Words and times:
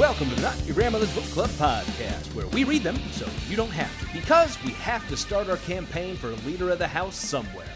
Welcome 0.00 0.30
to 0.30 0.34
the 0.36 0.40
Not 0.40 0.64
Your 0.64 0.74
Grandmother's 0.74 1.14
Book 1.14 1.24
Club 1.24 1.50
podcast, 1.50 2.34
where 2.34 2.46
we 2.46 2.64
read 2.64 2.82
them 2.82 2.96
so 3.10 3.28
you 3.50 3.54
don't 3.54 3.68
have 3.68 4.00
to, 4.00 4.18
because 4.18 4.56
we 4.64 4.70
have 4.70 5.06
to 5.10 5.16
start 5.16 5.50
our 5.50 5.58
campaign 5.58 6.16
for 6.16 6.28
leader 6.46 6.70
of 6.70 6.78
the 6.78 6.88
house 6.88 7.14
somewhere. 7.14 7.68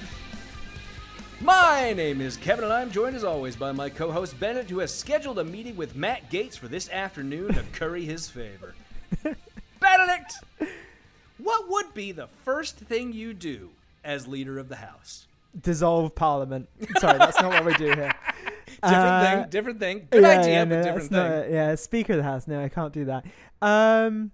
My 1.42 1.92
name 1.92 2.22
is 2.22 2.38
Kevin, 2.38 2.64
and 2.64 2.72
I'm 2.72 2.90
joined 2.90 3.14
as 3.14 3.24
always 3.24 3.56
by 3.56 3.72
my 3.72 3.90
co-host 3.90 4.40
Bennett, 4.40 4.70
who 4.70 4.78
has 4.78 4.90
scheduled 4.90 5.38
a 5.38 5.44
meeting 5.44 5.76
with 5.76 5.96
Matt 5.96 6.30
Gaetz 6.30 6.56
for 6.56 6.66
this 6.66 6.88
afternoon 6.88 7.52
to 7.52 7.62
curry 7.74 8.06
his 8.06 8.30
favor. 8.30 8.74
Benedict, 9.80 10.32
what 11.36 11.68
would 11.68 11.92
be 11.92 12.10
the 12.10 12.28
first 12.42 12.78
thing 12.78 13.12
you 13.12 13.34
do 13.34 13.68
as 14.02 14.26
leader 14.26 14.58
of 14.58 14.70
the 14.70 14.76
house? 14.76 15.26
dissolve 15.60 16.14
parliament. 16.14 16.68
Sorry, 16.98 17.18
that's 17.18 17.40
not 17.40 17.52
what 17.52 17.64
we 17.64 17.74
do 17.74 17.92
here. 17.92 18.12
Different 18.88 19.06
Uh, 19.08 19.30
thing, 19.40 19.50
different 19.50 19.80
thing. 19.80 20.08
Good 20.10 20.22
yeah, 20.22 20.28
idea, 20.40 20.52
yeah, 20.54 20.64
but 20.64 20.76
no, 20.76 20.82
different 20.82 21.10
thing. 21.10 21.18
not- 21.30 21.50
yeah, 21.50 21.74
Speaker 21.74 22.12
of 22.12 22.16
the 22.18 22.22
House. 22.22 22.46
No, 22.46 22.62
I 22.62 22.68
can't 22.68 22.92
do 22.92 23.04
that. 23.06 23.24
Um, 23.62 24.30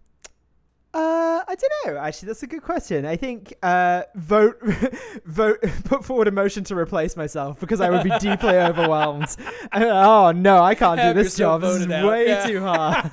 uh, 0.92 1.42
I 1.46 1.54
don't 1.54 1.94
know. 1.94 2.00
Actually, 2.00 2.26
that's 2.28 2.42
a 2.42 2.48
good 2.48 2.62
question. 2.62 3.06
I 3.06 3.14
think 3.16 3.54
uh, 3.62 4.02
vote, 4.16 4.60
vote, 5.24 5.60
put 5.84 6.04
forward 6.04 6.26
a 6.26 6.32
motion 6.32 6.64
to 6.64 6.74
replace 6.76 7.16
myself 7.16 7.60
because 7.60 7.80
I 7.80 7.90
would 7.90 8.02
be 8.02 8.10
deeply 8.18 8.56
overwhelmed. 8.56 9.28
I- 9.70 9.84
oh 9.84 10.32
no, 10.32 10.60
I 10.62 10.74
can't 10.74 10.98
Have 10.98 11.14
do 11.14 11.22
this 11.22 11.36
job. 11.36 11.60
This 11.60 11.76
is 11.82 11.90
out, 11.90 12.08
way 12.08 12.26
yeah. 12.26 12.44
too 12.46 12.60
hard. 12.60 13.08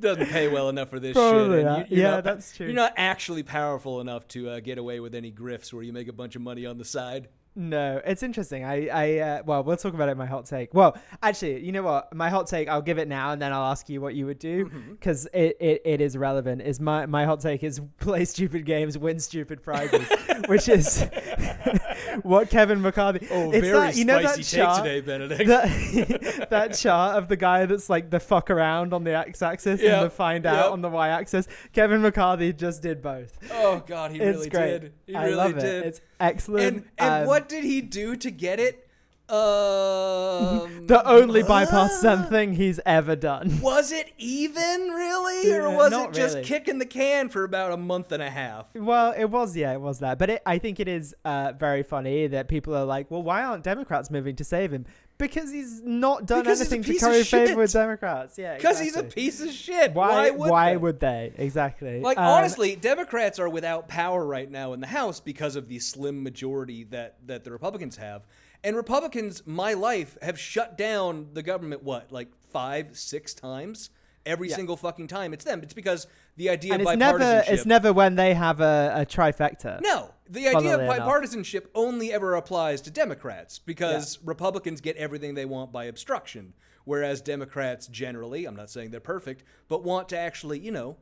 doesn't 0.00 0.26
pay 0.30 0.48
well 0.48 0.68
enough 0.70 0.88
for 0.90 0.98
this 1.00 1.12
Probably 1.14 1.58
shit. 1.58 1.64
not. 1.66 1.90
you- 1.90 2.02
Yeah, 2.02 2.10
not- 2.12 2.24
that's 2.24 2.56
true. 2.56 2.66
You're 2.66 2.74
not 2.76 2.94
actually 2.96 3.42
powerful 3.42 4.00
enough 4.00 4.26
to 4.28 4.48
uh, 4.50 4.60
get 4.60 4.78
away 4.78 5.00
with 5.00 5.14
any 5.14 5.30
grifts 5.30 5.72
where 5.72 5.82
you 5.82 5.92
make 5.92 6.08
a 6.08 6.12
bunch 6.12 6.34
of 6.36 6.42
money 6.42 6.66
on 6.66 6.78
the 6.78 6.84
side. 6.84 7.28
No, 7.60 8.00
it's 8.06 8.22
interesting. 8.22 8.64
I, 8.64 8.88
I, 8.88 9.18
uh, 9.18 9.42
well, 9.44 9.62
we'll 9.62 9.76
talk 9.76 9.92
about 9.92 10.08
it 10.08 10.12
in 10.12 10.18
my 10.18 10.24
hot 10.24 10.46
take. 10.46 10.72
Well, 10.72 10.96
actually, 11.22 11.60
you 11.62 11.72
know 11.72 11.82
what? 11.82 12.14
My 12.14 12.30
hot 12.30 12.46
take, 12.46 12.68
I'll 12.68 12.80
give 12.80 12.96
it 12.98 13.06
now, 13.06 13.32
and 13.32 13.42
then 13.42 13.52
I'll 13.52 13.70
ask 13.70 13.90
you 13.90 14.00
what 14.00 14.14
you 14.14 14.24
would 14.24 14.38
do 14.38 14.64
Mm-hmm. 14.64 14.92
because 14.92 15.26
it, 15.34 15.58
it, 15.60 15.82
it 15.84 16.00
is 16.00 16.16
relevant. 16.16 16.62
Is 16.62 16.80
my 16.80 17.04
my 17.04 17.26
hot 17.26 17.40
take 17.40 17.62
is 17.62 17.80
play 18.00 18.24
stupid 18.24 18.64
games, 18.64 18.96
win 18.96 19.20
stupid 19.20 19.62
prizes, 19.62 20.08
which 20.48 20.70
is 20.70 21.02
what 22.22 22.48
Kevin 22.50 22.80
McCarthy. 22.80 23.26
Oh, 23.30 23.50
it's 23.50 23.66
very 23.66 23.78
that, 23.78 23.96
you 23.96 24.04
know 24.04 24.20
spicy 24.20 24.56
that 24.56 24.62
chart, 24.64 24.84
today, 24.84 25.00
Benedict. 25.00 25.50
That, 25.50 26.50
that 26.50 26.74
chart 26.74 27.16
of 27.18 27.28
the 27.28 27.36
guy 27.36 27.66
that's 27.66 27.90
like 27.90 28.10
the 28.10 28.20
fuck 28.20 28.50
around 28.50 28.92
on 28.94 29.04
the 29.04 29.14
x-axis 29.16 29.82
Yep, 29.82 29.92
and 29.92 30.06
the 30.06 30.10
find 30.10 30.46
out 30.46 30.64
yep. 30.64 30.72
on 30.72 30.80
the 30.80 30.88
y-axis. 30.88 31.46
Kevin 31.72 32.00
McCarthy 32.02 32.52
just 32.52 32.82
did 32.82 33.02
both. 33.02 33.36
oh 33.52 33.82
God, 33.86 34.12
he 34.12 34.18
it's 34.20 34.36
really 34.38 34.48
great. 34.50 34.80
did. 34.80 34.92
He 35.06 35.14
I 35.14 35.24
really 35.24 35.36
love 35.36 35.54
did. 35.54 35.64
it. 35.64 35.86
It's 35.86 36.00
excellent. 36.20 36.66
and 36.66 36.84
and 36.98 37.22
Um, 37.22 37.26
what 37.26 37.48
did 37.48 37.64
he 37.64 37.80
do 37.80 38.16
to 38.16 38.30
get 38.30 38.60
it? 38.60 38.86
Um, 39.30 40.86
the 40.88 41.02
only 41.06 41.42
bipartisan 41.42 42.20
what? 42.22 42.28
thing 42.30 42.54
he's 42.54 42.80
ever 42.84 43.14
done. 43.16 43.60
Was 43.60 43.92
it 43.92 44.12
even 44.18 44.88
really, 44.88 45.52
or 45.52 45.68
Yeah, 45.68 45.76
was 45.76 45.92
it 45.92 46.12
just 46.12 46.34
really. 46.36 46.46
kicking 46.46 46.78
the 46.78 46.86
can 46.86 47.28
for 47.28 47.44
about 47.44 47.72
a 47.72 47.76
month 47.76 48.10
and 48.12 48.22
a 48.22 48.30
half? 48.30 48.74
Well, 48.74 49.12
it 49.16 49.26
was, 49.26 49.56
yeah, 49.56 49.72
it 49.72 49.80
was 49.80 50.00
that. 50.00 50.18
But 50.18 50.30
it, 50.30 50.42
I 50.46 50.58
think 50.58 50.80
it 50.80 50.88
is 50.88 51.14
uh, 51.24 51.52
very 51.58 51.82
funny 51.82 52.26
that 52.26 52.48
people 52.48 52.74
are 52.74 52.84
like, 52.84 53.10
well, 53.10 53.22
why 53.22 53.44
aren't 53.44 53.62
Democrats 53.64 54.10
moving 54.10 54.34
to 54.36 54.44
save 54.44 54.72
him? 54.72 54.84
Because 55.20 55.52
he's 55.52 55.82
not 55.82 56.26
done 56.26 56.40
Because 56.42 56.58
he's 56.60 56.72
a 56.72 56.74
anything 56.74 56.82
to 56.82 56.92
piece 56.92 57.02
of 57.02 57.08
curry 57.10 57.22
favor 57.24 57.46
shit. 57.48 57.56
with 57.56 57.72
Democrats. 57.72 58.38
Yeah, 58.38 58.56
Because 58.56 58.80
he's 58.80 58.96
a 58.96 59.00
exactly. 59.00 59.22
piece 59.22 59.40
of 59.40 59.50
shit. 59.52 59.92
Why? 59.94 60.30
Why 60.30 60.76
would 60.76 60.98
they? 60.98 61.32
they? 61.36 61.44
Exactly. 61.44 62.00
Like 62.00 62.18
Um, 62.18 62.24
honestly, 62.24 62.74
Democrats 62.76 63.38
are 63.38 63.48
without 63.48 63.86
power 63.88 64.24
right 64.26 64.50
now 64.50 64.72
in 64.72 64.80
the 64.80 64.86
House 64.88 65.20
because 65.20 65.54
of 65.56 65.68
the 65.68 65.78
slim 65.78 66.22
majority 66.22 66.84
that 66.84 67.16
that 67.26 67.44
the 67.44 67.52
Republicans 67.52 67.96
have. 67.96 68.26
And 68.62 68.76
Republicans, 68.76 69.42
my 69.46 69.72
life, 69.72 70.18
have 70.20 70.38
shut 70.38 70.76
down 70.76 71.28
the 71.32 71.42
government 71.42 71.82
what, 71.82 72.12
like 72.12 72.28
five, 72.52 72.96
six 72.98 73.32
times? 73.32 73.90
Every 74.26 74.50
single 74.50 74.76
fucking 74.76 75.06
time. 75.06 75.32
It's 75.32 75.46
them. 75.46 75.62
It's 75.62 75.72
because 75.72 76.06
the 76.40 76.48
idea 76.48 76.72
and 76.72 76.80
of 76.80 76.88
it's 76.88 76.98
never, 76.98 77.18
bipartisanship. 77.18 77.52
it's 77.52 77.66
never 77.66 77.92
when 77.92 78.14
they 78.14 78.32
have 78.32 78.62
a, 78.62 78.92
a 78.96 79.04
trifecta. 79.04 79.78
no, 79.82 80.10
the 80.26 80.48
idea 80.48 80.56
of 80.56 80.62
Funnily 80.62 80.84
enough. 80.84 81.06
bipartisanship 81.06 81.66
only 81.74 82.14
ever 82.14 82.34
applies 82.34 82.80
to 82.82 82.90
Democrats 82.90 83.58
because 83.58 84.18
Republicans 84.24 84.80
get 84.80 84.96
everything 84.96 85.34
they 85.34 85.44
want 85.44 85.70
by 85.70 85.84
obstruction, 85.84 86.54
whereas 86.84 87.20
Democrats 87.20 87.88
generally, 87.88 88.46
I'm 88.46 88.56
not 88.56 88.70
saying 88.70 88.90
they're 88.90 89.00
perfect, 89.00 89.44
but 89.68 89.84
want 89.84 90.08
to 90.08 90.18
actually, 90.18 90.60
you 90.60 90.70
know, 90.70 90.96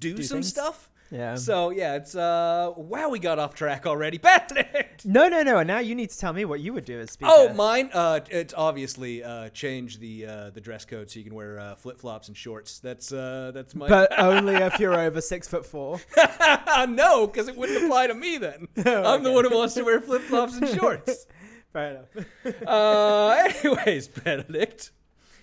do, 0.00 0.20
some 0.20 0.38
things. 0.38 0.48
stuff. 0.48 0.90
Yeah. 1.12 1.34
So 1.34 1.70
yeah, 1.70 1.96
it's 1.96 2.14
uh 2.14 2.72
wow, 2.76 3.10
we 3.10 3.18
got 3.18 3.38
off 3.38 3.54
track 3.54 3.86
already. 3.86 4.16
Benedict. 4.48 5.04
No, 5.04 5.28
no, 5.28 5.42
no. 5.42 5.58
And 5.58 5.68
now 5.68 5.78
you 5.80 5.94
need 5.94 6.08
to 6.10 6.18
tell 6.18 6.32
me 6.32 6.44
what 6.46 6.60
you 6.60 6.72
would 6.72 6.86
do 6.86 7.00
as 7.00 7.10
speaker. 7.10 7.30
Oh, 7.34 7.52
mine. 7.52 7.90
Uh, 7.92 8.20
it's 8.30 8.54
obviously 8.56 9.22
uh, 9.22 9.50
change 9.50 9.98
the 9.98 10.24
uh, 10.26 10.50
the 10.50 10.60
dress 10.60 10.86
code 10.86 11.10
so 11.10 11.18
you 11.18 11.24
can 11.24 11.34
wear 11.34 11.58
uh, 11.60 11.74
flip 11.74 11.98
flops 11.98 12.28
and 12.28 12.36
shorts. 12.36 12.78
That's 12.78 13.12
uh, 13.12 13.52
that's 13.54 13.74
my. 13.74 13.88
But 13.88 14.18
only 14.18 14.54
if 14.54 14.80
you're 14.80 14.98
over 14.98 15.20
six 15.20 15.46
foot 15.46 15.66
four. 15.66 16.00
no, 16.88 17.26
because 17.26 17.48
it 17.48 17.56
wouldn't 17.56 17.84
apply 17.84 18.06
to 18.06 18.14
me 18.14 18.38
then. 18.38 18.68
Oh, 18.86 19.14
I'm 19.14 19.22
the 19.22 19.32
one 19.32 19.44
who 19.44 19.54
wants 19.54 19.74
to 19.74 19.82
wear 19.84 20.00
flip 20.00 20.22
flops 20.22 20.56
and 20.56 20.66
shorts. 20.68 21.26
Fair 21.74 22.06
enough. 22.14 22.66
Uh, 22.66 23.28
anyways, 23.64 24.08
Benedict, 24.08 24.92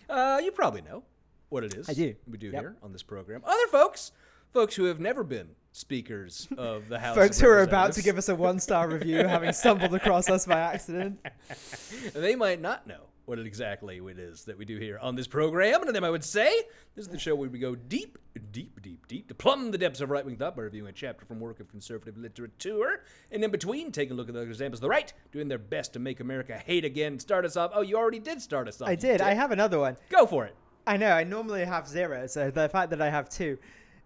uh, 0.09 0.39
you 0.43 0.51
probably 0.51 0.81
know 0.81 1.03
what 1.49 1.63
it 1.63 1.73
is. 1.75 1.89
I 1.89 1.93
do. 1.93 2.15
We 2.27 2.37
do 2.37 2.47
Yep. 2.47 2.61
here 2.61 2.75
on 2.83 2.91
this 2.91 3.03
program. 3.03 3.41
Other 3.45 3.67
folks, 3.71 4.11
folks 4.53 4.75
who 4.75 4.85
have 4.85 4.99
never 4.99 5.23
been 5.23 5.49
speakers 5.71 6.47
of 6.57 6.89
the 6.89 6.99
House. 6.99 7.15
Folks 7.15 7.39
who 7.39 7.47
are 7.47 7.61
about 7.61 7.93
to 7.93 8.01
give 8.01 8.17
us 8.17 8.29
a 8.29 8.35
one 8.35 8.59
star 8.59 8.89
review, 8.89 9.17
having 9.27 9.53
stumbled 9.53 9.93
across 9.93 10.29
us 10.29 10.45
by 10.45 10.59
accident. 10.59 11.19
they 12.13 12.35
might 12.35 12.61
not 12.61 12.87
know 12.87 13.01
what 13.25 13.37
exactly 13.37 13.97
it 13.97 14.17
is 14.17 14.45
that 14.45 14.57
we 14.57 14.65
do 14.65 14.77
here 14.79 14.97
on 14.99 15.15
this 15.15 15.27
program. 15.27 15.75
And 15.75 15.85
to 15.85 15.91
them, 15.91 16.03
I 16.03 16.09
would 16.09 16.23
say 16.23 16.63
this 16.95 17.05
is 17.05 17.11
the 17.11 17.19
show 17.19 17.35
where 17.35 17.47
we 17.47 17.59
go 17.59 17.75
deep, 17.75 18.17
deep, 18.51 18.81
deep, 18.81 19.07
deep 19.07 19.27
to 19.27 19.35
plumb 19.35 19.69
the 19.69 19.77
depths 19.77 20.01
of 20.01 20.09
right 20.09 20.25
wing 20.25 20.35
thought 20.35 20.55
by 20.55 20.63
reviewing 20.63 20.89
a 20.89 20.93
chapter 20.93 21.25
from 21.25 21.39
work 21.39 21.59
of 21.59 21.69
conservative 21.69 22.17
literature. 22.17 23.03
And 23.31 23.43
in 23.43 23.51
between, 23.51 23.91
taking 23.91 24.13
a 24.13 24.15
look 24.15 24.29
at 24.29 24.33
the 24.33 24.41
examples 24.41 24.79
of 24.79 24.81
the 24.81 24.89
right, 24.89 25.13
doing 25.31 25.47
their 25.47 25.59
best 25.59 25.93
to 25.93 25.99
make 25.99 26.19
America 26.19 26.57
hate 26.57 26.85
again. 26.85 27.19
Start 27.19 27.45
us 27.45 27.55
off. 27.55 27.69
Oh, 27.75 27.81
you 27.81 27.97
already 27.97 28.19
did 28.19 28.41
start 28.41 28.67
us 28.67 28.81
off. 28.81 28.87
I 28.87 28.93
you 28.93 28.97
did. 28.97 29.21
I 29.21 29.35
have 29.35 29.51
another 29.51 29.79
one. 29.79 29.95
Go 30.09 30.25
for 30.25 30.45
it. 30.45 30.55
I 30.87 30.97
know. 30.97 31.11
I 31.11 31.23
normally 31.23 31.63
have 31.65 31.87
zero, 31.87 32.25
so 32.25 32.49
the 32.49 32.67
fact 32.67 32.89
that 32.89 33.01
I 33.01 33.11
have 33.11 33.29
two 33.29 33.59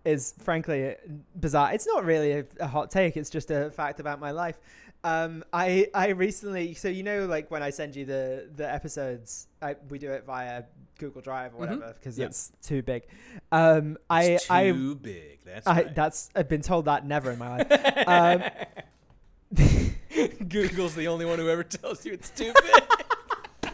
is 0.05 0.33
frankly 0.39 0.95
bizarre. 1.35 1.73
It's 1.73 1.87
not 1.87 2.03
really 2.05 2.31
a, 2.33 2.45
a 2.59 2.67
hot 2.67 2.91
take. 2.91 3.15
It's 3.17 3.29
just 3.29 3.51
a 3.51 3.71
fact 3.71 3.99
about 3.99 4.19
my 4.19 4.31
life. 4.31 4.57
Um, 5.05 5.43
I 5.51 5.87
I 5.93 6.09
recently, 6.09 6.73
so 6.73 6.87
you 6.87 7.03
know, 7.03 7.25
like 7.25 7.51
when 7.51 7.61
I 7.61 7.69
send 7.71 7.95
you 7.95 8.05
the 8.05 8.49
the 8.55 8.71
episodes, 8.71 9.47
I, 9.61 9.75
we 9.89 9.99
do 9.99 10.11
it 10.11 10.25
via 10.25 10.63
Google 10.97 11.21
Drive 11.21 11.53
or 11.53 11.57
whatever 11.57 11.93
because 11.99 12.13
Mm-hmm. 12.15 12.21
Yeah. 12.21 12.27
it's 12.27 12.51
too 12.61 12.81
big. 12.81 13.03
Um, 13.51 13.97
I 14.09 14.23
It's 14.23 14.49
I 14.49 14.71
too 14.71 14.95
big. 14.95 15.39
That's 15.43 15.67
I 15.67 15.73
right. 15.75 15.95
that's 15.95 16.29
I've 16.35 16.47
been 16.47 16.61
told 16.61 16.85
that 16.85 17.05
never 17.05 17.31
in 17.31 17.39
my 17.39 17.57
life. 17.57 18.07
um, 18.07 18.43
Google's 20.47 20.95
the 20.95 21.07
only 21.07 21.25
one 21.25 21.37
who 21.39 21.49
ever 21.49 21.63
tells 21.63 22.05
you 22.05 22.13
it's 22.13 22.29
too 22.29 22.53
big. 22.61 23.71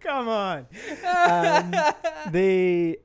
Come 0.00 0.28
on. 0.28 0.66
Um, 1.04 1.74
the 2.30 2.98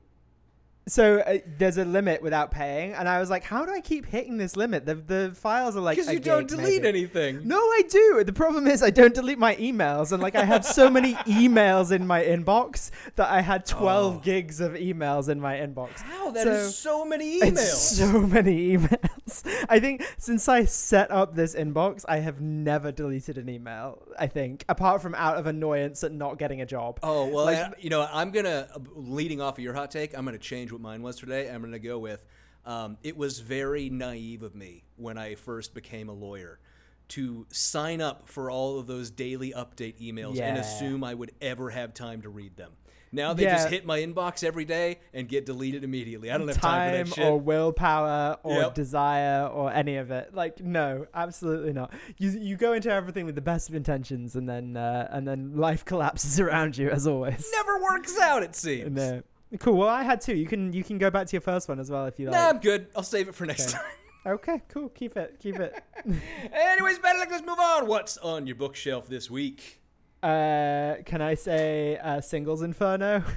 so 0.86 1.18
uh, 1.20 1.38
there's 1.58 1.78
a 1.78 1.84
limit 1.84 2.20
without 2.22 2.50
paying, 2.50 2.92
and 2.92 3.08
I 3.08 3.18
was 3.20 3.30
like, 3.30 3.42
how 3.42 3.64
do 3.64 3.72
I 3.72 3.80
keep 3.80 4.04
hitting 4.06 4.36
this 4.36 4.56
limit? 4.56 4.84
The 4.84 4.94
the 4.96 5.32
files 5.34 5.76
are 5.76 5.80
like 5.80 5.96
Because 5.96 6.12
you 6.12 6.20
don't 6.20 6.46
gig, 6.48 6.58
delete 6.58 6.82
maybe. 6.82 6.98
anything. 6.98 7.40
No, 7.48 7.56
I 7.58 7.82
do. 7.88 8.22
The 8.24 8.32
problem 8.34 8.66
is 8.66 8.82
I 8.82 8.90
don't 8.90 9.14
delete 9.14 9.38
my 9.38 9.56
emails, 9.56 10.12
and 10.12 10.22
like 10.22 10.34
I 10.36 10.44
have 10.44 10.64
so 10.64 10.90
many 10.90 11.14
emails 11.24 11.90
in 11.90 12.06
my 12.06 12.22
inbox 12.22 12.90
that 13.16 13.30
I 13.30 13.40
had 13.40 13.64
12 13.66 14.16
Oh. 14.16 14.18
gigs 14.20 14.60
of 14.60 14.72
emails 14.72 15.28
in 15.28 15.40
my 15.40 15.54
inbox. 15.56 16.02
Wow, 16.08 16.30
that 16.32 16.46
is 16.46 16.76
So- 16.76 16.90
so 17.00 17.04
many 17.04 17.40
emails. 17.40 17.58
so 17.58 18.20
many 18.20 18.76
emails. 18.76 19.13
I 19.68 19.80
think 19.80 20.04
since 20.18 20.48
I 20.48 20.64
set 20.64 21.10
up 21.10 21.34
this 21.34 21.54
inbox, 21.54 22.04
I 22.06 22.18
have 22.18 22.40
never 22.40 22.92
deleted 22.92 23.38
an 23.38 23.48
email. 23.48 24.02
I 24.18 24.26
think, 24.26 24.64
apart 24.68 25.00
from 25.02 25.14
out 25.14 25.36
of 25.36 25.46
annoyance 25.46 26.04
at 26.04 26.12
not 26.12 26.38
getting 26.38 26.60
a 26.60 26.66
job. 26.66 27.00
Oh 27.02 27.26
well, 27.28 27.46
Like- 27.46 27.58
and, 27.58 27.74
you 27.78 27.90
know, 27.90 28.06
I'm 28.12 28.30
gonna 28.30 28.68
leading 28.94 29.40
off 29.40 29.58
of 29.58 29.64
your 29.64 29.74
hot 29.74 29.90
take. 29.90 30.16
I'm 30.16 30.24
gonna 30.24 30.38
change 30.38 30.72
what 30.72 30.80
mine 30.80 31.02
was 31.02 31.16
today. 31.16 31.50
I'm 31.50 31.62
gonna 31.62 31.78
go 31.78 31.98
with 31.98 32.24
Um, 32.66 32.96
it 33.02 33.16
was 33.16 33.40
very 33.40 33.90
naive 33.90 34.42
of 34.42 34.54
me 34.54 34.84
when 34.96 35.18
I 35.18 35.34
first 35.34 35.74
became 35.74 36.08
a 36.08 36.14
lawyer 36.14 36.60
to 37.08 37.46
sign 37.50 38.00
up 38.00 38.26
for 38.26 38.50
all 38.50 38.78
of 38.78 38.86
those 38.86 39.10
daily 39.10 39.52
update 39.54 40.00
emails 40.00 40.38
and 40.40 40.56
assume 40.58 41.04
I 41.04 41.12
would 41.12 41.32
ever 41.42 41.68
have 41.70 41.92
time 41.92 42.22
to 42.22 42.30
read 42.30 42.56
them. 42.56 42.72
Now 43.14 43.32
they 43.32 43.44
just 43.44 43.68
hit 43.68 43.86
my 43.86 44.00
inbox 44.00 44.44
every 44.44 44.64
day 44.64 44.98
and 45.12 45.28
get 45.28 45.46
deleted 45.46 45.84
immediately. 45.84 46.30
I 46.30 46.36
don't 46.38 46.48
have 46.48 46.60
time, 46.60 46.92
time 46.94 47.04
for 47.06 47.10
that 47.10 47.14
shit. 47.16 47.24
or 47.24 47.40
willpower 47.40 48.38
or 48.42 48.60
Yep. 48.62 48.74
desire 48.74 49.46
or 49.46 49.72
any 49.72 49.96
of 49.96 50.10
it. 50.10 50.34
Like 50.34 50.60
no, 50.60 51.06
absolutely 51.14 51.72
not. 51.72 51.92
You 52.18 52.30
you 52.30 52.56
go 52.56 52.72
into 52.72 52.90
everything 52.90 53.24
with 53.26 53.34
the 53.34 53.40
best 53.40 53.68
of 53.68 53.74
intentions, 53.74 54.36
and 54.36 54.48
then 54.48 54.76
uh, 54.76 55.08
and 55.10 55.26
then 55.26 55.56
life 55.56 55.84
collapses 55.90 56.38
around 56.40 56.76
you 56.76 56.90
as 56.90 57.06
always. 57.06 57.48
Never 57.54 57.82
works 57.82 58.18
out, 58.20 58.42
it 58.42 58.54
seems. 58.56 58.90
No. 58.92 59.22
Cool. 59.60 59.76
Well, 59.76 59.88
I 59.88 60.02
had 60.02 60.20
two. 60.20 60.34
You 60.34 60.46
can 60.46 60.72
you 60.72 60.82
can 60.82 60.98
go 60.98 61.10
back 61.10 61.28
to 61.28 61.32
your 61.32 61.40
first 61.40 61.68
one 61.68 61.78
as 61.78 61.90
well 61.90 62.06
if 62.06 62.18
you 62.18 62.26
like. 62.26 62.34
Nah, 62.34 62.48
I'm 62.48 62.58
good. 62.58 62.88
I'll 62.96 63.02
save 63.04 63.28
it 63.28 63.34
for 63.34 63.46
next 63.46 63.68
Okay. 63.68 63.78
time. 63.78 63.86
Okay. 64.26 64.62
Cool. 64.68 64.88
Keep 64.88 65.18
it. 65.18 65.36
Keep 65.38 65.60
it. 65.60 65.84
Anyways, 66.52 66.98
Benedict, 66.98 67.30
let's 67.30 67.46
move 67.46 67.58
on. 67.60 67.86
What's 67.86 68.16
on 68.16 68.46
your 68.46 68.56
bookshelf 68.56 69.06
this 69.06 69.30
week? 69.30 69.82
Uh, 70.24 71.02
can 71.04 71.20
I 71.20 71.34
say 71.34 71.98
uh, 71.98 72.20
singles 72.20 72.62
inferno? 72.62 73.22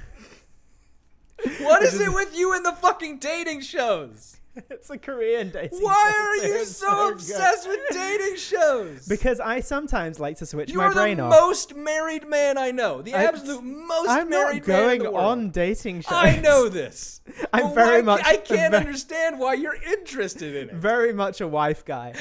What 1.60 1.82
is 1.84 2.00
it 2.00 2.12
with 2.12 2.36
you 2.36 2.52
and 2.54 2.64
the 2.64 2.72
fucking 2.72 3.18
dating 3.18 3.60
shows? 3.60 4.40
it's 4.70 4.90
a 4.90 4.98
Korean 4.98 5.50
dating. 5.50 5.78
Why 5.80 6.10
show, 6.10 6.18
are 6.18 6.48
you 6.58 6.64
so 6.64 6.90
good. 6.90 7.12
obsessed 7.12 7.68
with 7.68 7.78
dating 7.92 8.36
shows? 8.52 9.06
Because 9.06 9.38
I 9.38 9.60
sometimes 9.60 10.18
like 10.18 10.38
to 10.38 10.46
switch 10.46 10.70
you 10.72 10.78
my 10.78 10.86
are 10.86 10.92
brain 10.92 11.18
the 11.18 11.24
off. 11.24 11.30
most 11.30 11.76
married 11.76 12.26
man 12.26 12.58
I 12.58 12.72
know. 12.72 13.02
The 13.02 13.14
I- 13.14 13.22
absolute 13.24 13.62
most 13.62 14.08
I'm 14.10 14.30
married 14.30 14.66
not 14.66 14.66
going 14.66 14.86
man 14.86 14.96
in 14.96 15.02
the 15.04 15.10
world. 15.12 15.26
on 15.26 15.50
dating 15.50 16.00
shows. 16.00 16.12
I 16.12 16.40
know 16.40 16.68
this. 16.68 17.20
I'm 17.52 17.66
But 17.68 17.74
very 17.74 17.96
why- 18.02 18.16
much- 18.16 18.26
I 18.26 18.36
can't 18.38 18.72
very- 18.72 18.76
understand 18.86 19.38
why 19.38 19.54
you're 19.54 19.80
interested 19.92 20.56
in 20.56 20.70
it. 20.70 20.74
very 20.74 21.12
much 21.12 21.40
a 21.40 21.46
wife 21.46 21.84
guy. 21.84 22.14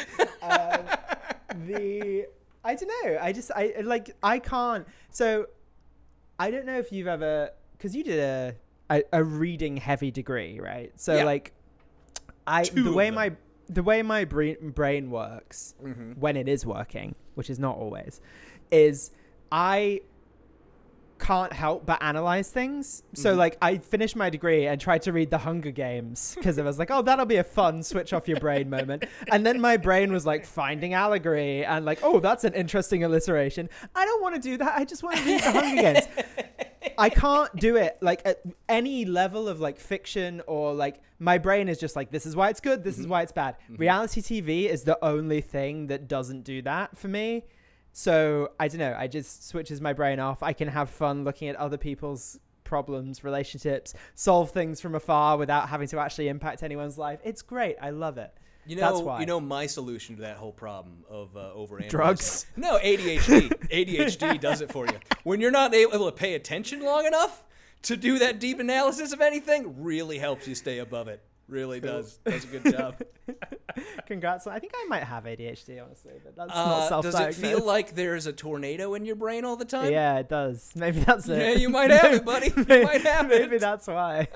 um, 0.44 0.82
the 1.66 2.28
I 2.68 2.76
don't 2.76 2.92
know. 3.04 3.18
I 3.22 3.32
just 3.32 3.50
I 3.56 3.74
like 3.84 4.16
I 4.22 4.40
can't. 4.40 4.86
So 5.10 5.48
I 6.38 6.52
don't 6.52 6.66
know 6.66 6.78
if 6.78 6.92
you've 6.92 7.08
ever 7.08 7.52
because 7.74 7.96
you 7.96 8.04
did 8.04 8.20
a, 8.20 8.56
a 8.90 9.04
a 9.14 9.24
reading 9.24 9.78
heavy 9.78 10.12
degree, 10.12 10.60
right? 10.60 10.92
So 10.96 11.16
Yeah. 11.16 11.24
like 11.24 11.54
I 12.46 12.64
Two 12.64 12.84
the 12.84 12.92
way 12.92 13.10
my 13.12 13.36
the 13.70 13.84
way 13.84 14.02
my 14.02 14.26
brain 14.26 14.58
brain 14.82 15.10
works 15.12 15.76
Mm-hmm. 15.84 16.12
when 16.20 16.36
it 16.38 16.48
is 16.48 16.66
working, 16.66 17.16
which 17.36 17.50
is 17.50 17.60
not 17.60 17.78
always, 17.78 18.22
is 18.72 19.12
I 19.52 20.02
can't 21.20 21.52
help 21.54 21.86
but 21.86 22.02
analyze 22.02 22.50
things. 22.50 23.04
So 23.14 23.30
Mm-hmm. 23.32 23.40
like 23.40 23.58
I 23.62 23.78
finished 23.78 24.16
my 24.16 24.30
degree 24.30 24.68
and 24.68 24.80
tried 24.80 25.02
to 25.04 25.12
read 25.14 25.30
The 25.30 25.38
Hunger 25.40 25.72
Games 25.72 26.34
because 26.36 26.58
I 26.60 26.64
was 26.64 26.78
like, 26.80 26.90
oh, 26.92 27.02
that'll 27.02 27.26
be 27.26 27.38
a 27.38 27.44
fun 27.44 27.84
switch 27.84 28.14
off 28.14 28.28
your 28.28 28.40
brain 28.40 28.70
moment. 28.70 29.06
And 29.32 29.46
then 29.46 29.60
my 29.62 29.78
brain 29.78 30.12
was 30.12 30.26
like 30.26 30.46
finding 30.46 30.94
allegory 30.94 31.66
and 31.66 31.86
like, 31.86 32.00
oh, 32.04 32.20
that's 32.20 32.44
an 32.44 32.54
interesting 32.54 33.04
alliteration. 33.04 33.70
I 33.96 34.06
don't 34.06 34.22
want 34.22 34.36
to 34.36 34.42
do 34.42 34.58
that. 34.58 34.78
I 34.78 34.86
just 34.86 35.04
want 35.04 35.18
to 35.18 35.24
read 35.26 35.42
The 35.42 35.52
Hunger 35.52 35.82
Games. 35.82 36.08
I 36.98 37.10
can't 37.10 37.54
do 37.58 37.76
it 37.76 37.98
like 38.02 38.22
at 38.26 38.42
any 38.70 39.06
level 39.06 39.48
of 39.50 39.60
like 39.60 39.80
fiction 39.80 40.42
or 40.48 40.74
like 40.74 41.02
my 41.20 41.38
brain 41.38 41.68
is 41.68 41.78
just 41.78 41.96
like 41.96 42.12
this 42.12 42.26
is 42.26 42.36
why 42.36 42.50
it's 42.50 42.60
good, 42.62 42.84
this 42.84 42.96
Mm-hmm. 42.96 43.02
is 43.02 43.08
why 43.08 43.22
it's 43.24 43.32
bad. 43.32 43.56
Reality 43.70 44.22
TV 44.22 44.68
is 44.70 44.84
the 44.84 44.98
only 45.04 45.42
thing 45.42 45.88
that 45.88 46.08
doesn't 46.08 46.44
do 46.44 46.62
that 46.64 46.98
for 46.98 47.08
me. 47.08 47.44
So 47.98 48.52
I 48.60 48.68
don't 48.68 48.78
know. 48.78 48.96
I 48.96 49.08
just 49.08 49.50
switches 49.50 49.82
my 49.82 49.92
brain 49.92 50.20
off. 50.20 50.44
I 50.44 50.54
can 50.54 50.68
have 50.68 50.88
fun 50.88 51.24
looking 51.24 51.48
at 51.48 51.56
other 51.56 51.78
people's 51.78 52.40
problems, 52.64 53.24
relationships, 53.24 53.96
solve 54.14 54.52
things 54.52 54.80
from 54.80 54.94
afar 54.94 55.36
without 55.36 55.68
having 55.70 55.88
to 55.88 55.98
actually 55.98 56.28
impact 56.28 56.62
anyone's 56.62 57.00
life. 57.00 57.20
It's 57.24 57.42
great. 57.42 57.76
I 57.82 57.90
love 57.90 58.20
it. 58.20 58.32
You 58.68 58.76
know, 58.76 58.82
That's 58.82 59.00
why. 59.02 59.20
you 59.20 59.26
know 59.26 59.40
my 59.40 59.66
solution 59.66 60.16
to 60.18 60.22
that 60.22 60.38
whole 60.38 60.52
problem 60.52 61.06
of 61.10 61.36
uh, 61.36 61.52
over 61.54 61.80
Drugs. 61.80 62.46
No, 62.56 62.78
ADHD. 62.78 63.50
ADHD 63.70 64.40
does 64.40 64.62
it 64.62 64.72
for 64.72 64.86
you. 64.86 65.00
When 65.24 65.42
you're 65.42 65.50
not 65.50 65.74
able 65.74 66.06
to 66.06 66.12
pay 66.12 66.36
attention 66.36 66.84
long 66.84 67.08
enough 67.08 67.44
to 67.82 67.98
do 67.98 68.20
that 68.20 68.40
deep 68.40 68.60
analysis 68.60 69.12
of 69.12 69.22
anything, 69.22 69.82
really 69.84 70.20
helps 70.20 70.48
you 70.48 70.54
stay 70.54 70.78
above 70.78 71.08
it. 71.08 71.24
Really 71.48 71.80
does. 71.80 72.18
Does 72.26 72.44
a 72.44 72.48
good 72.48 72.66
job. 72.78 72.96
Congrats. 74.06 74.48
I 74.48 74.60
think 74.60 74.74
I 74.76 74.86
might 74.90 75.04
have 75.04 75.24
ADHD, 75.24 75.82
honestly, 75.84 76.12
but 76.24 76.36
that's 76.36 76.52
Uh, 76.52 76.56
not 76.66 76.88
self 76.90 77.04
does 77.04 77.18
it 77.20 77.36
feel 77.36 77.64
like 77.64 77.96
there's 77.96 78.28
a 78.28 78.34
tornado 78.34 78.94
in 78.96 79.06
your 79.06 79.16
brain 79.16 79.46
all 79.46 79.56
the 79.56 79.64
time? 79.66 79.92
Yeah, 79.92 80.18
it 80.20 80.28
does. 80.28 80.72
Maybe 80.76 81.00
that's 81.00 81.28
it. 81.30 81.38
Yeah, 81.38 81.52
you 81.52 81.70
might 81.70 81.90
have 81.92 82.14
it, 82.14 82.26
buddy. 82.32 82.48
You 82.56 82.84
might 82.84 83.02
have 83.04 83.32
it. 83.32 83.42
Maybe 83.44 83.58
that's 83.60 83.88
why. 83.88 84.28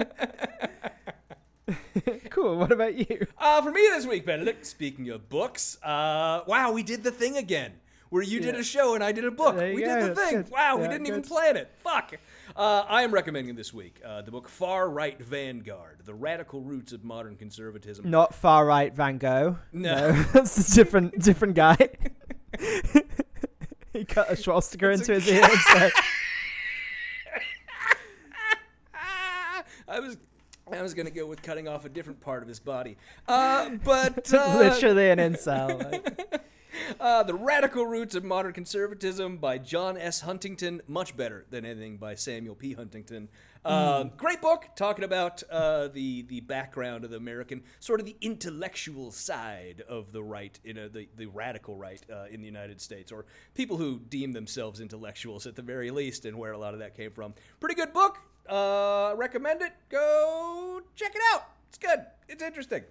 cool. 2.30 2.58
What 2.58 2.72
about 2.72 2.96
you? 2.96 3.28
Uh, 3.38 3.62
for 3.62 3.72
me 3.72 3.82
this 3.92 4.06
week, 4.06 4.26
Benedict, 4.26 4.66
speaking 4.66 5.10
of 5.10 5.28
books, 5.30 5.78
uh, 5.84 6.42
wow, 6.48 6.72
we 6.72 6.84
did 6.84 7.04
the 7.04 7.12
thing 7.12 7.38
again. 7.38 7.74
Where 8.10 8.22
you 8.24 8.42
did 8.42 8.56
a 8.56 8.64
show 8.64 8.94
and 8.94 9.02
I 9.02 9.14
did 9.14 9.24
a 9.24 9.32
book. 9.32 9.56
We 9.56 9.84
go, 9.84 9.96
did 9.96 10.04
the 10.04 10.08
that's 10.14 10.30
thing. 10.30 10.42
good. 10.44 10.52
Wow, 10.52 10.76
we 10.78 10.88
didn't 10.90 11.08
even 11.08 11.22
plan 11.22 11.56
it. 11.56 11.72
Fuck. 11.82 12.16
Uh, 12.56 12.84
I 12.88 13.04
am 13.04 13.12
recommending 13.12 13.56
this 13.56 13.74
week 13.74 14.02
uh, 14.06 14.22
the 14.22 14.32
book 14.32 14.50
Far 14.50 14.90
Right 14.90 15.20
Vanguard 15.20 16.00
The 16.04 16.14
Radical 16.14 16.62
Roots 16.62 16.92
of 16.92 17.04
Modern 17.04 17.38
Conservatism. 17.38 18.10
Not 18.10 18.34
far 18.34 18.66
right 18.66 18.94
Van 18.94 19.18
Gogh. 19.18 19.58
No. 19.72 20.12
that's 20.34 20.72
a 20.72 20.76
different 20.76 21.18
different 21.20 21.56
guy. 21.56 21.78
he 23.94 24.04
cut 24.06 24.30
a 24.30 24.36
swastika 24.36 24.90
into 24.90 25.14
his 25.14 25.28
ear 25.30 25.44
I 29.88 30.00
was. 30.00 30.18
I 30.72 30.82
was 30.82 30.94
gonna 30.94 31.12
go 31.12 31.26
with 31.26 31.42
cutting 31.42 31.68
off 31.68 31.84
a 31.84 31.90
different 31.90 32.22
part 32.22 32.44
of 32.44 32.48
his 32.48 32.62
body, 32.62 32.96
uh, 33.28 33.72
but 33.84 34.34
uh, 34.34 34.58
literally 34.58 35.10
an 35.10 35.20
incel. 35.20 36.02
Uh, 37.00 37.24
the 37.24 37.34
Radical 37.34 37.86
Roots 37.86 38.16
of 38.16 38.24
Modern 38.24 38.54
Conservatism 38.54 39.38
by 39.38 39.58
John 39.58 39.98
S. 39.98 40.22
Huntington. 40.22 40.82
Much 40.88 41.16
better 41.18 41.46
than 41.50 41.66
anything 41.66 41.98
by 41.98 42.16
Samuel 42.16 42.56
P. 42.56 42.74
Huntington. 42.74 43.30
Uh, 43.64 44.06
Great 44.18 44.42
book 44.42 44.68
talking 44.76 45.04
about 45.04 45.44
uh, 45.50 45.88
the 45.88 46.24
the 46.24 46.42
background 46.42 47.04
of 47.04 47.12
the 47.12 47.18
American, 47.18 47.64
sort 47.80 48.00
of 48.00 48.06
the 48.06 48.16
intellectual 48.22 49.12
side 49.12 49.84
of 49.88 50.12
the 50.12 50.24
right, 50.24 50.60
in 50.64 50.78
a, 50.78 50.90
the 50.90 51.08
the 51.16 51.28
radical 51.28 51.76
right 51.76 52.02
uh, 52.12 52.26
in 52.32 52.42
the 52.42 52.48
United 52.48 52.82
States, 52.82 53.12
or 53.12 53.26
people 53.54 53.78
who 53.78 54.00
deem 54.10 54.32
themselves 54.32 54.80
intellectuals 54.80 55.46
at 55.46 55.56
the 55.56 55.62
very 55.62 55.92
least, 55.92 56.26
and 56.26 56.38
where 56.38 56.52
a 56.52 56.58
lot 56.58 56.74
of 56.74 56.80
that 56.80 56.96
came 56.96 57.12
from. 57.12 57.34
Pretty 57.60 57.76
good 57.76 57.94
book. 57.94 58.20
Uh, 58.48 59.14
recommend 59.16 59.62
it. 59.62 59.74
Go 59.90 60.82
check 60.96 61.14
it 61.16 61.22
out. 61.34 61.46
It's 61.70 61.78
good. 61.78 62.06
It's 62.28 62.44
interesting. 62.44 62.84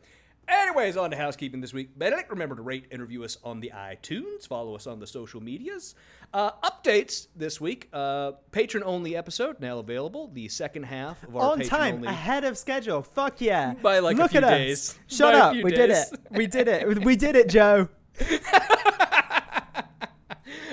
Anyways, 0.51 0.97
on 0.97 1.11
to 1.13 1.17
housekeeping 1.17 1.61
this 1.61 1.73
week. 1.73 1.97
Benedict, 1.97 2.29
remember 2.31 2.57
to 2.57 2.63
rate 2.63 2.87
and 2.91 3.01
review 3.01 3.23
us 3.25 3.39
on 3.45 3.61
the 3.61 3.71
iTunes. 3.75 4.47
Follow 4.49 4.75
us 4.75 4.87
on 4.87 4.99
the 4.99 5.07
social 5.07 5.41
medias. 5.41 5.95
Uh, 6.35 6.51
updates 6.65 7.29
this 7.37 7.61
week. 7.61 7.89
Uh, 7.93 8.33
patron 8.51 8.83
only 8.85 9.17
episode 9.17 9.61
now 9.61 9.79
available. 9.79 10.29
The 10.33 10.49
second 10.49 10.85
half 10.85 11.23
of 11.23 11.37
our 11.37 11.53
On 11.53 11.61
time, 11.61 11.97
only. 11.97 12.09
ahead 12.09 12.45
of 12.45 12.59
schedule. 12.59 13.03
Fuck 13.03 13.41
yeah. 13.41 13.75
By, 13.75 14.01
like, 14.01 14.17
a 14.17 14.23
Look 14.23 14.31
few 14.33 14.39
at 14.39 14.45
us. 14.45 14.51
days. 14.51 14.99
Shut 15.07 15.33
By 15.35 15.39
up. 15.39 15.53
We 15.65 15.71
did 15.71 15.91
it. 15.91 16.09
We 16.31 16.47
did 16.47 16.69
it. 16.69 17.05
We 17.05 17.17
did 17.17 17.37
it, 17.37 17.49
Joe. 17.49 17.89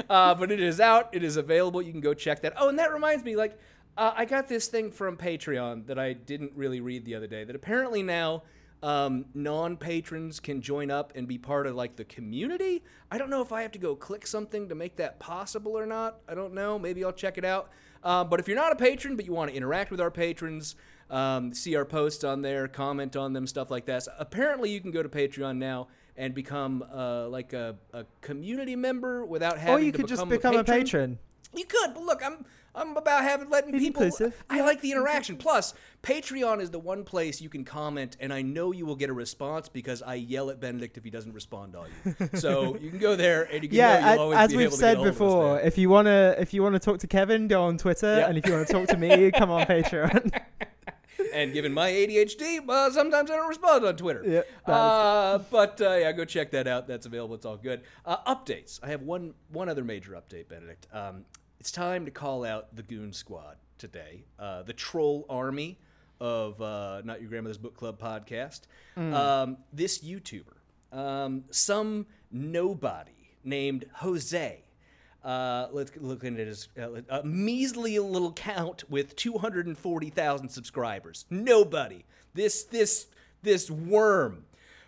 Uh, 0.09 0.33
but 0.35 0.51
it 0.51 0.61
is 0.61 0.79
out. 0.79 1.09
It 1.11 1.21
is 1.23 1.35
available. 1.35 1.81
You 1.81 1.91
can 1.91 1.99
go 1.99 2.13
check 2.13 2.41
that. 2.43 2.53
Oh, 2.55 2.69
and 2.69 2.79
that 2.79 2.93
reminds 2.93 3.25
me, 3.25 3.35
like, 3.35 3.59
uh, 3.97 4.13
I 4.15 4.23
got 4.25 4.47
this 4.47 4.67
thing 4.67 4.89
from 4.91 5.17
Patreon 5.17 5.87
that 5.87 5.99
I 5.99 6.13
didn't 6.13 6.53
really 6.55 6.79
read 6.79 7.03
the 7.03 7.15
other 7.15 7.27
day. 7.27 7.43
That 7.43 7.55
apparently 7.57 8.03
now 8.03 8.43
um, 8.83 9.25
non-patrons 9.33 10.39
can 10.39 10.61
join 10.61 10.91
up 10.91 11.13
and 11.15 11.27
be 11.27 11.37
part 11.37 11.67
of 11.67 11.75
like 11.75 11.95
the 11.95 12.05
community. 12.05 12.83
I 13.11 13.17
don't 13.17 13.29
know 13.29 13.41
if 13.41 13.51
I 13.51 13.61
have 13.63 13.71
to 13.71 13.79
go 13.79 13.95
click 13.95 14.27
something 14.27 14.69
to 14.69 14.75
make 14.75 14.97
that 14.97 15.19
possible 15.19 15.77
or 15.77 15.85
not. 15.85 16.19
I 16.27 16.35
don't 16.35 16.53
know. 16.53 16.77
Maybe 16.77 17.03
I'll 17.03 17.11
check 17.11 17.37
it 17.37 17.45
out. 17.45 17.71
Uh, 18.03 18.23
but 18.23 18.39
if 18.39 18.47
you're 18.47 18.57
not 18.57 18.71
a 18.71 18.75
patron, 18.75 19.15
but 19.15 19.25
you 19.25 19.33
want 19.33 19.49
to 19.49 19.57
interact 19.57 19.89
with 19.89 19.99
our 19.99 20.11
patrons, 20.11 20.75
um, 21.09 21.53
see 21.53 21.75
our 21.75 21.85
posts 21.85 22.23
on 22.23 22.41
there, 22.41 22.67
comment 22.67 23.15
on 23.15 23.33
them, 23.33 23.47
stuff 23.47 23.71
like 23.71 23.85
that. 23.85 24.03
So 24.03 24.11
apparently, 24.19 24.69
you 24.69 24.79
can 24.79 24.91
go 24.91 25.01
to 25.01 25.09
Patreon 25.09 25.57
now 25.57 25.87
and 26.15 26.33
become 26.33 26.83
uh, 26.93 27.27
like 27.29 27.53
a, 27.53 27.75
a 27.93 28.05
community 28.21 28.75
member 28.75 29.25
without 29.25 29.57
having 29.57 29.91
to 29.91 29.97
go 29.97 30.03
to 30.03 30.03
Patreon. 30.03 30.07
Or 30.07 30.07
you 30.07 30.07
could 30.07 30.07
just 30.07 30.29
become 30.29 30.53
become 30.53 30.55
a 30.57 30.63
patron. 30.63 31.19
You 31.55 31.65
could, 31.65 31.93
but 31.93 32.03
look, 32.03 32.21
I'm 32.23 32.45
I'm 32.75 32.95
about 32.95 33.23
having 33.23 33.49
letting 33.49 33.71
people. 33.71 34.03
inclusive. 34.03 34.43
I 34.49 34.61
like 34.61 34.81
the 34.81 34.91
interaction. 34.91 35.35
Plus, 35.37 35.73
Patreon 36.03 36.61
is 36.61 36.69
the 36.69 36.77
one 36.77 37.03
place 37.03 37.41
you 37.41 37.49
can 37.49 37.65
comment, 37.65 38.15
and 38.19 38.31
I 38.31 38.43
know 38.43 38.71
you 38.71 38.85
will 38.85 38.95
get 38.95 39.09
a 39.09 39.13
response 39.13 39.67
because 39.67 40.03
I 40.03 40.15
yell 40.15 40.51
at 40.51 40.59
Benedict 40.59 40.95
if 40.97 41.03
he 41.03 41.09
doesn't 41.09 41.33
respond 41.33 41.73
to 41.73 41.79
all 41.79 41.87
you. 41.87 42.29
So 42.39 42.77
you 42.77 42.91
can 42.91 42.99
go 42.99 43.15
there, 43.15 43.43
and 43.51 43.63
you 43.63 43.69
can 43.69 43.77
know 43.79 43.83
Yeah, 43.83 44.11
you'll 44.13 44.21
always 44.23 44.37
as, 44.37 44.51
we've 44.51 44.67
able 44.67 44.77
said 44.77 44.97
get 44.97 44.97
hold 44.97 45.07
of 45.07 45.13
us 45.13 45.17
before, 45.17 45.59
if 45.61 45.77
you 45.79 45.89
wanna 45.89 46.35
if 46.37 46.53
you 46.53 46.61
wanna 46.61 46.79
talk 46.79 46.99
to 46.99 47.07
Kevin, 47.07 47.47
go 47.47 47.63
on 47.63 47.77
Twitter, 47.79 48.17
Yeah. 48.17 48.27
and 48.27 48.37
if 48.37 48.45
you 48.45 48.51
wanna 48.53 48.65
talk 48.65 48.87
to 48.89 48.97
me, 48.97 49.31
come 49.35 49.49
on 49.49 49.65
Patreon. 49.65 50.39
And 51.33 51.53
given 51.53 51.73
my 51.73 51.89
ADHD, 51.89 52.67
uh, 52.67 52.91
sometimes 52.91 53.29
I 53.31 53.35
don't 53.35 53.47
respond 53.47 53.85
on 53.85 53.95
Twitter. 53.95 54.23
Yeah, 54.25 54.71
uh, 54.71 55.39
but 55.51 55.81
uh, 55.81 55.95
yeah, 55.95 56.11
go 56.11 56.25
check 56.25 56.51
that 56.51 56.67
out. 56.67 56.87
That's 56.87 57.05
available. 57.05 57.35
It's 57.35 57.45
all 57.45 57.57
good. 57.57 57.81
Uh, 58.05 58.35
updates. 58.35 58.79
I 58.83 58.87
have 58.87 59.01
one 59.01 59.33
one 59.49 59.69
other 59.69 59.83
major 59.83 60.11
update, 60.11 60.47
Benedict. 60.47 60.87
Um, 60.93 61.25
it's 61.59 61.71
time 61.71 62.05
to 62.05 62.11
call 62.11 62.45
out 62.45 62.75
the 62.75 62.83
Goon 62.83 63.13
Squad 63.13 63.57
today. 63.77 64.25
Uh, 64.39 64.63
the 64.63 64.73
Troll 64.73 65.25
Army 65.29 65.79
of 66.19 66.61
uh, 66.61 67.01
Not 67.03 67.21
Your 67.21 67.29
Grandmother's 67.29 67.57
Book 67.57 67.75
Club 67.75 67.99
podcast. 67.99 68.61
Mm. 68.97 69.13
Um, 69.13 69.57
this 69.73 69.99
YouTuber, 69.99 70.57
um, 70.91 71.43
some 71.51 72.05
nobody 72.31 73.11
named 73.43 73.85
Jose. 73.95 74.63
Uh, 75.27 75.67
let's 75.73 75.91
look 75.97 76.23
into 76.23 76.45
his 76.45 76.69
uh, 76.79 77.01
a 77.09 77.23
measly 77.23 77.99
little 77.99 78.31
count 78.31 78.89
with 78.89 79.13
240,000 79.17 80.47
subscribers. 80.49 81.25
Nobody. 81.29 82.05
This 82.33 82.63
this 82.63 83.07
this 83.43 83.69
worm 83.69 84.45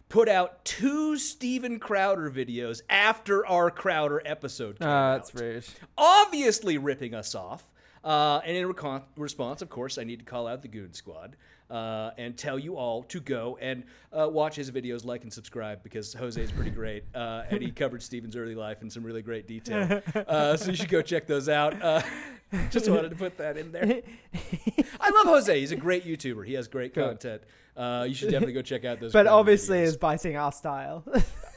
put 0.07 0.29
out 0.29 0.63
two 0.63 1.17
Steven 1.17 1.77
Crowder 1.77 2.31
videos 2.31 2.81
after 2.89 3.45
our 3.45 3.69
Crowder 3.69 4.21
episode 4.25 4.79
came 4.79 4.87
Uh, 4.87 4.91
out 4.91 5.17
that's 5.17 5.35
rude. 5.35 5.65
obviously 5.97 6.77
ripping 6.77 7.13
us 7.13 7.35
off. 7.35 7.65
Uh, 8.01 8.39
and 8.45 8.55
in 8.55 8.65
recon- 8.65 9.03
response, 9.17 9.61
of 9.61 9.69
course, 9.69 9.97
I 9.97 10.05
need 10.05 10.19
to 10.19 10.25
call 10.25 10.47
out 10.47 10.61
the 10.61 10.69
Goon 10.69 10.93
Squad 10.93 11.35
uh, 11.69 12.11
and 12.17 12.37
tell 12.37 12.57
you 12.57 12.75
all 12.75 13.03
to 13.03 13.19
go 13.19 13.57
and 13.61 13.83
uh, 14.11 14.27
watch 14.29 14.55
his 14.55 14.71
videos, 14.71 15.05
like 15.05 15.23
and 15.23 15.31
subscribe 15.31 15.83
because 15.83 16.13
Jose 16.13 16.41
is 16.41 16.51
pretty 16.51 16.71
great. 16.71 17.03
Uh, 17.13 17.43
and 17.49 17.61
he 17.61 17.71
covered 17.83 18.01
Steven's 18.01 18.35
early 18.35 18.55
life 18.55 18.81
in 18.81 18.89
some 18.89 19.03
really 19.03 19.21
great 19.21 19.47
detail. 19.47 20.01
Uh, 20.15 20.55
so 20.57 20.71
you 20.71 20.75
should 20.75 20.89
go 20.89 21.01
check 21.01 21.27
those 21.27 21.49
out. 21.49 21.81
Uh, 21.81 22.01
just 22.69 22.89
wanted 22.89 23.09
to 23.09 23.15
put 23.15 23.37
that 23.37 23.57
in 23.57 23.71
there. 23.71 24.01
I 24.99 25.09
love 25.09 25.25
Jose. 25.25 25.59
He's 25.59 25.71
a 25.71 25.75
great 25.75 26.05
YouTuber. 26.05 26.45
He 26.45 26.53
has 26.53 26.67
great 26.67 26.93
content. 26.93 27.43
Uh, 27.77 28.05
you 28.07 28.13
should 28.13 28.31
definitely 28.31 28.53
go 28.53 28.61
check 28.61 28.83
out 28.83 28.99
those. 28.99 29.13
But 29.13 29.27
obviously, 29.27 29.79
videos. 29.79 29.83
is 29.83 29.97
biting 29.97 30.35
our 30.35 30.51
style. 30.51 31.03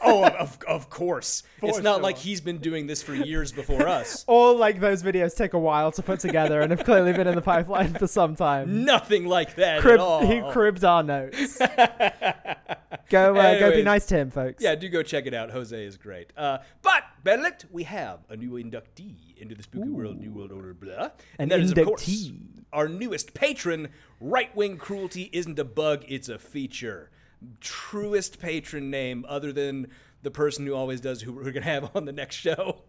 Oh, 0.02 0.26
of, 0.26 0.58
of 0.68 0.90
course. 0.90 1.42
it's 1.62 1.78
For 1.78 1.82
not 1.82 2.02
like 2.02 2.18
he's 2.18 2.40
been 2.40 2.58
doing 2.58 2.86
this 2.86 3.02
for 3.02 3.14
years 3.14 3.52
before 3.52 3.88
us. 3.88 4.24
All 4.28 4.56
like 4.56 4.80
those 4.80 5.02
videos 5.02 5.36
take 5.36 5.52
a 5.52 5.58
while 5.58 5.92
to 5.92 6.02
put 6.02 6.20
together 6.20 6.60
and 6.60 6.70
have 6.70 6.84
clearly 6.84 7.12
been 7.12 7.26
in 7.26 7.34
the 7.34 7.42
pipeline 7.42 7.94
for 7.94 8.06
some 8.06 8.36
time. 8.36 8.84
Nothing 8.84 9.26
like 9.26 9.56
that 9.56 9.80
Crib, 9.80 9.94
at 9.94 10.00
all. 10.00 10.26
he 10.26 10.42
cribbed 10.52 10.84
our 10.84 11.02
notes. 11.02 11.58
go, 13.08 13.36
uh, 13.36 13.58
go 13.58 13.70
be 13.70 13.82
nice 13.82 14.06
to 14.06 14.16
him, 14.16 14.30
folks. 14.30 14.62
Yeah, 14.62 14.74
do 14.74 14.88
go 14.88 15.02
check 15.02 15.26
it 15.26 15.34
out. 15.34 15.50
Jose 15.50 15.84
is 15.84 15.96
great. 15.96 16.32
Uh, 16.36 16.58
but 16.82 17.04
Benedict, 17.24 17.66
we 17.70 17.84
have 17.84 18.20
a 18.28 18.36
new 18.36 18.52
inductee 18.52 19.36
into 19.36 19.54
the 19.54 19.62
spooky 19.62 19.88
world, 19.88 20.18
New 20.18 20.32
World 20.32 20.52
Order, 20.52 20.74
blah. 20.74 21.10
And 21.38 21.50
An 21.52 21.60
that 21.60 21.60
is, 21.60 21.72
of 21.72 21.84
course, 21.84 22.30
our 22.72 22.88
newest 22.88 23.34
patron. 23.34 23.88
Right 24.20 24.54
wing 24.54 24.76
cruelty 24.76 25.28
isn't 25.32 25.58
a 25.58 25.64
bug; 25.64 26.04
it's 26.08 26.28
a 26.28 26.38
feature. 26.38 27.10
Truest 27.60 28.38
patron 28.40 28.90
name, 28.90 29.24
other 29.28 29.52
than 29.52 29.88
the 30.22 30.30
person 30.30 30.66
who 30.66 30.74
always 30.74 31.00
does 31.00 31.20
who 31.22 31.32
we're 31.32 31.50
gonna 31.52 31.64
have 31.64 31.90
on 31.96 32.04
the 32.04 32.12
next 32.12 32.36
show. 32.36 32.82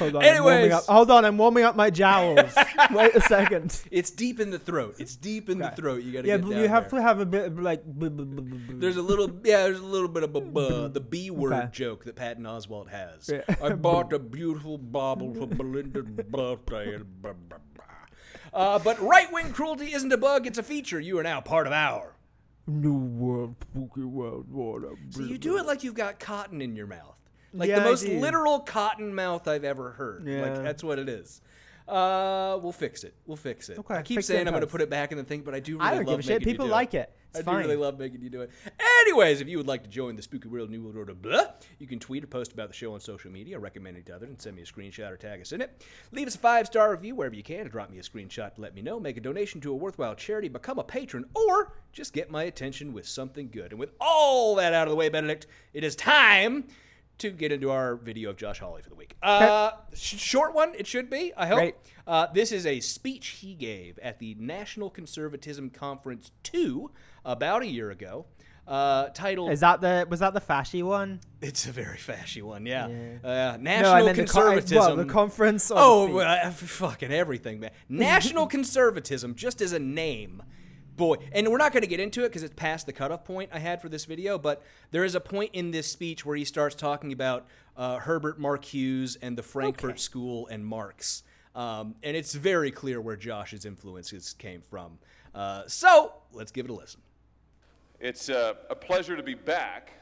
Hold 0.00 0.16
on, 0.16 0.24
Anyways. 0.24 0.72
up. 0.72 0.84
Hold 0.86 1.12
on, 1.12 1.24
I'm 1.24 1.38
warming 1.38 1.62
up 1.62 1.76
my 1.76 1.90
jowls. 1.90 2.40
Wait 2.90 3.14
a 3.14 3.20
second. 3.20 3.80
It's 3.92 4.10
deep 4.10 4.40
in 4.40 4.50
the 4.50 4.58
throat. 4.58 4.96
It's 4.98 5.14
deep 5.14 5.48
in 5.48 5.58
the 5.58 5.70
throat. 5.70 6.02
You 6.02 6.12
gotta 6.12 6.26
Yeah, 6.26 6.38
get 6.38 6.46
but 6.48 6.56
you 6.56 6.66
have 6.66 6.90
there. 6.90 6.98
to 6.98 7.02
have 7.06 7.20
a 7.20 7.24
bit 7.26 7.44
of 7.46 7.60
like. 7.60 7.82
There's 7.86 8.96
a 8.96 9.02
little, 9.02 9.28
yeah, 9.44 9.62
there's 9.62 9.78
a 9.78 9.84
little 9.84 10.08
bit 10.08 10.24
of 10.24 10.34
a, 10.34 10.88
the 10.88 11.00
B 11.00 11.30
word 11.30 11.52
Okay. 11.52 11.68
joke 11.70 12.04
that 12.04 12.16
Patton 12.16 12.42
Oswalt 12.42 12.88
has. 12.90 13.28
Yeah. 13.32 13.42
I 13.62 13.68
bought 13.74 14.12
a 14.12 14.18
beautiful 14.18 14.76
bauble 14.76 15.32
for 15.34 15.46
Belinda's 15.46 16.06
birthday. 16.30 16.98
Uh, 18.52 18.78
but 18.80 19.00
right 19.00 19.30
wing 19.32 19.52
cruelty 19.52 19.92
isn't 19.92 20.12
a 20.12 20.16
bug, 20.16 20.48
it's 20.48 20.58
a 20.58 20.62
feature. 20.64 20.98
You 20.98 21.18
are 21.18 21.22
now 21.22 21.40
part 21.40 21.68
of 21.68 21.72
our. 21.72 22.15
New 22.66 22.96
world, 22.96 23.54
spooky 23.60 24.02
world, 24.02 24.50
water. 24.50 24.90
So 25.10 25.22
you 25.22 25.38
do 25.38 25.58
it 25.58 25.66
like 25.66 25.84
you've 25.84 25.94
got 25.94 26.18
cotton 26.18 26.60
in 26.60 26.74
your 26.74 26.86
mouth. 26.86 27.16
Like 27.52 27.68
Yeah, 27.68 27.78
the 27.78 27.84
most 27.84 28.06
literal 28.06 28.60
cotton 28.60 29.14
mouth 29.14 29.46
I've 29.46 29.64
ever 29.64 29.92
heard. 29.92 30.26
Yeah. 30.26 30.42
Like 30.42 30.62
that's 30.62 30.82
what 30.82 30.98
it 30.98 31.08
is. 31.08 31.40
Uh, 31.88 32.58
we'll 32.60 32.72
fix 32.72 33.04
it. 33.04 33.14
We'll 33.26 33.36
fix 33.36 33.68
it. 33.68 33.78
Okay, 33.78 33.94
I 33.94 34.02
keep 34.02 34.22
saying 34.22 34.46
I'm 34.48 34.52
going 34.52 34.60
to 34.62 34.66
put 34.66 34.80
it 34.80 34.90
back 34.90 35.12
in 35.12 35.18
the 35.18 35.24
thing, 35.24 35.42
but 35.42 35.54
I 35.54 35.60
do 35.60 35.78
really 35.78 35.86
I 35.88 35.94
don't 35.94 36.04
love 36.04 36.16
give 36.16 36.18
a 36.18 36.22
shit. 36.22 36.32
making 36.40 36.48
you 36.48 36.54
People 36.54 36.66
do 36.66 36.72
like 36.72 36.94
it. 36.94 37.14
It's 37.30 37.40
I 37.40 37.42
fine. 37.42 37.62
do 37.62 37.68
really 37.68 37.80
love 37.80 37.98
making 37.98 38.22
you 38.22 38.30
do 38.30 38.40
it. 38.40 38.50
Anyways, 39.02 39.40
if 39.40 39.46
you 39.46 39.56
would 39.58 39.68
like 39.68 39.84
to 39.84 39.88
join 39.88 40.16
the 40.16 40.22
Spooky 40.22 40.48
World 40.48 40.68
New 40.70 40.82
World 40.82 40.96
Order, 40.96 41.14
blah, 41.14 41.44
you 41.78 41.86
can 41.86 42.00
tweet 42.00 42.24
or 42.24 42.26
post 42.26 42.52
about 42.52 42.68
the 42.68 42.74
show 42.74 42.94
on 42.94 43.00
social 43.00 43.30
media, 43.30 43.56
recommend 43.58 43.96
it 43.98 44.06
to 44.06 44.16
others, 44.16 44.28
and 44.30 44.40
send 44.40 44.56
me 44.56 44.62
a 44.62 44.64
screenshot 44.64 45.12
or 45.12 45.16
tag 45.16 45.40
us 45.40 45.52
in 45.52 45.60
it. 45.60 45.84
Leave 46.10 46.26
us 46.26 46.34
a 46.34 46.38
five 46.38 46.66
star 46.66 46.90
review 46.90 47.14
wherever 47.14 47.36
you 47.36 47.42
can, 47.44 47.66
or 47.66 47.68
drop 47.68 47.90
me 47.90 47.98
a 47.98 48.02
screenshot 48.02 48.54
to 48.56 48.60
let 48.60 48.74
me 48.74 48.82
know. 48.82 48.98
Make 48.98 49.16
a 49.16 49.20
donation 49.20 49.60
to 49.60 49.70
a 49.70 49.76
worthwhile 49.76 50.16
charity, 50.16 50.48
become 50.48 50.78
a 50.80 50.84
patron, 50.84 51.24
or 51.34 51.72
just 51.92 52.12
get 52.12 52.30
my 52.30 52.44
attention 52.44 52.92
with 52.92 53.06
something 53.06 53.48
good. 53.50 53.70
And 53.70 53.78
with 53.78 53.90
all 54.00 54.56
that 54.56 54.74
out 54.74 54.88
of 54.88 54.90
the 54.90 54.96
way, 54.96 55.08
Benedict, 55.08 55.46
it 55.72 55.84
is 55.84 55.94
time 55.94 56.64
to 57.18 57.30
get 57.30 57.52
into 57.52 57.70
our 57.70 57.96
video 57.96 58.30
of 58.30 58.36
Josh 58.36 58.58
Hawley 58.60 58.82
for 58.82 58.90
the 58.90 58.94
week. 58.94 59.16
Uh, 59.22 59.70
sh- 59.94 60.18
short 60.18 60.54
one, 60.54 60.74
it 60.76 60.86
should 60.86 61.08
be. 61.10 61.32
I 61.36 61.46
hope. 61.46 61.74
Uh, 62.06 62.26
this 62.32 62.52
is 62.52 62.66
a 62.66 62.80
speech 62.80 63.28
he 63.40 63.54
gave 63.54 63.98
at 64.00 64.18
the 64.18 64.36
National 64.38 64.90
Conservatism 64.90 65.70
Conference 65.70 66.30
2 66.44 66.90
about 67.24 67.62
a 67.62 67.66
year 67.66 67.90
ago, 67.90 68.26
uh, 68.68 69.08
titled. 69.08 69.50
Is 69.50 69.60
that 69.60 69.80
the 69.80 70.06
was 70.08 70.20
that 70.20 70.34
the 70.34 70.40
fashy 70.40 70.82
one? 70.82 71.20
it's 71.40 71.66
a 71.66 71.72
very 71.72 71.96
fashy 71.98 72.42
one, 72.42 72.66
yeah. 72.66 72.86
Yeah. 72.88 72.94
Uh, 73.24 73.56
No, 73.56 73.62
National 73.62 74.04
meant 74.04 74.16
the 74.16 74.24
con- 74.24 74.42
Conservatism. 74.56 74.96
the 74.98 75.04
conference. 75.12 75.72
Oh, 75.74 76.50
fucking 76.52 77.12
everything, 77.12 77.60
man. 77.60 77.70
National 77.88 78.46
conservatism, 78.56 79.34
just 79.34 79.60
as 79.60 79.72
a 79.72 79.78
name. 79.78 80.42
Boy, 80.96 81.16
and 81.32 81.46
we're 81.48 81.58
not 81.58 81.72
going 81.72 81.82
to 81.82 81.88
get 81.88 82.00
into 82.00 82.24
it 82.24 82.28
because 82.28 82.42
it's 82.42 82.54
past 82.54 82.86
the 82.86 82.92
cutoff 82.92 83.24
point 83.24 83.50
I 83.52 83.58
had 83.58 83.82
for 83.82 83.90
this 83.90 84.06
video, 84.06 84.38
but 84.38 84.62
there 84.92 85.04
is 85.04 85.14
a 85.14 85.20
point 85.20 85.50
in 85.52 85.70
this 85.70 85.90
speech 85.90 86.24
where 86.24 86.36
he 86.36 86.44
starts 86.44 86.74
talking 86.74 87.12
about 87.12 87.46
uh, 87.76 87.98
Herbert 87.98 88.40
Marcuse 88.40 89.16
and 89.20 89.36
the 89.36 89.42
Frankfurt 89.42 89.90
Okay. 89.90 89.98
School 89.98 90.46
and 90.46 90.64
Marx. 90.64 91.22
Um, 91.54 91.96
and 92.02 92.16
it's 92.16 92.34
very 92.34 92.70
clear 92.70 93.00
where 93.00 93.16
Josh's 93.16 93.66
influences 93.66 94.32
came 94.34 94.62
from. 94.62 94.98
Uh, 95.34 95.64
so 95.66 96.14
let's 96.32 96.50
give 96.50 96.64
it 96.64 96.70
a 96.70 96.74
listen. 96.74 97.00
It's 98.00 98.30
uh, 98.30 98.54
a 98.70 98.74
pleasure 98.74 99.16
to 99.16 99.22
be 99.22 99.34
back. 99.34 99.92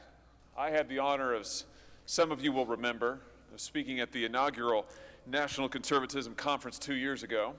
I 0.57 0.69
had 0.69 0.87
the 0.87 0.99
honor, 0.99 1.33
as 1.33 1.65
some 2.05 2.31
of 2.31 2.41
you 2.41 2.53
will 2.53 2.65
remember, 2.65 3.19
of 3.53 3.59
speaking 3.59 3.99
at 3.99 4.13
the 4.13 4.23
inaugural 4.23 4.85
National 5.27 5.67
Conservatism 5.67 6.35
Conference 6.35 6.79
two 6.79 6.95
years 6.95 7.23
ago. 7.23 7.53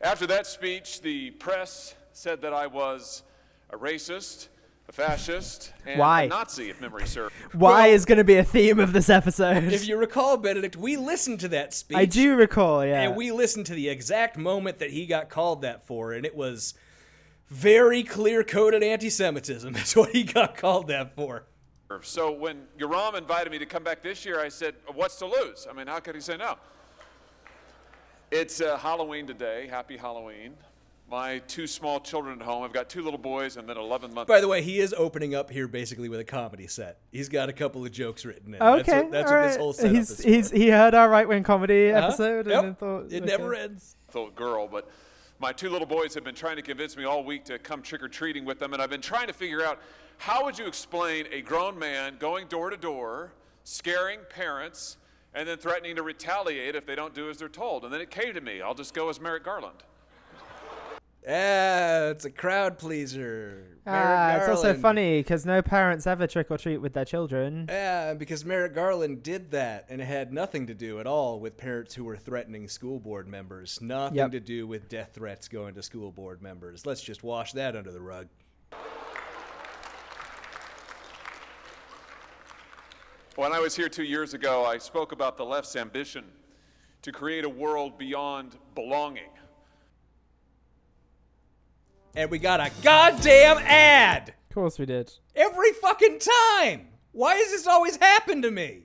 After 0.00 0.26
that 0.28 0.46
speech, 0.46 1.02
the 1.02 1.32
press 1.32 1.94
said 2.12 2.42
that 2.42 2.52
I 2.52 2.66
was 2.66 3.22
a 3.70 3.76
racist, 3.76 4.48
a 4.88 4.92
fascist, 4.92 5.72
and 5.86 5.98
Why? 5.98 6.22
a 6.22 6.28
Nazi, 6.28 6.70
if 6.70 6.80
memory 6.80 7.06
serves. 7.06 7.34
Why 7.52 7.86
well- 7.86 7.94
is 7.94 8.04
going 8.04 8.18
to 8.18 8.24
be 8.24 8.36
a 8.36 8.44
theme 8.44 8.78
of 8.78 8.92
this 8.92 9.08
episode? 9.08 9.64
If 9.64 9.86
you 9.86 9.96
recall, 9.96 10.36
Benedict, 10.36 10.76
we 10.76 10.96
listened 10.96 11.40
to 11.40 11.48
that 11.48 11.72
speech. 11.74 11.96
I 11.96 12.04
do 12.04 12.34
recall, 12.34 12.84
yeah. 12.84 13.02
And 13.02 13.16
we 13.16 13.32
listened 13.32 13.66
to 13.66 13.74
the 13.74 13.88
exact 13.88 14.36
moment 14.36 14.78
that 14.78 14.90
he 14.90 15.06
got 15.06 15.28
called 15.28 15.62
that 15.62 15.86
for, 15.86 16.12
and 16.12 16.26
it 16.26 16.34
was 16.34 16.74
very 17.48 18.02
clear 18.02 18.44
coded 18.44 18.82
anti 18.82 19.10
Semitism. 19.10 19.72
That's 19.72 19.96
what 19.96 20.10
he 20.10 20.24
got 20.24 20.56
called 20.56 20.88
that 20.88 21.14
for. 21.14 21.44
So 22.02 22.30
when 22.30 22.68
Yoram 22.78 23.18
invited 23.18 23.50
me 23.50 23.58
to 23.58 23.66
come 23.66 23.82
back 23.82 24.00
this 24.00 24.24
year, 24.24 24.40
I 24.40 24.48
said, 24.48 24.76
What's 24.94 25.16
to 25.16 25.26
lose? 25.26 25.66
I 25.68 25.72
mean, 25.72 25.88
how 25.88 25.98
could 25.98 26.14
he 26.14 26.20
say 26.20 26.36
no? 26.36 26.56
It's 28.30 28.60
uh, 28.60 28.76
Halloween 28.78 29.26
today. 29.26 29.66
Happy 29.66 29.96
Halloween. 29.96 30.54
My 31.10 31.38
two 31.40 31.66
small 31.66 31.98
children 31.98 32.40
at 32.40 32.44
home. 32.46 32.62
I've 32.62 32.72
got 32.72 32.88
two 32.88 33.02
little 33.02 33.18
boys 33.18 33.56
and 33.56 33.68
then 33.68 33.76
11 33.76 34.14
months. 34.14 34.28
By 34.28 34.40
the 34.40 34.46
way, 34.46 34.62
he 34.62 34.78
is 34.78 34.94
opening 34.96 35.34
up 35.34 35.50
here 35.50 35.66
basically 35.66 36.08
with 36.08 36.20
a 36.20 36.24
comedy 36.24 36.68
set. 36.68 36.98
He's 37.10 37.28
got 37.28 37.48
a 37.48 37.52
couple 37.52 37.84
of 37.84 37.90
jokes 37.90 38.24
written 38.24 38.54
in. 38.54 38.62
okay, 38.62 38.82
That's 38.84 39.02
what, 39.02 39.10
that's 39.10 39.30
all 39.32 39.36
what 39.40 39.46
this 39.48 39.56
whole 39.56 39.72
setup 39.72 39.96
he's, 39.96 40.10
is. 40.10 40.24
he's 40.24 40.50
for. 40.50 40.56
he 40.56 40.68
heard 40.70 40.94
our 40.94 41.08
right 41.10 41.26
wing 41.28 41.42
comedy 41.42 41.90
Uh-huh. 41.90 42.06
episode 42.06 42.46
Yep. 42.46 42.54
and 42.58 42.66
then 42.68 42.74
thought 42.76 43.00
it 43.12 43.16
okay. 43.16 43.26
never 43.26 43.54
ends. 43.54 43.96
little 44.14 44.30
girl, 44.30 44.68
but 44.68 44.88
my 45.40 45.52
two 45.52 45.68
little 45.68 45.86
boys 45.86 46.14
have 46.14 46.22
been 46.22 46.34
trying 46.34 46.56
to 46.56 46.62
convince 46.62 46.96
me 46.96 47.02
all 47.04 47.24
week 47.24 47.44
to 47.46 47.58
come 47.58 47.82
trick 47.82 48.02
or 48.04 48.08
treating 48.08 48.44
with 48.44 48.60
them, 48.60 48.72
and 48.72 48.80
I've 48.80 48.90
been 48.90 49.00
trying 49.00 49.26
to 49.26 49.32
figure 49.32 49.64
out 49.64 49.80
how 50.18 50.44
would 50.44 50.56
you 50.58 50.66
explain 50.68 51.26
a 51.32 51.40
grown 51.40 51.76
man 51.76 52.18
going 52.20 52.46
door 52.46 52.70
to 52.70 52.76
door, 52.76 53.32
scaring 53.64 54.20
parents, 54.28 54.96
and 55.34 55.48
then 55.48 55.58
threatening 55.58 55.96
to 55.96 56.02
retaliate 56.02 56.76
if 56.76 56.86
they 56.86 56.94
don't 56.94 57.14
do 57.14 57.30
as 57.30 57.38
they're 57.38 57.48
told. 57.48 57.84
And 57.84 57.92
then 57.92 58.00
it 58.00 58.10
came 58.10 58.32
to 58.34 58.40
me, 58.40 58.60
I'll 58.60 58.74
just 58.74 58.94
go 58.94 59.08
as 59.08 59.20
Merrick 59.20 59.42
Garland. 59.44 59.82
Ah, 61.28 62.08
it's 62.08 62.24
a 62.24 62.30
crowd 62.30 62.78
pleaser. 62.78 63.66
Ah, 63.86 64.36
it's 64.36 64.48
also 64.48 64.72
funny 64.74 65.20
because 65.20 65.44
no 65.44 65.60
parents 65.60 66.06
ever 66.06 66.26
trick 66.26 66.46
or 66.50 66.56
treat 66.56 66.78
with 66.78 66.94
their 66.94 67.04
children. 67.04 67.66
Yeah, 67.68 68.14
because 68.14 68.44
Merrick 68.44 68.74
Garland 68.74 69.22
did 69.22 69.50
that, 69.50 69.86
and 69.90 70.00
it 70.00 70.06
had 70.06 70.32
nothing 70.32 70.66
to 70.68 70.74
do 70.74 70.98
at 70.98 71.06
all 71.06 71.38
with 71.38 71.56
parents 71.58 71.94
who 71.94 72.04
were 72.04 72.16
threatening 72.16 72.68
school 72.68 72.98
board 72.98 73.28
members. 73.28 73.78
Nothing 73.82 74.16
Yep. 74.16 74.30
to 74.32 74.40
do 74.40 74.66
with 74.66 74.88
death 74.88 75.10
threats 75.14 75.46
going 75.48 75.74
to 75.74 75.82
school 75.82 76.10
board 76.10 76.40
members. 76.40 76.86
Let's 76.86 77.02
just 77.02 77.22
wash 77.22 77.52
that 77.52 77.76
under 77.76 77.92
the 77.92 78.00
rug. 78.00 78.28
When 83.36 83.52
I 83.52 83.58
was 83.60 83.76
here 83.76 83.88
two 83.88 84.04
years 84.04 84.34
ago, 84.34 84.64
I 84.64 84.78
spoke 84.78 85.12
about 85.12 85.36
the 85.36 85.44
left's 85.44 85.76
ambition 85.76 86.24
to 87.02 87.12
create 87.12 87.44
a 87.44 87.48
world 87.48 87.96
beyond 87.98 88.56
belonging. 88.74 89.30
And 92.16 92.30
we 92.30 92.38
got 92.38 92.60
a 92.60 92.70
goddamn 92.82 93.58
ad 93.58 94.30
Of 94.50 94.54
course 94.54 94.78
we 94.78 94.86
did. 94.86 95.12
every 95.36 95.72
fucking 95.74 96.18
time. 96.58 96.88
Why 97.12 97.36
does 97.36 97.50
this 97.50 97.66
always 97.66 97.96
happen 97.96 98.42
to 98.42 98.50
me? 98.50 98.84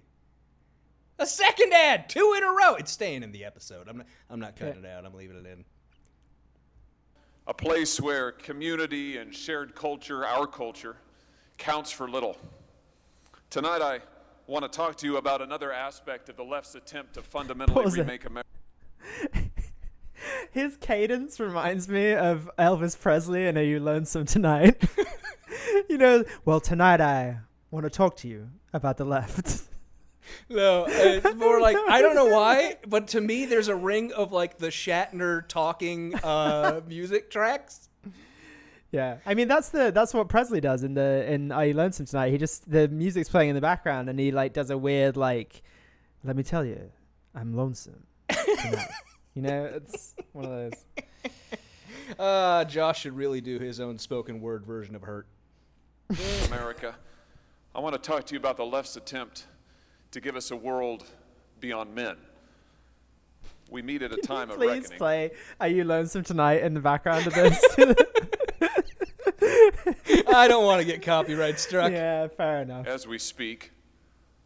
A 1.18 1.26
second 1.26 1.74
ad, 1.74 2.10
two 2.10 2.34
in 2.38 2.44
a 2.44 2.48
row. 2.48 2.76
It's 2.76 2.92
staying 2.92 3.24
in 3.24 3.32
the 3.32 3.46
episode. 3.46 3.88
I'm 3.88 3.98
not, 3.98 4.08
I'm 4.30 4.40
not 4.40 4.56
cutting 4.56 4.84
it 4.84 4.90
out. 4.90 5.06
I'm 5.06 5.14
leaving 5.14 5.38
it 5.38 5.46
in. 5.46 5.64
a 7.48 7.54
place 7.54 8.02
where 8.02 8.32
community 8.32 9.18
and 9.18 9.34
shared 9.34 9.76
culture, 9.76 10.26
our 10.26 10.46
culture, 10.46 10.98
counts 11.58 11.92
for 11.92 12.10
little. 12.10 12.38
Tonight, 13.50 13.82
I 13.82 14.00
want 14.48 14.64
to 14.64 14.70
talk 14.70 14.98
to 14.98 15.06
you 15.08 15.18
about 15.18 15.42
another 15.42 15.72
aspect 15.72 16.28
of 16.30 16.36
the 16.36 16.44
left's 16.44 16.76
attempt 16.76 17.14
to 17.14 17.22
fundamentally 17.22 17.84
Pause 17.84 17.98
remake 18.00 18.26
America. 18.26 18.50
His 20.52 20.78
cadence 20.78 21.40
reminds 21.40 21.88
me 21.90 22.14
of 22.14 22.50
Elvis 22.58 23.00
Presley 23.00 23.48
and 23.48 23.58
Are 23.58 23.64
You 23.64 23.80
Lonesome 23.80 24.26
Tonight? 24.26 24.84
you 25.90 25.98
know, 25.98 26.24
well, 26.46 26.60
tonight 26.60 27.02
I 27.02 27.40
want 27.72 27.86
to 27.86 27.90
talk 27.90 28.16
to 28.18 28.28
you 28.28 28.50
about 28.74 28.98
the 28.98 29.06
left. 29.06 29.64
No, 30.50 30.86
it's 30.88 31.36
more 31.38 31.60
like 31.62 31.78
I 31.88 32.02
don't 32.02 32.16
know 32.16 32.26
why, 32.26 32.78
but 32.88 33.10
to 33.10 33.22
me, 33.22 33.46
there's 33.46 33.68
a 33.68 33.76
ring 33.76 34.14
of 34.14 34.32
like 34.32 34.58
the 34.58 34.68
Shatner 34.68 35.48
talking 35.48 36.16
uh, 36.24 36.82
music 36.88 37.30
tracks. 37.30 37.90
yeah. 38.92 39.18
I 39.26 39.34
mean, 39.34 39.48
that's 39.48 39.70
the 39.70 39.92
that's 39.92 40.14
what 40.14 40.30
Presley 40.30 40.62
does 40.62 40.84
in 40.84 40.94
the 40.94 41.32
in 41.32 41.52
Are 41.52 41.66
You 41.66 41.74
Lonesome 41.74 42.06
Tonight? 42.06 42.32
He 42.32 42.38
just 42.38 42.70
the 42.70 42.88
music's 42.88 43.30
playing 43.30 43.50
in 43.50 43.56
the 43.56 43.62
background 43.62 44.10
and 44.10 44.20
he 44.20 44.32
like 44.32 44.54
does 44.54 44.70
a 44.70 44.78
weird 44.78 45.18
like 45.18 45.62
let 46.24 46.36
me 46.36 46.44
tell 46.44 46.66
you, 46.66 46.92
I'm 47.36 47.56
lonesome. 47.56 48.08
You 49.36 49.42
know, 49.42 49.66
it's 49.66 50.16
one 50.32 50.46
of 50.46 50.52
those. 50.52 50.86
Uh, 52.20 52.64
Josh 52.66 53.02
should 53.02 53.16
really 53.16 53.42
do 53.42 53.58
his 53.58 53.80
own 53.80 53.98
spoken 53.98 54.40
word 54.40 54.64
version 54.64 54.94
of 54.94 55.02
"Hurt." 55.02 55.26
America. 56.48 56.96
I 57.74 57.80
want 57.80 57.94
to 57.96 58.00
talk 58.00 58.26
to 58.26 58.36
you 58.36 58.40
about 58.40 58.58
the 58.58 58.66
left's 58.66 58.96
attempt 58.96 59.48
to 60.12 60.22
give 60.22 60.36
us 60.36 60.52
a 60.52 60.56
world 60.56 61.04
beyond 61.60 61.96
men. 61.96 62.18
We 63.72 63.82
meet 63.82 64.04
at 64.04 64.12
a 64.12 64.18
time 64.18 64.52
of 64.52 64.60
reckoning. 64.60 64.84
Please 64.84 64.92
play 64.98 65.32
Are 65.60 65.68
You 65.68 65.84
Lonesome 65.84 66.24
Tonight 66.24 66.62
in 66.62 66.76
the 66.76 66.80
background 66.80 67.26
of 67.26 67.34
this. 67.34 67.60
I 70.28 70.48
don't 70.48 70.64
want 70.64 70.80
to 70.82 70.86
get 70.86 71.02
copyright 71.02 71.60
struck. 71.60 71.92
yeah, 71.92 72.28
fair 72.28 72.62
enough. 72.62 72.86
As 72.86 73.08
we 73.08 73.18
speak, 73.18 73.72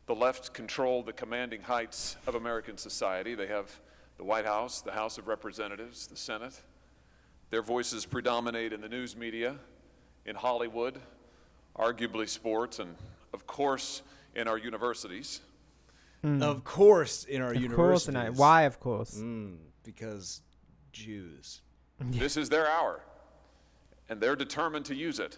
the 0.05 0.15
left 0.15 0.53
control 0.53 1.03
the 1.03 1.13
commanding 1.13 1.61
heights 1.61 2.15
of 2.25 2.35
American 2.35 2.77
society. 2.77 3.35
They 3.35 3.47
have 3.47 3.81
the 4.19 4.25
White 4.25 4.45
House, 4.45 4.81
the 4.81 4.91
House 4.91 5.17
of 5.17 5.27
Representatives, 5.29 6.05
the 6.05 6.17
Senate. 6.17 6.61
Their 7.51 7.61
voices 7.61 8.05
predominate 8.05 8.73
in 8.73 8.81
the 8.81 8.89
news 8.89 9.15
media, 9.15 9.55
in 10.25 10.35
Hollywood, 10.35 10.99
arguably 11.77 12.27
sports, 12.27 12.79
and 12.79 12.95
of 13.33 13.47
course 13.47 14.01
in 14.35 14.47
our 14.47 14.57
universities. 14.57 15.39
Of 16.21 16.65
course, 16.65 17.23
in 17.23 17.41
our 17.41 17.51
Of 17.51 17.61
universities. 17.61 17.75
course, 17.77 18.03
tonight. 18.03 18.33
Why? 18.33 18.63
Of 18.63 18.81
course. 18.81 19.15
Mm, 19.17 19.55
because 19.83 20.41
Jews. 20.91 21.61
This 22.01 22.35
is 22.37 22.49
their 22.49 22.67
hour, 22.69 23.01
and 24.09 24.19
they're 24.21 24.35
determined 24.35 24.85
to 24.85 24.95
use 24.95 25.19
it. 25.19 25.37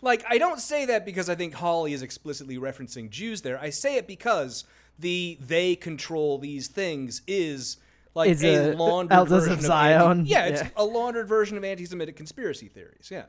Like, 0.00 0.24
I 0.28 0.38
don't 0.38 0.60
say 0.60 0.84
that 0.86 1.04
because 1.04 1.28
I 1.28 1.34
think 1.34 1.54
Hawley 1.54 1.92
is 1.92 2.02
explicitly 2.02 2.56
referencing 2.56 3.10
Jews 3.10 3.42
there. 3.42 3.58
I 3.60 3.70
say 3.70 3.96
it 3.96 4.06
because 4.06 4.64
the 4.98 5.38
they 5.40 5.74
control 5.76 6.38
these 6.38 6.68
things 6.68 7.22
is 7.26 7.78
like 8.14 8.30
Is 8.30 8.42
a, 8.44 8.72
a- 8.72 8.74
laundered 8.76 9.12
Elders 9.16 9.32
version 9.44 9.52
of 9.52 9.58
anti- 9.58 9.66
Zion. 9.66 10.26
yeah, 10.26 10.44
it's 10.46 10.62
Yeah. 10.62 10.68
a 10.76 10.84
laundered 10.84 11.28
version 11.28 11.56
of 11.56 11.64
anti-Semitic 11.64 12.16
conspiracy 12.16 12.68
theories. 12.68 13.08
Yeah. 13.10 13.24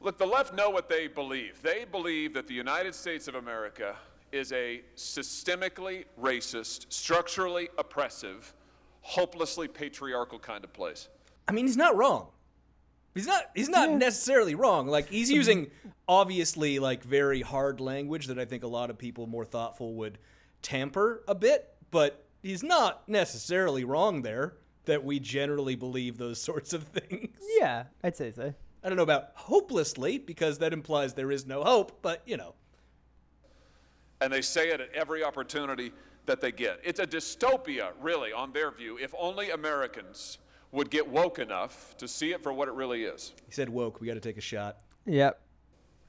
Look, 0.00 0.18
the 0.18 0.26
left 0.26 0.54
know 0.54 0.70
what 0.70 0.88
they 0.88 1.06
believe. 1.08 1.60
They 1.62 1.84
believe 1.90 2.34
that 2.34 2.46
the 2.46 2.54
United 2.54 2.94
States 2.94 3.26
of 3.26 3.34
America 3.34 3.96
is 4.30 4.52
a 4.52 4.82
systemically 4.96 6.04
racist, 6.20 6.86
structurally 6.92 7.68
oppressive, 7.78 8.54
hopelessly 9.00 9.66
patriarchal 9.66 10.38
kind 10.38 10.62
of 10.64 10.72
place. 10.72 11.08
I 11.48 11.52
mean, 11.52 11.66
he's 11.66 11.76
not 11.76 11.96
wrong. 11.96 12.28
He's 13.14 13.26
not. 13.26 13.44
He's 13.56 13.70
not 13.70 13.90
necessarily 13.90 14.54
wrong. 14.54 14.86
Like 14.86 15.08
he's 15.08 15.30
using 15.40 15.68
obviously 16.06 16.78
like 16.78 17.02
very 17.02 17.40
hard 17.40 17.80
language 17.80 18.26
that 18.26 18.38
I 18.38 18.44
think 18.44 18.62
a 18.62 18.68
lot 18.68 18.90
of 18.90 18.98
people 18.98 19.26
more 19.26 19.44
thoughtful 19.46 19.94
would 19.94 20.18
tamper 20.62 21.24
a 21.26 21.34
bit. 21.34 21.66
But 21.90 22.24
he's 22.42 22.62
not 22.62 23.08
necessarily 23.08 23.84
wrong 23.84 24.22
there. 24.22 24.54
That 24.84 25.04
we 25.04 25.20
generally 25.20 25.74
believe 25.76 26.16
those 26.16 26.40
sorts 26.42 26.72
of 26.72 26.84
things. 26.84 27.36
Yeah, 27.58 27.84
I'd 28.02 28.16
say 28.16 28.30
so. 28.30 28.54
I 28.82 28.88
don't 28.88 28.96
know 28.96 29.02
about 29.02 29.30
hopelessly 29.34 30.16
because 30.18 30.58
that 30.60 30.72
implies 30.72 31.12
there 31.12 31.30
is 31.30 31.44
no 31.46 31.62
hope. 31.62 32.00
But 32.00 32.22
you 32.24 32.38
know, 32.38 32.54
And 34.20 34.32
they 34.32 34.40
say 34.40 34.70
it 34.70 34.80
at 34.80 34.90
every 34.94 35.22
opportunity 35.22 35.92
that 36.26 36.40
they 36.40 36.52
get. 36.52 36.80
It's 36.84 37.00
a 37.00 37.06
dystopia, 37.06 37.90
really, 38.00 38.32
on 38.32 38.52
their 38.52 38.70
view, 38.70 38.98
if 38.98 39.14
only 39.18 39.50
Americans 39.50 40.38
would 40.72 40.90
get 40.90 41.06
woke 41.06 41.38
enough 41.38 41.96
to 41.98 42.06
see 42.08 42.32
it 42.32 42.42
for 42.42 42.52
what 42.52 42.68
it 42.68 42.74
really 42.74 43.04
is. 43.04 43.32
he 43.46 43.52
said 43.52 43.68
woke. 43.68 44.00
We 44.00 44.06
got 44.06 44.14
to 44.14 44.20
take 44.20 44.36
a 44.38 44.42
shot. 44.42 44.78
Yep. 45.06 45.40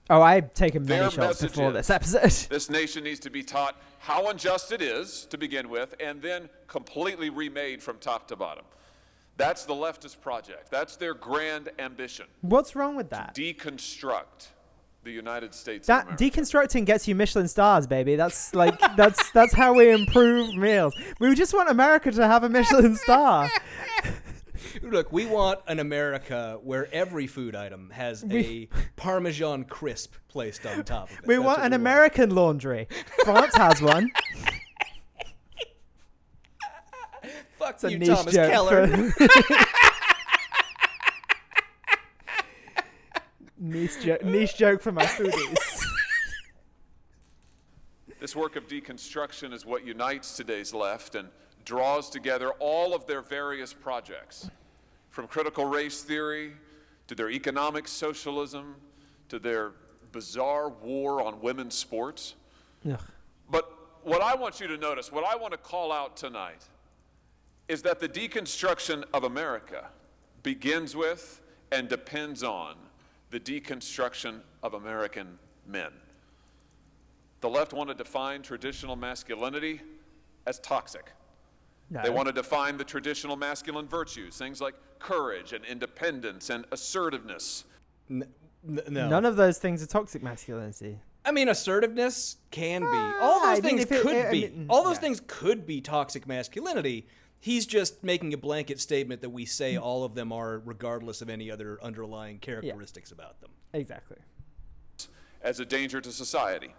Oh, 0.10 0.22
I've 0.22 0.54
taken 0.54 0.86
many 0.86 1.02
Their 1.02 1.12
shots 1.12 1.41
before 1.41 1.69
is- 1.69 1.74
this 1.76 1.89
episode. 1.89 2.50
This 2.50 2.69
nation 2.69 3.04
needs 3.04 3.19
to 3.22 3.30
be 3.30 3.43
taught 3.43 3.76
how 4.00 4.30
unjust 4.30 4.72
it 4.72 4.82
is 4.82 5.26
to 5.30 5.38
begin 5.38 5.69
with, 5.69 5.93
and 6.00 6.22
then 6.22 6.50
completely 6.67 7.30
remade 7.30 7.84
from 7.84 7.98
top 8.00 8.28
to 8.30 8.36
bottom. 8.36 8.65
That's 9.38 9.65
the 9.65 9.74
leftist 9.74 10.19
project. 10.19 10.72
That's 10.72 10.95
their 10.95 11.13
grand 11.13 11.69
ambition. 11.80 12.26
What's 12.41 12.76
wrong 12.76 12.95
with 12.95 13.10
that? 13.12 13.36
Deconstruct 13.36 14.48
the 15.04 15.12
United 15.12 15.54
States 15.54 15.88
That 15.88 16.10
deconstructing 16.17 16.86
gets 16.86 17.08
you 17.08 17.15
Michelin 17.15 17.48
stars, 17.48 17.88
baby. 17.88 18.15
That's 18.15 18.54
like 18.54 18.78
that's 18.98 19.32
that's 19.32 19.54
how 19.54 19.74
we 19.74 19.91
improve 19.91 20.56
meals. 20.56 20.93
We 21.19 21.34
just 21.36 21.54
want 21.54 21.69
America 21.69 22.12
to 22.12 22.28
have 22.28 22.43
a 22.43 22.50
Michelin 22.50 22.95
star. 22.98 23.50
Look, 24.82 25.12
we 25.12 25.25
want 25.25 25.60
an 25.67 25.79
America 25.79 26.60
where 26.63 26.91
every 26.93 27.27
food 27.27 27.55
item 27.55 27.89
has 27.91 28.23
a 28.29 28.67
Parmesan 28.95 29.65
crisp 29.65 30.15
placed 30.27 30.65
on 30.65 30.84
top 30.84 31.10
of 31.12 31.19
it. 31.19 31.27
We 31.27 31.36
That's 31.36 31.45
want 31.45 31.62
an 31.63 31.71
we 31.71 31.75
American 31.75 32.36
laundry. 32.36 32.88
France 33.23 33.55
has 33.55 33.82
one. 33.82 34.12
Fuck 37.58 37.75
It's 37.75 37.84
a 37.84 37.91
you, 37.91 37.99
niche 37.99 38.10
Thomas 38.10 38.34
joke. 38.34 38.51
Keller. 38.51 38.88
For... 38.88 39.27
niche, 43.58 44.01
jo- 44.01 44.17
niche 44.23 44.55
joke 44.58 44.82
for 44.82 44.91
my 44.91 45.05
foodies. 45.05 45.84
This 48.19 48.36
work 48.36 48.55
of 48.55 48.67
deconstruction 48.67 49.53
is 49.53 49.65
what 49.65 49.86
unites 49.86 50.36
today's 50.36 50.73
left 50.73 51.15
and 51.15 51.29
draws 51.69 52.10
together 52.10 52.49
all 52.53 52.95
of 52.95 53.05
their 53.05 53.21
various 53.21 53.73
projects, 53.73 54.49
from 55.12 55.27
critical 55.27 55.65
race 55.65 56.01
theory 56.01 56.53
to 57.05 57.13
their 57.13 57.29
economic 57.29 57.88
socialism 57.88 58.75
to 59.27 59.38
their 59.38 59.73
bizarre 60.12 60.69
war 60.69 61.21
on 61.21 61.39
women's 61.41 61.75
sports. 61.75 62.34
Ugh. 62.91 62.99
But 63.51 63.71
what 64.01 64.23
I 64.23 64.34
want 64.34 64.60
you 64.60 64.65
to 64.65 64.77
notice, 64.77 65.12
what 65.12 65.23
I 65.23 65.36
want 65.36 65.51
to 65.51 65.60
call 65.60 65.91
out 65.91 66.17
tonight, 66.17 66.63
is 67.67 67.84
that 67.84 67.99
the 67.99 68.10
deconstruction 68.10 69.03
of 69.13 69.25
America 69.25 69.89
begins 70.41 70.95
with 70.95 71.39
and 71.71 71.88
depends 71.88 72.41
on 72.41 72.77
the 73.29 73.39
deconstruction 73.39 74.39
of 74.63 74.73
American 74.73 75.38
men. 75.67 75.91
The 77.41 77.49
left 77.49 77.73
want 77.73 77.89
to 77.89 77.93
define 77.93 78.41
traditional 78.41 78.95
masculinity 78.95 79.82
as 80.47 80.58
toxic. 80.62 81.12
No. 81.89 82.02
They 82.04 82.10
want 82.10 82.28
to 82.28 82.34
define 82.34 82.78
the 82.78 82.84
traditional 82.84 83.36
masculine 83.36 83.88
virtues, 83.88 84.38
things 84.38 84.62
like 84.62 84.75
courage 84.99 85.54
and 85.54 85.65
independence 85.65 86.49
and 86.49 86.65
assertiveness. 86.71 87.65
N- 88.10 88.25
n- 88.67 88.82
no. 88.89 89.10
None 89.10 89.25
of 89.25 89.36
those 89.38 89.58
things 89.58 89.82
are 89.82 89.88
toxic 89.88 90.21
masculinity. 90.21 90.99
I 91.25 91.32
mean, 91.32 91.49
assertiveness 91.49 92.38
can 92.52 92.82
be. 92.82 92.88
All 92.88 93.39
Ah, 93.41 93.49
those 93.49 93.58
I 93.58 93.62
things 93.62 93.82
if 93.82 93.91
it- 93.91 94.02
could 94.04 94.15
I 94.28 94.32
be. 94.32 94.41
mean, 94.49 94.65
All 94.69 94.84
those 94.84 94.95
yeah. 94.95 95.02
things 95.02 95.21
could 95.28 95.65
be 95.65 95.82
toxic 95.82 96.28
masculinity. 96.28 97.08
He's 97.39 97.65
just 97.65 98.04
making 98.04 98.34
a 98.34 98.38
blanket 98.38 98.80
statement 98.80 99.21
that 99.21 99.30
we 99.30 99.45
say 99.45 99.75
Hmm. 99.75 99.84
all 99.84 100.04
of 100.04 100.13
them 100.13 100.32
are, 100.32 100.60
regardless 100.60 101.21
of 101.21 101.30
any 101.30 101.49
other 101.49 101.80
underlying 101.82 102.39
characteristics 102.39 103.12
about 103.12 103.39
them. 103.41 103.52
Exactly. 103.73 104.17
as 105.41 105.62
a 105.62 105.65
danger 105.65 106.02
to 106.02 106.12
society. 106.12 106.75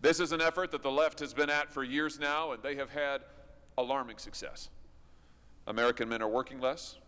This 0.00 0.18
is 0.18 0.32
an 0.32 0.40
effort 0.40 0.72
that 0.72 0.82
the 0.82 0.90
left 0.90 1.20
has 1.20 1.32
been 1.32 1.48
at 1.48 1.72
for 1.72 1.84
years 1.84 2.18
now, 2.18 2.50
and 2.50 2.60
they 2.60 2.74
have 2.74 2.90
had 2.90 3.22
alarming 3.78 4.18
success. 4.18 4.70
American 5.66 6.08
men 6.08 6.22
are 6.22 6.28
working 6.28 6.60
less, 6.60 6.98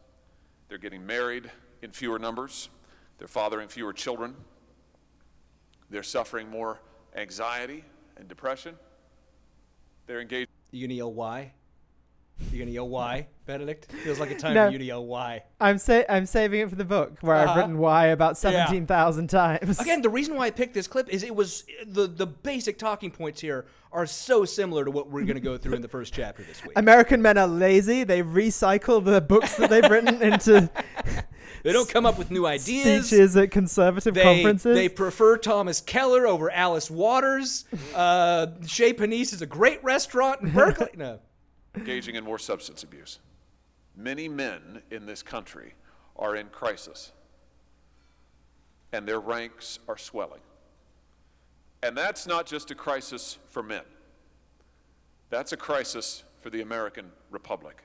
they're 0.68 0.78
getting 0.78 1.04
married 1.04 1.50
in 1.82 1.90
fewer 1.90 2.18
numbers, 2.18 2.68
they're 3.18 3.28
fathering 3.28 3.68
fewer 3.68 3.92
children, 3.92 4.34
they're 5.90 6.02
suffering 6.02 6.48
more 6.48 6.80
anxiety 7.16 7.84
and 8.16 8.28
depression, 8.28 8.76
they're 10.06 10.20
engaged. 10.20 10.50
You 10.70 10.86
gonna 10.86 10.94
why? 11.08 11.52
You 12.50 12.58
gonna 12.58 12.70
yell 12.72 12.88
why, 12.88 13.28
Benedict? 13.46 13.90
Feels 14.04 14.18
like 14.20 14.30
a 14.30 14.36
time 14.36 14.54
No. 14.54 14.66
for 14.66 14.72
you 14.72 14.78
to 14.78 14.84
yell 14.84 15.04
why. 15.04 15.42
I'm 15.60 15.78
sa- 15.78 16.02
I'm 16.08 16.26
saving 16.26 16.60
it 16.60 16.68
for 16.70 16.74
the 16.76 16.84
book 16.84 17.18
where 17.20 17.36
I've 17.36 17.48
Uh-huh. 17.48 17.60
written 17.60 17.78
why 17.78 18.06
about 18.06 18.30
Yeah. 18.30 18.50
seventeen 18.50 18.86
thousand 18.86 19.28
times. 19.28 19.80
Again, 19.80 20.02
the 20.02 20.08
reason 20.08 20.34
why 20.36 20.46
I 20.46 20.50
picked 20.50 20.74
this 20.74 20.86
clip 20.86 21.08
is 21.08 21.22
it 21.22 21.34
was 21.34 21.64
the 21.86 22.06
the 22.06 22.26
basic 22.26 22.78
talking 22.78 23.10
points 23.10 23.40
here 23.40 23.66
are 23.92 24.06
so 24.06 24.44
similar 24.44 24.84
to 24.84 24.90
what 24.90 25.10
we're 25.10 25.24
gonna 25.24 25.38
go 25.40 25.56
through 25.56 25.74
in 25.74 25.82
the 25.82 25.88
first 25.88 26.12
chapter 26.12 26.42
this 26.42 26.62
week. 26.64 26.72
American 26.76 27.22
men 27.22 27.38
are 27.38 27.46
lazy. 27.46 28.02
They 28.04 28.22
recycle 28.22 29.04
the 29.04 29.20
books 29.20 29.54
that 29.56 29.70
they've 29.70 29.88
written 29.88 30.20
into 30.22 30.68
They 31.62 31.72
don't 31.72 31.88
come 31.88 32.04
up 32.04 32.18
with 32.18 32.30
new 32.30 32.46
ideas. 32.46 33.06
Speeches 33.06 33.36
at 33.38 33.50
conservative 33.50 34.12
They, 34.14 34.22
conferences. 34.22 34.76
they 34.76 34.88
prefer 34.90 35.38
Thomas 35.38 35.80
Keller 35.80 36.26
over 36.26 36.50
Alice 36.50 36.90
Waters. 36.90 37.64
Uh, 37.94 38.48
Chez 38.66 38.92
Panisse 38.92 39.32
is 39.32 39.40
a 39.40 39.46
great 39.46 39.82
restaurant 39.82 40.42
in 40.42 40.50
Berkeley. 40.52 40.88
No. 40.96 41.20
Engaging 41.74 42.14
in 42.14 42.24
more 42.24 42.38
substance 42.38 42.82
abuse. 42.82 43.18
Many 43.96 44.28
men 44.28 44.82
in 44.90 45.06
this 45.06 45.22
country 45.22 45.74
are 46.16 46.36
in 46.36 46.48
crisis, 46.48 47.12
and 48.92 49.06
their 49.06 49.20
ranks 49.20 49.78
are 49.88 49.98
swelling. 49.98 50.40
And 51.82 51.96
that's 51.96 52.26
not 52.26 52.46
just 52.46 52.70
a 52.70 52.74
crisis 52.74 53.38
for 53.48 53.62
men, 53.62 53.84
that's 55.30 55.52
a 55.52 55.56
crisis 55.56 56.24
for 56.40 56.50
the 56.50 56.60
American 56.60 57.10
Republic. 57.30 57.82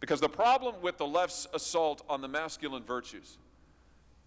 Because 0.00 0.20
the 0.20 0.28
problem 0.28 0.74
with 0.82 0.98
the 0.98 1.06
left's 1.06 1.46
assault 1.54 2.02
on 2.08 2.20
the 2.20 2.28
masculine 2.28 2.82
virtues 2.82 3.38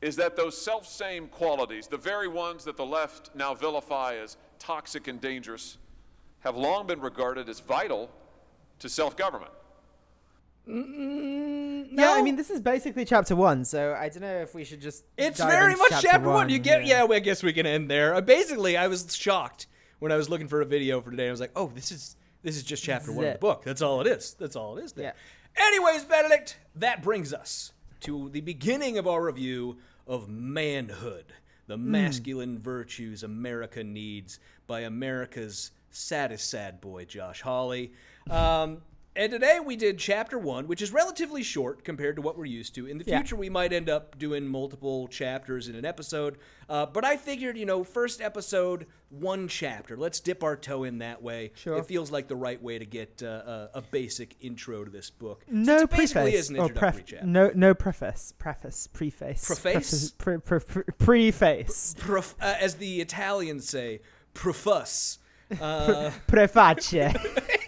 is 0.01 0.15
that 0.15 0.35
those 0.35 0.59
self 0.59 0.87
same 0.87 1.27
qualities, 1.27 1.87
the 1.87 1.97
very 1.97 2.27
ones 2.27 2.63
that 2.63 2.77
the 2.77 2.85
left 2.85 3.29
now 3.35 3.53
vilify 3.53 4.15
as 4.15 4.37
toxic 4.57 5.07
and 5.07 5.19
dangerous, 5.21 5.77
have 6.39 6.55
long 6.55 6.87
been 6.87 7.01
regarded 7.01 7.49
as 7.49 7.59
vital 7.59 8.09
to 8.79 8.89
self 8.89 9.15
government. 9.17 9.51
Yeah, 10.67 12.13
I 12.13 12.21
mean, 12.21 12.35
this 12.35 12.49
is 12.49 12.59
basically 12.61 13.05
chapter 13.05 13.35
one, 13.35 13.65
so 13.65 13.95
I 13.99 14.09
don't 14.09 14.21
know 14.21 14.41
if 14.41 14.53
we 14.53 14.63
should 14.63 14.81
just. 14.81 15.03
It's 15.17 15.39
dive 15.39 15.49
very 15.49 15.71
into 15.73 15.83
much 15.89 16.01
chapter, 16.03 16.29
one. 16.29 16.49
You 16.49 16.59
get, 16.59 16.85
yeah. 16.85 17.03
well, 17.03 17.17
I 17.17 17.19
guess 17.19 17.41
we 17.41 17.53
can 17.53 17.65
end 17.65 17.89
there. 17.89 18.13
Uh, 18.15 18.21
basically, 18.21 18.77
I 18.77 18.87
was 18.87 19.15
shocked 19.15 19.67
when 19.99 20.11
I 20.11 20.15
was 20.15 20.29
looking 20.29 20.47
for 20.47 20.61
a 20.61 20.65
video 20.65 21.01
for 21.01 21.09
today. 21.11 21.27
I 21.27 21.31
was 21.31 21.39
like, 21.39 21.51
oh, 21.55 21.71
this 21.73 21.91
is 21.91 22.15
this 22.43 22.55
is 22.55 22.63
just 22.63 22.83
chapter 22.83 23.07
This 23.07 23.11
is 23.13 23.17
one 23.17 23.25
of 23.27 23.33
the 23.33 23.39
book. 23.39 23.63
That's 23.63 23.81
all 23.81 24.01
it 24.01 24.07
is. 24.07 24.35
That's 24.39 24.55
all 24.55 24.77
it 24.77 24.83
is. 24.83 24.93
There. 24.93 25.05
Yeah. 25.05 25.65
Anyways, 25.65 26.05
Benedict, 26.05 26.57
that 26.75 27.01
brings 27.01 27.33
us 27.33 27.73
to 28.01 28.29
the 28.29 28.41
beginning 28.41 28.97
of 28.97 29.07
our 29.07 29.23
review 29.23 29.77
of 30.07 30.29
manhood, 30.29 31.33
the 31.67 31.75
Hmm. 31.77 31.91
masculine 31.91 32.59
virtues 32.59 33.23
America 33.23 33.83
needs 33.83 34.39
by 34.67 34.81
America's 34.81 35.71
saddest 35.89 36.49
sad 36.49 36.79
boy, 36.79 37.05
Josh 37.05 37.41
Hawley. 37.41 37.91
Um, 38.29 38.81
and 39.15 39.31
today 39.31 39.59
we 39.59 39.75
did 39.75 39.97
chapter 39.97 40.37
one, 40.39 40.67
which 40.67 40.81
is 40.81 40.93
relatively 40.93 41.43
short 41.43 41.83
compared 41.83 42.15
to 42.15 42.21
what 42.21 42.37
we're 42.37 42.45
used 42.45 42.73
to. 42.75 42.85
In 42.85 42.99
the 42.99 43.03
Yeah. 43.05 43.17
future, 43.17 43.35
we 43.35 43.49
might 43.49 43.73
end 43.73 43.89
up 43.89 44.17
doing 44.17 44.47
multiple 44.47 45.07
chapters 45.09 45.67
in 45.67 45.75
an 45.75 45.83
episode. 45.83 46.37
Uh, 46.69 46.85
but 46.85 47.03
I 47.03 47.17
figured, 47.17 47.57
you 47.57 47.65
know, 47.65 47.83
first 47.83 48.21
episode, 48.21 48.85
one 49.09 49.47
chapter. 49.49 49.97
Let's 49.97 50.19
dip 50.21 50.41
our 50.43 50.55
toe 50.55 50.83
in 50.85 50.99
that 50.99 51.21
way. 51.21 51.51
Sure. 51.55 51.77
It 51.79 51.85
feels 51.87 52.11
like 52.11 52.27
the 52.29 52.35
right 52.35 52.61
way 52.61 52.79
to 52.79 52.85
get 52.85 53.21
uh, 53.21 53.67
a, 53.73 53.79
a 53.79 53.81
basic 53.81 54.35
intro 54.39 54.85
to 54.85 54.91
this 54.91 55.09
book. 55.09 55.43
No 55.49 55.79
Since 55.79 55.81
it 55.81 55.97
basically 55.97 56.21
preface 56.31 56.39
is 56.39 56.49
an 56.51 56.55
or 56.57 56.61
introductory 56.67 56.91
pref- 57.01 57.05
chapter. 57.07 57.25
no 57.25 57.51
no 57.55 57.73
preface 57.73 58.33
preface 58.37 58.87
preface 58.87 59.43
Preface? 59.45 60.11
pre, 60.11 60.37
pre, 60.37 60.59
pre, 60.59 60.83
preface 60.97 61.95
Prof- 61.97 62.35
uh, 62.39 62.55
as 62.61 62.75
the 62.75 63.01
Italians 63.01 63.67
say, 63.67 64.01
profus. 64.33 65.17
Uh, 65.59 66.11
preface. 66.27 66.93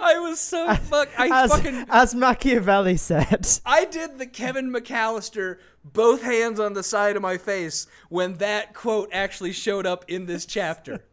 I 0.00 0.18
was 0.18 0.40
so 0.40 0.74
fuck. 0.74 1.08
I 1.18 1.44
as, 1.44 1.50
fucking 1.50 1.86
as 1.88 2.14
Machiavelli 2.14 2.96
said. 2.96 3.48
I 3.64 3.84
did 3.84 4.18
the 4.18 4.26
Kevin 4.26 4.72
McCallister 4.72 5.58
both 5.84 6.22
hands 6.22 6.60
on 6.60 6.74
the 6.74 6.82
side 6.82 7.16
of 7.16 7.22
my 7.22 7.38
face 7.38 7.86
when 8.08 8.34
that 8.34 8.74
quote 8.74 9.08
actually 9.12 9.52
showed 9.52 9.86
up 9.86 10.04
in 10.08 10.26
this 10.26 10.46
chapter. 10.46 11.04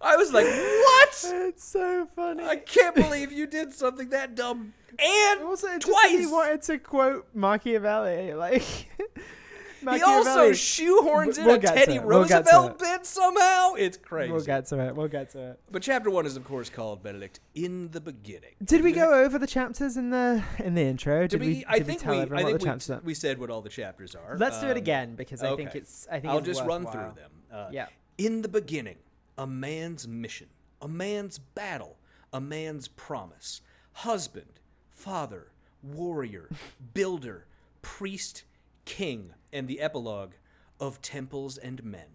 I 0.00 0.16
was 0.16 0.32
like, 0.32 0.46
"What? 0.46 1.24
It's 1.48 1.64
so 1.64 2.06
funny. 2.14 2.44
I 2.44 2.56
can't 2.56 2.94
believe 2.94 3.32
you 3.32 3.46
did 3.46 3.72
something 3.72 4.10
that 4.10 4.34
dumb 4.34 4.74
and 4.98 5.42
also, 5.42 5.78
twice." 5.78 6.10
He 6.10 6.26
wanted 6.26 6.62
to 6.62 6.78
quote 6.78 7.26
Machiavelli, 7.34 8.34
like. 8.34 8.62
He 9.94 10.02
also 10.02 10.50
shoehorns 10.50 11.38
in 11.38 11.46
We'll 11.46 11.56
a 11.56 11.60
Teddy 11.60 11.94
it, 11.96 12.04
we'll 12.04 12.20
Roosevelt 12.20 12.78
bit 12.78 13.06
somehow. 13.06 13.74
It's 13.74 13.96
crazy. 13.96 14.32
We'll 14.32 14.44
get 14.44 14.66
to 14.66 14.80
it. 14.80 14.96
We'll 14.96 15.08
get 15.08 15.30
to 15.32 15.50
it. 15.50 15.60
but 15.70 15.82
chapter 15.82 16.10
one 16.10 16.26
is, 16.26 16.36
of 16.36 16.44
course, 16.44 16.68
called 16.68 17.02
Benedict 17.02 17.40
in 17.54 17.90
the 17.90 18.00
beginning. 18.00 18.50
Did 18.64 18.82
we 18.82 18.92
go 18.92 19.12
over 19.14 19.38
the 19.38 19.46
chapters 19.46 19.96
in 19.96 20.10
the 20.10 20.42
in 20.58 20.74
the 20.74 20.82
intro? 20.82 21.26
Did, 21.26 21.40
Did 21.40 21.40
we? 21.40 21.64
I 21.66 21.78
did 21.78 21.86
think 21.86 22.00
tell 22.00 22.14
we. 22.14 22.20
I 22.36 22.44
think 22.58 22.62
we, 22.62 22.96
we 23.04 23.14
said 23.14 23.38
what 23.38 23.50
all 23.50 23.60
the 23.62 23.68
chapters 23.68 24.14
are. 24.14 24.36
Let's 24.38 24.60
do 24.60 24.66
it 24.66 24.72
Um, 24.72 24.76
again 24.76 25.14
because 25.14 25.42
I 25.42 25.54
think 25.56 25.74
it's. 25.74 26.06
I 26.10 26.20
think 26.20 26.32
I'll 26.32 26.40
just 26.40 26.64
run 26.64 26.86
through 26.86 27.12
them. 27.16 27.30
Uh, 27.52 27.68
Yeah. 27.70 27.86
In 28.18 28.42
the 28.42 28.48
beginning, 28.48 28.96
a 29.36 29.46
man's 29.46 30.08
mission, 30.08 30.48
a 30.80 30.88
man's 30.88 31.38
battle, 31.38 31.96
a 32.32 32.40
man's 32.40 32.88
promise. 32.88 33.60
Husband, 33.92 34.60
father, 34.90 35.48
warrior, 35.82 36.48
builder, 36.94 37.46
priest, 37.82 38.44
king, 38.84 39.32
and 39.56 39.66
the 39.66 39.80
epilogue 39.80 40.32
of 40.78 41.00
temples 41.02 41.56
and 41.58 41.82
men. 41.82 42.06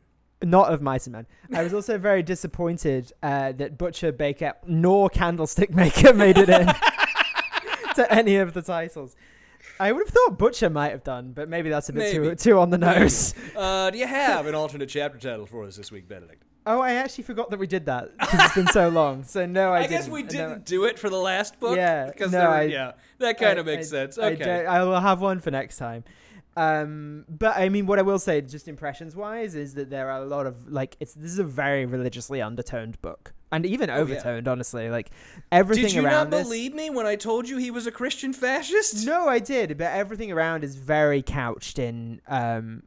Not 0.44 0.72
of 0.74 0.82
Mice 0.82 1.06
and 1.08 1.14
Men. 1.14 1.28
I 1.54 1.64
was 1.64 1.74
also 1.74 1.98
very 1.98 2.24
disappointed 2.24 3.12
uh, 3.22 3.52
that 3.54 3.78
Butcher, 3.78 4.12
Baker, 4.12 4.54
nor 4.66 5.10
Candlestick 5.10 5.72
Maker 5.74 6.14
made 6.26 6.38
it 6.38 6.50
in 6.50 6.68
to 7.96 8.12
any 8.12 8.38
of 8.38 8.54
the 8.54 8.62
titles. 8.62 9.16
I 9.80 9.92
would 9.92 10.06
have 10.08 10.14
thought 10.14 10.38
Butcher 10.38 10.70
might 10.70 10.92
have 10.92 11.04
done, 11.04 11.32
but 11.34 11.50
maybe 11.50 11.70
that's 11.70 11.90
a 11.90 11.94
bit 11.94 12.12
too 12.12 12.22
Maybe. 12.22 12.36
too 12.36 12.60
on 12.60 12.70
the 12.70 12.78
nose. 12.78 13.34
Uh, 13.56 13.90
do 13.92 13.98
you 13.98 14.08
have 14.08 14.46
an 14.48 14.56
alternate 14.56 14.90
chapter 14.90 15.18
title 15.20 15.46
for 15.46 15.64
us 15.66 15.76
this 15.76 15.92
week, 15.92 16.08
Benedict? 16.08 16.44
oh, 16.68 16.80
I 16.80 16.94
actually 16.94 17.24
forgot 17.24 17.50
that 17.50 17.58
we 17.60 17.66
did 17.68 17.86
that 17.88 18.16
because 18.20 18.40
it's 18.46 18.56
been 18.56 18.68
so 18.68 18.90
long. 18.90 19.24
So 19.24 19.46
no, 19.46 19.74
I, 19.74 19.80
I, 19.84 19.88
guess 19.88 20.08
we 20.08 20.22
didn't 20.24 20.66
do 20.66 20.86
it 20.86 21.00
for 21.00 21.10
the 21.10 21.18
last 21.18 21.60
book. 21.60 21.76
Yeah, 21.76 22.06
because 22.08 22.32
no, 22.32 22.40
were- 22.42 22.48
I- 22.48 22.62
yeah, 22.64 22.92
that 23.20 23.40
kind 23.40 23.58
I- 23.58 23.62
of 23.62 23.66
makes 23.66 23.88
I- 23.88 23.90
sense. 23.90 24.18
Okay. 24.18 24.66
I 24.66 24.84
will 24.84 25.00
have 25.00 25.22
one 25.22 25.40
for 25.40 25.52
next 25.52 25.78
time. 25.78 26.04
Um, 26.58 27.26
but 27.30 27.56
I 27.56 27.70
mean, 27.70 27.86
what 27.86 27.98
I 28.00 28.02
will 28.02 28.20
say, 28.20 28.42
just 28.42 28.68
impressions 28.68 29.16
wise, 29.16 29.56
is 29.56 29.74
that 29.76 29.90
there 29.90 30.10
are 30.12 30.22
a 30.22 30.26
lot 30.26 30.46
of 30.46 30.72
like 30.72 30.98
it's 31.00 31.14
this 31.14 31.32
is 31.32 31.40
a 31.40 31.44
very 31.44 31.86
religiously 31.86 32.42
undertoned 32.42 33.02
book, 33.02 33.34
and 33.52 33.66
even 33.66 33.90
Oh, 33.90 34.06
yeah. 34.06 34.16
overtoned. 34.22 34.48
Honestly, 34.48 34.90
like 34.90 35.12
everything 35.52 35.84
around. 35.86 35.90
Did 35.92 35.96
you 35.96 36.06
around 36.06 36.30
not 36.30 36.38
this. 36.38 36.44
believe 36.48 36.74
me 36.74 36.90
when 36.90 37.06
I 37.06 37.16
told 37.16 37.48
you 37.48 37.58
he 37.58 37.72
was 37.72 37.88
a 37.88 37.92
Christian 37.92 38.34
fascist? 38.34 39.06
No, 39.06 39.28
I 39.30 39.40
did, 39.40 39.78
but 39.78 39.92
everything 39.94 40.32
around 40.32 40.64
is 40.64 40.76
very 40.76 41.22
couched 41.22 41.80
in 41.80 42.22
um 42.28 42.84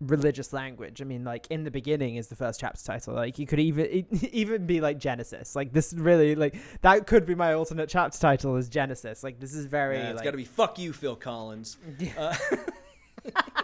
religious 0.00 0.52
language. 0.52 1.00
I 1.00 1.04
mean, 1.04 1.24
like 1.24 1.46
in 1.50 1.64
the 1.64 1.70
beginning 1.70 2.16
is 2.16 2.28
the 2.28 2.36
first 2.36 2.60
chapter 2.60 2.82
title. 2.82 3.14
Like 3.14 3.38
you 3.38 3.46
could 3.46 3.60
even 3.60 3.86
it, 3.86 4.24
even 4.32 4.66
be 4.66 4.80
like 4.80 4.98
Genesis. 4.98 5.54
Like 5.54 5.72
this 5.72 5.92
really 5.92 6.34
like 6.34 6.56
that 6.82 7.06
could 7.06 7.26
be 7.26 7.34
my 7.34 7.54
alternate 7.54 7.88
chapter 7.88 8.18
title 8.18 8.56
is 8.56 8.68
Genesis. 8.68 9.22
Like 9.22 9.38
this 9.38 9.54
is 9.54 9.66
very 9.66 9.96
Yeah, 9.98 10.10
it's 10.10 10.16
like, 10.16 10.24
got 10.24 10.32
to 10.32 10.36
be 10.36 10.44
fuck 10.44 10.78
you, 10.78 10.92
Phil 10.92 11.16
Collins. 11.16 11.76
Uh, 12.18 12.34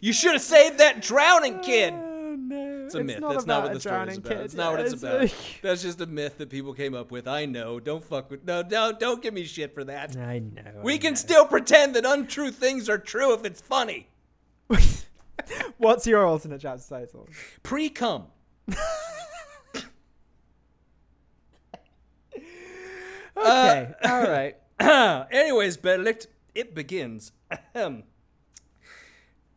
you 0.00 0.12
should 0.12 0.32
have 0.32 0.42
saved 0.42 0.78
that 0.78 1.02
drowning 1.02 1.58
kid. 1.60 1.92
Oh, 1.92 2.36
no. 2.38 2.84
It's 2.86 2.94
a 2.94 3.02
myth. 3.02 3.20
Not 3.20 3.32
That's 3.32 3.46
not 3.46 3.62
what 3.64 3.72
the 3.74 3.80
story 3.80 4.08
is 4.08 4.18
about. 4.18 4.30
kid. 4.30 4.40
It's 4.40 4.54
not 4.54 4.72
what 4.72 4.80
it's 4.80 5.02
Yeah, 5.02 5.10
about. 5.10 5.34
That's 5.62 5.82
just 5.82 6.00
a 6.00 6.06
myth 6.06 6.38
that 6.38 6.48
people 6.50 6.72
came 6.72 6.94
up 6.94 7.10
with. 7.10 7.26
I 7.28 7.46
know. 7.46 7.80
Don't 7.80 8.02
fuck 8.02 8.30
with. 8.30 8.44
No, 8.46 8.62
no, 8.62 8.92
don't 8.92 9.20
give 9.22 9.34
me 9.34 9.44
shit 9.44 9.74
for 9.74 9.84
that. 9.84 10.16
I 10.16 10.38
know. 10.38 10.80
We 10.82 10.94
I 10.94 10.98
can 10.98 11.12
know. 11.12 11.16
still 11.16 11.46
pretend 11.46 11.94
that 11.96 12.04
untrue 12.06 12.50
things 12.52 12.88
are 12.88 12.98
true 12.98 13.34
if 13.34 13.44
it's 13.44 13.60
funny. 13.60 14.06
What's 15.78 16.06
your 16.06 16.26
alternate 16.26 16.60
chapter 16.60 16.84
title? 16.88 17.28
Pre 17.62 17.88
cum. 17.88 18.26
Okay. 23.36 23.88
Uh, 24.04 24.08
all 24.08 24.22
right. 24.22 24.56
Anyways, 25.32 25.76
Benedict, 25.76 26.28
it 26.54 26.74
begins. 26.74 27.32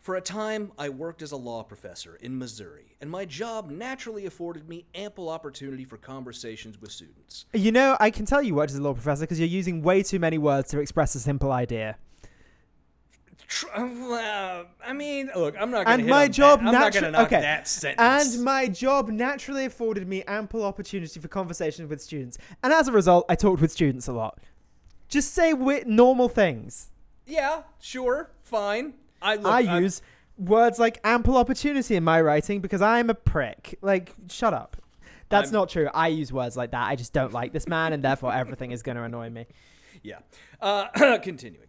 For 0.02 0.15
a 0.15 0.21
time, 0.21 0.71
I 0.78 0.89
worked 0.89 1.24
as 1.24 1.32
a 1.32 1.38
law 1.38 1.63
professor 1.63 2.15
in 2.17 2.38
Missouri, 2.38 2.95
and 3.02 3.10
my 3.10 3.26
job 3.26 3.71
naturally 3.71 4.28
afforded 4.28 4.69
me 4.69 4.86
ample 4.93 5.30
opportunity 5.30 5.84
for 5.84 5.98
conversations 5.98 6.80
with 6.80 6.91
students. 6.91 7.45
You 7.54 7.71
know, 7.71 7.98
I 8.00 8.12
can 8.12 8.28
tell 8.28 8.43
you 8.43 8.54
worked 8.54 8.71
as 8.71 8.78
a 8.78 8.84
law 8.84 8.93
professor 8.93 9.21
because 9.21 9.39
you're 9.39 9.50
using 9.50 9.82
way 9.82 10.04
too 10.04 10.19
many 10.19 10.38
words 10.38 10.69
to 10.69 10.80
express 10.80 11.15
a 11.15 11.19
simple 11.19 11.52
idea. 11.52 11.98
Tr- 13.47 13.67
I 13.75 14.93
mean, 14.93 15.29
look, 15.36 15.55
I'm 15.60 15.69
not 15.71 15.86
going 15.86 15.97
to 15.99 16.03
And 16.03 16.08
my 16.10 16.27
job 16.27 16.60
that. 16.62 16.67
I'm 16.67 16.73
not 16.73 16.93
going 16.93 17.03
to 17.05 17.12
naturally 17.12 17.25
okay. 17.27 17.41
that 17.41 17.67
sentence. 17.67 18.36
And 18.36 18.43
my 18.43 18.67
job 18.67 19.10
naturally 19.10 19.65
afforded 19.65 20.08
me 20.08 20.23
ample 20.23 20.63
opportunity 20.63 21.19
for 21.19 21.27
conversation 21.27 21.88
with 21.88 22.01
students, 22.01 22.38
and 22.63 22.73
as 22.73 22.88
a 22.88 22.91
result, 22.91 23.25
I 23.29 23.36
talked 23.36 23.62
with 23.62 23.71
students 23.71 24.08
a 24.08 24.13
lot. 24.13 24.39
Just 25.08 25.34
say 25.34 25.53
normal 25.86 26.27
things. 26.29 26.89
yeah, 27.25 27.63
sure, 27.79 28.31
fine. 28.41 28.93
I 29.21 29.36
look, 29.36 29.45
I 29.51 29.62
I'm- 29.63 29.84
use 29.84 30.01
words 30.38 30.79
like 30.79 30.99
ample 31.03 31.38
opportunity 31.38 31.95
in 31.95 32.03
my 32.03 32.19
writing 32.21 32.60
because 32.62 32.81
I'm 32.81 33.10
a 33.10 33.15
prick. 33.15 33.77
Like, 33.81 34.13
shut 34.29 34.53
up. 34.53 34.77
That's 35.29 35.47
I'm- 35.49 35.53
not 35.53 35.69
true. 35.69 35.89
I 35.93 36.08
use 36.08 36.34
words 36.34 36.58
like 36.58 36.71
that. 36.71 36.88
I 36.88 36.95
just 36.95 37.13
don't 37.13 37.31
like 37.34 37.53
this 37.53 37.67
man, 37.67 37.93
and 37.93 38.03
therefore 38.03 38.34
everything 38.34 38.71
is 38.71 38.81
going 38.84 38.97
to 38.97 39.03
annoy 39.03 39.29
me. 39.29 39.45
Yeah. 40.03 40.19
Uh, 40.62 41.17
continuing. 41.23 41.65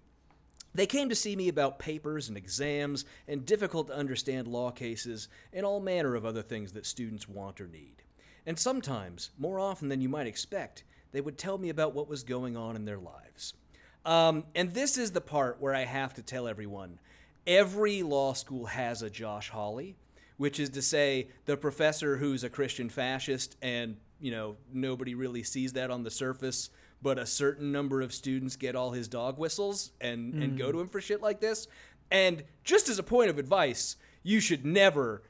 They 0.76 0.86
came 0.86 1.08
to 1.08 1.14
see 1.14 1.36
me 1.36 1.48
about 1.48 1.78
papers 1.78 2.28
and 2.28 2.36
exams 2.36 3.06
and 3.26 3.46
difficult 3.46 3.86
to 3.86 3.96
understand 3.96 4.46
law 4.46 4.70
cases 4.70 5.28
and 5.52 5.64
all 5.64 5.80
manner 5.80 6.14
of 6.14 6.26
other 6.26 6.42
things 6.42 6.72
that 6.72 6.84
students 6.84 7.26
want 7.26 7.62
or 7.62 7.66
need. 7.66 8.02
And 8.44 8.58
sometimes, 8.58 9.30
more 9.38 9.58
often 9.58 9.88
than 9.88 10.02
you 10.02 10.10
might 10.10 10.26
expect, 10.26 10.84
they 11.12 11.22
would 11.22 11.38
tell 11.38 11.56
me 11.56 11.70
about 11.70 11.94
what 11.94 12.08
was 12.08 12.24
going 12.24 12.58
on 12.58 12.76
in 12.76 12.84
their 12.84 12.98
lives. 12.98 13.54
Um, 14.04 14.44
and 14.54 14.74
this 14.74 14.98
is 14.98 15.12
the 15.12 15.20
part 15.22 15.60
where 15.60 15.74
I 15.74 15.84
have 15.84 16.12
to 16.14 16.22
tell 16.22 16.46
everyone 16.46 16.98
every 17.46 18.02
law 18.02 18.34
school 18.34 18.66
has 18.66 19.00
a 19.00 19.08
Josh 19.08 19.48
Hawley, 19.48 19.96
which 20.36 20.60
is 20.60 20.68
to 20.70 20.82
say, 20.82 21.28
the 21.46 21.56
professor 21.56 22.18
who's 22.18 22.44
a 22.44 22.50
Christian 22.50 22.90
fascist, 22.90 23.56
and, 23.62 23.96
you 24.20 24.30
know, 24.30 24.56
nobody 24.70 25.14
really 25.14 25.42
sees 25.42 25.72
that 25.72 25.90
on 25.90 26.02
the 26.02 26.10
surface, 26.10 26.68
but 27.06 27.20
a 27.20 27.24
certain 27.24 27.70
number 27.70 28.00
of 28.02 28.12
students 28.12 28.56
get 28.56 28.74
all 28.74 28.90
his 28.90 29.06
dog 29.06 29.38
whistles 29.38 29.92
and, 30.00 30.34
and 30.42 30.58
go 30.58 30.72
to 30.72 30.80
him 30.80 30.88
for 30.88 31.00
shit 31.00 31.22
like 31.22 31.38
this. 31.38 31.68
And 32.10 32.42
just 32.64 32.88
as 32.88 32.98
a 32.98 33.02
point 33.04 33.30
of 33.30 33.38
advice, 33.38 33.94
you 34.24 34.40
should 34.40 34.66
never 34.66 35.22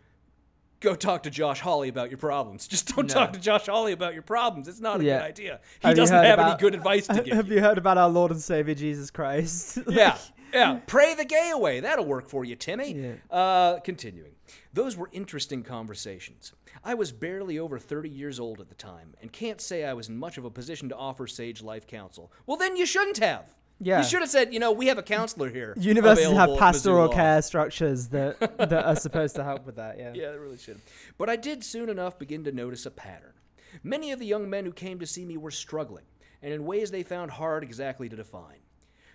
go 0.81 0.95
talk 0.95 1.25
to 1.25 1.31
Josh 1.31 1.61
Hawley 1.61 1.91
about 1.91 2.09
your 2.11 2.17
problems. 2.17 2.67
Just 2.75 2.97
don't 2.97 3.11
talk 3.11 3.35
to 3.35 3.39
Josh 3.39 3.67
Hawley 3.67 3.93
about 3.93 4.15
your 4.15 4.23
problems. 4.23 4.69
It's 4.69 4.81
not 4.81 5.03
a 5.03 5.05
Yeah. 5.05 5.19
good 5.19 5.25
idea. 5.27 5.61
He 5.83 5.89
Have 5.89 5.97
doesn't 5.99 6.25
have 6.25 6.39
any 6.39 6.57
good 6.57 6.75
advice 6.75 7.07
to 7.09 7.21
give 7.23 7.37
Have 7.37 7.49
you. 7.49 7.57
you 7.57 7.61
heard 7.61 7.77
about 7.77 7.99
our 7.99 8.09
Lord 8.09 8.31
and 8.31 8.41
Savior 8.41 8.75
Jesus 8.75 9.11
Christ? 9.11 9.77
Yeah, 9.91 10.17
yeah. 10.55 10.81
Pray 10.87 11.15
the 11.15 11.27
gay 11.27 11.51
away. 11.53 11.81
That'll 11.81 12.07
work 12.07 12.27
for 12.31 12.43
you, 12.47 12.57
Timmy. 12.57 13.17
Uh, 13.31 13.81
continuing. 13.81 14.33
Those 14.73 14.97
were 14.97 15.11
interesting 15.13 15.63
conversations. 15.63 16.53
I 16.85 16.95
was 16.95 17.13
barely 17.13 17.59
over 17.59 17.79
30 17.79 18.09
years 18.09 18.39
old 18.39 18.61
at 18.61 18.69
the 18.69 18.75
time 18.75 19.15
and 19.21 19.33
can't 19.33 19.61
say 19.61 19.85
I 19.85 19.95
was 19.95 20.09
in 20.09 20.17
much 20.17 20.39
of 20.39 20.45
a 20.45 20.51
position 20.51 20.89
to 20.91 20.97
offer 20.97 21.27
sage 21.27 21.63
life 21.63 21.87
counsel. 21.87 22.33
Well, 22.47 22.57
then 22.57 22.77
you 22.77 22.87
shouldn't 22.87 23.19
have. 23.19 23.55
Yeah. 23.79 23.99
You 23.99 24.05
should 24.05 24.21
have 24.21 24.31
said, 24.31 24.55
you 24.55 24.61
know, 24.61 24.73
we 24.73 24.87
have 24.87 24.99
a 24.99 25.03
counselor 25.03 25.51
here. 25.51 25.75
Universities 25.79 26.29
have 26.29 26.35
available 26.35 26.55
at 26.55 26.59
Mizzou 26.59 26.59
pastoral 26.59 27.09
care 27.11 27.43
structures 27.43 28.09
that 28.09 28.41
that 28.59 28.73
are 28.73 28.97
supposed 28.97 29.37
to 29.37 29.45
help 29.45 29.67
with 29.67 29.77
that. 29.77 29.99
Yeah. 29.99 30.13
Yeah, 30.15 30.31
they 30.31 30.39
really 30.39 30.59
should. 30.59 30.81
But 31.19 31.29
I 31.29 31.37
did 31.37 31.63
soon 31.63 31.89
enough 31.91 32.19
begin 32.19 32.45
to 32.45 32.53
notice 32.53 32.87
a 32.87 32.91
pattern. 32.91 33.35
Many 33.83 34.13
of 34.13 34.19
the 34.19 34.27
young 34.27 34.49
men 34.49 34.65
who 34.65 34.73
came 34.73 34.99
to 35.01 35.07
see 35.07 35.25
me 35.27 35.37
were 35.37 35.51
struggling, 35.51 36.05
and 36.41 36.55
in 36.55 36.65
ways 36.65 36.91
they 36.91 37.03
found 37.03 37.33
hard 37.33 37.63
exactly 37.63 38.09
to 38.09 38.17
define. 38.17 38.61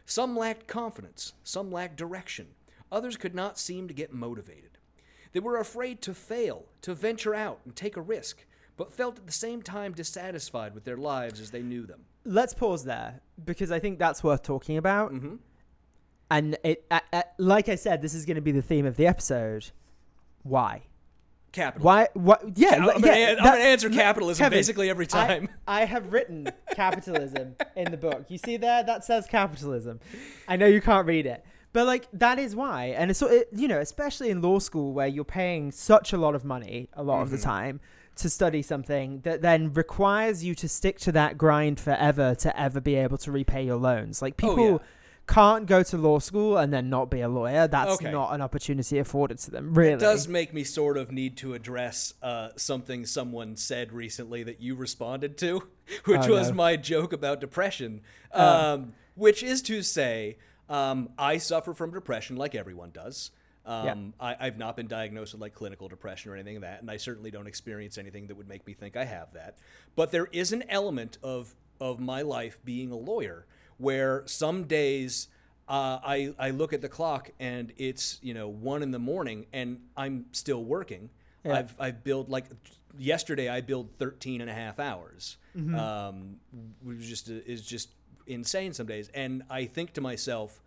Some 0.06 0.38
lacked 0.38 0.68
confidence, 0.68 1.34
some 1.44 1.72
lacked 1.72 1.98
direction, 1.98 2.48
others 2.92 3.18
could 3.18 3.34
not 3.34 3.58
seem 3.58 3.88
to 3.88 3.94
get 3.94 4.14
motivated. 4.14 4.78
They 5.34 5.40
were 5.40 5.58
afraid 5.58 6.02
to 6.04 6.14
fail, 6.14 6.66
to 6.82 6.94
venture 6.94 7.34
out 7.34 7.60
and 7.66 7.76
take 7.76 7.96
a 7.98 8.02
risk, 8.02 8.46
but 8.78 8.92
felt 8.92 9.18
at 9.18 9.26
the 9.26 9.32
same 9.32 9.62
time 9.62 9.94
dissatisfied 9.94 10.74
with 10.74 10.84
their 10.84 10.98
lives 10.98 11.40
as 11.40 11.52
they 11.52 11.62
knew 11.62 11.86
them. 11.86 12.02
Let's 12.26 12.54
pause 12.54 12.84
there 12.84 13.22
because 13.44 13.72
I 13.72 13.80
think 13.80 13.98
that's 14.00 14.24
worth 14.24 14.44
talking 14.44 14.78
about. 14.78 15.14
Mm-hmm. 15.14 15.36
And 16.30 16.58
it, 16.64 16.86
uh, 16.90 17.00
uh, 17.12 17.24
like 17.38 17.68
I 17.70 17.76
said, 17.76 18.02
this 18.02 18.14
is 18.14 18.26
going 18.26 18.36
to 18.36 18.42
be 18.42 18.52
the 18.52 18.62
theme 18.62 18.86
of 18.86 18.96
the 18.96 19.08
episode. 19.08 19.72
Why? 20.44 20.84
Capital. 21.52 21.86
Why? 21.86 22.08
What? 22.14 22.42
Yeah, 22.56 22.76
I'm 22.76 22.86
li- 22.86 22.94
gonna 22.94 23.08
yeah, 23.08 23.14
an- 23.14 23.38
I'm 23.40 23.44
that- 23.44 23.54
gonna 23.56 23.64
answer 23.66 23.90
capitalism 23.90 24.42
Kevin, 24.46 24.58
basically 24.58 24.90
every 24.90 25.06
I- 25.12 25.28
time. 25.28 25.50
I, 25.68 25.84
have 25.84 26.14
written 26.14 26.48
capitalism 26.74 27.58
in 27.76 27.92
the 27.92 27.98
book. 27.98 28.26
You 28.30 28.38
see 28.38 28.56
there? 28.56 28.84
That 28.84 29.04
says 29.04 29.28
capitalism. 29.28 30.00
I 30.48 30.56
know 30.56 30.66
you 30.68 30.80
can't 30.80 31.06
read 31.06 31.26
it, 31.26 31.44
but 31.74 31.86
like 31.88 32.08
that 32.14 32.38
is 32.40 32.56
why. 32.56 32.86
And 32.98 33.10
it's 33.12 33.20
so 33.20 33.28
it, 33.28 33.50
you 33.54 33.68
know, 33.68 33.80
especially 33.80 34.30
in 34.30 34.42
law 34.42 34.60
school 34.60 34.94
where 34.94 35.08
you're 35.08 35.24
paying 35.24 35.72
such 35.72 36.14
a 36.14 36.18
lot 36.18 36.36
of 36.36 36.44
money 36.46 36.90
a 36.94 37.04
lot 37.04 37.22
of 37.22 37.28
Mm-hmm. 37.28 37.36
the 37.38 37.42
time 37.42 37.80
to 38.18 38.30
study 38.30 38.62
something 38.62 39.22
that 39.22 39.42
then 39.42 39.72
requires 39.74 40.44
you 40.44 40.54
to 40.56 40.68
stick 40.68 41.00
to 41.00 41.12
that 41.14 41.38
grind 41.38 41.80
forever 41.80 42.36
to 42.36 42.60
ever 42.60 42.82
be 42.82 42.96
able 42.96 43.18
to 43.18 43.32
repay 43.32 43.64
your 43.66 43.78
loans. 43.78 44.22
Like 44.22 44.34
Oh, 44.44 44.50
people. 44.50 44.72
yeah. 44.72 44.78
Can't 45.28 45.66
go 45.66 45.82
to 45.82 45.98
law 45.98 46.20
school 46.20 46.58
and 46.58 46.74
then 46.74 46.90
not 46.90 47.10
be 47.10 47.22
a 47.22 47.30
lawyer. 47.30 47.66
That's 47.68 47.92
Okay. 47.94 48.12
not 48.12 48.34
an 48.34 48.42
opportunity 48.42 48.98
afforded 48.98 49.38
to 49.40 49.52
them. 49.52 49.74
Really, 49.74 49.94
It 49.94 50.00
does 50.00 50.28
make 50.28 50.54
me 50.54 50.66
sort 50.66 50.98
of 50.98 51.10
need 51.12 51.38
to 51.38 51.54
address 51.54 52.16
uh, 52.22 52.50
something 52.58 53.06
someone 53.06 53.56
said 53.56 53.94
recently 53.94 54.44
that 54.44 54.60
you 54.60 54.76
responded 54.76 55.38
to, 55.38 55.60
which 56.06 56.22
Oh, 56.28 56.32
was 56.32 56.50
no. 56.50 56.56
my 56.56 56.76
joke 56.76 57.14
about 57.14 57.40
depression. 57.40 58.02
Um, 58.34 58.94
which 59.16 59.42
is 59.42 59.62
to 59.64 59.84
say, 59.84 60.38
um, 60.72 61.10
I 61.18 61.38
suffer 61.38 61.74
from 61.74 61.92
depression 61.92 62.38
like 62.38 62.56
everyone 62.56 62.92
does. 62.92 63.32
Um, 63.66 64.14
I, 64.20 64.36
I've 64.40 64.58
not 64.58 64.76
been 64.76 64.88
diagnosed 64.88 65.34
with 65.34 65.42
like 65.42 65.54
clinical 65.54 65.88
depression 65.88 66.32
or 66.32 66.36
anything 66.36 66.56
of 66.56 66.62
that, 66.64 66.82
and 66.82 66.90
I 66.90 66.98
certainly 66.98 67.30
don't 67.30 67.46
experience 67.46 67.98
anything 67.98 68.28
that 68.28 68.36
would 68.36 68.48
make 68.48 68.66
me 68.66 68.74
think 68.74 68.96
I 68.96 69.04
have 69.04 69.34
that. 69.34 69.58
But 69.96 70.12
there 70.12 70.28
is 70.32 70.52
an 70.52 70.64
element 70.70 71.18
of 71.22 71.54
of 71.80 72.00
my 72.00 72.22
life 72.22 72.60
being 72.64 72.92
a 72.92 72.96
lawyer 72.96 73.46
where 73.78 74.24
some 74.26 74.64
days 74.64 75.28
uh, 75.68 76.00
I, 76.04 76.34
I 76.38 76.52
look 76.52 76.74
at 76.74 76.82
the 76.82 76.90
clock 76.90 77.32
and 77.40 77.74
it's 77.78 78.20
you 78.22 78.34
know 78.34 78.48
one 78.48 78.82
in 78.82 78.92
the 78.92 79.00
morning 79.00 79.46
and 79.52 79.82
I'm 79.96 80.26
still 80.32 80.64
working. 80.64 81.10
Yeah. 81.44 81.58
I've 81.58 81.76
I've 81.80 82.04
billed 82.04 82.30
like 82.30 82.46
yesterday 82.98 83.50
I 83.50 83.62
billed 83.62 83.90
13 84.00 84.42
and 84.42 84.50
a 84.50 84.54
half 84.54 84.80
hours. 84.80 85.38
Mm-hmm. 85.58 85.76
Um, 85.76 86.36
which 86.82 87.02
just 87.02 87.30
is 87.30 87.62
just 87.66 87.90
insane 88.28 88.74
some 88.74 88.88
days. 88.88 89.10
And 89.14 89.44
I 89.50 89.66
think 89.66 89.94
to 89.94 90.02
myself, 90.02 90.62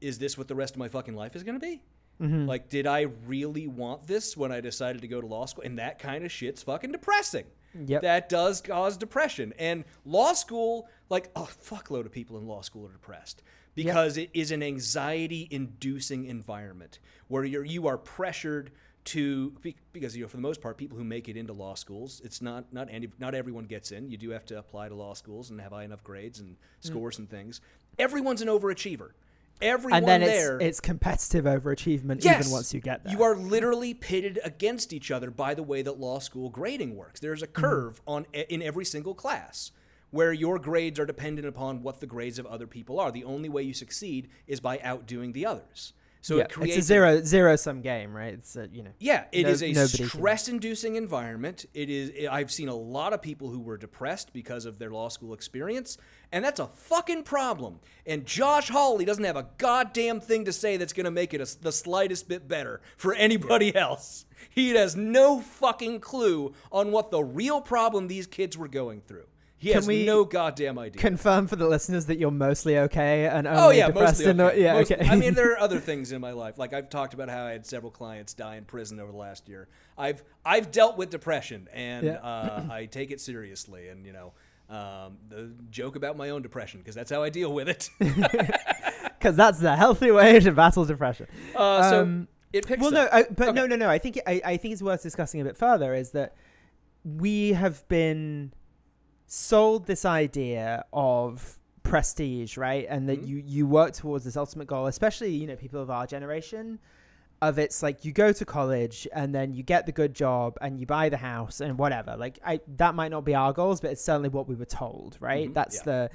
is 0.00 0.18
this 0.18 0.38
what 0.38 0.48
the 0.48 0.54
rest 0.54 0.74
of 0.74 0.78
my 0.78 0.88
fucking 0.88 1.14
life 1.14 1.36
is 1.36 1.42
going 1.42 1.58
to 1.58 1.66
be? 1.66 1.82
Mm-hmm. 2.20 2.46
Like, 2.46 2.68
did 2.68 2.86
I 2.86 3.02
really 3.26 3.66
want 3.66 4.06
this 4.06 4.36
when 4.36 4.50
I 4.50 4.60
decided 4.60 5.02
to 5.02 5.08
go 5.08 5.20
to 5.20 5.26
law 5.26 5.46
school? 5.46 5.64
And 5.64 5.78
that 5.78 5.98
kind 5.98 6.24
of 6.24 6.32
shit's 6.32 6.62
fucking 6.62 6.92
depressing. 6.92 7.44
Yep. 7.86 8.02
That 8.02 8.28
does 8.28 8.60
cause 8.60 8.96
depression. 8.96 9.52
And 9.58 9.84
law 10.04 10.32
school, 10.32 10.88
like 11.10 11.30
a 11.36 11.42
fuckload 11.42 12.06
of 12.06 12.12
people 12.12 12.38
in 12.38 12.46
law 12.46 12.62
school 12.62 12.86
are 12.86 12.92
depressed 12.92 13.42
because 13.74 14.16
it 14.16 14.30
is 14.34 14.50
an 14.50 14.62
anxiety 14.62 15.46
inducing 15.50 16.24
environment 16.24 16.98
where 17.28 17.44
you're, 17.44 17.64
you 17.64 17.86
are 17.86 17.98
pressured 17.98 18.72
to 19.12 19.52
because 19.92 20.16
you 20.16 20.22
know 20.22 20.28
for 20.28 20.36
the 20.36 20.42
most 20.42 20.60
part 20.60 20.76
people 20.76 20.96
who 20.98 21.04
make 21.04 21.28
it 21.28 21.36
into 21.36 21.52
law 21.52 21.74
schools 21.74 22.20
it's 22.24 22.42
not 22.42 22.72
not 22.72 22.88
any, 22.90 23.08
not 23.18 23.34
everyone 23.34 23.64
gets 23.64 23.92
in 23.92 24.10
you 24.10 24.16
do 24.16 24.30
have 24.30 24.44
to 24.44 24.58
apply 24.58 24.88
to 24.88 24.94
law 24.94 25.14
schools 25.14 25.50
and 25.50 25.60
have 25.60 25.72
high 25.72 25.84
enough 25.84 26.02
grades 26.04 26.40
and 26.40 26.56
scores 26.80 27.18
and 27.18 27.30
things 27.30 27.60
everyone's 27.98 28.42
an 28.42 28.48
overachiever 28.48 29.10
everyone 29.62 29.98
and 29.98 30.08
then 30.08 30.20
there 30.20 30.56
it's 30.56 30.64
it's 30.78 30.80
competitive 30.80 31.44
overachievement 31.46 32.22
Yes. 32.24 32.40
even 32.40 32.52
once 32.52 32.72
you 32.74 32.80
get 32.80 33.02
there. 33.02 33.12
You 33.12 33.22
are 33.22 33.34
literally 33.34 33.92
pitted 33.94 34.38
against 34.44 34.92
each 34.92 35.10
other 35.10 35.30
by 35.30 35.54
the 35.54 35.62
way 35.62 35.82
that 35.82 35.98
law 35.98 36.18
school 36.20 36.48
grading 36.48 36.94
works. 36.96 37.18
There's 37.20 37.42
a 37.42 37.46
Mm-hmm. 37.48 37.60
curve 37.62 38.00
on 38.06 38.26
in 38.32 38.62
every 38.62 38.84
single 38.84 39.14
class 39.14 39.72
where 40.10 40.32
your 40.32 40.58
grades 40.58 40.98
are 41.00 41.06
dependent 41.06 41.46
upon 41.46 41.82
what 41.82 42.00
the 42.00 42.06
grades 42.06 42.38
of 42.38 42.46
other 42.46 42.66
people 42.66 43.00
are. 43.00 43.10
The 43.10 43.24
only 43.24 43.48
way 43.48 43.62
you 43.62 43.74
succeed 43.74 44.28
is 44.46 44.60
by 44.60 44.78
outdoing 44.80 45.32
the 45.32 45.44
others. 45.44 45.92
So 46.28 46.36
yeah, 46.36 46.42
it 46.42 46.50
creates 46.50 46.76
it's 46.76 46.84
a 46.84 46.88
zero 46.88 47.22
zero 47.24 47.56
sum 47.56 47.80
game, 47.80 48.14
right? 48.14 48.34
It's 48.34 48.54
a, 48.54 48.68
you 48.70 48.82
know. 48.82 48.90
yeah, 48.98 49.24
it 49.32 49.44
No- 49.44 49.48
is 49.48 49.62
a 49.62 49.72
nobody 49.72 49.96
can- 49.96 50.08
stress-inducing 50.08 50.96
environment. 50.96 51.64
It 51.72 51.88
is. 51.88 52.28
I've 52.30 52.50
seen 52.50 52.68
a 52.68 52.74
lot 52.74 53.14
of 53.14 53.22
people 53.22 53.48
who 53.48 53.60
were 53.60 53.78
depressed 53.78 54.34
because 54.34 54.66
of 54.66 54.78
their 54.78 54.90
law 54.90 55.08
school 55.08 55.32
experience, 55.32 55.96
and 56.30 56.44
that's 56.44 56.60
a 56.60 56.66
fucking 56.66 57.22
problem. 57.22 57.80
And 58.04 58.26
Josh 58.26 58.68
Hawley 58.68 59.06
doesn't 59.06 59.24
have 59.24 59.36
a 59.36 59.46
goddamn 59.56 60.20
thing 60.20 60.44
to 60.44 60.52
say 60.52 60.76
that's 60.76 60.92
going 60.92 61.06
to 61.06 61.10
make 61.10 61.32
it 61.32 61.40
a, 61.40 61.58
the 61.62 61.72
slightest 61.72 62.28
bit 62.28 62.46
better 62.46 62.82
for 62.98 63.14
anybody 63.14 63.74
else. 63.74 64.26
He 64.50 64.68
has 64.74 64.94
no 64.96 65.40
fucking 65.40 66.00
clue 66.00 66.52
on 66.70 66.92
what 66.92 67.10
the 67.10 67.24
real 67.24 67.62
problem 67.62 68.06
these 68.06 68.26
kids 68.26 68.58
were 68.58 68.68
going 68.68 69.00
through. 69.00 69.24
He 69.60 69.70
Can 69.70 69.74
has 69.78 69.88
we 69.88 70.06
no 70.06 70.24
goddamn 70.24 70.78
idea. 70.78 71.00
Confirm 71.02 71.48
for 71.48 71.56
the 71.56 71.66
listeners 71.66 72.06
that 72.06 72.16
you're 72.18 72.30
mostly 72.30 72.78
okay 72.78 73.26
and 73.26 73.44
only 73.46 73.60
Oh 73.60 73.70
yeah, 73.70 73.88
depressed 73.88 74.20
mostly 74.20 74.30
in 74.30 74.40
okay. 74.40 74.56
the 74.56 74.62
yeah 74.62 74.72
Most- 74.74 74.92
okay. 74.92 75.08
I 75.08 75.16
mean, 75.16 75.34
there 75.34 75.50
are 75.54 75.58
other 75.58 75.80
things 75.80 76.12
in 76.12 76.20
my 76.20 76.30
life. 76.30 76.58
Like 76.58 76.72
I've 76.72 76.88
talked 76.88 77.12
about 77.12 77.28
how 77.28 77.44
I 77.44 77.50
had 77.50 77.66
several 77.66 77.90
clients 77.90 78.34
die 78.34 78.54
in 78.56 78.64
prison 78.64 79.00
over 79.00 79.10
the 79.10 79.18
last 79.18 79.48
year. 79.48 79.66
I've 79.98 80.22
I've 80.44 80.70
dealt 80.70 80.96
with 80.96 81.10
depression, 81.10 81.68
and 81.72 82.06
Yeah. 82.06 82.12
uh, 82.18 82.66
I 82.70 82.86
take 82.86 83.10
it 83.10 83.20
seriously. 83.20 83.88
And 83.88 84.06
you 84.06 84.12
know, 84.12 84.32
um, 84.70 85.18
the 85.28 85.50
joke 85.70 85.96
about 85.96 86.16
my 86.16 86.30
own 86.30 86.42
depression 86.42 86.78
because 86.78 86.94
that's 86.94 87.10
how 87.10 87.24
I 87.24 87.28
deal 87.30 87.52
with 87.52 87.68
it. 87.68 87.90
because 89.18 89.34
that's 89.34 89.58
the 89.58 89.74
healthy 89.74 90.12
way 90.12 90.38
to 90.40 90.52
battle 90.52 90.84
depression. 90.84 91.26
Uh, 91.56 91.90
so 91.90 92.02
Um, 92.02 92.28
it 92.52 92.64
picks 92.66 92.80
well, 92.80 92.92
no. 92.92 93.08
I, 93.12 93.24
but 93.24 93.48
Okay. 93.48 93.52
no, 93.52 93.66
no, 93.66 93.74
no. 93.76 93.90
I 93.90 93.98
think 93.98 94.20
I, 94.26 94.40
I 94.44 94.56
think 94.56 94.72
it's 94.72 94.82
worth 94.82 95.02
discussing 95.02 95.40
a 95.40 95.44
bit 95.44 95.56
further. 95.56 95.94
Is 95.94 96.12
that 96.12 96.34
we 97.04 97.52
have 97.54 97.86
been 97.88 98.52
sold 99.28 99.86
this 99.86 100.04
idea 100.04 100.84
of 100.92 101.58
prestige, 101.82 102.56
right? 102.56 102.86
And 102.88 103.08
that 103.08 103.22
Mhm. 103.22 103.28
you 103.28 103.36
you 103.46 103.66
work 103.66 103.92
towards 103.92 104.24
this 104.24 104.36
ultimate 104.36 104.66
goal, 104.66 104.86
especially 104.86 105.30
you 105.30 105.46
know 105.46 105.54
people 105.56 105.80
of 105.80 105.90
our 105.90 106.06
generation. 106.06 106.80
Of 107.40 107.56
it's 107.56 107.84
like 107.84 108.04
you 108.04 108.10
go 108.10 108.32
to 108.32 108.44
college 108.44 109.06
and 109.12 109.32
then 109.32 109.54
you 109.54 109.62
get 109.62 109.86
the 109.86 109.92
good 109.92 110.12
job 110.12 110.58
and 110.60 110.80
you 110.80 110.86
buy 110.86 111.08
the 111.08 111.18
house 111.18 111.60
and 111.60 111.78
whatever. 111.78 112.16
Like 112.16 112.40
I 112.44 112.60
that 112.78 112.96
might 112.96 113.12
not 113.12 113.24
be 113.24 113.34
our 113.34 113.52
goals, 113.52 113.80
but 113.80 113.92
it's 113.92 114.02
certainly 114.02 114.28
what 114.28 114.48
we 114.48 114.56
were 114.56 114.64
told, 114.64 115.16
right? 115.20 115.48
Mhm, 115.48 115.54
That's 115.54 115.76
yeah. 115.76 115.82
the 115.84 116.10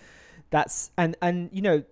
that's 0.50 0.92
and 0.98 1.16
and 1.22 1.50
you 1.54 1.62
know 1.62 1.84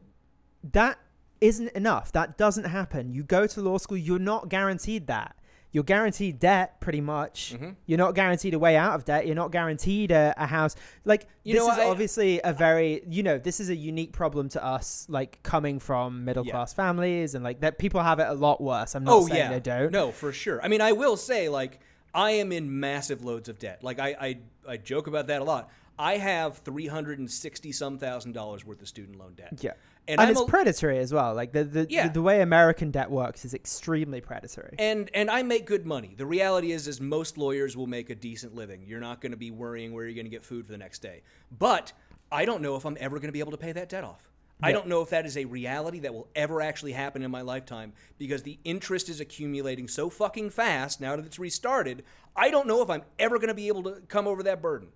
that 0.73 0.99
isn't 1.39 1.69
enough. 1.69 2.11
That 2.11 2.37
doesn't 2.37 2.65
happen. 2.65 3.13
You 3.13 3.23
go 3.23 3.47
to 3.47 3.61
law 3.61 3.77
school, 3.77 3.97
you're 3.97 4.19
not 4.19 4.49
guaranteed 4.49 5.07
that. 5.07 5.35
You're 5.73 5.83
guaranteed 5.85 6.39
debt, 6.39 6.81
pretty 6.81 6.99
much. 7.01 7.53
Mhm. 7.57 7.75
You're 7.85 7.97
not 7.97 8.13
guaranteed 8.13 8.53
a 8.53 8.59
way 8.59 8.75
out 8.75 8.93
of 8.95 9.05
debt. 9.05 9.25
You're 9.25 9.35
not 9.35 9.51
guaranteed 9.51 10.11
a, 10.11 10.33
a 10.37 10.45
house. 10.45 10.75
Like 11.05 11.27
You 11.43 11.53
this 11.53 11.63
know, 11.65 11.71
is 11.71 11.77
I- 11.79 11.85
obviously 11.85 12.41
a 12.43 12.51
very, 12.53 13.03
you 13.07 13.23
know, 13.23 13.37
this 13.37 13.59
is 13.59 13.69
a 13.69 13.75
unique 13.75 14.11
problem 14.11 14.49
to 14.49 14.63
us, 14.63 15.05
like 15.09 15.41
coming 15.43 15.79
from 15.79 16.25
middle 16.25 16.45
Yeah. 16.45 16.51
class 16.51 16.73
families, 16.73 17.35
and 17.35 17.43
like 17.43 17.61
that 17.61 17.77
people 17.77 18.01
have 18.03 18.19
it 18.19 18.27
a 18.27 18.33
lot 18.33 18.59
worse. 18.61 18.95
I'm 18.95 19.03
not 19.05 19.13
oh 19.13 19.27
saying 19.27 19.37
yeah, 19.37 19.49
they 19.49 19.59
don't. 19.61 19.91
No, 19.91 20.11
for 20.11 20.31
sure. 20.33 20.61
I 20.61 20.67
mean, 20.67 20.81
I 20.81 20.91
will 20.91 21.17
say 21.17 21.49
like. 21.49 21.79
I 22.13 22.31
am 22.31 22.51
in 22.51 22.81
massive 22.81 23.23
loads 23.23 23.47
of 23.47 23.57
debt. 23.57 23.85
Like 23.85 23.97
I, 23.97 24.09
I, 24.19 24.39
I 24.67 24.75
joke 24.75 25.07
about 25.07 25.27
that 25.27 25.39
a 25.39 25.45
lot. 25.45 25.69
I 25.97 26.17
have 26.17 26.57
three 26.57 26.87
hundred 26.87 27.19
and 27.19 27.31
sixty 27.31 27.71
some 27.71 27.97
thousand 27.97 28.33
dollars 28.33 28.65
worth 28.65 28.81
of 28.81 28.89
student 28.89 29.17
loan 29.17 29.33
debt. 29.35 29.59
Yeah. 29.61 29.71
And, 30.07 30.19
And, 30.19 30.31
it's 30.31 30.41
a- 30.41 30.45
predatory 30.45 30.97
as 30.99 31.13
well. 31.13 31.33
Like 31.35 31.51
the 31.51 31.63
the, 31.63 31.87
Yeah. 31.89 32.07
the 32.07 32.13
the 32.13 32.21
way 32.21 32.41
American 32.41 32.91
debt 32.91 33.09
works 33.11 33.45
is 33.45 33.53
extremely 33.53 34.21
predatory. 34.21 34.75
and 34.79 35.09
and 35.13 35.29
I 35.29 35.43
make 35.43 35.65
good 35.65 35.85
money. 35.85 36.13
The 36.17 36.25
reality 36.25 36.71
is, 36.71 36.87
is 36.87 36.99
most 36.99 37.37
lawyers 37.37 37.77
will 37.77 37.87
make 37.87 38.09
a 38.09 38.15
decent 38.15 38.55
living. 38.55 38.83
You're 38.85 38.99
not 38.99 39.21
going 39.21 39.31
to 39.31 39.37
be 39.37 39.51
worrying 39.51 39.93
where 39.93 40.05
you're 40.05 40.15
going 40.15 40.25
to 40.25 40.31
get 40.31 40.43
food 40.43 40.65
for 40.65 40.71
the 40.71 40.77
next 40.77 41.01
day. 41.01 41.21
But 41.57 41.93
I 42.31 42.45
don't 42.45 42.61
know 42.61 42.75
if 42.75 42.85
I'm 42.85 42.97
ever 42.99 43.17
going 43.17 43.27
to 43.29 43.33
be 43.33 43.39
able 43.39 43.51
to 43.51 43.57
pay 43.57 43.71
that 43.73 43.89
debt 43.89 44.03
off. 44.03 44.27
I 44.63 44.71
don't 44.73 44.85
know 44.87 45.01
if 45.01 45.09
that 45.09 45.25
is 45.25 45.37
a 45.37 45.45
reality 45.45 45.97
that 46.01 46.13
will 46.13 46.27
ever 46.35 46.61
actually 46.61 46.91
happen 46.91 47.23
in 47.23 47.31
my 47.31 47.41
lifetime 47.41 47.93
because 48.19 48.43
the 48.43 48.59
interest 48.63 49.09
is 49.09 49.19
accumulating 49.19 49.87
so 49.87 50.07
fucking 50.07 50.51
fast 50.51 51.01
now 51.01 51.15
that 51.15 51.25
it's 51.25 51.39
restarted. 51.39 52.03
I 52.35 52.51
don't 52.51 52.67
know 52.67 52.83
if 52.83 52.89
I'm 52.91 53.01
ever 53.17 53.37
going 53.39 53.47
to 53.47 53.55
be 53.55 53.69
able 53.69 53.81
to 53.83 54.01
come 54.07 54.27
over 54.27 54.43
that 54.43 54.61
burden. 54.61 54.89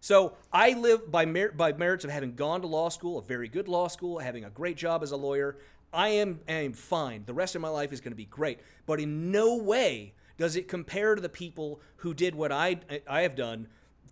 So 0.00 0.34
I 0.52 0.72
live 0.72 1.10
by 1.10 1.26
mer- 1.26 1.52
by 1.52 1.72
merits 1.72 2.04
of 2.04 2.10
having 2.10 2.34
gone 2.34 2.60
to 2.60 2.66
law 2.66 2.88
school, 2.88 3.18
a 3.18 3.22
very 3.22 3.48
good 3.48 3.68
law 3.68 3.88
school, 3.88 4.18
having 4.20 4.44
a 4.44 4.50
great 4.50 4.76
job 4.76 5.02
as 5.02 5.10
a 5.10 5.16
lawyer. 5.16 5.56
I 5.92 6.08
am 6.10 6.40
I 6.48 6.52
am 6.52 6.72
fine. 6.72 7.24
The 7.26 7.34
rest 7.34 7.54
of 7.54 7.62
my 7.62 7.68
life 7.68 7.92
is 7.92 8.00
going 8.00 8.12
to 8.12 8.16
be 8.16 8.24
great, 8.26 8.60
but 8.86 9.00
in 9.00 9.30
no 9.32 9.56
way 9.56 10.12
does 10.36 10.54
it 10.54 10.68
compare 10.68 11.14
to 11.14 11.20
the 11.20 11.28
people 11.28 11.80
who 11.96 12.14
did 12.14 12.34
what 12.34 12.52
I 12.52 12.78
I 13.08 13.22
have 13.22 13.34
done 13.34 13.68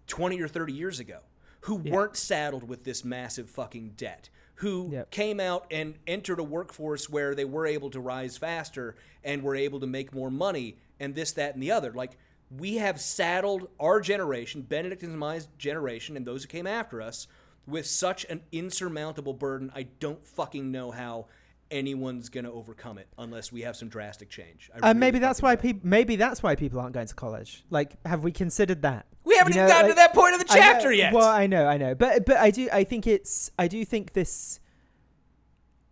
20 0.08 0.40
or 0.40 0.48
30 0.48 0.72
years 0.72 0.98
ago, 1.00 1.20
who 1.62 1.76
weren't 1.76 2.16
saddled 2.16 2.68
with 2.68 2.84
this 2.84 3.04
massive 3.04 3.48
fucking 3.50 3.92
debt, 3.96 4.28
who 4.56 4.88
Yep. 4.92 5.10
came 5.10 5.38
out 5.40 5.66
and 5.70 5.94
entered 6.06 6.38
a 6.40 6.44
workforce 6.44 7.08
where 7.10 7.34
they 7.34 7.44
were 7.44 7.66
able 7.66 7.90
to 7.90 8.00
rise 8.00 8.36
faster 8.36 8.96
and 9.22 9.42
were 9.42 9.54
able 9.56 9.78
to 9.80 9.86
make 9.86 10.12
more 10.14 10.30
money 10.30 10.76
and 10.98 11.14
this 11.14 11.30
that 11.32 11.54
and 11.54 11.62
the 11.62 11.70
other. 11.70 11.92
Like 11.92 12.16
we 12.50 12.76
have 12.76 13.00
saddled 13.00 13.68
our 13.80 14.00
generation, 14.00 14.62
Benedict 14.62 15.02
and 15.02 15.18
my 15.18 15.40
generation, 15.58 16.16
and 16.16 16.26
those 16.26 16.42
who 16.44 16.48
came 16.48 16.66
after 16.66 17.00
us, 17.02 17.26
with 17.66 17.86
such 17.86 18.24
an 18.26 18.42
insurmountable 18.52 19.34
burden. 19.34 19.72
I 19.74 19.84
don't 19.98 20.24
fucking 20.26 20.70
know 20.70 20.92
how 20.92 21.26
anyone's 21.70 22.28
going 22.28 22.44
to 22.44 22.52
overcome 22.52 22.96
it 22.96 23.08
unless 23.18 23.50
we 23.50 23.62
have 23.62 23.74
some 23.74 23.88
drastic 23.88 24.28
change. 24.28 24.70
I 24.72 24.76
Uh, 24.78 24.80
really 24.88 25.00
maybe 25.00 25.18
that's 25.18 25.42
why 25.42 25.56
people. 25.56 25.80
Maybe 25.82 26.14
that's 26.14 26.40
why 26.42 26.54
people 26.54 26.78
aren't 26.78 26.94
going 26.94 27.08
to 27.08 27.14
college. 27.14 27.64
Like, 27.70 27.96
have 28.06 28.22
we 28.22 28.30
considered 28.30 28.82
that? 28.82 29.06
We 29.24 29.34
haven't 29.36 29.54
You 29.54 29.62
even 29.62 29.68
gotten 29.68 29.86
like- 29.86 29.92
to 29.92 29.96
that 29.96 30.14
point 30.14 30.34
of 30.34 30.46
the 30.46 30.52
I 30.52 30.54
know- 30.54 30.60
chapter 30.62 30.92
yet. 30.92 31.12
Well, 31.12 31.28
I 31.28 31.48
know, 31.48 31.66
I 31.66 31.76
know, 31.76 31.96
but 31.96 32.24
but 32.24 32.36
I 32.36 32.50
do. 32.52 32.68
I 32.72 32.84
think 32.84 33.08
it's. 33.08 33.50
I 33.58 33.66
do 33.66 33.84
think 33.84 34.12
this. 34.12 34.60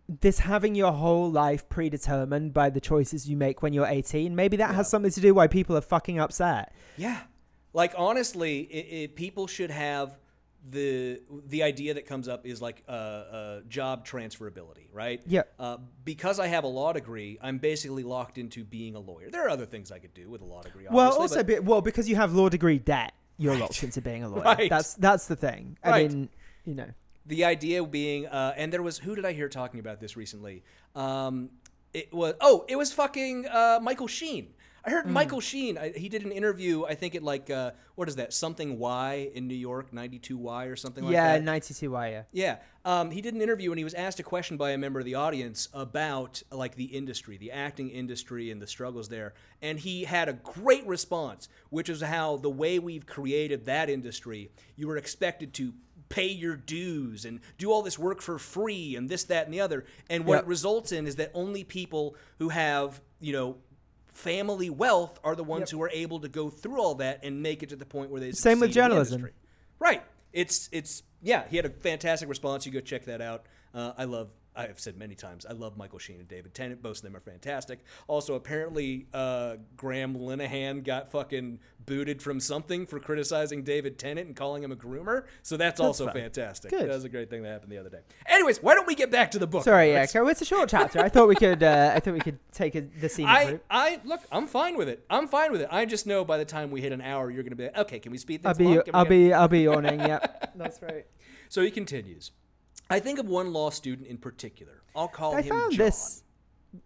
This 0.07 0.39
having 0.39 0.75
your 0.75 0.91
whole 0.91 1.31
life 1.31 1.67
predetermined 1.67 2.53
by 2.53 2.69
the 2.69 2.79
choices 2.79 3.27
you 3.27 3.35
make 3.37 3.63
when 3.63 3.73
you're 3.73 3.87
18, 3.87 4.35
maybe 4.35 4.57
that 4.57 4.75
has 4.75 4.87
something 4.89 5.11
to 5.11 5.19
do 5.21 5.33
why 5.33 5.47
people 5.47 5.75
are 5.75 5.81
fucking 5.81 6.19
upset. 6.19 6.73
Yeah, 6.95 7.21
like 7.73 7.93
honestly, 7.97 8.59
it, 8.61 8.77
it, 9.03 9.15
people 9.15 9.47
should 9.47 9.71
have 9.71 10.17
the 10.67 11.21
the 11.47 11.61
idea 11.63 11.93
that 11.95 12.05
comes 12.07 12.27
up 12.27 12.45
is 12.45 12.61
like 12.61 12.83
uh, 12.87 12.91
uh, 12.91 13.61
job 13.67 14.05
transferability, 14.05 14.87
right? 14.91 15.21
Yeah. 15.27 15.43
Uh, 15.59 15.77
because 16.03 16.39
I 16.39 16.47
have 16.47 16.63
a 16.63 16.67
law 16.67 16.93
degree, 16.93 17.37
I'm 17.41 17.57
basically 17.57 18.03
locked 18.03 18.37
into 18.37 18.63
being 18.63 18.95
a 18.95 18.99
lawyer. 18.99 19.29
There 19.31 19.45
are 19.45 19.49
other 19.49 19.65
things 19.65 19.91
I 19.91 19.99
could 19.99 20.13
do 20.13 20.29
with 20.29 20.41
a 20.41 20.45
law 20.45 20.61
degree. 20.61 20.85
Well, 20.89 21.13
also, 21.13 21.37
but- 21.37 21.47
be, 21.47 21.59
well, 21.59 21.81
because 21.81 22.07
you 22.09 22.15
have 22.15 22.33
law 22.33 22.49
degree 22.49 22.79
debt, 22.79 23.13
you're 23.37 23.55
locked 23.57 23.83
into 23.83 24.01
being 24.01 24.23
a 24.23 24.29
lawyer. 24.33 24.43
Right. 24.43 24.69
That's 24.69 24.93
that's 24.95 25.27
the 25.27 25.35
thing. 25.35 25.77
I 25.83 25.89
Right. 25.89 26.11
mean, 26.11 26.29
you 26.63 26.75
know. 26.75 26.89
The 27.25 27.45
idea 27.45 27.83
being, 27.83 28.27
uh, 28.27 28.53
and 28.55 28.71
there 28.71 28.83
was 28.83 28.99
who 28.99 29.15
did 29.15 29.25
I 29.25 29.33
hear 29.33 29.49
talking 29.49 29.79
about 29.79 29.99
this 29.99 30.15
recently? 30.15 30.63
Um, 30.95 31.49
it 31.93 32.13
was 32.13 32.35
oh, 32.41 32.65
it 32.67 32.75
was 32.75 32.93
fucking 32.93 33.47
uh, 33.47 33.79
Michael 33.81 34.07
Sheen. 34.07 34.53
I 34.85 34.91
heard 34.91 35.07
Michael 35.07 35.39
Sheen. 35.39 35.79
I, 35.79 35.89
he 35.89 36.09
did 36.09 36.23
an 36.23 36.31
interview. 36.31 36.85
I 36.85 36.93
think 36.93 37.15
at 37.15 37.23
like 37.23 37.49
uh, 37.49 37.71
what 37.95 38.07
is 38.07 38.17
that? 38.17 38.33
Something 38.33 38.77
Y 38.77 39.31
in 39.33 39.47
New 39.47 39.55
York, 39.55 39.91
ninety 39.91 40.19
two 40.19 40.37
Y 40.37 40.65
or 40.65 40.75
something 40.75 41.03
like 41.03 41.15
that? 41.15 41.39
yeah, 41.39 41.43
92 41.43 41.89
Y. 41.89 42.09
Yeah. 42.09 42.23
Yeah, 42.31 42.57
um, 42.83 43.09
he 43.09 43.21
did 43.21 43.33
an 43.33 43.41
interview 43.41 43.71
and 43.71 43.79
he 43.79 43.83
was 43.83 43.95
asked 43.95 44.19
a 44.19 44.23
question 44.23 44.57
by 44.57 44.71
a 44.71 44.77
member 44.77 44.99
of 44.99 45.05
the 45.05 45.15
audience 45.15 45.69
about 45.73 46.43
like 46.51 46.75
the 46.75 46.85
industry, 46.85 47.37
the 47.37 47.51
acting 47.51 47.89
industry, 47.89 48.51
and 48.51 48.61
the 48.61 48.67
struggles 48.67 49.09
there. 49.09 49.33
And 49.59 49.79
he 49.79 50.03
had 50.03 50.29
a 50.29 50.33
great 50.33 50.85
response, 50.85 51.49
which 51.71 51.89
is 51.89 52.01
how 52.01 52.37
the 52.37 52.51
way 52.51 52.77
we've 52.77 53.07
created 53.07 53.65
that 53.65 53.89
industry, 53.89 54.51
you 54.75 54.87
were 54.87 54.97
expected 54.97 55.53
to 55.55 55.73
pay 56.09 56.27
your 56.27 56.55
dues 56.55 57.25
and 57.25 57.39
do 57.57 57.71
all 57.71 57.81
this 57.81 57.97
work 57.99 58.21
for 58.21 58.37
free 58.37 58.95
and 58.95 59.09
this, 59.09 59.23
that, 59.25 59.45
and 59.45 59.53
the 59.53 59.61
other. 59.61 59.85
And 60.09 60.25
what 60.25 60.35
Yep. 60.35 60.43
it 60.43 60.47
results 60.47 60.91
in 60.91 61.07
is 61.07 61.15
that 61.17 61.31
only 61.33 61.63
people 61.63 62.15
who 62.39 62.49
have, 62.49 63.01
you 63.19 63.33
know. 63.33 63.57
Family 64.13 64.69
wealth 64.69 65.19
are 65.25 65.35
the 65.35 65.43
ones 65.43 65.69
who 65.69 65.81
are 65.81 65.89
able 65.89 66.21
to 66.21 66.29
go 66.29 66.49
through 66.49 66.79
all 66.79 66.95
that 66.95 67.19
and 67.25 67.43
make 67.43 67.63
it 67.63 67.67
to 67.69 67.75
the 67.75 67.85
point 67.85 68.09
where 68.11 68.21
they 68.21 68.31
Same 68.31 68.61
with 68.61 68.69
succeed 68.69 68.69
in 68.69 68.69
the 68.69 68.73
journalism. 68.73 69.19
industry. 69.19 69.39
Right. 69.77 70.03
It's 70.31 70.69
it's 70.71 71.03
yeah. 71.21 71.43
He 71.49 71.57
had 71.57 71.65
a 71.65 71.69
fantastic 71.69 72.29
response. 72.29 72.65
You 72.65 72.71
go 72.71 72.79
check 72.79 73.03
that 73.07 73.19
out. 73.19 73.45
Uh, 73.73 73.91
I 73.97 74.05
love. 74.05 74.29
I 74.55 74.67
have 74.67 74.79
said 74.79 74.97
many 74.97 75.15
times. 75.15 75.45
I 75.45 75.53
love 75.53 75.77
Michael 75.77 75.99
Sheen 75.99 76.19
and 76.19 76.27
David 76.27 76.53
Tennant. 76.53 76.81
Both 76.81 76.97
of 76.97 77.03
them 77.03 77.15
are 77.15 77.21
fantastic. 77.21 77.79
Also, 78.07 78.35
apparently, 78.35 79.07
uh, 79.13 79.57
Graham 79.75 80.15
Linehan 80.15 80.83
got 80.83 81.11
fucking 81.11 81.59
booted 81.85 82.21
from 82.21 82.39
something 82.39 82.85
for 82.85 82.99
criticizing 82.99 83.63
David 83.63 83.99
Tennant 83.99 84.27
and 84.27 84.35
calling 84.35 84.63
him 84.63 84.71
a 84.71 84.75
groomer. 84.75 85.25
So 85.43 85.57
that's, 85.57 85.79
also 85.79 86.05
fine. 86.05 86.15
fantastic. 86.15 86.71
Good. 86.71 86.89
That 86.89 86.93
was 86.93 87.03
a 87.03 87.09
great 87.09 87.29
thing 87.29 87.43
that 87.43 87.49
happened 87.49 87.71
the 87.71 87.77
other 87.77 87.89
day. 87.89 87.99
Anyways, 88.27 88.63
why 88.63 88.73
don't 88.75 88.87
we 88.87 88.95
get 88.95 89.11
back 89.11 89.31
to 89.31 89.39
the 89.39 89.47
book? 89.47 89.63
Sorry, 89.63 89.91
yeah. 89.91 89.97
Alex? 89.97 90.13
So 90.13 90.27
it's 90.27 90.41
a 90.41 90.45
short 90.45 90.69
chapter. 90.69 90.99
I 90.99 91.09
thought 91.09 91.27
we 91.27 91.35
could. 91.35 91.61
Uh, 91.61 91.91
I 91.95 91.99
thought 91.99 92.13
we 92.13 92.19
could 92.19 92.39
take 92.51 92.75
a, 92.75 92.81
the 92.81 93.09
scene. 93.09 93.27
I, 93.27 93.59
I 93.69 93.99
look. 94.03 94.21
I'm 94.31 94.47
fine 94.47 94.77
with 94.77 94.89
it. 94.89 95.05
I'm 95.09 95.27
fine 95.27 95.51
with 95.51 95.61
it. 95.61 95.69
I 95.71 95.85
just 95.85 96.07
know 96.07 96.25
by 96.25 96.37
the 96.37 96.45
time 96.45 96.71
we 96.71 96.81
hit 96.81 96.91
an 96.91 97.01
hour, 97.01 97.29
you're 97.29 97.43
going 97.43 97.51
to 97.51 97.57
be 97.57 97.65
like, 97.65 97.77
okay. 97.77 97.99
Can 97.99 98.11
we 98.11 98.17
speed 98.17 98.43
things 98.43 98.47
I'll 98.47 98.55
be. 98.55 98.65
along? 98.65 98.83
Can 98.83 98.93
we 98.93 98.99
I'll 98.99 99.05
be. 99.05 99.33
I'll 99.33 99.47
be 99.47 99.61
yawning. 99.61 99.99
Yep. 99.99 100.53
That's 100.55 100.81
right. 100.81 101.05
So 101.49 101.61
he 101.61 101.71
continues. 101.71 102.31
I 102.89 102.99
think 102.99 103.19
of 103.19 103.27
one 103.27 103.51
law 103.53 103.69
student 103.69 104.07
in 104.07 104.17
particular. 104.17 104.81
I'll 104.95 105.07
call 105.07 105.35
I 105.35 105.41
him 105.41 105.49
found 105.49 105.71
John. 105.73 105.85
this 105.85 106.23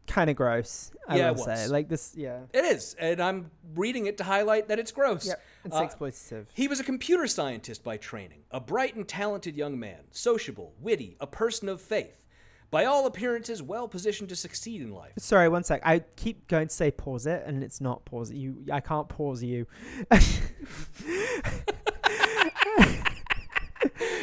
kind 0.07 0.29
of 0.29 0.35
gross. 0.35 0.91
I 1.07 1.17
Yeah, 1.17 1.31
will 1.31 1.43
say, 1.43 1.67
like 1.67 1.89
this. 1.89 2.13
Yeah. 2.15 2.41
It 2.53 2.63
is, 2.63 2.95
and 2.99 3.19
I'm 3.21 3.51
reading 3.75 4.05
it 4.05 4.17
to 4.19 4.23
highlight 4.23 4.67
that 4.69 4.79
it's 4.79 4.91
gross. 4.91 5.27
Yep. 5.27 5.41
It's 5.65 5.75
Uh, 5.75 5.81
exploitative. 5.87 6.45
He 6.53 6.67
was 6.67 6.79
a 6.79 6.83
computer 6.83 7.27
scientist 7.27 7.83
by 7.83 7.97
training, 7.97 8.43
a 8.51 8.59
bright 8.59 8.95
and 8.95 9.07
talented 9.07 9.55
young 9.57 9.79
man, 9.79 10.01
sociable, 10.11 10.73
witty, 10.79 11.17
a 11.19 11.27
person 11.27 11.67
of 11.69 11.81
faith. 11.81 12.25
By 12.71 12.85
all 12.85 13.07
appearances, 13.07 13.63
well 13.63 13.87
positioned 13.87 14.29
to 14.29 14.35
succeed 14.35 14.79
in 14.81 14.91
life. 14.93 15.13
Sorry, 15.17 15.49
one 15.49 15.63
sec. 15.63 15.81
I 15.83 15.99
keep 16.15 16.47
going 16.47 16.67
to 16.67 16.73
say 16.73 16.91
pause 16.91 17.25
it, 17.25 17.41
and 17.47 17.63
it's 17.63 17.81
not 17.81 18.05
pause 18.05 18.29
it. 18.29 18.35
You. 18.37 18.63
I 18.71 18.79
can't 18.79 19.09
pause 19.09 19.41
you. 19.43 19.65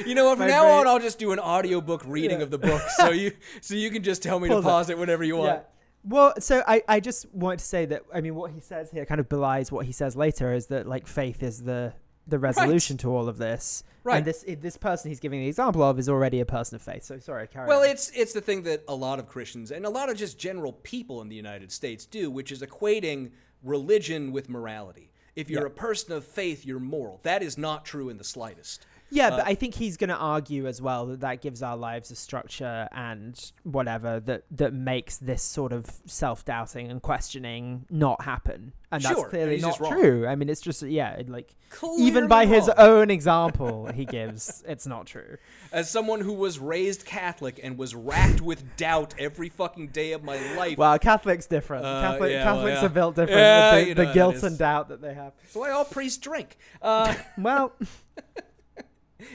You 0.06 0.14
know 0.14 0.24
what? 0.26 0.38
From 0.38 0.46
My 0.46 0.52
now 0.54 0.62
brain- 0.64 0.78
on, 0.78 0.86
I'll 0.86 0.98
just 0.98 1.18
do 1.18 1.32
an 1.32 1.38
audiobook 1.38 2.02
reading 2.06 2.38
Yeah. 2.38 2.44
of 2.44 2.50
the 2.50 2.58
book, 2.58 2.82
so 2.96 3.10
you 3.10 3.32
so 3.60 3.74
you 3.74 3.90
can 3.90 4.02
just 4.02 4.22
tell 4.22 4.38
me 4.40 4.48
to 4.48 4.60
Pause 4.62 4.90
it. 4.90 4.92
it 4.94 4.98
whenever 4.98 5.24
you 5.24 5.36
want. 5.36 5.50
Yeah. 5.52 5.60
Well, 6.08 6.34
so 6.38 6.62
I, 6.68 6.82
I 6.86 7.00
just 7.00 7.26
wanted 7.34 7.58
to 7.58 7.64
say 7.64 7.84
that 7.86 8.02
I 8.14 8.20
mean 8.20 8.34
what 8.36 8.52
he 8.52 8.60
says 8.60 8.90
here 8.90 9.04
kind 9.04 9.20
of 9.20 9.28
belies 9.28 9.72
what 9.72 9.86
he 9.86 9.92
says 9.92 10.14
later 10.16 10.52
is 10.52 10.66
that 10.68 10.86
like 10.86 11.06
faith 11.06 11.42
is 11.42 11.62
the 11.62 11.94
the 12.28 12.38
resolution 12.38 12.96
to 12.98 13.10
all 13.14 13.28
of 13.28 13.38
this. 13.38 13.82
Right. 14.04 14.18
And 14.18 14.24
this 14.24 14.44
this 14.60 14.76
person 14.76 15.10
he's 15.10 15.18
giving 15.20 15.40
the 15.40 15.48
example 15.48 15.82
of 15.82 15.98
is 15.98 16.08
already 16.08 16.38
a 16.40 16.46
person 16.46 16.76
of 16.76 16.82
faith. 16.82 17.02
So 17.02 17.18
sorry, 17.18 17.48
carry 17.48 17.66
Well, 17.66 17.80
on. 17.82 17.88
it's 17.90 18.10
it's 18.14 18.32
the 18.32 18.40
thing 18.40 18.62
that 18.62 18.84
a 18.86 18.94
lot 18.94 19.18
of 19.18 19.26
Christians 19.28 19.72
and 19.72 19.84
a 19.84 19.90
lot 19.90 20.08
of 20.08 20.16
just 20.16 20.38
general 20.38 20.72
people 20.72 21.20
in 21.22 21.28
the 21.28 21.34
United 21.36 21.72
States 21.72 22.06
do, 22.06 22.30
which 22.30 22.52
is 22.52 22.62
equating 22.62 23.32
religion 23.62 24.32
with 24.32 24.48
morality. 24.48 25.10
If 25.34 25.50
you're 25.50 25.62
Yeah. 25.62 25.66
a 25.66 25.70
person 25.70 26.12
of 26.14 26.24
faith, 26.24 26.64
you're 26.64 26.78
moral. 26.80 27.20
That 27.24 27.42
is 27.42 27.58
not 27.58 27.84
true 27.84 28.08
in 28.08 28.16
the 28.16 28.24
slightest. 28.24 28.86
Yeah, 29.10 29.28
Uh, 29.28 29.36
but 29.38 29.46
I 29.46 29.54
think 29.54 29.74
he's 29.74 29.96
going 29.96 30.10
to 30.10 30.16
argue 30.16 30.66
as 30.66 30.82
well 30.82 31.06
that 31.06 31.20
that 31.20 31.40
gives 31.40 31.62
our 31.62 31.76
lives 31.76 32.10
a 32.10 32.16
structure 32.16 32.88
and 32.92 33.52
whatever 33.62 34.18
that 34.20 34.44
that 34.50 34.72
makes 34.72 35.16
this 35.18 35.42
sort 35.42 35.72
of 35.72 35.86
self-doubting 36.06 36.90
and 36.90 37.00
questioning 37.00 37.86
not 37.90 38.22
happen. 38.22 38.72
And 38.92 39.02
Sure, 39.02 39.14
that's 39.14 39.28
clearly 39.30 39.58
not 39.60 39.76
true. 39.76 40.26
I 40.26 40.34
mean, 40.36 40.48
it's 40.48 40.60
just 40.60 40.82
yeah, 40.82 41.20
like 41.26 41.54
Clearly 41.70 42.02
even 42.04 42.28
by 42.28 42.46
his 42.46 42.68
own 42.68 43.10
example 43.10 43.86
he 43.92 44.04
gives, 44.04 44.62
it's 44.68 44.86
not 44.86 45.06
true. 45.06 45.36
As 45.72 45.90
someone 45.90 46.20
who 46.20 46.32
was 46.32 46.58
raised 46.58 47.04
Catholic 47.04 47.60
and 47.62 47.76
was 47.76 47.94
racked 47.94 48.40
with 48.40 48.76
doubt 48.76 49.14
every 49.18 49.48
fucking 49.48 49.88
day 49.88 50.12
of 50.12 50.22
my 50.22 50.38
life, 50.56 50.78
Well, 50.78 50.98
Catholics 50.98 51.46
different. 51.46 51.84
Uh, 51.84 52.00
Catholic, 52.12 52.30
yeah, 52.32 52.44
well, 52.44 52.54
Catholics 52.56 52.80
yeah. 52.80 52.86
are 52.86 52.90
built 52.90 53.14
different 53.16 53.38
Yeah, 53.40 53.74
with 53.74 53.88
you 53.88 53.94
the, 53.94 54.02
know 54.02 54.08
the 54.08 54.14
guilt 54.14 54.42
and 54.42 54.58
doubt 54.58 54.88
that 54.88 55.00
they 55.02 55.14
have. 55.14 55.32
that's 55.42 55.54
why 55.54 55.70
all 55.70 55.84
priests 55.84 56.18
drink. 56.18 56.56
Uh, 56.82 57.14
Well, 57.38 57.72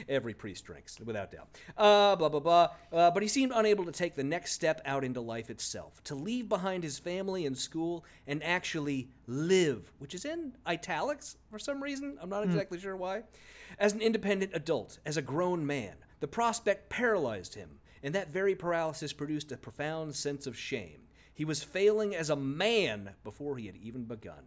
Every 0.08 0.34
priest 0.34 0.64
drinks, 0.64 0.98
without 1.00 1.32
doubt. 1.32 1.48
Uh, 1.76 2.16
blah, 2.16 2.28
blah, 2.28 2.40
blah. 2.40 2.68
Uh, 2.92 3.10
but 3.10 3.22
he 3.22 3.28
seemed 3.28 3.52
unable 3.54 3.84
to 3.84 3.92
take 3.92 4.14
the 4.14 4.24
next 4.24 4.52
step 4.52 4.80
out 4.84 5.04
into 5.04 5.20
life 5.20 5.50
itself, 5.50 6.02
to 6.04 6.14
leave 6.14 6.48
behind 6.48 6.82
his 6.84 6.98
family 6.98 7.46
and 7.46 7.56
school 7.56 8.04
and 8.26 8.42
actually 8.42 9.08
live, 9.26 9.92
which 9.98 10.14
is 10.14 10.24
in 10.24 10.52
italics 10.66 11.36
for 11.50 11.58
some 11.58 11.82
reason. 11.82 12.16
I'm 12.20 12.30
not 12.30 12.44
exactly 12.44 12.78
sure 12.78 12.96
why. 12.96 13.22
As 13.78 13.92
an 13.92 14.00
independent 14.00 14.52
adult, 14.54 14.98
as 15.06 15.16
a 15.16 15.22
grown 15.22 15.66
man, 15.66 15.94
the 16.20 16.28
prospect 16.28 16.88
paralyzed 16.88 17.54
him, 17.54 17.80
and 18.02 18.14
that 18.14 18.30
very 18.32 18.54
paralysis 18.54 19.12
produced 19.12 19.50
a 19.52 19.56
profound 19.56 20.14
sense 20.14 20.46
of 20.46 20.56
shame. 20.56 21.02
He 21.34 21.44
was 21.44 21.62
failing 21.62 22.14
as 22.14 22.30
a 22.30 22.36
man 22.36 23.10
before 23.24 23.56
he 23.56 23.66
had 23.66 23.76
even 23.76 24.04
begun. 24.04 24.44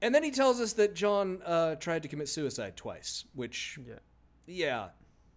And 0.00 0.14
then 0.14 0.22
he 0.22 0.30
tells 0.30 0.60
us 0.60 0.72
that 0.74 0.94
John 0.94 1.40
uh, 1.44 1.76
tried 1.76 2.02
to 2.02 2.08
commit 2.08 2.28
suicide 2.28 2.76
twice, 2.76 3.24
which, 3.34 3.78
Yeah. 3.86 3.94
Yeah, 4.46 4.88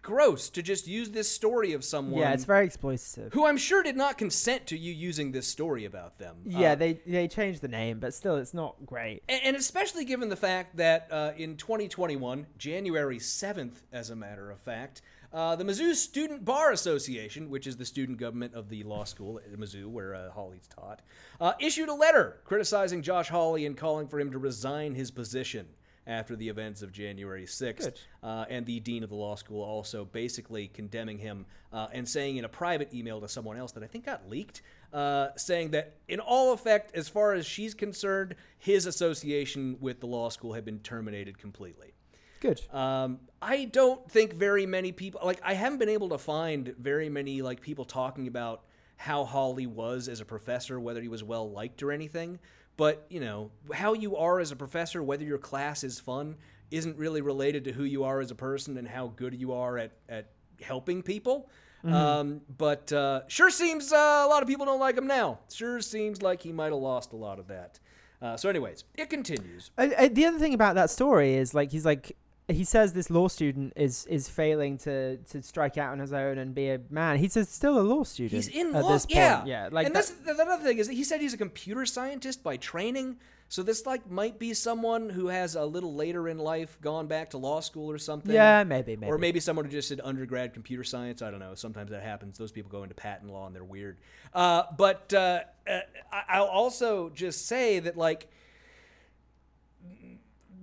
gross 0.02 0.50
to 0.52 0.62
just 0.62 0.88
use 0.88 1.10
this 1.12 1.30
story 1.30 1.74
of 1.74 1.84
someone. 1.84 2.22
Yeah, 2.22 2.32
it's 2.32 2.46
very 2.46 2.68
exploitative. 2.68 3.34
who 3.34 3.46
I'm 3.46 3.58
sure 3.58 3.84
did 3.84 3.98
not 3.98 4.18
consent 4.18 4.66
to 4.68 4.78
you 4.78 4.94
using 4.94 5.32
this 5.32 5.48
story 5.48 5.84
about 5.86 6.18
them. 6.18 6.38
Yeah, 6.46 6.72
Uh, 6.72 6.76
they 6.76 6.94
they 7.06 7.28
changed 7.28 7.62
the 7.62 7.68
name, 7.68 8.00
but 8.00 8.14
still, 8.14 8.38
it's 8.38 8.54
not 8.54 8.76
great. 8.86 9.24
and, 9.28 9.42
and 9.44 9.56
especially 9.56 10.06
given 10.06 10.30
the 10.30 10.36
fact 10.36 10.78
that 10.78 11.08
uh, 11.12 11.32
in 11.38 11.58
2021, 11.58 12.48
January 12.58 13.20
7th, 13.20 13.84
as 13.92 14.10
a 14.10 14.16
matter 14.16 14.50
of 14.50 14.60
fact, 14.60 15.02
uh, 15.34 15.58
the 15.58 15.66
Mizzou 15.66 15.94
Student 15.94 16.46
Bar 16.46 16.72
Association, 16.72 17.50
which 17.50 17.68
is 17.68 17.76
the 17.76 17.84
student 17.86 18.18
government 18.18 18.54
of 18.54 18.70
the 18.70 18.84
law 18.84 19.04
school 19.04 19.40
at 19.40 19.52
Mizzou, 19.60 19.88
where 19.88 20.16
uh, 20.16 20.30
Hawley's 20.32 20.68
taught, 20.68 21.02
uh, 21.42 21.52
issued 21.60 21.90
a 21.90 21.94
letter 21.94 22.40
criticizing 22.46 23.02
Josh 23.02 23.28
Hawley 23.28 23.66
and 23.66 23.76
calling 23.76 24.08
for 24.08 24.22
him 24.22 24.32
to 24.32 24.38
resign 24.38 24.96
his 24.96 25.12
position 25.12 25.68
after 26.08 26.36
the 26.36 26.48
events 26.48 26.82
of 26.82 26.92
January 26.92 27.46
6th. 27.46 27.94
Uh, 28.24 28.46
and 28.50 28.66
the 28.66 28.80
dean 28.80 29.04
of 29.04 29.10
the 29.10 29.16
law 29.16 29.36
school 29.36 29.62
also 29.62 30.06
basically 30.06 30.68
condemning 30.70 31.18
him 31.20 31.46
uh, 31.72 31.88
and 31.92 32.08
saying 32.08 32.38
in 32.38 32.46
a 32.46 32.50
private 32.50 32.94
email 32.94 33.22
to 33.22 33.28
someone 33.28 33.58
else 33.58 33.74
that 33.74 33.84
I 33.84 33.88
think 33.88 34.06
got 34.06 34.28
leaked, 34.30 34.62
uh, 34.94 35.30
saying 35.36 35.72
that 35.72 35.98
in 36.08 36.20
all 36.20 36.54
effect, 36.54 36.96
as 36.96 37.10
far 37.10 37.34
as 37.34 37.46
she's 37.46 37.74
concerned, 37.74 38.36
his 38.58 38.86
association 38.86 39.78
with 39.80 40.00
the 40.00 40.08
law 40.08 40.30
school 40.30 40.54
had 40.54 40.66
been 40.66 40.80
terminated 40.80 41.38
completely. 41.38 41.94
Good. 42.40 42.62
Um, 42.72 43.20
I 43.42 43.66
don't 43.66 44.10
think 44.10 44.34
very 44.34 44.66
many 44.66 44.92
people 44.92 45.22
like 45.24 45.42
I 45.44 45.54
haven't 45.54 45.80
been 45.80 45.90
able 45.90 46.10
to 46.10 46.18
find 46.18 46.74
very 46.78 47.10
many 47.10 47.42
like 47.42 47.62
people 47.62 47.84
talking 47.84 48.28
about 48.28 48.64
how 48.96 49.26
Hawley 49.26 49.68
was 49.68 50.08
as 50.08 50.22
a 50.22 50.26
professor, 50.26 50.80
whether 50.80 51.02
he 51.02 51.08
was 51.08 51.24
well 51.24 51.50
liked 51.50 51.82
or 51.84 51.92
anything. 51.92 52.40
But 52.78 53.06
you 53.10 53.20
know 53.20 53.52
how 53.74 53.94
you 53.94 54.16
are 54.18 54.40
as 54.40 54.52
a 54.52 54.56
professor, 54.56 55.04
whether 55.04 55.24
your 55.24 55.40
class 55.40 55.84
is 55.84 56.00
fun, 56.00 56.36
isn't 56.72 56.98
really 56.98 57.22
related 57.22 57.64
to 57.66 57.72
who 57.72 57.84
you 57.84 58.04
are 58.04 58.20
as 58.20 58.32
a 58.32 58.36
person 58.36 58.78
and 58.78 58.88
how 58.88 59.08
good 59.16 59.34
you 59.34 59.54
are 59.54 59.78
at 59.78 59.92
at 60.08 60.30
helping 60.62 61.02
people. 61.02 61.50
Um, 61.84 62.42
but 62.58 62.92
uh, 62.92 63.22
sure 63.28 63.50
seems 63.50 63.94
uh, 63.94 64.24
a 64.26 64.28
lot 64.28 64.42
of 64.42 64.50
people 64.50 64.66
don't 64.66 64.80
like 64.80 64.98
him 64.98 65.08
now. 65.08 65.40
Sure 65.50 65.80
seems 65.80 66.22
like 66.22 66.42
he 66.42 66.52
might 66.52 66.72
have 66.72 66.82
lost 66.82 67.14
a 67.14 67.16
lot 67.16 67.40
of 67.40 67.48
that. 67.48 67.80
Uh, 68.22 68.36
so, 68.36 68.50
anyways, 68.50 68.84
it 68.96 69.10
continues. 69.10 69.72
Uh, 69.78 69.90
uh, 69.98 70.10
the 70.12 70.26
other 70.26 70.40
thing 70.40 70.54
about 70.54 70.76
that 70.76 70.90
story 70.90 71.36
is 71.36 71.54
like 71.54 71.72
he's 71.72 71.86
like 71.86 72.18
he 72.50 72.64
says 72.64 72.94
this 72.94 73.10
law 73.10 73.28
student 73.28 73.74
is 73.76 74.06
is 74.06 74.30
failing 74.30 74.78
to 74.80 75.18
to 75.18 75.42
strike 75.42 75.78
out 75.78 75.92
on 75.92 76.00
his 76.00 76.14
own 76.14 76.38
and 76.38 76.56
be 76.56 76.70
a 76.70 76.80
man. 76.90 77.18
He's 77.18 77.36
a, 77.36 77.44
still 77.46 77.78
a 77.80 77.82
law 77.82 78.04
student. 78.04 78.44
He's 78.44 78.48
in 78.48 78.74
at 78.76 78.84
law. 78.84 78.94
this 78.94 79.06
point. 79.06 79.18
yeah, 79.18 79.46
yeah. 79.46 79.70
Like 79.72 79.88
and 79.88 79.96
that- 79.96 80.00
that's 80.08 80.12
the, 80.12 80.34
the 80.34 80.44
other 80.50 80.64
thing 80.64 80.78
is 80.78 80.88
that 80.88 80.94
he 80.94 81.04
said 81.04 81.20
he's 81.20 81.34
a 81.34 81.38
computer 81.38 81.86
scientist 81.86 82.44
by 82.44 82.56
training. 82.58 83.18
So 83.50 83.64
this 83.64 83.86
like 83.86 84.10
might 84.10 84.40
be 84.40 84.54
someone 84.54 85.10
who 85.10 85.28
has 85.28 85.56
a 85.56 85.64
little 85.66 85.94
later 85.94 86.28
in 86.28 86.38
life 86.38 86.78
gone 86.82 87.08
back 87.08 87.30
to 87.32 87.38
law 87.38 87.60
school 87.62 87.90
or 87.90 87.98
something. 87.98 88.34
yeah, 88.34 88.64
maybe, 88.64 88.96
maybe. 88.98 89.12
Or 89.12 89.18
maybe 89.18 89.40
someone 89.40 89.64
who 89.66 89.72
just 89.72 89.90
did 89.90 90.02
undergrad 90.04 90.54
computer 90.54 90.84
science. 90.84 91.22
I 91.22 91.32
don't 91.32 91.40
know. 91.40 91.56
Sometimes 91.56 91.92
that 91.92 92.04
happens. 92.04 92.38
Those 92.38 92.52
people 92.52 92.70
go 92.72 92.84
into 92.84 92.96
patent 92.96 93.32
law 93.32 93.46
and 93.48 93.56
they're 93.56 93.64
weird. 93.64 93.98
Uh, 94.34 94.64
but 94.78 95.14
uh, 95.14 95.42
uh, 95.70 95.80
I'll 96.28 96.46
also 96.46 97.10
just 97.10 97.48
say 97.48 97.80
that, 97.80 97.98
like, 97.98 98.28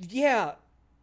yeah, 0.09 0.53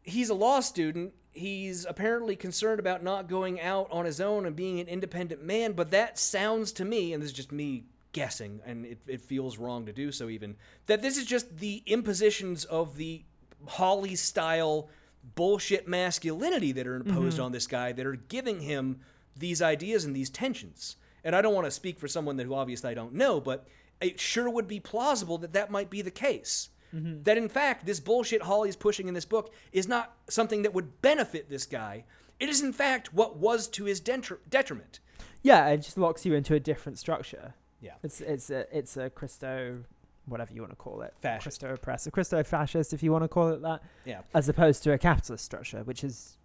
he's 0.04 0.30
a 0.30 0.34
law 0.34 0.60
student. 0.60 1.14
He's 1.32 1.86
apparently 1.86 2.36
concerned 2.36 2.80
about 2.80 3.04
not 3.04 3.30
going 3.30 3.62
out 3.62 3.88
on 3.92 4.06
his 4.06 4.20
own 4.20 4.46
and 4.46 4.56
being 4.56 4.80
an 4.80 4.88
independent 4.88 5.44
man. 5.44 5.74
But 5.74 5.92
that 5.92 6.20
sounds 6.20 6.72
to 6.74 6.86
me, 6.86 7.14
and 7.14 7.22
this 7.22 7.30
is 7.30 7.36
just 7.36 7.52
me 7.52 7.86
guessing, 8.12 8.60
and 8.66 8.86
it, 8.86 9.00
it 9.08 9.22
feels 9.22 9.58
wrong 9.58 9.86
to 9.86 9.94
do 9.94 10.12
so 10.12 10.28
even, 10.28 10.56
that 10.88 11.02
this 11.02 11.18
is 11.18 11.26
just 11.26 11.60
the 11.60 11.82
impositions 11.86 12.66
of 12.66 12.98
the 12.98 13.24
Hawley 13.66 14.16
style 14.16 14.90
bullshit 15.36 15.88
masculinity 15.88 16.72
that 16.72 16.88
are 16.88 16.96
imposed 16.96 17.38
mm-hmm. 17.38 17.46
on 17.46 17.52
this 17.52 17.68
guy 17.68 17.92
that 17.92 18.06
are 18.06 18.16
giving 18.16 18.62
him 18.62 19.00
these 19.38 19.62
ideas 19.62 20.04
and 20.04 20.16
these 20.16 20.30
tensions. 20.30 20.98
And 21.24 21.36
I 21.36 21.42
don't 21.42 21.54
want 21.54 21.66
to 21.66 21.72
speak 21.72 22.00
for 22.00 22.08
someone 22.08 22.38
that 22.38 22.46
who 22.46 22.56
obviously 22.56 22.90
I 22.90 22.96
don't 22.96 23.14
know, 23.14 23.40
but 23.40 23.68
it 24.02 24.20
sure 24.20 24.50
would 24.50 24.68
be 24.68 24.80
plausible 24.80 25.38
that 25.38 25.54
that 25.54 25.72
might 25.72 25.90
be 25.90 26.02
the 26.02 26.12
case. 26.12 26.70
Mm-hmm. 26.94 27.24
That 27.24 27.38
in 27.38 27.48
fact, 27.50 27.86
this 27.86 28.00
bullshit 28.00 28.44
Hawley's 28.44 28.76
pushing 28.76 29.08
in 29.08 29.14
this 29.14 29.26
book 29.26 29.54
is 29.72 29.88
not 29.88 30.14
something 30.30 30.62
that 30.64 30.74
would 30.74 31.02
benefit 31.02 31.50
this 31.50 31.66
guy. 31.66 32.04
It 32.40 32.50
is 32.50 32.62
in 32.62 32.74
fact 32.74 33.14
what 33.14 33.38
was 33.38 33.68
to 33.70 33.86
his 33.86 34.02
detri- 34.02 34.38
detriment. 34.50 35.00
yeah, 35.44 35.68
it 35.70 35.78
just 35.78 35.98
locks 35.98 36.26
you 36.26 36.34
into 36.34 36.54
a 36.56 36.60
different 36.60 36.98
structure. 37.00 37.54
Yeah. 37.82 37.94
It's 38.04 38.20
it's 38.22 38.50
a 38.50 38.66
it's 38.78 38.98
a 38.98 39.10
Christo, 39.10 39.84
whatever 40.26 40.54
you 40.54 40.62
want 40.62 40.72
to 40.72 40.76
call 40.76 41.02
it, 41.02 41.14
Fascist. 41.22 41.44
Christo 41.62 41.74
oppressive, 41.74 42.14
Christo 42.14 42.44
fascist, 42.44 42.94
if 42.94 43.02
you 43.04 43.12
want 43.12 43.24
to 43.24 43.28
call 43.28 43.50
it 43.50 43.62
that, 43.62 43.82
Yeah. 44.06 44.22
as 44.36 44.48
opposed 44.50 44.84
to 44.84 44.92
a 44.94 44.98
capitalist 44.98 45.46
structure, 45.46 45.84
which 45.84 46.04
is 46.04 46.38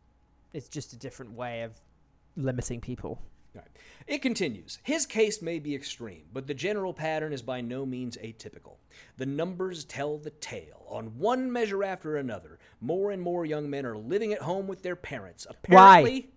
it's 0.53 0.69
just 0.69 0.93
a 0.93 0.97
different 0.97 1.33
way 1.33 1.63
of 1.63 1.73
limiting 2.37 2.81
people. 2.81 3.21
Right. 3.57 3.67
It 4.07 4.23
continues. 4.23 4.79
His 4.85 5.05
case 5.05 5.43
may 5.43 5.59
be 5.59 5.75
extreme, 5.75 6.25
but 6.33 6.47
the 6.47 6.55
general 6.55 6.95
pattern 6.95 7.33
is 7.33 7.43
by 7.43 7.61
no 7.61 7.85
means 7.85 8.17
atypical. 8.19 8.77
The 9.17 9.27
numbers 9.27 9.85
tell 9.85 10.19
the 10.19 10.31
tale. 10.31 10.87
On 10.89 11.19
one 11.19 11.51
measure 11.51 11.83
after 11.83 12.17
another, 12.17 12.59
more 12.81 13.11
and 13.11 13.21
more 13.21 13.45
young 13.45 13.69
men 13.69 13.85
are 13.85 13.99
living 13.99 14.33
at 14.33 14.43
home 14.43 14.69
with 14.69 14.83
their 14.83 14.95
parents. 14.95 15.47
Why? 15.67 15.99
Apparently, 15.99 16.31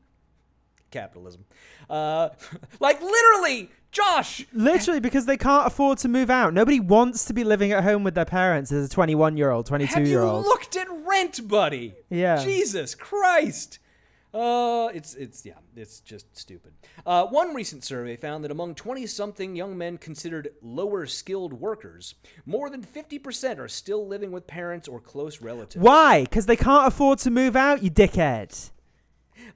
capitalism. 0.90 1.46
Uh, 1.90 2.30
like 2.80 3.02
literally, 3.02 3.70
Josh. 3.92 4.46
Literally, 4.54 5.00
because 5.00 5.26
they 5.26 5.38
can't 5.38 5.68
afford 5.68 6.00
to 6.00 6.08
move 6.08 6.30
out. 6.30 6.54
Nobody 6.54 6.80
wants 6.80 7.26
to 7.26 7.34
be 7.34 7.44
living 7.44 7.72
at 7.72 7.84
home 7.84 8.04
with 8.04 8.16
their 8.16 8.26
parents 8.26 8.72
as 8.72 8.86
a 8.86 8.90
21 8.90 9.38
year 9.38 9.52
old, 9.52 9.66
22 9.66 10.04
year 10.04 10.22
old. 10.22 10.38
Have 10.38 10.44
you 10.44 10.50
looked 10.50 10.76
at 10.76 10.88
rent, 11.06 11.48
buddy? 11.48 11.96
Yeah. 12.10 12.44
Jesus 12.44 12.96
Christ. 12.96 13.80
Uh, 14.32 14.90
it's 14.94 15.16
it's 15.16 15.44
yeah, 15.44 15.54
it's 15.76 16.02
just 16.02 16.38
stupid. 16.38 16.72
Uh, 17.06 17.26
one 17.26 17.56
recent 17.56 17.84
survey 17.84 18.16
found 18.16 18.44
that 18.44 18.52
among 18.52 18.76
20-something 18.76 19.56
young 19.56 19.76
men 19.78 19.98
considered 19.98 20.50
lower 20.62 21.08
skilled 21.08 21.54
workers, 21.54 22.14
more 22.46 22.70
than 22.70 22.84
50% 22.84 23.58
are 23.58 23.68
still 23.68 24.08
living 24.08 24.32
with 24.32 24.46
parents 24.46 24.88
or 24.88 25.00
close 25.00 25.42
relatives. 25.42 25.84
Why? 25.84 26.22
Because 26.24 26.46
they 26.46 26.56
can't 26.56 26.88
afford 26.88 27.18
to 27.20 27.32
move 27.32 27.56
out, 27.56 27.82
you 27.82 27.90
dickhead. 27.90 28.70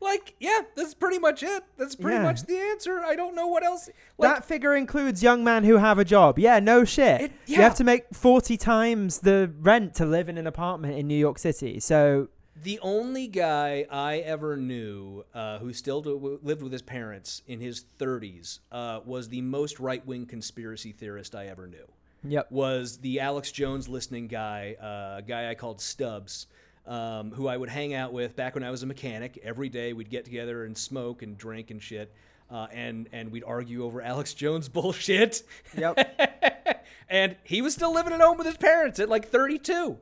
Like, 0.01 0.34
yeah, 0.39 0.61
that's 0.76 0.93
pretty 0.93 1.19
much 1.19 1.43
it. 1.43 1.63
That's 1.78 1.95
pretty 1.95 2.17
Yeah. 2.17 2.24
much 2.24 2.43
the 2.43 2.57
answer. 2.57 2.99
I 2.99 3.15
don't 3.15 3.36
know 3.36 3.47
what 3.47 3.63
else. 3.63 3.89
Like, 4.17 4.34
that 4.38 4.45
figure 4.45 4.76
includes 4.76 5.21
young 5.21 5.43
men 5.43 5.65
who 5.65 5.78
have 5.78 5.99
a 5.99 6.05
job. 6.05 6.39
Yeah, 6.39 6.59
no 6.59 6.84
shit. 6.84 7.21
It- 7.21 7.32
You 7.45 7.57
have 7.57 7.76
to 7.76 7.84
make 7.84 8.05
40 8.13 8.57
times 8.57 9.19
the 9.19 9.51
rent 9.59 9.93
to 9.95 10.05
live 10.05 10.30
in 10.30 10.38
an 10.38 10.47
apartment 10.47 10.97
in 10.97 11.07
New 11.07 11.17
York 11.17 11.38
City. 11.38 11.80
So, 11.80 12.30
The 12.62 12.80
only 12.82 13.28
guy 13.28 13.86
I 13.89 14.18
ever 14.18 14.56
knew 14.56 15.26
uh, 15.34 15.58
who 15.60 15.74
still 15.74 16.01
do, 16.01 16.39
lived 16.43 16.62
with 16.62 16.72
his 16.72 16.84
parents 16.84 17.41
in 17.47 17.60
his 17.60 17.86
30s 17.99 18.60
uh, 18.72 18.99
was 19.06 19.30
the 19.30 19.41
most 19.41 19.80
right 19.80 20.06
wing 20.06 20.26
conspiracy 20.26 20.91
theorist 20.91 21.34
I 21.36 21.47
ever 21.47 21.66
knew. 21.68 21.86
yep. 22.24 22.51
Was 22.51 22.97
the 22.97 23.20
Alex 23.20 23.51
Jones 23.51 23.89
listening 23.89 24.28
guy, 24.28 24.76
uh, 24.80 25.18
a 25.20 25.24
guy 25.28 25.49
I 25.49 25.56
called 25.56 25.82
Stubbs, 25.82 26.45
um, 26.86 27.32
who 27.32 27.47
I 27.47 27.58
would 27.58 27.70
hang 27.70 27.93
out 27.95 28.14
with 28.14 28.36
back 28.36 28.54
when 28.56 28.64
I 28.64 28.70
was 28.70 28.84
a 28.84 28.86
mechanic. 28.86 29.39
Every 29.43 29.70
day 29.70 29.93
we'd 29.93 30.10
get 30.10 30.26
together 30.26 30.66
and 30.66 30.78
smoke 30.78 31.22
and 31.24 31.38
drink 31.38 31.72
and 31.72 31.82
shit. 31.82 32.14
Uh, 32.51 32.68
and 32.72 33.10
and 33.12 33.32
we'd 33.32 33.43
argue 33.45 33.84
over 33.84 34.01
Alex 34.04 34.34
Jones 34.36 34.70
bullshit. 34.70 35.41
Yep. 35.76 36.86
and 37.10 37.36
he 37.43 37.62
was 37.64 37.74
still 37.74 37.93
living 37.93 38.14
at 38.14 38.22
home 38.22 38.38
with 38.38 38.45
his 38.45 38.58
parents 38.58 38.99
at 38.99 39.10
like 39.10 39.30
32. 39.30 39.97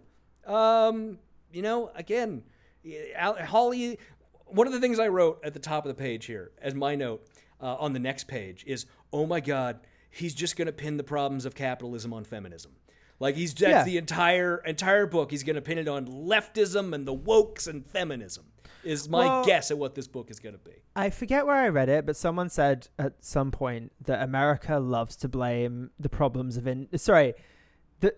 Um, 0.46 1.18
you 1.54 1.62
know, 1.62 1.92
again, 1.96 2.44
Hawley. 3.18 4.00
One 4.48 4.68
of 4.68 4.74
the 4.74 4.80
things 4.80 5.00
I 5.00 5.08
wrote 5.08 5.40
at 5.44 5.54
the 5.54 5.60
top 5.60 5.86
of 5.86 5.90
the 5.96 6.02
page 6.02 6.26
here, 6.26 6.52
as 6.62 6.76
my 6.76 6.96
note 6.96 7.26
uh, 7.62 7.76
on 7.76 7.94
the 7.94 8.00
next 8.00 8.28
page, 8.28 8.64
is, 8.68 8.86
"Oh 9.14 9.26
my 9.26 9.40
God, 9.40 9.80
he's 10.10 10.34
just 10.34 10.58
going 10.58 10.66
to 10.66 10.74
pin 10.74 10.98
the 10.98 11.04
problems 11.04 11.46
of 11.46 11.56
capitalism 11.56 12.14
on 12.14 12.24
feminism." 12.26 12.74
Like 13.20 13.36
he's 13.36 13.54
that's 13.54 13.70
Yeah. 13.72 13.84
the 13.84 13.98
entire 13.98 14.58
entire 14.66 15.06
book. 15.06 15.32
He's 15.32 15.44
going 15.44 15.56
to 15.56 15.62
pin 15.62 15.78
it 15.78 15.88
on 15.88 16.06
leftism 16.08 16.94
and 16.94 17.08
the 17.08 17.16
wokes 17.16 17.68
and 17.68 17.86
feminism. 17.86 18.46
Is 18.84 19.08
my 19.08 19.26
Well- 19.26 19.46
guess 19.46 19.70
at 19.70 19.78
what 19.78 19.94
this 19.94 20.08
book 20.08 20.32
is 20.32 20.40
going 20.40 20.54
to 20.58 20.60
be. 20.60 20.72
I 20.96 21.12
forget 21.12 21.46
where 21.46 21.56
I 21.56 21.68
read 21.70 21.88
it, 21.88 22.04
but 22.06 22.16
someone 22.16 22.50
said 22.50 22.88
at 22.98 23.24
some 23.24 23.52
point 23.52 23.92
that 24.04 24.24
America 24.24 24.80
loves 24.80 25.16
to 25.18 25.30
blame 25.30 25.92
the 26.00 26.10
problems 26.10 26.58
of 26.58 26.66
in 26.66 26.88
sorry, 26.98 27.36
the 28.00 28.16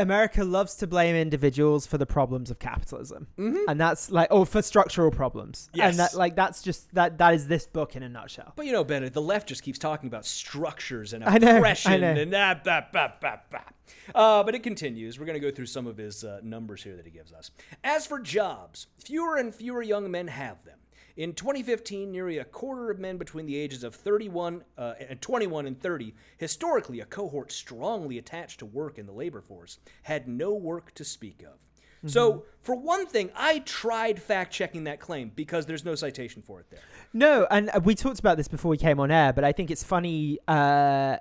America 0.00 0.44
loves 0.44 0.74
to 0.76 0.86
blame 0.86 1.14
individuals 1.14 1.86
for 1.86 1.98
the 1.98 2.06
problems 2.06 2.50
of 2.50 2.58
capitalism, 2.58 3.28
mm-hmm. 3.38 3.68
and 3.68 3.80
that's 3.80 4.10
like 4.10 4.28
oh 4.30 4.44
for 4.44 4.62
structural 4.62 5.10
problems. 5.10 5.70
Yes. 5.72 5.90
and 5.90 5.98
that 5.98 6.14
like 6.14 6.34
that's 6.36 6.62
just 6.62 6.92
that 6.94 7.18
that 7.18 7.34
is 7.34 7.46
this 7.46 7.66
book 7.66 7.96
in 7.96 8.02
a 8.02 8.08
nutshell. 8.08 8.52
But 8.56 8.66
you 8.66 8.72
know, 8.72 8.84
Bennett, 8.84 9.12
the 9.12 9.22
left 9.22 9.48
just 9.48 9.62
keeps 9.62 9.78
talking 9.78 10.08
about 10.08 10.26
structures 10.26 11.12
and 11.12 11.24
I 11.24 11.38
know, 11.38 11.48
I 11.48 11.56
oppression 11.56 12.00
know. 12.00 12.08
and 12.08 12.32
that, 12.32 12.64
that, 12.64 12.92
that, 12.92 13.20
that, 13.20 13.44
that. 13.50 13.74
Uh, 14.14 14.42
but 14.42 14.54
it 14.54 14.62
continues. 14.62 15.18
We're 15.18 15.26
going 15.26 15.40
to 15.40 15.46
go 15.46 15.54
through 15.54 15.66
some 15.66 15.86
of 15.86 15.96
his 15.96 16.24
uh, 16.24 16.40
numbers 16.42 16.82
here 16.82 16.96
that 16.96 17.04
he 17.04 17.10
gives 17.10 17.32
us. 17.32 17.50
As 17.82 18.06
for 18.06 18.20
jobs, 18.20 18.86
fewer 18.98 19.36
and 19.36 19.54
fewer 19.54 19.82
young 19.82 20.10
men 20.10 20.28
have 20.28 20.64
them. 20.64 20.78
In 21.16 21.32
2015, 21.32 22.10
nearly 22.10 22.38
a 22.38 22.44
quarter 22.44 22.90
of 22.90 22.98
men 22.98 23.16
between 23.16 23.46
the 23.46 23.56
ages 23.56 23.84
of 23.84 23.94
31 23.94 24.64
uh, 24.78 24.94
and 25.08 25.20
21 25.20 25.66
and 25.66 25.80
30, 25.80 26.14
historically 26.38 27.00
a 27.00 27.04
cohort 27.04 27.52
strongly 27.52 28.18
attached 28.18 28.58
to 28.60 28.66
work 28.66 28.98
in 28.98 29.06
the 29.06 29.12
labor 29.12 29.40
force, 29.40 29.78
had 30.02 30.28
no 30.28 30.52
work 30.54 30.94
to 30.94 31.04
speak 31.04 31.42
of. 31.42 31.58
So, 32.06 32.44
for 32.62 32.74
one 32.74 33.06
thing, 33.06 33.30
I 33.36 33.58
tried 33.60 34.22
fact 34.22 34.54
checking 34.54 34.84
that 34.84 35.00
claim 35.00 35.32
because 35.34 35.66
there's 35.66 35.84
no 35.84 35.94
citation 35.94 36.40
for 36.40 36.58
it 36.60 36.70
there. 36.70 36.80
No, 37.12 37.46
and 37.50 37.68
uh, 37.68 37.80
we 37.84 37.94
talked 37.94 38.18
about 38.18 38.38
this 38.38 38.48
before 38.48 38.70
we 38.70 38.78
came 38.78 38.98
on 39.00 39.10
air, 39.10 39.34
but 39.34 39.44
I 39.44 39.52
think 39.52 39.70
it's 39.70 39.84
funny 39.84 40.38
uh, 40.48 41.18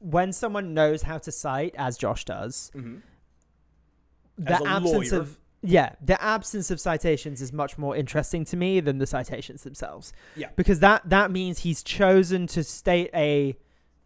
when 0.00 0.32
someone 0.32 0.74
knows 0.74 1.02
how 1.02 1.18
to 1.18 1.30
cite, 1.30 1.76
as 1.78 1.96
Josh 1.96 2.24
does. 2.24 2.72
The 4.36 4.54
As 4.54 4.60
a 4.62 4.68
absence 4.68 5.12
of 5.12 5.38
yeah, 5.66 5.94
the 6.04 6.22
absence 6.22 6.70
of 6.70 6.78
citations 6.78 7.40
is 7.40 7.52
much 7.52 7.78
more 7.78 7.96
interesting 7.96 8.44
to 8.46 8.56
me 8.56 8.80
than 8.80 8.98
the 8.98 9.06
citations 9.06 9.62
themselves. 9.62 10.12
Yeah. 10.36 10.50
because 10.56 10.80
that 10.80 11.08
that 11.08 11.30
means 11.30 11.60
he's 11.60 11.82
chosen 11.82 12.46
to 12.48 12.62
state 12.62 13.10
a 13.14 13.56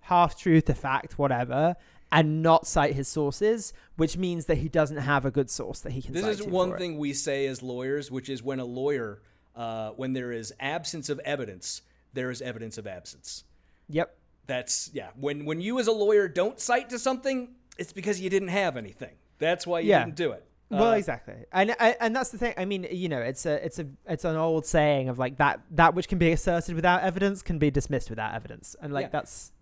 half 0.03 0.39
truth, 0.39 0.69
a 0.71 0.75
fact, 0.75 1.19
whatever, 1.19 1.75
and 2.13 2.43
not 2.43 2.67
cite 2.67 2.95
his 2.95 3.09
sources, 3.09 3.73
which 3.97 4.17
means 4.17 4.47
that 4.47 4.59
he 4.59 4.69
doesn't 4.69 4.99
have 4.99 5.25
a 5.25 5.31
good 5.31 5.51
source 5.51 5.81
that 5.81 5.93
he 5.93 6.01
can. 6.01 6.15
This 6.15 6.25
is 6.41 6.43
one 6.47 6.71
for 6.71 6.77
it. 6.77 6.79
thing 6.79 6.97
we 6.99 7.13
say 7.13 7.47
as 7.47 7.63
lawyers, 7.63 8.11
which 8.11 8.29
is 8.29 8.43
when 8.43 8.61
a 8.61 8.65
lawyer, 8.65 9.21
uh, 9.57 9.91
when 9.91 10.13
there 10.13 10.33
is 10.33 10.53
absence 10.61 11.09
of 11.11 11.19
evidence, 11.21 11.83
there 12.15 12.31
is 12.31 12.41
evidence 12.41 12.79
of 12.79 12.87
absence. 12.87 13.45
Yep. 13.91 14.17
That's 14.47 14.91
yeah. 14.95 15.09
When 15.17 15.45
when 15.45 15.61
you 15.61 15.79
as 15.79 15.89
a 15.89 15.93
lawyer 15.93 16.29
don't 16.29 16.59
cite 16.59 16.89
to 16.91 16.99
something, 16.99 17.51
it's 17.77 17.93
because 17.93 18.21
you 18.21 18.31
didn't 18.31 18.49
have 18.49 18.77
anything. 18.79 19.17
That's 19.39 19.67
why 19.67 19.81
you 19.81 19.91
Yeah. 19.91 20.05
didn't 20.05 20.17
do 20.17 20.33
it. 20.33 20.45
Well, 20.71 20.93
Uh, 20.93 20.97
exactly, 20.97 21.35
and 21.53 21.75
and 21.79 21.97
and 22.01 22.15
that's 22.17 22.29
the 22.31 22.37
thing. 22.39 22.53
I 22.59 22.65
mean, 22.67 22.87
you 22.91 23.09
know, 23.09 23.21
it's 23.21 23.47
a 23.47 23.65
it's 23.65 23.79
a 23.79 23.87
it's 24.07 24.25
an 24.25 24.37
old 24.37 24.67
saying 24.67 25.09
of 25.09 25.19
like 25.19 25.39
that 25.39 25.61
that 25.71 25.95
which 25.95 26.09
can 26.09 26.19
be 26.19 26.31
asserted 26.33 26.75
without 26.75 27.03
evidence 27.03 27.41
can 27.43 27.59
be 27.59 27.71
dismissed 27.71 28.11
without 28.11 28.35
evidence, 28.35 28.77
and 28.83 28.93
like 28.93 29.05
Yeah. 29.07 29.11
that's 29.11 29.53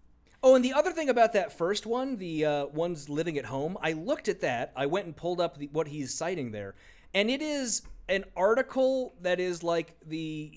Oh, 0.42 0.54
and 0.54 0.64
the 0.64 0.72
other 0.74 0.92
thing 0.92 1.08
about 1.08 1.32
that 1.32 1.56
first 1.56 1.86
one, 1.86 2.16
the 2.18 2.44
uh, 2.44 2.66
ones 2.66 3.08
living 3.08 3.38
at 3.38 3.46
home, 3.46 3.78
I 3.80 3.92
looked 3.92 4.28
at 4.28 4.40
that. 4.42 4.72
I 4.76 4.86
went 4.86 5.06
and 5.06 5.16
pulled 5.16 5.40
up 5.40 5.58
the, 5.58 5.68
what 5.72 5.88
he's 5.88 6.12
citing 6.14 6.50
there, 6.52 6.74
and 7.14 7.30
it 7.30 7.40
is 7.42 7.82
an 8.08 8.24
article 8.36 9.14
that 9.22 9.40
is 9.40 9.62
like 9.62 9.96
the 10.06 10.52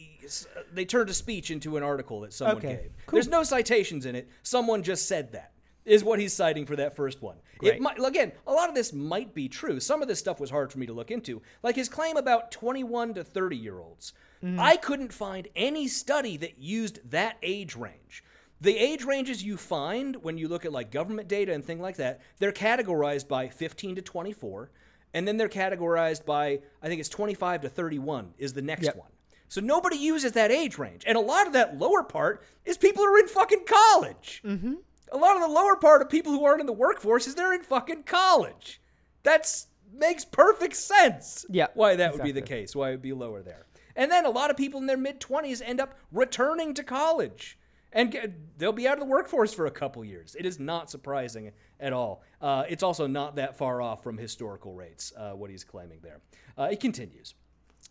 they 0.74 0.86
turned 0.86 1.10
a 1.10 1.14
speech 1.14 1.50
into 1.52 1.78
an 1.78 1.84
article 1.84 2.22
that 2.22 2.34
someone 2.34 2.58
Okay, 2.58 2.68
gave. 2.68 2.91
cool. 3.08 3.18
There's 3.18 3.28
no 3.28 3.43
citations 3.43 4.06
in 4.06 4.16
it. 4.16 4.28
Someone 4.43 4.84
just 4.84 5.08
said 5.08 5.32
that 5.32 5.54
is 5.86 6.03
what 6.03 6.19
he's 6.19 6.34
citing 6.34 6.65
for 6.65 6.75
that 6.75 6.95
first 6.95 7.21
one. 7.21 7.38
It 7.61 7.82
might 7.82 7.97
again, 8.03 8.32
a 8.45 8.53
lot 8.53 8.69
of 8.69 8.75
this 8.75 8.93
might 8.93 9.34
be 9.34 9.47
true. 9.49 9.80
Some 9.80 10.01
of 10.01 10.07
this 10.07 10.19
stuff 10.19 10.39
was 10.39 10.49
hard 10.49 10.71
for 10.71 10.80
me 10.80 10.86
to 10.86 10.93
look 10.93 11.11
into, 11.11 11.41
like 11.63 11.75
his 11.75 11.89
claim 11.89 12.15
about 12.17 12.51
21 12.51 13.15
to 13.15 13.23
30 13.23 13.57
year 13.57 13.80
olds. 13.80 14.13
Mm-hmm. 14.43 14.59
I 14.59 14.77
couldn't 14.77 15.11
find 15.13 15.47
any 15.55 15.88
study 15.88 16.38
that 16.38 16.59
used 16.59 16.99
that 17.11 17.38
age 17.41 17.75
range. 17.75 18.23
The 18.61 18.77
age 18.77 19.05
ranges 19.05 19.43
you 19.43 19.55
find 19.57 20.17
when 20.17 20.38
you 20.38 20.47
look 20.47 20.65
at 20.65 20.71
like 20.73 20.91
government 20.91 21.27
data 21.27 21.53
and 21.53 21.63
things 21.63 21.82
like 21.82 21.95
that, 21.97 22.21
they're 22.39 22.51
categorized 22.51 23.27
by 23.27 23.47
15 23.47 23.95
to 23.95 24.01
24, 24.01 24.69
and 25.13 25.27
then 25.27 25.38
they're 25.38 25.49
categorized 25.49 26.25
by 26.25 26.59
I 26.82 26.88
think 26.88 26.99
it's 26.99 27.09
25 27.09 27.61
to 27.61 27.69
31 27.69 28.34
is 28.38 28.53
the 28.53 28.61
next 28.61 28.84
Yep. 28.86 28.95
one. 28.97 29.09
So 29.47 29.61
nobody 29.61 29.95
uses 29.97 30.34
that 30.34 30.51
age 30.51 30.77
range, 30.77 31.03
and 31.07 31.17
a 31.17 31.21
lot 31.21 31.47
of 31.47 31.53
that 31.53 31.77
lower 31.80 32.03
part 32.03 32.43
is 32.65 32.77
people 32.77 33.03
who 33.03 33.15
are 33.15 33.19
in 33.19 33.27
fucking 33.27 33.65
college. 33.65 34.41
Mm-hmm. 34.45 34.73
A 35.12 35.18
lot 35.18 35.36
of 35.36 35.41
the 35.41 35.47
lower 35.47 35.76
part 35.76 36.01
of 36.01 36.10
people 36.10 36.32
who 36.32 36.45
aren't 36.45 36.62
in 36.62 36.68
the 36.68 36.74
workforce 36.74 37.28
is 37.28 37.36
they're 37.36 37.53
in 37.53 37.64
fucking 37.64 38.03
college. 38.03 38.82
That's 39.24 39.68
makes 39.91 40.24
perfect 40.24 40.76
sense. 40.76 41.45
Yeah, 41.49 41.68
why 41.74 41.95
that 41.95 42.14
would 42.14 42.24
be 42.24 42.32
the 42.32 42.41
case. 42.41 42.76
Why 42.76 42.89
it 42.89 42.91
would 42.91 43.01
be 43.01 43.14
lower 43.14 43.41
there. 43.41 43.66
And 43.95 44.12
then 44.12 44.26
a 44.26 44.30
lot 44.30 44.49
of 44.49 44.57
people 44.57 44.80
in 44.80 44.86
their 44.86 44.97
mid 44.97 45.20
20s 45.20 45.62
end 45.66 45.82
up 45.82 45.95
returning 46.12 46.74
to 46.76 46.84
college 46.84 47.57
and 47.91 48.12
get, 48.12 48.57
they'll 48.57 48.72
be 48.72 48.88
out 48.88 48.93
of 48.93 48.99
the 48.99 49.05
workforce 49.05 49.53
for 49.53 49.66
a 49.66 49.72
couple 49.72 50.03
years. 50.05 50.36
It 50.39 50.45
is 50.45 50.60
not 50.60 50.89
surprising 50.89 51.51
at 51.80 51.91
all. 51.91 52.24
Uh, 52.41 52.64
it's 52.70 52.84
also 52.84 53.07
not 53.07 53.36
that 53.36 53.57
far 53.57 53.82
off 53.82 54.03
from 54.03 54.18
historical 54.18 54.74
rates, 54.74 55.12
uh, 55.18 55.32
what 55.32 55.49
he's 55.49 55.64
claiming 55.64 55.99
there. 56.01 56.22
Uh, 56.57 56.70
it 56.72 56.80
continues. 56.80 57.34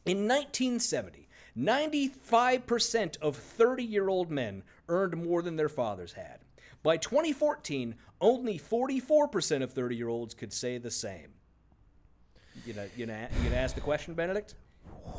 In 0.06 0.28
1970, 0.28 1.28
95% 1.56 3.18
of 3.18 3.36
30 3.36 3.84
year 3.84 4.08
old 4.08 4.30
men 4.30 4.62
earned 4.88 5.16
more 5.16 5.42
than 5.42 5.56
their 5.56 5.68
fathers 5.68 6.12
had. 6.12 6.38
By 6.88 6.96
2014, 6.96 7.96
only 8.18 8.58
44% 8.58 9.62
of 9.62 9.72
30 9.74 9.94
year 9.94 10.08
olds 10.08 10.32
could 10.32 10.54
say 10.54 10.78
the 10.78 10.90
same. 10.90 11.34
You 12.64 12.72
know, 12.72 12.86
you 12.96 13.04
know, 13.04 13.26
you 13.36 13.50
gonna 13.50 13.60
ask 13.60 13.74
the 13.74 13.82
question, 13.82 14.14
Benedict? 14.14 14.54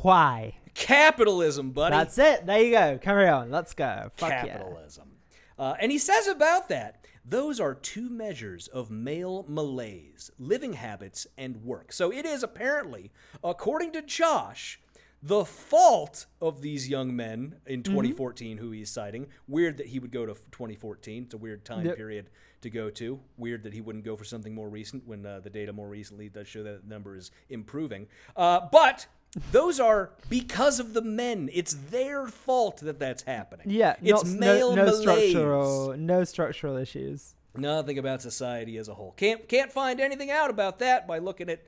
why. 0.02 0.56
Capitalism, 0.74 1.70
buddy. 1.70 1.94
That's 1.94 2.18
it. 2.18 2.44
There 2.44 2.60
you 2.60 2.72
go. 2.72 2.98
Carry 2.98 3.28
on. 3.28 3.52
Let's 3.52 3.72
go. 3.72 4.10
Fuck 4.16 4.30
yeah. 4.30 4.46
capitalism. 4.46 5.12
Uh, 5.56 5.74
and 5.80 5.92
he 5.92 5.98
says 5.98 6.26
about 6.26 6.68
that, 6.70 7.04
those 7.24 7.60
are 7.60 7.74
two 7.76 8.10
measures 8.10 8.66
of 8.66 8.90
male 8.90 9.44
malaise, 9.46 10.28
living 10.40 10.72
habits, 10.72 11.28
and 11.38 11.62
work. 11.62 11.92
So 11.92 12.12
it 12.12 12.26
is 12.26 12.42
apparently, 12.42 13.12
according 13.44 13.92
to 13.92 14.02
Josh, 14.02 14.79
the 15.22 15.44
fault 15.44 16.26
of 16.40 16.62
these 16.62 16.88
young 16.88 17.14
men 17.14 17.56
in 17.66 17.82
Mm-hmm. 17.82 17.92
2014 17.92 18.56
who 18.58 18.70
he's 18.70 18.90
citing. 18.90 19.26
Weird 19.46 19.76
that 19.78 19.86
he 19.88 19.98
would 19.98 20.10
go 20.12 20.24
to 20.26 20.34
2014. 20.52 21.24
It's 21.24 21.34
a 21.34 21.38
weird 21.38 21.64
time 21.64 21.84
Yep. 21.86 21.96
period 21.96 22.30
to 22.62 22.70
go 22.70 22.88
to. 22.90 23.20
Weird 23.36 23.62
that 23.64 23.72
he 23.74 23.80
wouldn't 23.80 24.04
go 24.04 24.16
for 24.16 24.24
something 24.24 24.54
more 24.54 24.68
recent 24.68 25.06
when 25.06 25.24
uh, 25.26 25.40
the 25.40 25.50
data 25.50 25.72
more 25.72 25.88
recently 25.88 26.28
does 26.28 26.48
show 26.48 26.62
that 26.62 26.82
the 26.82 26.88
number 26.88 27.16
is 27.16 27.30
improving. 27.50 28.06
Uh, 28.36 28.60
but 28.72 29.06
those 29.52 29.78
are 29.78 30.10
because 30.28 30.80
of 30.80 30.92
the 30.94 31.02
men. 31.02 31.50
It's 31.52 31.74
their 31.74 32.26
fault 32.26 32.78
that 32.78 32.98
that's 32.98 33.22
happening. 33.22 33.66
Yeah. 33.70 33.96
it's 34.02 34.24
not, 34.24 34.40
male 34.40 34.74
no, 34.76 34.86
no 34.86 34.92
structural 34.92 35.96
no 35.96 36.24
structural 36.24 36.76
issues. 36.76 37.34
Nothing 37.56 37.98
about 37.98 38.22
society 38.22 38.76
as 38.78 38.88
a 38.88 38.94
whole. 38.94 39.12
Can't 39.12 39.48
can't 39.48 39.72
find 39.72 40.00
anything 40.00 40.30
out 40.30 40.50
about 40.50 40.78
that 40.78 41.06
by 41.06 41.18
looking 41.18 41.48
at 41.50 41.62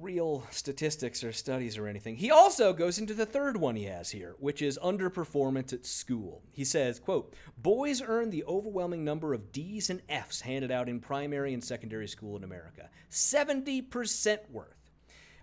real 0.00 0.46
statistics 0.50 1.22
or 1.24 1.32
studies 1.32 1.78
or 1.78 1.86
anything. 1.86 2.16
He 2.16 2.30
also 2.30 2.72
goes 2.72 2.98
into 2.98 3.14
the 3.14 3.26
third 3.26 3.56
one 3.56 3.76
he 3.76 3.84
has 3.84 4.10
here, 4.10 4.34
which 4.38 4.60
is 4.62 4.78
underperformance 4.82 5.72
at 5.72 5.86
school. 5.86 6.42
He 6.52 6.64
says, 6.64 6.98
quote, 6.98 7.34
boys 7.58 8.02
earn 8.02 8.30
the 8.30 8.44
overwhelming 8.44 9.04
number 9.04 9.34
of 9.34 9.52
D's 9.52 9.90
and 9.90 10.02
F's 10.08 10.42
handed 10.42 10.70
out 10.70 10.88
in 10.88 11.00
primary 11.00 11.52
and 11.54 11.62
secondary 11.62 12.08
school 12.08 12.36
in 12.36 12.44
America. 12.44 12.88
70% 13.10 14.50
worth. 14.50 14.68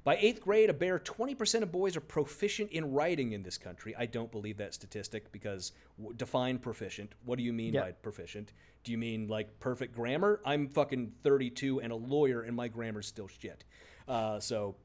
By 0.03 0.17
eighth 0.17 0.41
grade, 0.41 0.69
a 0.69 0.73
bare 0.73 0.97
20% 0.97 1.61
of 1.61 1.71
boys 1.71 1.95
are 1.95 2.01
proficient 2.01 2.71
in 2.71 2.91
writing 2.91 3.33
in 3.33 3.43
this 3.43 3.59
country. 3.59 3.95
I 3.95 4.07
don't 4.07 4.31
believe 4.31 4.57
that 4.57 4.73
statistic 4.73 5.31
because 5.31 5.73
w- 5.99 6.15
define 6.17 6.57
proficient. 6.57 7.11
What 7.23 7.37
do 7.37 7.43
you 7.43 7.53
mean 7.53 7.75
Yeah. 7.75 7.81
by 7.81 7.91
proficient? 7.91 8.51
Do 8.83 8.91
you 8.91 8.97
mean 8.97 9.27
like 9.27 9.59
perfect 9.59 9.93
grammar? 9.93 10.41
I'm 10.43 10.67
fucking 10.69 11.13
32 11.21 11.81
and 11.81 11.91
a 11.91 11.95
lawyer, 11.95 12.41
and 12.41 12.55
my 12.55 12.67
grammar's 12.67 13.05
still 13.05 13.27
shit. 13.27 13.63
Uh, 14.11 14.39
so. 14.39 14.75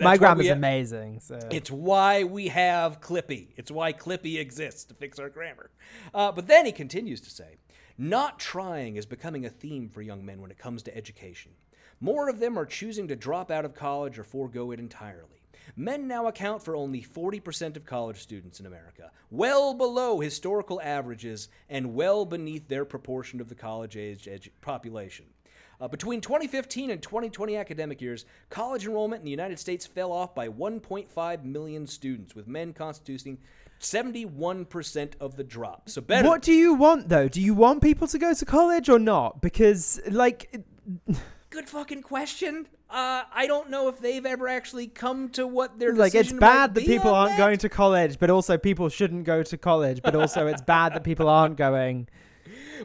My 0.00 0.16
why 0.16 0.32
is 0.40 0.48
ha- 0.48 0.54
amazing. 0.54 1.20
So 1.20 1.38
it's 1.50 1.70
why 1.70 2.24
we 2.24 2.48
have 2.48 3.00
Clippy. 3.00 3.48
It's 3.56 3.70
why 3.70 3.92
Clippy 3.92 4.38
exists 4.40 4.84
to 4.84 4.94
fix 4.94 5.18
our 5.18 5.28
grammar. 5.28 5.70
Uh, 6.12 6.32
but 6.32 6.46
then 6.46 6.64
he 6.64 6.72
continues 6.72 7.20
to 7.20 7.30
say, 7.30 7.58
not 7.98 8.40
trying 8.40 8.96
is 8.96 9.06
becoming 9.06 9.44
a 9.44 9.50
theme 9.50 9.88
for 9.88 10.00
young 10.00 10.24
men 10.24 10.40
when 10.40 10.50
it 10.50 10.58
comes 10.58 10.82
to 10.84 10.96
education. 10.96 11.52
More 12.00 12.28
of 12.28 12.40
them 12.40 12.58
are 12.58 12.66
choosing 12.66 13.06
to 13.08 13.16
drop 13.16 13.50
out 13.50 13.64
of 13.64 13.74
college 13.74 14.18
or 14.18 14.24
forego 14.24 14.70
it 14.72 14.80
entirely. 14.80 15.42
Men 15.76 16.08
now 16.08 16.26
account 16.26 16.62
for 16.62 16.74
only 16.74 17.02
40% 17.02 17.76
of 17.76 17.84
college 17.84 18.20
students 18.20 18.60
in 18.60 18.66
America, 18.66 19.10
well 19.30 19.74
below 19.74 20.20
historical 20.20 20.80
averages 20.80 21.48
and 21.68 21.94
well 21.94 22.24
beneath 22.24 22.68
their 22.68 22.84
proportion 22.84 23.40
of 23.40 23.48
the 23.48 23.54
college 23.54 23.96
aged 23.96 24.26
edu- 24.26 24.50
population. 24.60 25.26
Uh, 25.80 25.88
between 25.88 26.20
2015 26.20 26.90
and 26.90 27.02
2020 27.02 27.56
academic 27.56 28.00
years, 28.00 28.24
college 28.50 28.86
enrollment 28.86 29.20
in 29.20 29.24
the 29.24 29.30
United 29.30 29.58
States 29.58 29.86
fell 29.86 30.12
off 30.12 30.34
by 30.34 30.48
1.5 30.48 31.44
million 31.44 31.86
students, 31.86 32.34
with 32.34 32.46
men 32.46 32.72
constituting 32.72 33.38
71% 33.80 35.12
of 35.20 35.36
the 35.36 35.44
drop. 35.44 35.88
So 35.88 36.00
better. 36.00 36.28
What 36.28 36.42
do 36.42 36.52
you 36.52 36.74
want 36.74 37.08
though? 37.08 37.28
Do 37.28 37.40
you 37.40 37.54
want 37.54 37.82
people 37.82 38.06
to 38.08 38.18
go 38.18 38.32
to 38.32 38.44
college 38.44 38.88
or 38.88 38.98
not? 38.98 39.40
Because 39.42 40.00
like 40.08 40.62
Good 41.54 41.68
fucking 41.68 42.02
question. 42.02 42.66
Uh, 42.90 43.22
I 43.32 43.46
don't 43.46 43.70
know 43.70 43.86
if 43.88 44.00
they've 44.00 44.26
ever 44.26 44.48
actually 44.48 44.88
come 44.88 45.28
to 45.30 45.46
what 45.46 45.78
their 45.78 45.94
like 45.94 46.12
it's 46.12 46.32
bad 46.32 46.74
that 46.74 46.84
people 46.84 47.14
aren't 47.14 47.30
that. 47.30 47.38
going 47.38 47.58
to 47.58 47.68
college, 47.68 48.18
but 48.18 48.28
also 48.28 48.58
people 48.58 48.88
shouldn't 48.88 49.22
go 49.22 49.44
to 49.44 49.56
college, 49.56 50.02
but 50.02 50.16
also 50.16 50.48
it's 50.48 50.62
bad 50.62 50.94
that 50.94 51.04
people 51.04 51.28
aren't 51.28 51.56
going. 51.56 52.08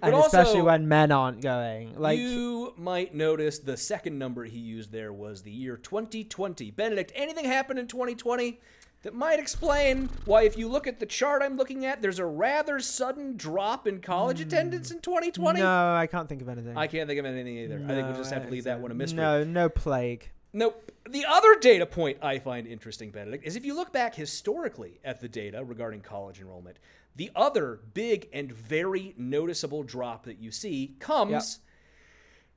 But 0.01 0.13
and 0.13 0.23
especially 0.23 0.61
when 0.61 0.87
men 0.87 1.11
aren't 1.11 1.41
going. 1.41 1.99
Like 1.99 2.19
you 2.19 2.73
might 2.77 3.13
notice 3.13 3.59
the 3.59 3.77
second 3.77 4.17
number 4.17 4.43
he 4.43 4.59
used 4.59 4.91
there 4.91 5.13
was 5.13 5.41
the 5.41 5.51
year 5.51 5.77
2020. 5.77 6.71
Benedict, 6.71 7.11
anything 7.15 7.45
happened 7.45 7.79
in 7.79 7.87
2020 7.87 8.59
that 9.03 9.13
might 9.13 9.39
explain 9.39 10.09
why, 10.25 10.43
if 10.43 10.57
you 10.57 10.67
look 10.67 10.85
at 10.85 10.99
the 10.99 11.05
chart 11.05 11.41
I'm 11.41 11.55
looking 11.55 11.85
at, 11.85 12.01
there's 12.01 12.19
a 12.19 12.25
rather 12.25 12.79
sudden 12.79 13.37
drop 13.37 13.87
in 13.87 14.01
college 14.01 14.41
attendance 14.41 14.91
in 14.91 14.99
2020? 14.99 15.59
Hmm. 15.59 15.63
No, 15.63 15.95
I 15.95 16.07
can't 16.07 16.27
think 16.27 16.41
of 16.41 16.49
anything. 16.49 16.77
I 16.77 16.87
can't 16.87 17.07
think 17.07 17.19
of 17.19 17.25
anything 17.25 17.57
either. 17.57 17.81
I 17.85 17.93
think 17.93 18.07
we'll 18.07 18.17
just 18.17 18.31
have 18.31 18.45
to 18.45 18.51
leave 18.51 18.65
that 18.65 18.79
one 18.79 18.91
a 18.91 18.95
mystery. 18.95 19.17
No, 19.17 19.43
no 19.43 19.69
plague. 19.69 20.29
Nope. 20.51 20.91
The 21.09 21.25
other 21.27 21.55
data 21.59 21.85
point 21.85 22.17
I 22.21 22.39
find 22.39 22.67
interesting, 22.67 23.11
Benedict, 23.11 23.45
is 23.45 23.55
if 23.55 23.65
you 23.65 23.75
look 23.75 23.93
back 23.93 24.15
historically 24.15 24.99
at 25.03 25.21
the 25.21 25.27
data 25.27 25.63
regarding 25.63 26.01
college 26.01 26.39
enrollment, 26.39 26.77
the 27.15 27.31
other 27.35 27.81
big 27.93 28.29
and 28.33 28.51
very 28.51 29.13
noticeable 29.17 29.83
drop 29.83 30.23
that 30.25 30.39
you 30.39 30.51
see 30.51 30.95
comes 30.99 31.59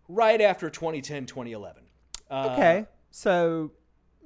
right 0.09 0.41
after 0.41 0.71
2010, 0.71 1.27
2011. 1.27 1.83
Uh, 2.31 2.49
Okay, 2.53 2.87
so 3.11 3.73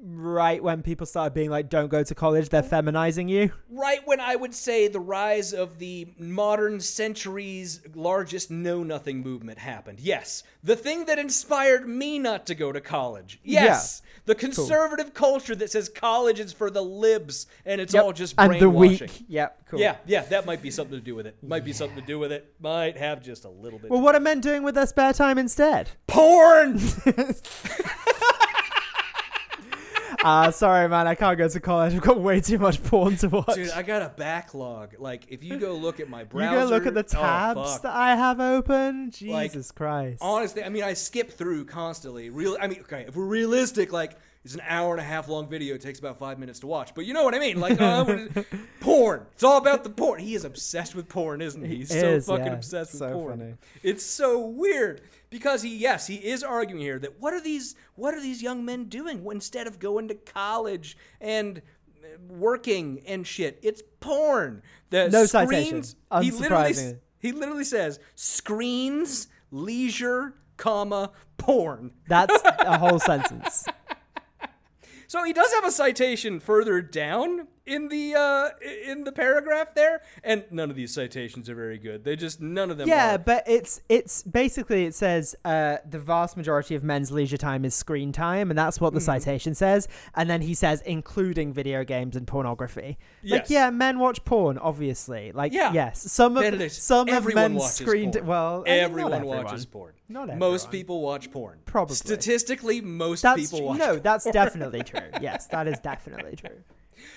right 0.02 0.62
when 0.62 0.82
people 0.82 1.06
started 1.06 1.34
being 1.34 1.50
like, 1.50 1.68
"Don't 1.68 1.88
go 1.88 2.02
to 2.02 2.14
college," 2.14 2.48
they're 2.48 2.62
feminizing 2.62 3.28
you. 3.28 3.52
right 3.70 4.00
when 4.06 4.20
I 4.20 4.36
would 4.36 4.54
say 4.54 4.88
the 4.88 5.00
rise 5.00 5.52
of 5.52 5.78
the 5.78 6.08
modern 6.18 6.80
century's 6.80 7.80
largest 7.94 8.50
know 8.50 8.82
nothing 8.82 9.20
movement 9.22 9.58
happened. 9.58 10.00
Yes. 10.00 10.42
The 10.64 10.76
thing 10.76 11.04
that 11.06 11.18
inspired 11.18 11.88
me 11.88 12.18
not 12.18 12.46
to 12.46 12.54
go 12.54 12.72
to 12.72 12.80
college. 12.80 13.38
Yes. 13.44 14.02
The 14.24 14.34
conservative 14.34 15.14
culture 15.14 15.54
that 15.54 15.70
says 15.70 15.88
college 15.88 16.40
is 16.40 16.52
for 16.52 16.68
the 16.70 16.82
libs 16.82 17.46
and 17.64 17.80
it's 17.80 17.94
Yep. 17.94 18.04
all 18.04 18.12
just 18.12 18.34
brainwashing. 18.36 18.62
and 18.64 18.74
the 18.74 18.76
weak. 18.78 19.24
Yep. 19.28 19.62
Cool. 19.70 19.80
Yeah, 19.80 19.96
yeah, 20.06 20.22
that 20.22 20.46
might 20.46 20.62
be 20.62 20.70
something 20.70 20.98
to 20.98 21.04
do 21.04 21.14
with 21.14 21.26
it. 21.26 21.36
Might 21.42 21.64
be 21.64 21.72
something 21.72 21.96
to 22.00 22.04
do 22.06 22.18
with 22.18 22.32
it. 22.32 22.52
Might 22.60 22.96
have 22.96 23.22
just 23.22 23.44
a 23.44 23.48
little 23.50 23.78
bit. 23.78 23.90
Well, 23.90 24.00
what 24.00 24.14
are 24.16 24.20
men 24.20 24.40
doing 24.40 24.62
with 24.64 24.74
their 24.74 24.86
spare 24.86 25.12
time 25.12 25.38
instead? 25.38 25.90
porn. 26.08 26.78
Ah, 30.24 30.50
sorry, 30.50 30.88
man, 30.88 31.06
I 31.06 31.14
can't 31.14 31.36
go 31.38 31.48
to 31.48 31.60
college. 31.60 31.94
I've 31.94 32.00
got 32.00 32.20
way 32.20 32.40
too 32.40 32.58
much 32.58 32.82
porn 32.82 33.16
to 33.16 33.28
watch. 33.28 33.54
Dude, 33.54 33.70
I 33.70 33.82
got 33.82 34.02
a 34.02 34.08
backlog. 34.08 34.94
Like, 34.98 35.26
if 35.28 35.42
you 35.42 35.58
go 35.58 35.74
look 35.74 36.00
at 36.00 36.08
my 36.08 36.24
browser, 36.24 36.54
you 36.60 36.68
go 36.68 36.74
look 36.74 36.86
at 36.86 36.94
the 36.94 37.16
oh, 37.18 37.20
tabs 37.22 37.72
fuck. 37.72 37.82
that 37.82 37.94
I 37.94 38.14
have 38.16 38.40
open. 38.40 39.12
Like, 39.22 39.52
Jesus 39.52 39.72
Christ. 39.72 40.18
honestly, 40.20 40.62
I 40.64 40.68
mean, 40.68 40.84
I 40.84 40.94
skip 40.94 41.30
through 41.30 41.66
constantly. 41.66 42.30
Real, 42.30 42.56
I 42.60 42.66
mean, 42.66 42.80
okay, 42.80 43.04
if 43.06 43.16
we're 43.16 43.24
realistic, 43.26 43.92
like 43.92 44.16
it's 44.46 44.54
an 44.54 44.62
hour 44.68 44.92
and 44.92 45.00
a 45.00 45.04
half 45.04 45.28
long 45.28 45.48
video. 45.48 45.74
It 45.74 45.80
takes 45.80 45.98
about 45.98 46.20
five 46.20 46.38
minutes 46.38 46.60
to 46.60 46.68
watch. 46.68 46.94
But 46.94 47.04
you 47.04 47.14
know 47.14 47.24
what 47.24 47.34
I 47.34 47.40
mean? 47.40 47.58
Like, 47.58 47.80
uh, 47.80 48.04
porn. 48.80 49.26
It's 49.32 49.42
all 49.42 49.58
about 49.58 49.82
the 49.82 49.90
porn. 49.90 50.20
He 50.20 50.36
is 50.36 50.44
obsessed 50.44 50.94
with 50.94 51.08
porn, 51.08 51.40
isn't 51.40 51.64
he? 51.64 51.78
He's 51.78 51.92
He 51.92 51.98
so 51.98 52.06
is, 52.10 52.26
fucking 52.26 52.46
yeah. 52.46 52.52
obsessed 52.52 52.92
with 52.92 53.00
So 53.00 53.12
porn. 53.12 53.38
funny. 53.40 53.54
It's 53.82 54.04
so 54.04 54.38
weird 54.46 55.00
because 55.30 55.62
he, 55.62 55.76
yes, 55.76 56.06
he 56.06 56.16
is 56.16 56.42
arguing 56.42 56.82
here 56.82 56.98
that 56.98 57.20
what 57.20 57.34
are 57.34 57.40
these, 57.40 57.74
what 57.94 58.14
are 58.14 58.20
these 58.20 58.42
young 58.42 58.64
men 58.64 58.84
doing 58.84 59.24
instead 59.30 59.66
of 59.66 59.78
going 59.78 60.08
to 60.08 60.14
college 60.14 60.96
and 61.20 61.58
uh, 61.58 62.06
working 62.28 63.02
and 63.06 63.26
shit? 63.26 63.58
It's 63.62 63.82
porn. 64.00 64.62
The 64.90 65.08
No 65.08 65.26
citation, 65.26 65.82
screens. 65.82 65.96
He 66.22 66.30
literally, 66.30 66.98
he 67.18 67.32
literally 67.32 67.64
says 67.64 67.98
screens, 68.14 69.28
leisure, 69.50 70.34
comma, 70.56 71.10
porn. 71.38 71.92
That's 72.08 72.38
a 72.44 72.78
whole 72.78 72.98
sentence. 72.98 73.66
So 75.08 75.22
he 75.24 75.32
does 75.32 75.52
have 75.54 75.64
a 75.64 75.70
citation 75.70 76.40
further 76.40 76.80
down 76.80 77.46
in 77.66 77.88
the 77.88 78.14
uh, 78.14 78.50
in 78.86 79.04
the 79.04 79.12
paragraph 79.12 79.74
there, 79.74 80.02
and 80.22 80.44
none 80.50 80.70
of 80.70 80.76
these 80.76 80.92
citations 80.94 81.48
are 81.50 81.54
very 81.54 81.78
good. 81.78 82.04
They 82.04 82.16
just 82.16 82.40
none 82.40 82.70
of 82.70 82.78
them. 82.78 82.88
Yeah, 82.88 83.14
are. 83.14 83.18
but 83.18 83.44
it's 83.46 83.80
it's 83.88 84.22
basically 84.22 84.84
it 84.84 84.94
says 84.94 85.34
uh, 85.44 85.78
the 85.88 85.98
vast 85.98 86.36
majority 86.36 86.74
of 86.74 86.84
men's 86.84 87.10
leisure 87.10 87.36
time 87.36 87.64
is 87.64 87.74
screen 87.74 88.12
time, 88.12 88.50
and 88.50 88.58
that's 88.58 88.80
what 88.80 88.92
the 88.92 89.00
Mm-hmm. 89.00 89.04
citation 89.06 89.54
says. 89.54 89.88
And 90.14 90.28
then 90.30 90.40
he 90.42 90.54
says 90.54 90.80
including 90.86 91.52
video 91.52 91.84
games 91.84 92.16
and 92.16 92.26
pornography. 92.26 92.98
Like, 93.22 93.42
Yes. 93.42 93.50
yeah, 93.50 93.70
men 93.70 93.98
watch 93.98 94.24
porn, 94.24 94.58
obviously. 94.58 95.32
Like, 95.32 95.52
Yeah. 95.52 95.72
yes, 95.72 96.10
some 96.12 96.36
of 96.36 96.72
some 96.72 97.08
of 97.08 97.14
everyone 97.14 97.54
men's 97.54 97.72
screen. 97.72 98.12
porn. 98.12 98.26
well, 98.26 98.64
I 98.66 98.70
mean, 98.70 98.80
everyone 98.80 99.12
everyone. 99.14 99.44
watches 99.44 99.66
porn. 99.66 99.92
Not 100.08 100.22
everyone. 100.30 100.38
Most 100.38 100.70
people 100.70 101.00
watch 101.02 101.30
porn. 101.32 101.58
Probably. 101.66 101.96
Statistically, 101.96 102.80
most 102.80 103.22
That's 103.22 103.40
people 103.50 103.66
watch. 103.66 103.78
no, 103.78 103.96
that's 103.96 104.24
definitely 104.30 104.82
true. 104.84 105.00
Yes, 105.20 105.46
that 105.48 105.66
is 105.66 105.78
definitely 105.80 106.36
true. 106.36 106.56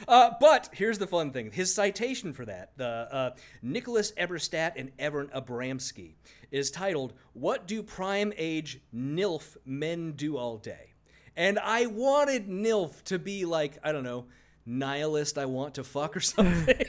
Uh, 0.07 0.31
but 0.39 0.69
here's 0.73 0.97
the 0.97 1.07
fun 1.07 1.31
thing: 1.31 1.51
his 1.51 1.73
citation 1.73 2.33
for 2.33 2.45
that, 2.45 2.71
the 2.77 2.85
uh, 2.87 3.29
Nicholas 3.61 4.11
Eberstadt 4.13 4.73
and 4.75 4.91
Evan 4.99 5.27
Abramsky, 5.27 6.15
is 6.51 6.71
titled 6.71 7.13
"What 7.33 7.67
Do 7.67 7.83
Prime 7.83 8.33
Age 8.37 8.79
NILF 8.95 9.57
Men 9.65 10.13
Do 10.13 10.37
All 10.37 10.57
Day?" 10.57 10.93
And 11.35 11.57
I 11.59 11.85
wanted 11.85 12.47
NILF 12.49 13.03
to 13.05 13.19
be 13.19 13.45
like 13.45 13.77
I 13.83 13.91
don't 13.91 14.03
know, 14.03 14.25
nihilist. 14.65 15.37
I 15.37 15.45
want 15.45 15.75
to 15.75 15.83
fuck 15.83 16.15
or 16.17 16.19
something. 16.21 16.85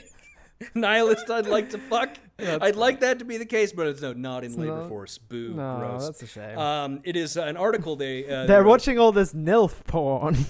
nihilist. 0.75 1.29
I'd 1.29 1.47
like 1.47 1.69
to 1.71 1.77
fuck. 1.77 2.17
I'd 2.39 2.75
like 2.75 3.01
that 3.01 3.19
to 3.19 3.25
be 3.25 3.37
the 3.37 3.45
case, 3.45 3.71
but 3.71 3.87
it's 3.87 4.01
no, 4.01 4.13
not 4.13 4.43
in 4.43 4.53
labor 4.57 4.77
not- 4.79 4.89
force. 4.89 5.17
Boo. 5.17 5.53
No, 5.53 5.77
gross. 5.77 6.05
that's 6.05 6.23
a 6.23 6.27
shame. 6.27 6.57
Um, 6.57 7.01
it 7.03 7.15
is 7.15 7.37
an 7.37 7.55
article 7.57 7.95
they 7.95 8.27
uh, 8.27 8.45
They're 8.47 8.63
watching 8.63 8.97
all 8.99 9.11
this 9.11 9.33
nilf 9.33 9.83
porn. 9.85 10.37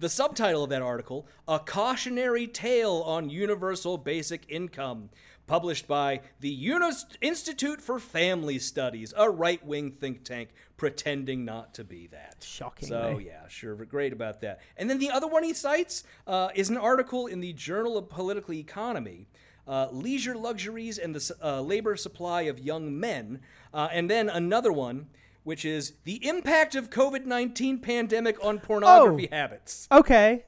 The 0.00 0.08
subtitle 0.08 0.64
of 0.64 0.70
that 0.70 0.82
article, 0.82 1.26
A 1.46 1.58
Cautionary 1.58 2.46
Tale 2.46 3.02
on 3.06 3.30
Universal 3.30 3.98
Basic 3.98 4.44
Income, 4.48 5.10
published 5.46 5.86
by 5.86 6.20
the 6.40 6.48
Unis- 6.48 7.06
Institute 7.20 7.80
for 7.80 7.98
Family 7.98 8.58
Studies, 8.58 9.14
a 9.16 9.30
right 9.30 9.64
wing 9.64 9.92
think 9.92 10.24
tank 10.24 10.50
pretending 10.76 11.44
not 11.44 11.74
to 11.74 11.84
be 11.84 12.08
that. 12.08 12.44
Shocking. 12.44 12.88
So, 12.88 13.18
yeah, 13.18 13.46
sure, 13.48 13.76
great 13.76 14.12
about 14.12 14.40
that. 14.40 14.60
And 14.76 14.90
then 14.90 14.98
the 14.98 15.10
other 15.10 15.28
one 15.28 15.44
he 15.44 15.52
cites 15.52 16.04
uh, 16.26 16.48
is 16.54 16.70
an 16.70 16.76
article 16.76 17.26
in 17.26 17.40
the 17.40 17.52
Journal 17.52 17.96
of 17.96 18.08
Political 18.08 18.54
Economy. 18.54 19.26
Uh, 19.66 19.88
leisure 19.90 20.34
luxuries 20.34 20.98
and 20.98 21.14
the 21.14 21.36
uh, 21.42 21.60
labor 21.60 21.96
supply 21.96 22.42
of 22.42 22.58
young 22.58 23.00
men, 23.00 23.40
uh, 23.72 23.88
and 23.92 24.10
then 24.10 24.28
another 24.28 24.70
one, 24.70 25.06
which 25.44 25.64
is 25.64 25.92
the 26.04 26.26
impact 26.26 26.74
of 26.74 26.90
COVID 26.90 27.24
nineteen 27.24 27.78
pandemic 27.78 28.42
on 28.44 28.58
pornography 28.58 29.28
habits. 29.30 29.86
okay. 29.92 30.44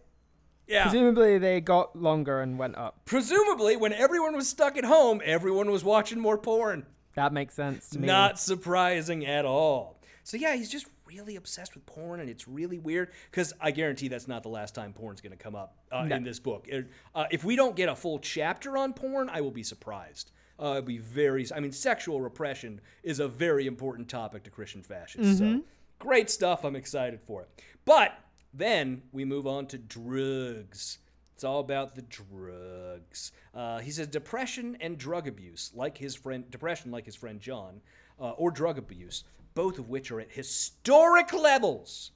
Yeah. 0.66 0.82
Presumably 0.82 1.38
they 1.38 1.60
got 1.60 1.94
longer 1.94 2.40
and 2.40 2.58
went 2.58 2.76
up. 2.76 3.02
Presumably, 3.04 3.76
when 3.76 3.92
everyone 3.92 4.34
was 4.34 4.48
stuck 4.48 4.76
at 4.76 4.84
home, 4.84 5.22
everyone 5.24 5.70
was 5.70 5.84
watching 5.84 6.18
more 6.18 6.36
porn. 6.36 6.86
That 7.14 7.32
makes 7.32 7.54
sense 7.54 7.88
to 7.90 8.00
me. 8.00 8.08
Not 8.08 8.40
surprising 8.40 9.24
at 9.24 9.44
all. 9.44 10.00
So, 10.24 10.36
yeah, 10.36 10.56
he's 10.56 10.68
just 10.68 10.86
really 11.06 11.36
obsessed 11.36 11.74
with 11.74 11.86
porn, 11.86 12.18
and 12.18 12.28
it's 12.28 12.48
really 12.48 12.78
weird 12.78 13.12
because 13.30 13.52
I 13.60 13.70
guarantee 13.70 14.08
that's 14.08 14.26
not 14.26 14.42
the 14.42 14.48
last 14.48 14.74
time 14.74 14.92
porn's 14.92 15.20
going 15.20 15.30
to 15.30 15.38
come 15.38 15.54
up 15.54 15.76
uh, 15.92 16.08
in 16.10 16.24
this 16.24 16.40
book. 16.40 16.66
Uh, 17.14 17.24
if 17.30 17.44
we 17.44 17.54
don't 17.54 17.76
get 17.76 17.88
a 17.88 17.94
full 17.94 18.18
chapter 18.18 18.76
on 18.76 18.92
porn, 18.92 19.30
I 19.30 19.42
will 19.42 19.52
be 19.52 19.62
surprised. 19.62 20.32
Uh, 20.60 20.72
it'd 20.72 20.84
be 20.86 20.98
very. 20.98 21.46
I 21.54 21.60
mean, 21.60 21.72
sexual 21.72 22.20
repression 22.20 22.80
is 23.02 23.20
a 23.20 23.28
very 23.28 23.66
important 23.66 24.08
topic 24.08 24.42
to 24.44 24.50
Christian 24.50 24.82
fascists. 24.82 25.38
So, 25.38 25.60
great 25.98 26.30
stuff. 26.30 26.64
I'm 26.64 26.76
excited 26.76 27.20
for 27.20 27.42
it. 27.42 27.48
But 27.84 28.18
then 28.54 29.02
we 29.12 29.24
move 29.24 29.46
on 29.46 29.66
to 29.66 29.78
drugs. 29.78 30.98
It's 31.34 31.44
all 31.44 31.60
about 31.60 31.94
the 31.94 32.02
drugs. 32.02 33.32
Uh, 33.54 33.78
he 33.80 33.90
says 33.90 34.06
depression 34.06 34.76
and 34.80 34.96
drug 34.96 35.28
abuse, 35.28 35.70
like 35.74 35.98
his 35.98 36.14
friend, 36.14 36.50
depression, 36.50 36.90
like 36.90 37.04
his 37.04 37.14
friend 37.14 37.38
John, 37.40 37.82
uh, 38.18 38.30
or 38.30 38.50
drug 38.50 38.78
abuse, 38.78 39.24
both 39.54 39.78
of 39.78 39.90
which 39.90 40.10
are 40.10 40.20
at 40.20 40.30
historic 40.32 41.34
levels. 41.34 42.12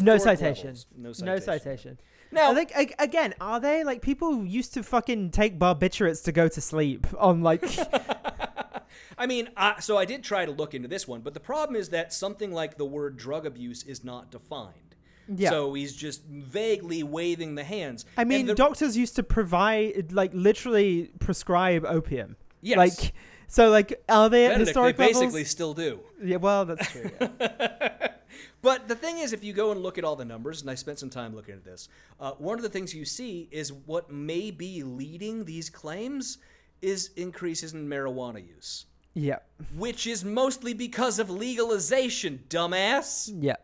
No 0.00 0.18
citation. 0.18 0.76
No 0.96 1.12
No 1.22 1.38
citation. 1.38 1.98
I 2.34 2.66
ag- 2.74 2.94
again, 2.98 3.34
are 3.40 3.60
they 3.60 3.84
like 3.84 4.02
people 4.02 4.44
used 4.44 4.74
to 4.74 4.82
fucking 4.82 5.30
take 5.30 5.58
barbiturates 5.58 6.22
to 6.24 6.32
go 6.32 6.48
to 6.48 6.60
sleep 6.60 7.06
on 7.18 7.42
like 7.42 7.64
I 9.18 9.26
mean, 9.26 9.48
I, 9.56 9.80
so 9.80 9.96
I 9.96 10.04
did 10.04 10.22
try 10.22 10.44
to 10.44 10.52
look 10.52 10.74
into 10.74 10.88
this 10.88 11.08
one, 11.08 11.20
but 11.20 11.34
the 11.34 11.40
problem 11.40 11.76
is 11.76 11.90
that 11.90 12.12
something 12.12 12.52
like 12.52 12.76
the 12.76 12.84
word 12.84 13.16
drug 13.16 13.46
abuse 13.46 13.82
is 13.84 14.04
not 14.04 14.30
defined. 14.30 14.74
Yeah. 15.28 15.50
So 15.50 15.74
he's 15.74 15.94
just 15.94 16.24
vaguely 16.24 17.02
waving 17.02 17.54
the 17.54 17.64
hands. 17.64 18.04
I 18.16 18.24
mean, 18.24 18.46
the- 18.46 18.54
doctors 18.54 18.96
used 18.96 19.16
to 19.16 19.22
provide 19.22 20.12
like 20.12 20.32
literally 20.34 21.10
prescribe 21.18 21.84
opium. 21.84 22.36
Yes. 22.60 22.78
Like 22.78 23.14
so 23.48 23.70
like 23.70 24.02
are 24.08 24.28
they 24.28 24.46
at 24.46 24.52
Benedict, 24.52 24.74
they 24.74 24.92
basically 24.92 25.26
levels? 25.26 25.50
still 25.50 25.74
do. 25.74 26.00
Yeah, 26.22 26.36
well, 26.36 26.64
that's 26.64 26.90
true. 26.90 27.10
yeah. 27.20 28.08
But 28.66 28.88
the 28.88 28.96
thing 28.96 29.18
is, 29.18 29.32
if 29.32 29.44
you 29.44 29.52
go 29.52 29.70
and 29.70 29.80
look 29.80 29.96
at 29.96 30.02
all 30.02 30.16
the 30.16 30.24
numbers, 30.24 30.60
and 30.60 30.68
I 30.68 30.74
spent 30.74 30.98
some 30.98 31.08
time 31.08 31.36
looking 31.36 31.54
at 31.54 31.64
this, 31.64 31.88
uh, 32.18 32.32
one 32.32 32.58
of 32.58 32.64
the 32.64 32.68
things 32.68 32.92
you 32.92 33.04
see 33.04 33.48
is 33.52 33.72
what 33.72 34.10
may 34.10 34.50
be 34.50 34.82
leading 34.82 35.44
these 35.44 35.70
claims 35.70 36.38
is 36.82 37.10
increases 37.14 37.74
in 37.74 37.88
marijuana 37.88 38.44
use, 38.44 38.86
yeah. 39.14 39.38
which 39.76 40.08
is 40.08 40.24
mostly 40.24 40.74
because 40.74 41.20
of 41.20 41.30
legalization, 41.30 42.42
dumbass. 42.48 43.30
Yeah. 43.32 43.54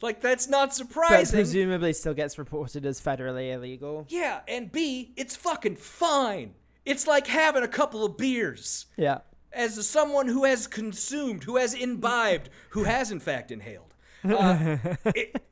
Like, 0.00 0.22
that's 0.22 0.48
not 0.48 0.74
surprising. 0.74 1.36
But 1.36 1.44
presumably 1.44 1.92
still 1.92 2.14
gets 2.14 2.38
reported 2.38 2.86
as 2.86 2.98
federally 2.98 3.52
illegal. 3.52 4.06
yeah, 4.08 4.40
and 4.48 4.72
B, 4.72 5.12
it's 5.18 5.36
fucking 5.36 5.76
fine. 5.76 6.54
It's 6.86 7.06
like 7.06 7.26
having 7.26 7.62
a 7.62 7.68
couple 7.68 8.06
of 8.06 8.16
beers. 8.16 8.86
Yeah. 8.96 9.18
as 9.52 9.86
someone 9.86 10.28
who 10.28 10.44
has 10.44 10.66
consumed, 10.66 11.44
who 11.44 11.58
has 11.58 11.74
imbibed, 11.74 12.48
who 12.70 12.84
has 12.84 13.10
in 13.10 13.20
fact 13.20 13.50
inhaled. 13.50 13.85
Uh, 14.32 14.78
it- 15.14 15.42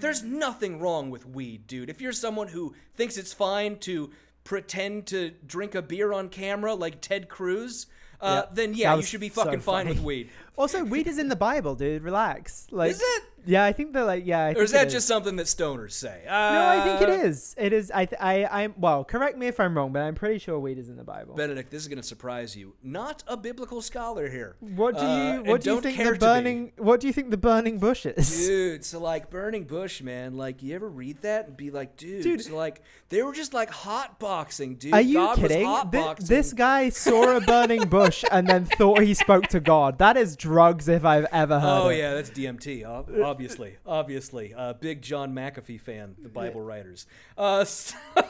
there's 0.00 0.22
nothing 0.22 0.78
wrong 0.78 1.10
with 1.10 1.26
weed, 1.26 1.66
dude. 1.66 1.90
If 1.90 2.00
you're 2.00 2.12
someone 2.12 2.48
who 2.48 2.74
thinks 2.94 3.16
it's 3.16 3.32
fine 3.32 3.78
to 3.80 4.10
pretend 4.44 5.06
to 5.06 5.32
drink 5.46 5.74
a 5.74 5.82
beer 5.82 6.12
on 6.12 6.28
camera 6.28 6.74
like 6.74 7.00
Ted 7.00 7.28
Cruz, 7.28 7.86
uh, 8.20 8.42
Yeah. 8.44 8.54
then 8.54 8.74
yeah, 8.74 8.94
you 8.94 9.02
should 9.02 9.20
be 9.20 9.28
so 9.28 9.44
fucking 9.44 9.60
fine 9.60 9.88
with 9.88 10.00
weed. 10.00 10.30
Also, 10.56 10.84
weed 10.84 11.08
is 11.08 11.18
in 11.18 11.28
the 11.28 11.36
Bible, 11.36 11.74
dude. 11.74 12.02
Relax. 12.02 12.66
Like 12.70 12.92
Is 12.92 13.00
it? 13.00 13.22
Yeah, 13.44 13.64
I 13.64 13.72
think 13.72 13.92
they're 13.92 14.04
like 14.04 14.24
yeah. 14.26 14.44
I 14.46 14.52
Or 14.52 14.62
is 14.62 14.72
that 14.72 14.88
just 14.90 15.06
something 15.08 15.36
that 15.36 15.46
stoners 15.46 15.92
say? 15.92 16.22
No, 16.26 16.32
I 16.32 16.80
think 16.84 17.00
it 17.02 17.08
Uh, 17.10 17.24
is. 17.26 17.54
It 17.58 17.72
is. 17.72 17.90
I. 17.90 18.04
Th- 18.06 18.20
I. 18.20 18.44
I'm. 18.62 18.74
Well, 18.76 19.04
correct 19.04 19.36
me 19.36 19.46
if 19.48 19.58
I'm 19.58 19.76
wrong, 19.76 19.92
but 19.92 20.00
I'm 20.02 20.14
pretty 20.14 20.38
sure 20.38 20.58
weed 20.58 20.78
is 20.78 20.88
in 20.88 20.96
the 20.96 21.04
Bible. 21.04 21.34
Benedict, 21.34 21.70
this 21.70 21.82
is 21.82 21.88
going 21.88 22.00
to 22.00 22.06
surprise 22.06 22.54
you. 22.56 22.74
Not 22.82 23.22
a 23.26 23.36
biblical 23.36 23.82
scholar 23.82 24.28
here. 24.28 24.56
what 24.60 24.94
do 24.96 25.00
Uh, 25.00 25.16
you? 25.16 25.30
and 25.40 25.46
What 25.48 25.60
do 25.62 25.74
you 25.74 25.80
think 25.80 25.96
the 25.98 26.16
burning? 26.18 26.72
What 26.78 27.00
do 27.00 27.06
you 27.06 27.12
think 27.12 27.30
the 27.30 27.36
burning 27.36 27.78
bush 27.78 28.06
is? 28.06 28.46
Dude, 28.46 28.84
so 28.84 29.00
like 29.00 29.30
burning 29.30 29.64
bush, 29.64 30.00
man. 30.02 30.36
Like, 30.36 30.62
you 30.62 30.74
ever 30.74 30.88
read 30.88 31.22
that 31.22 31.48
and 31.48 31.56
be 31.56 31.70
like, 31.70 31.96
dude, 31.96 32.22
Dude. 32.22 32.42
so 32.44 32.56
like 32.56 32.80
they 33.08 33.22
were 33.22 33.32
just 33.32 33.52
like 33.54 33.70
hot 33.70 34.18
boxing, 34.18 34.76
dude. 34.76 34.94
Are 34.94 35.00
you 35.00 35.14
God 35.14 35.38
kidding? 35.38 35.66
Was 35.66 36.16
Thi- 36.18 36.24
this 36.26 36.52
guy 36.52 36.88
saw 36.90 37.36
a 37.36 37.40
burning 37.40 37.88
bush 37.88 38.24
and 38.30 38.46
then 38.48 38.64
thought 38.66 39.00
he 39.02 39.14
spoke 39.14 39.48
to 39.48 39.60
God. 39.60 39.98
That 39.98 40.16
is 40.16 40.36
drugs 40.36 40.88
if 40.88 41.04
I've 41.04 41.26
ever 41.32 41.58
heard. 41.58 41.82
Oh 41.82 41.88
it. 41.88 41.98
yeah, 41.98 42.14
that's 42.14 42.30
DMT. 42.30 42.84
ob- 42.84 43.10
Obviously, 43.32 43.76
obviously, 43.86 44.52
uh, 44.54 44.74
big 44.74 45.00
John 45.02 45.34
McAfee 45.34 45.80
fan. 45.80 46.16
The 46.22 46.28
Bible 46.28 46.60
writers. 46.60 47.06
Uh, 47.38 47.60
s- 47.60 47.94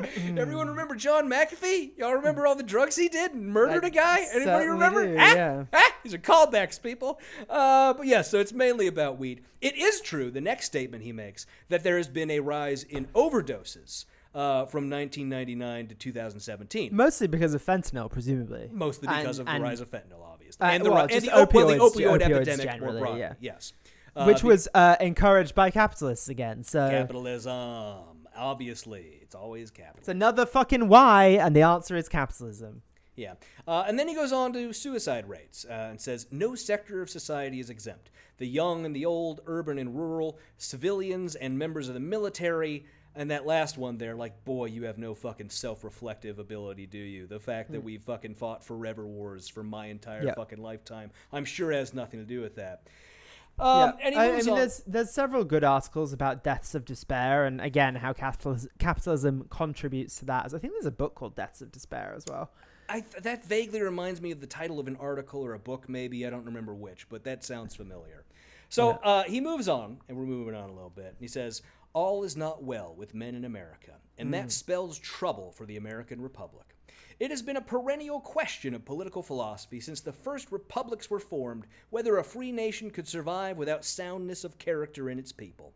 Everyone 0.36 0.66
remember 0.68 0.96
John 0.96 1.30
McAfee? 1.30 1.96
Y'all 1.96 2.14
remember 2.14 2.48
all 2.48 2.56
the 2.56 2.64
drugs 2.64 2.96
he 2.96 3.08
did 3.08 3.32
and 3.32 3.46
murdered 3.46 3.84
I 3.84 3.88
a 3.88 3.90
guy? 3.90 4.26
Anybody 4.34 4.66
remember? 4.66 5.06
do, 5.06 5.16
Ah, 5.18 5.34
yeah. 5.34 5.64
ah, 5.72 5.92
these 6.02 6.12
are 6.12 6.18
callbacks, 6.18 6.82
people. 6.82 7.20
Uh, 7.48 7.94
but 7.94 8.04
yeah, 8.06 8.22
so 8.22 8.40
it's 8.40 8.52
mainly 8.52 8.88
about 8.88 9.18
weed. 9.18 9.44
It 9.60 9.76
is 9.76 10.00
true. 10.00 10.32
The 10.32 10.40
next 10.40 10.66
statement 10.66 11.04
he 11.04 11.12
makes 11.12 11.46
that 11.68 11.84
there 11.84 11.96
has 11.96 12.08
been 12.08 12.28
a 12.32 12.40
rise 12.40 12.82
in 12.82 13.06
overdoses 13.14 14.04
uh, 14.34 14.66
from 14.66 14.90
1999 14.90 15.88
to 15.88 15.94
2017. 15.94 16.90
Mostly 16.94 17.26
because 17.26 17.54
of 17.54 17.64
fentanyl, 17.64 18.10
presumably. 18.10 18.68
Mostly 18.72 19.08
because 19.08 19.38
And- 19.38 19.40
of 19.40 19.46
the 19.46 19.52
and- 19.52 19.62
rise 19.62 19.80
of 19.80 19.90
fentanyl, 19.90 20.22
obviously, 20.24 20.64
Uh, 20.66 20.70
and 20.70 20.84
the, 20.84 20.90
well, 20.90 21.06
and 21.10 21.22
the, 21.22 21.30
op- 21.30 21.52
well, 21.54 21.66
the 21.68 21.74
opioid 21.76 22.20
opioids 22.20 22.48
epidemic 22.48 22.80
more 22.80 22.98
broadly. 22.98 23.20
yeah. 23.20 23.34
Yes, 23.40 23.72
Uh, 24.16 24.24
which 24.24 24.40
the 24.40 24.46
was 24.46 24.68
uh, 24.74 24.96
encouraged 25.00 25.54
by 25.54 25.70
capitalists 25.70 26.28
again. 26.28 26.64
So 26.64 26.88
capitalism. 26.90 28.20
Obviously, 28.36 29.18
it's 29.22 29.34
always 29.34 29.70
capitalism. 29.70 30.00
it's 30.00 30.08
another 30.08 30.44
fucking 30.44 30.88
why, 30.88 31.26
and 31.40 31.54
the 31.54 31.62
answer 31.62 31.94
is 31.96 32.08
capitalism. 32.08 32.82
Yeah. 33.16 33.34
Uh, 33.68 33.84
and 33.86 33.96
then 33.96 34.08
he 34.08 34.14
goes 34.14 34.32
on 34.32 34.52
to 34.54 34.72
suicide 34.72 35.28
rates 35.28 35.64
uh, 35.70 35.72
and 35.90 36.00
says 36.00 36.26
no 36.32 36.56
sector 36.56 37.00
of 37.00 37.08
society 37.08 37.60
is 37.60 37.70
exempt. 37.70 38.10
The 38.38 38.46
young 38.48 38.84
and 38.84 38.94
the 38.96 39.06
old, 39.06 39.40
urban 39.46 39.78
and 39.78 39.94
rural, 39.94 40.36
civilians 40.56 41.36
and 41.36 41.56
members 41.56 41.86
of 41.86 41.94
the 41.94 42.00
military. 42.00 42.86
And 43.16 43.30
that 43.30 43.46
last 43.46 43.78
one 43.78 43.96
there, 43.98 44.14
like, 44.16 44.44
boy, 44.44 44.66
you 44.66 44.84
have 44.84 44.98
no 44.98 45.14
fucking 45.14 45.50
self 45.50 45.84
reflective 45.84 46.38
ability, 46.38 46.86
do 46.86 46.98
you? 46.98 47.26
The 47.26 47.38
fact 47.38 47.70
that 47.72 47.82
we 47.84 47.96
fucking 47.98 48.34
fought 48.34 48.64
forever 48.64 49.06
wars 49.06 49.48
for 49.48 49.62
my 49.62 49.86
entire 49.86 50.20
Hmm. 50.22 50.26
Yeah. 50.28 50.34
fucking 50.34 50.60
lifetime, 50.60 51.10
I'm 51.32 51.44
sure 51.44 51.70
has 51.72 51.94
nothing 51.94 52.18
to 52.20 52.26
do 52.26 52.40
with 52.40 52.56
that. 52.56 52.82
Um, 53.56 53.92
he 54.00 54.16
I, 54.16 54.32
I 54.32 54.36
mean, 54.38 54.48
on. 54.48 54.56
there's 54.58 54.82
there's 54.84 55.10
several 55.12 55.44
good 55.44 55.62
articles 55.62 56.12
about 56.12 56.42
deaths 56.42 56.74
of 56.74 56.84
despair, 56.84 57.44
and 57.44 57.60
again 57.60 57.94
how 57.94 58.12
capitalism 58.12 58.68
capitalism 58.80 59.46
contributes 59.48 60.16
to 60.16 60.24
that. 60.24 60.46
As 60.46 60.54
I 60.54 60.58
think 60.58 60.72
there's 60.72 60.86
a 60.86 60.90
book 60.90 61.14
called 61.14 61.36
Deaths 61.36 61.62
of 61.62 61.70
Despair 61.70 62.14
as 62.16 62.24
well. 62.28 62.50
I 62.88 63.00
th- 63.00 63.22
that 63.22 63.44
vaguely 63.44 63.80
reminds 63.80 64.20
me 64.20 64.32
of 64.32 64.40
the 64.40 64.48
title 64.48 64.80
of 64.80 64.88
an 64.88 64.96
article 64.96 65.40
or 65.40 65.54
a 65.54 65.58
book, 65.60 65.88
maybe. 65.88 66.26
I 66.26 66.30
don't 66.30 66.44
remember 66.44 66.74
which, 66.74 67.08
but 67.08 67.22
that 67.24 67.44
sounds 67.44 67.76
familiar. 67.76 68.24
So 68.70 68.90
uh, 69.04 69.22
he 69.22 69.40
moves 69.40 69.68
on, 69.68 69.98
and 70.08 70.18
we're 70.18 70.24
moving 70.24 70.56
on 70.56 70.68
a 70.68 70.72
little 70.72 70.90
bit. 70.90 71.14
He 71.20 71.28
says, 71.28 71.62
All 71.94 72.22
is 72.24 72.36
not 72.36 72.62
well 72.62 72.94
with 72.94 73.14
men 73.14 73.34
in 73.34 73.44
America, 73.46 73.92
and 74.18 74.34
that 74.34 74.44
hmm. 74.44 74.48
spells 74.48 74.98
trouble 74.98 75.50
for 75.52 75.64
the 75.64 75.78
American 75.78 76.20
Republic. 76.20 76.76
It 77.18 77.30
has 77.30 77.40
been 77.40 77.56
a 77.56 77.62
perennial 77.62 78.20
question 78.20 78.74
of 78.74 78.84
political 78.84 79.22
philosophy 79.22 79.80
since 79.80 80.00
the 80.00 80.12
first 80.12 80.52
republics 80.52 81.08
were 81.08 81.20
formed 81.20 81.66
whether 81.90 82.18
a 82.18 82.24
free 82.24 82.52
nation 82.52 82.90
could 82.90 83.08
survive 83.08 83.56
without 83.56 83.84
soundness 83.84 84.44
of 84.44 84.58
character 84.58 85.08
in 85.08 85.18
its 85.18 85.32
people 85.32 85.72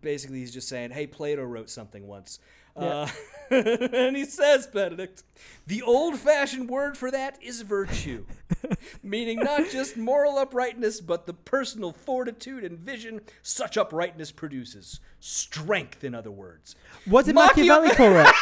basically 0.00 0.40
he's 0.40 0.52
just 0.52 0.68
saying, 0.68 0.90
"Hey, 0.90 1.06
Plato 1.06 1.44
wrote 1.44 1.70
something 1.70 2.06
once," 2.06 2.38
uh, 2.76 3.08
and 3.50 4.16
he 4.16 4.24
says, 4.24 4.66
"Benedict, 4.66 5.22
the 5.66 5.82
old-fashioned 5.82 6.68
word 6.68 6.96
for 6.98 7.10
that 7.10 7.38
is 7.42 7.62
virtue, 7.62 8.24
meaning 9.02 9.38
not 9.38 9.70
just 9.70 9.96
moral 9.96 10.38
uprightness, 10.38 11.00
but 11.00 11.26
the 11.26 11.34
personal 11.34 11.92
fortitude 11.92 12.64
and 12.64 12.78
vision 12.78 13.20
such 13.42 13.76
uprightness 13.76 14.32
produces. 14.32 15.00
Strength, 15.20 16.04
in 16.04 16.14
other 16.14 16.30
words." 16.30 16.74
What 17.04 17.24
did 17.26 17.34
Machiavelli- 17.34 17.88
Machiavelli 17.88 18.24
call 18.24 18.26
it? 18.26 18.34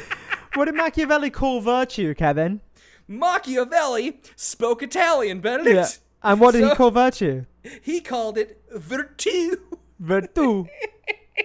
what 0.54 0.64
did 0.66 0.74
Machiavelli 0.74 1.30
call 1.30 1.60
virtue, 1.60 2.14
Kevin? 2.14 2.60
Machiavelli 3.08 4.20
spoke 4.36 4.82
Italian, 4.82 5.40
Benedict. 5.40 5.98
And 6.22 6.40
what 6.40 6.52
did 6.52 6.64
he 6.68 6.74
call 6.74 6.90
virtue? 6.90 7.44
He 7.82 8.00
called 8.00 8.38
it 8.38 8.62
virtù. 8.72 9.56
Virtu. 9.98 10.66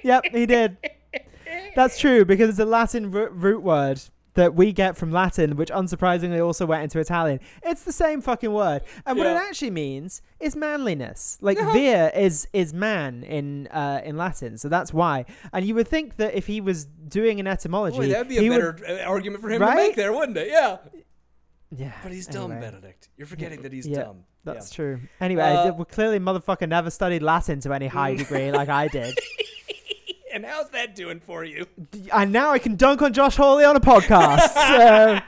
yep, 0.03 0.25
he 0.31 0.45
did. 0.45 0.77
That's 1.75 1.99
true 1.99 2.25
because 2.25 2.49
it's 2.49 2.59
a 2.59 2.65
Latin 2.65 3.11
root 3.11 3.61
word 3.61 4.01
that 4.35 4.53
we 4.53 4.73
get 4.73 4.97
from 4.97 5.11
Latin, 5.13 5.55
which 5.55 5.69
unsurprisingly 5.69 6.43
also 6.45 6.65
went 6.65 6.83
into 6.83 6.99
Italian. 6.99 7.39
It's 7.63 7.83
the 7.83 7.93
same 7.93 8.19
fucking 8.19 8.51
word, 8.51 8.81
and 9.05 9.17
what 9.17 9.27
it 9.27 9.29
Yeah. 9.31 9.45
Actually 9.47 9.71
means 9.71 10.21
is 10.41 10.55
manliness. 10.57 11.37
Like 11.39 11.57
vir 11.57 12.11
is 12.13 12.45
is 12.51 12.73
man 12.73 13.23
in 13.23 13.67
uh, 13.67 14.01
in 14.03 14.17
Latin, 14.17 14.57
so 14.57 14.67
that's 14.67 14.93
why. 14.93 15.23
And 15.53 15.65
you 15.65 15.73
would 15.75 15.87
think 15.87 16.17
that 16.17 16.33
if 16.33 16.47
he 16.47 16.59
was 16.59 16.83
doing 16.85 17.39
an 17.39 17.47
etymology, 17.47 17.97
Boy, 17.97 18.07
that'd 18.09 18.27
be 18.27 18.45
a 18.45 18.49
better 18.49 18.75
would, 18.87 18.99
uh, 18.99 19.03
argument 19.03 19.41
for 19.41 19.49
him 19.49 19.61
to 19.61 19.73
make 19.75 19.95
there, 19.95 20.11
wouldn't 20.11 20.37
it? 20.37 20.49
Yeah. 20.49 20.77
yeah. 21.71 21.93
But 22.03 22.11
he's 22.11 22.27
dumb, 22.27 22.51
anyway. 22.51 22.59
Benedict. 22.71 23.07
You're 23.17 23.27
forgetting 23.27 23.61
that 23.61 23.71
he's 23.71 23.87
Yeah, 23.87 24.03
dumb. 24.03 24.23
That's 24.43 24.69
Yeah. 24.71 24.75
true. 24.75 24.99
Anyway, 25.21 25.43
Uh, 25.43 25.73
well, 25.73 25.85
clearly, 25.85 26.19
motherfucker 26.19 26.67
never 26.67 26.89
studied 26.89 27.23
Latin 27.23 27.61
to 27.61 27.71
any 27.73 27.87
high 27.87 28.15
degree 28.15 28.51
like 28.51 28.67
I 28.67 28.89
did. 28.89 29.17
And 30.35 30.45
how's 30.45 30.69
that 30.71 30.95
doing 30.95 31.21
for 31.21 31.45
you? 31.45 31.65
And 32.13 32.33
now 32.33 32.51
I 32.51 32.59
can 32.59 32.75
dunk 32.75 33.01
on 33.01 33.13
Josh 33.13 33.37
Hawley 33.37 33.63
on 33.63 33.77
a 33.77 33.79
podcast. 33.79 34.49
so. 34.67 35.19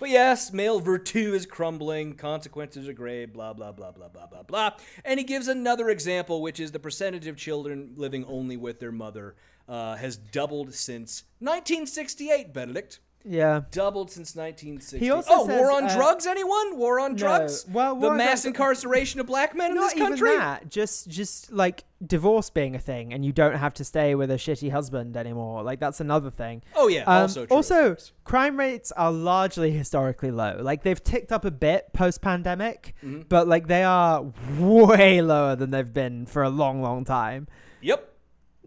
But 0.00 0.10
yes, 0.10 0.52
male 0.52 0.80
virtue 0.80 1.34
is 1.34 1.46
crumbling, 1.46 2.14
consequences 2.14 2.88
are 2.88 2.92
grave, 2.92 3.32
blah, 3.32 3.52
blah, 3.52 3.70
blah, 3.70 3.92
blah, 3.92 4.08
blah, 4.08 4.26
blah, 4.26 4.42
blah. 4.42 4.70
And 5.04 5.20
he 5.20 5.24
gives 5.24 5.46
another 5.46 5.88
example, 5.88 6.42
which 6.42 6.58
is 6.58 6.72
the 6.72 6.80
percentage 6.80 7.28
of 7.28 7.36
children 7.36 7.92
living 7.94 8.24
only 8.24 8.56
with 8.56 8.80
their 8.80 8.90
mother 8.90 9.36
uh, 9.68 9.94
has 9.94 10.16
doubled 10.16 10.74
since 10.74 11.22
1968, 11.38 12.52
Benedict. 12.52 12.98
Yeah. 13.24 13.62
Doubled 13.72 14.10
since 14.10 14.34
1960. 14.36 14.98
He 15.04 15.10
also 15.10 15.30
oh, 15.32 15.46
says, 15.46 15.58
war 15.60 15.72
on 15.72 15.84
uh, 15.84 15.94
drugs, 15.94 16.26
anyone? 16.26 16.78
War 16.78 16.98
on 17.00 17.10
No. 17.12 17.16
drugs? 17.18 17.66
Well, 17.68 17.94
the 17.96 18.12
mass 18.12 18.26
drugs- 18.42 18.44
incarceration 18.46 19.20
of 19.20 19.26
black 19.26 19.54
men 19.54 19.72
in 19.72 19.76
Not 19.76 19.90
this 19.90 19.96
even 19.96 20.08
country? 20.08 20.36
that. 20.36 20.70
Just, 20.70 21.08
just 21.10 21.52
like 21.52 21.84
divorce 22.06 22.48
being 22.48 22.74
a 22.74 22.78
thing, 22.78 23.12
and 23.12 23.24
you 23.24 23.32
don't 23.32 23.56
have 23.56 23.74
to 23.74 23.84
stay 23.84 24.14
with 24.14 24.30
a 24.30 24.34
shitty 24.36 24.70
husband 24.70 25.16
anymore. 25.16 25.62
Like 25.62 25.78
that's 25.80 26.00
another 26.00 26.30
thing. 26.30 26.62
Oh, 26.74 26.88
yeah, 26.88 27.02
Um, 27.02 27.22
also 27.22 27.44
true. 27.46 27.56
also, 27.56 27.96
crime 28.24 28.58
rates 28.58 28.92
are 28.92 29.12
largely 29.12 29.72
historically 29.72 30.30
low. 30.30 30.58
Like 30.62 30.82
they've 30.82 31.02
ticked 31.02 31.30
up 31.32 31.44
a 31.44 31.50
bit 31.50 31.92
post 31.92 32.22
pandemic, 32.22 32.94
Mm-hmm. 33.04 33.22
but 33.28 33.46
like 33.46 33.66
they 33.66 33.82
are 33.84 34.22
way 34.58 35.20
lower 35.20 35.54
than 35.56 35.70
they've 35.70 35.92
been 35.92 36.24
for 36.24 36.42
a 36.44 36.48
long, 36.50 36.80
long 36.82 37.04
time. 37.04 37.46
Yep. 37.82 38.14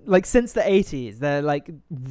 Like 0.06 0.26
since 0.26 0.54
the 0.54 0.62
80s, 0.62 1.20
they're 1.20 1.42
like 1.42 1.70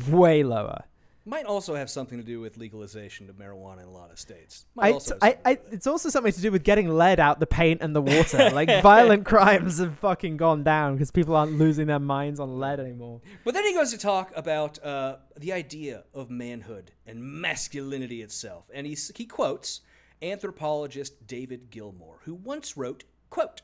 way 0.09 0.43
lower. 0.43 0.84
Might 1.26 1.44
also 1.44 1.74
have 1.74 1.90
something 1.90 2.16
to 2.18 2.24
do 2.24 2.40
with 2.40 2.56
legalization 2.56 3.28
of 3.28 3.36
marijuana 3.36 3.82
in 3.82 3.88
a 3.88 3.90
lot 3.90 4.10
of 4.10 4.18
states. 4.18 4.64
I, 4.78 4.92
also 4.92 5.18
I, 5.20 5.36
I, 5.44 5.54
do 5.54 5.60
with 5.60 5.72
it. 5.72 5.74
it's 5.74 5.86
also 5.86 6.08
something 6.08 6.32
to 6.32 6.40
do 6.40 6.50
with 6.50 6.64
getting 6.64 6.88
lead 6.88 7.20
out 7.20 7.40
the 7.40 7.46
paint 7.46 7.82
and 7.82 7.94
the 7.94 8.00
water. 8.00 8.50
like 8.54 8.82
violent 8.82 9.26
crimes 9.26 9.78
have 9.78 9.98
fucking 9.98 10.38
gone 10.38 10.64
down 10.64 10.94
because 10.94 11.10
people 11.10 11.36
aren't 11.36 11.58
losing 11.58 11.86
their 11.88 11.98
minds 11.98 12.40
on 12.40 12.58
lead 12.58 12.80
anymore. 12.80 13.20
But 13.44 13.52
then 13.52 13.66
he 13.66 13.74
goes 13.74 13.90
to 13.90 13.98
talk 13.98 14.32
about 14.34 14.82
uh, 14.82 15.16
the 15.36 15.52
idea 15.52 16.04
of 16.14 16.30
manhood 16.30 16.92
and 17.06 17.22
masculinity 17.22 18.22
itself, 18.22 18.70
and 18.72 18.86
he 18.86 18.96
he 19.14 19.26
quotes 19.26 19.82
anthropologist 20.22 21.26
David 21.26 21.70
Gilmore, 21.70 22.20
who 22.24 22.34
once 22.34 22.78
wrote, 22.78 23.04
"quote 23.28 23.60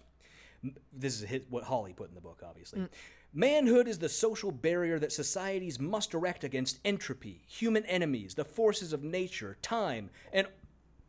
This 0.93 1.23
is 1.23 1.41
what 1.49 1.65
Hawley 1.65 1.95
put 1.95 2.11
in 2.11 2.15
the 2.15 2.21
book, 2.21 2.43
obviously. 2.47 2.89
Manhood 3.37 3.87
is 3.87 3.99
the 3.99 4.09
social 4.09 4.51
barrier 4.51 4.99
that 4.99 5.13
societies 5.13 5.79
must 5.79 6.15
erect 6.15 6.43
against 6.43 6.79
entropy, 6.87 7.43
human 7.47 7.85
enemies, 7.85 8.35
the 8.35 8.47
forces 8.47 8.95
of 8.95 9.05
nature, 9.05 9.59
time, 9.61 10.09
and 10.33 10.47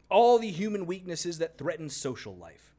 all 0.09 0.38
the 0.38 0.51
human 0.51 0.86
weaknesses 0.86 1.38
that 1.38 1.57
threaten 1.57 1.89
social 1.89 2.36
life. 2.36 2.73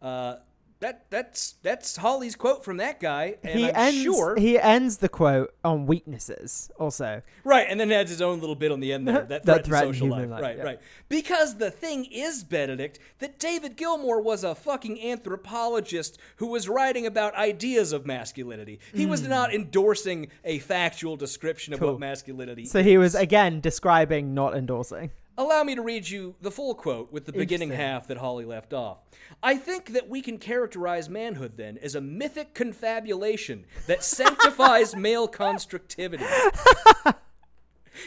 Uh, 0.00 0.36
that 0.80 1.06
that's 1.10 1.54
that's 1.62 1.96
Hawley's 1.96 2.36
quote 2.36 2.64
from 2.64 2.76
that 2.76 3.00
guy, 3.00 3.36
and 3.42 3.58
he 3.58 3.68
I'm 3.68 3.74
ends 3.74 4.02
sure 4.02 4.36
he 4.36 4.58
ends 4.58 4.98
the 4.98 5.08
quote 5.08 5.52
on 5.64 5.86
weaknesses 5.86 6.70
also. 6.78 7.22
Right, 7.44 7.66
and 7.68 7.80
then 7.80 7.90
adds 7.90 8.10
his 8.10 8.22
own 8.22 8.40
little 8.40 8.54
bit 8.54 8.70
on 8.70 8.80
the 8.80 8.92
end 8.92 9.08
there 9.08 9.22
that 9.24 9.28
That 9.44 9.66
threatens 9.66 9.68
threaten 9.68 9.94
social 9.94 10.08
life. 10.08 10.28
life, 10.30 10.42
Right, 10.42 10.56
yeah. 10.56 10.62
right. 10.62 10.80
Because 11.08 11.56
the 11.56 11.70
thing 11.70 12.04
is, 12.06 12.44
Benedict, 12.44 12.98
that 13.18 13.38
David 13.38 13.76
Gilmore 13.76 14.20
was 14.20 14.44
a 14.44 14.54
fucking 14.54 15.00
anthropologist 15.02 16.18
who 16.36 16.46
was 16.48 16.68
writing 16.68 17.06
about 17.06 17.34
ideas 17.34 17.92
of 17.92 18.06
masculinity. 18.06 18.78
He 18.94 19.06
was 19.06 19.26
not 19.26 19.52
endorsing 19.54 20.28
a 20.44 20.58
factual 20.60 21.16
description 21.16 21.72
of 21.72 21.78
Hmm. 21.80 21.84
Cool. 21.84 21.92
what 21.94 22.00
masculinity 22.00 22.64
So 22.66 22.82
he 22.82 22.98
was 22.98 23.14
again 23.14 23.60
describing, 23.60 24.34
not 24.34 24.56
endorsing. 24.56 25.10
Allow 25.38 25.62
me 25.62 25.76
to 25.76 25.82
read 25.82 26.10
you 26.10 26.34
the 26.40 26.50
full 26.50 26.74
quote 26.74 27.12
with 27.12 27.24
the 27.24 27.32
beginning 27.32 27.70
half 27.70 28.08
that 28.08 28.16
Hawley 28.16 28.44
left 28.44 28.74
off. 28.74 28.98
I 29.40 29.56
think 29.56 29.92
that 29.92 30.08
we 30.08 30.20
can 30.20 30.38
characterize 30.38 31.08
manhood 31.08 31.52
then 31.56 31.78
as 31.78 31.94
a 31.94 32.00
mythic 32.00 32.54
confabulation 32.54 33.64
that 33.86 34.02
sanctifies 34.02 34.96
male 34.96 35.28
constructivity. 35.28 36.24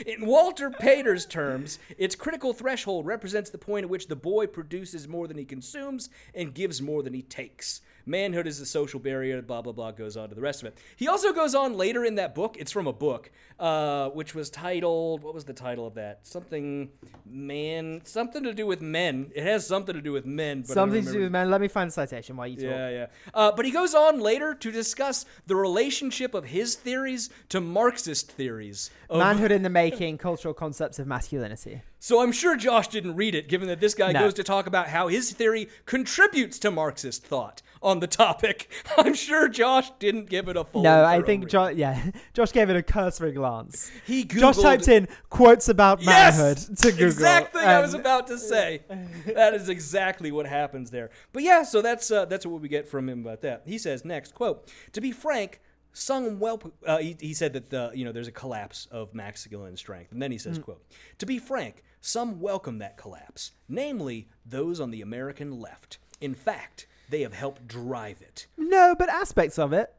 In 0.06 0.26
Walter 0.26 0.70
Pater's 0.70 1.26
terms, 1.26 1.80
its 1.98 2.16
critical 2.16 2.52
threshold 2.52 3.06
represents 3.06 3.50
the 3.50 3.58
point 3.58 3.86
at 3.86 3.90
which 3.90 4.08
the 4.08 4.16
boy 4.18 4.46
produces 4.46 5.08
more 5.08 5.26
than 5.26 5.38
he 5.38 5.46
consumes 5.46 6.10
and 6.36 6.54
gives 6.54 6.82
more 6.82 7.02
than 7.02 7.14
he 7.14 7.22
takes. 7.22 7.80
Manhood 8.06 8.48
is 8.48 8.60
a 8.60 8.66
social 8.66 9.00
barrier, 9.00 9.42
blah, 9.42 9.62
blah, 9.62 9.74
blah, 9.74 9.92
goes 9.92 10.18
on 10.18 10.30
to 10.30 10.36
the 10.36 10.42
rest 10.42 10.62
of 10.62 10.68
it. 10.68 10.78
He 10.96 11.08
also 11.08 11.34
goes 11.34 11.56
on 11.56 11.76
later 11.76 12.04
in 12.06 12.16
that 12.16 12.36
book, 12.36 12.58
it's 12.60 12.72
from 12.72 12.88
a 12.88 12.94
book, 12.94 13.32
uh, 13.60 14.10
which 14.10 14.34
was 14.36 14.50
titled, 14.50 15.22
what 15.24 15.34
was 15.34 15.46
the 15.46 15.54
title 15.54 15.86
of 15.88 15.96
that? 15.96 16.26
Something, 16.26 16.90
man, 17.26 18.02
something 18.06 18.44
to 18.44 18.54
do 18.54 18.66
with 18.66 18.82
men. 18.82 19.32
It 19.36 19.44
has 19.44 19.66
something 19.66 19.96
to 19.96 20.02
do 20.02 20.12
with 20.12 20.26
men. 20.26 20.62
But 20.62 20.70
Something 20.70 21.06
to 21.06 21.12
do 21.12 21.20
with 21.22 21.32
men. 21.32 21.50
Let 21.50 21.62
me 21.62 21.68
find 21.68 21.90
the 21.90 21.94
citation 21.94 22.36
while 22.38 22.48
you 22.48 22.56
talk. 22.58 22.66
yeah, 22.66 22.90
yeah. 22.90 23.06
Uh, 23.34 23.52
but 23.52 23.66
he 23.66 23.72
goes 23.72 23.94
on 23.94 24.20
later 24.20 24.54
to 24.54 24.72
discuss 24.72 25.26
the 25.48 25.56
relationship 25.56 26.34
of 26.34 26.46
his 26.46 26.76
theories 26.76 27.30
to 27.50 27.62
Marxist 27.62 28.32
theories. 28.32 28.90
Of, 29.10 29.20
Manhood 29.20 29.52
in 29.52 29.64
the 29.64 29.70
making, 29.70 30.18
cultural 30.18 30.54
concepts 30.54 31.00
of 31.00 31.08
masculinity. 31.08 31.82
So 32.04 32.24
I'm 32.24 32.32
sure 32.32 32.58
Josh 32.58 32.88
didn't 32.88 33.16
read 33.16 33.36
it, 33.36 33.48
given 33.48 33.68
that 33.68 33.80
this 33.80 33.94
guy 33.94 34.12
No. 34.12 34.22
goes 34.22 34.34
to 34.34 34.44
talk 34.44 34.66
about 34.66 34.88
how 34.88 35.08
his 35.08 35.30
theory 35.34 35.70
contributes 35.86 36.58
to 36.58 36.72
Marxist 36.72 37.24
thought 37.24 37.62
on 37.80 38.00
the 38.00 38.08
topic. 38.08 38.72
I'm 38.98 39.14
sure 39.14 39.48
Josh 39.48 39.92
didn't 40.00 40.28
give 40.28 40.48
it 40.50 40.58
a 40.58 40.64
full. 40.64 40.82
No, 40.82 41.06
I 41.06 41.22
think. 41.22 41.48
Josh. 41.48 41.76
Yeah, 41.76 42.10
Josh 42.34 42.54
gave 42.54 42.72
it 42.72 42.76
a 42.76 42.82
cursory 42.82 43.34
glance. 43.34 43.92
He 44.08 44.26
Googled, 44.26 44.40
Josh 44.40 44.58
typed 44.58 44.88
in 44.88 45.08
quotes 45.30 45.70
about 45.70 46.02
Yes, 46.02 46.40
manhood 46.40 46.78
to 46.80 46.92
Google. 46.92 47.06
exact 47.06 47.54
thing 47.54 47.68
I 47.68 47.80
was 47.80 47.94
about 47.94 48.26
to 48.28 48.40
say. 48.40 48.82
that 49.28 49.54
is 49.54 49.70
exactly 49.70 50.32
what 50.32 50.48
happens 50.48 50.90
there. 50.90 51.12
But 51.34 51.44
yeah, 51.44 51.62
so 51.62 51.84
that's 51.84 52.10
uh, 52.10 52.26
that's 52.26 52.48
what 52.48 52.62
we 52.62 52.68
get 52.68 52.88
from 52.88 53.10
him 53.10 53.22
about 53.22 53.42
that. 53.42 53.62
He 53.68 53.78
says 53.78 54.04
next 54.04 54.34
quote: 54.34 54.68
"To 54.94 55.02
be 55.02 55.12
frank." 55.12 55.62
Some 55.94 56.40
well, 56.40 56.62
uh, 56.88 57.00
he, 57.00 57.18
he 57.20 57.34
said 57.34 57.52
that 57.54 57.70
the 57.70 57.92
you 57.94 58.06
know 58.06 58.12
there's 58.14 58.30
a 58.30 58.32
collapse 58.32 58.88
of 58.92 59.14
masculine 59.14 59.76
strength, 59.78 60.14
and 60.14 60.22
then 60.22 60.32
he 60.32 60.38
says, 60.38 60.58
Mm. 60.58 60.64
"quote 60.64 60.82
To 61.20 61.26
be 61.26 61.38
frank, 61.38 61.84
some 62.02 62.40
welcome 62.42 62.80
that 62.80 62.98
collapse, 62.98 63.52
namely 63.70 64.28
those 64.46 64.80
on 64.80 64.92
the 64.92 65.02
American 65.02 65.60
left. 65.60 65.98
In 66.20 66.34
fact, 66.34 66.88
they 67.10 67.22
have 67.22 67.34
helped 67.34 67.68
drive 67.68 68.22
it 68.22 68.48
No, 68.58 68.96
but 68.98 69.10
aspects 69.10 69.58
of 69.60 69.72
it. 69.74 69.94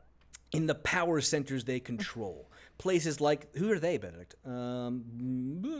in 0.53 0.66
the 0.66 0.74
power 0.74 1.20
centers 1.20 1.64
they 1.64 1.80
control. 1.80 2.48
Places 2.78 3.20
like 3.20 3.55
who 3.57 3.70
are 3.70 3.78
they, 3.78 3.96
Benedict? 3.98 4.34
Um, 4.44 5.05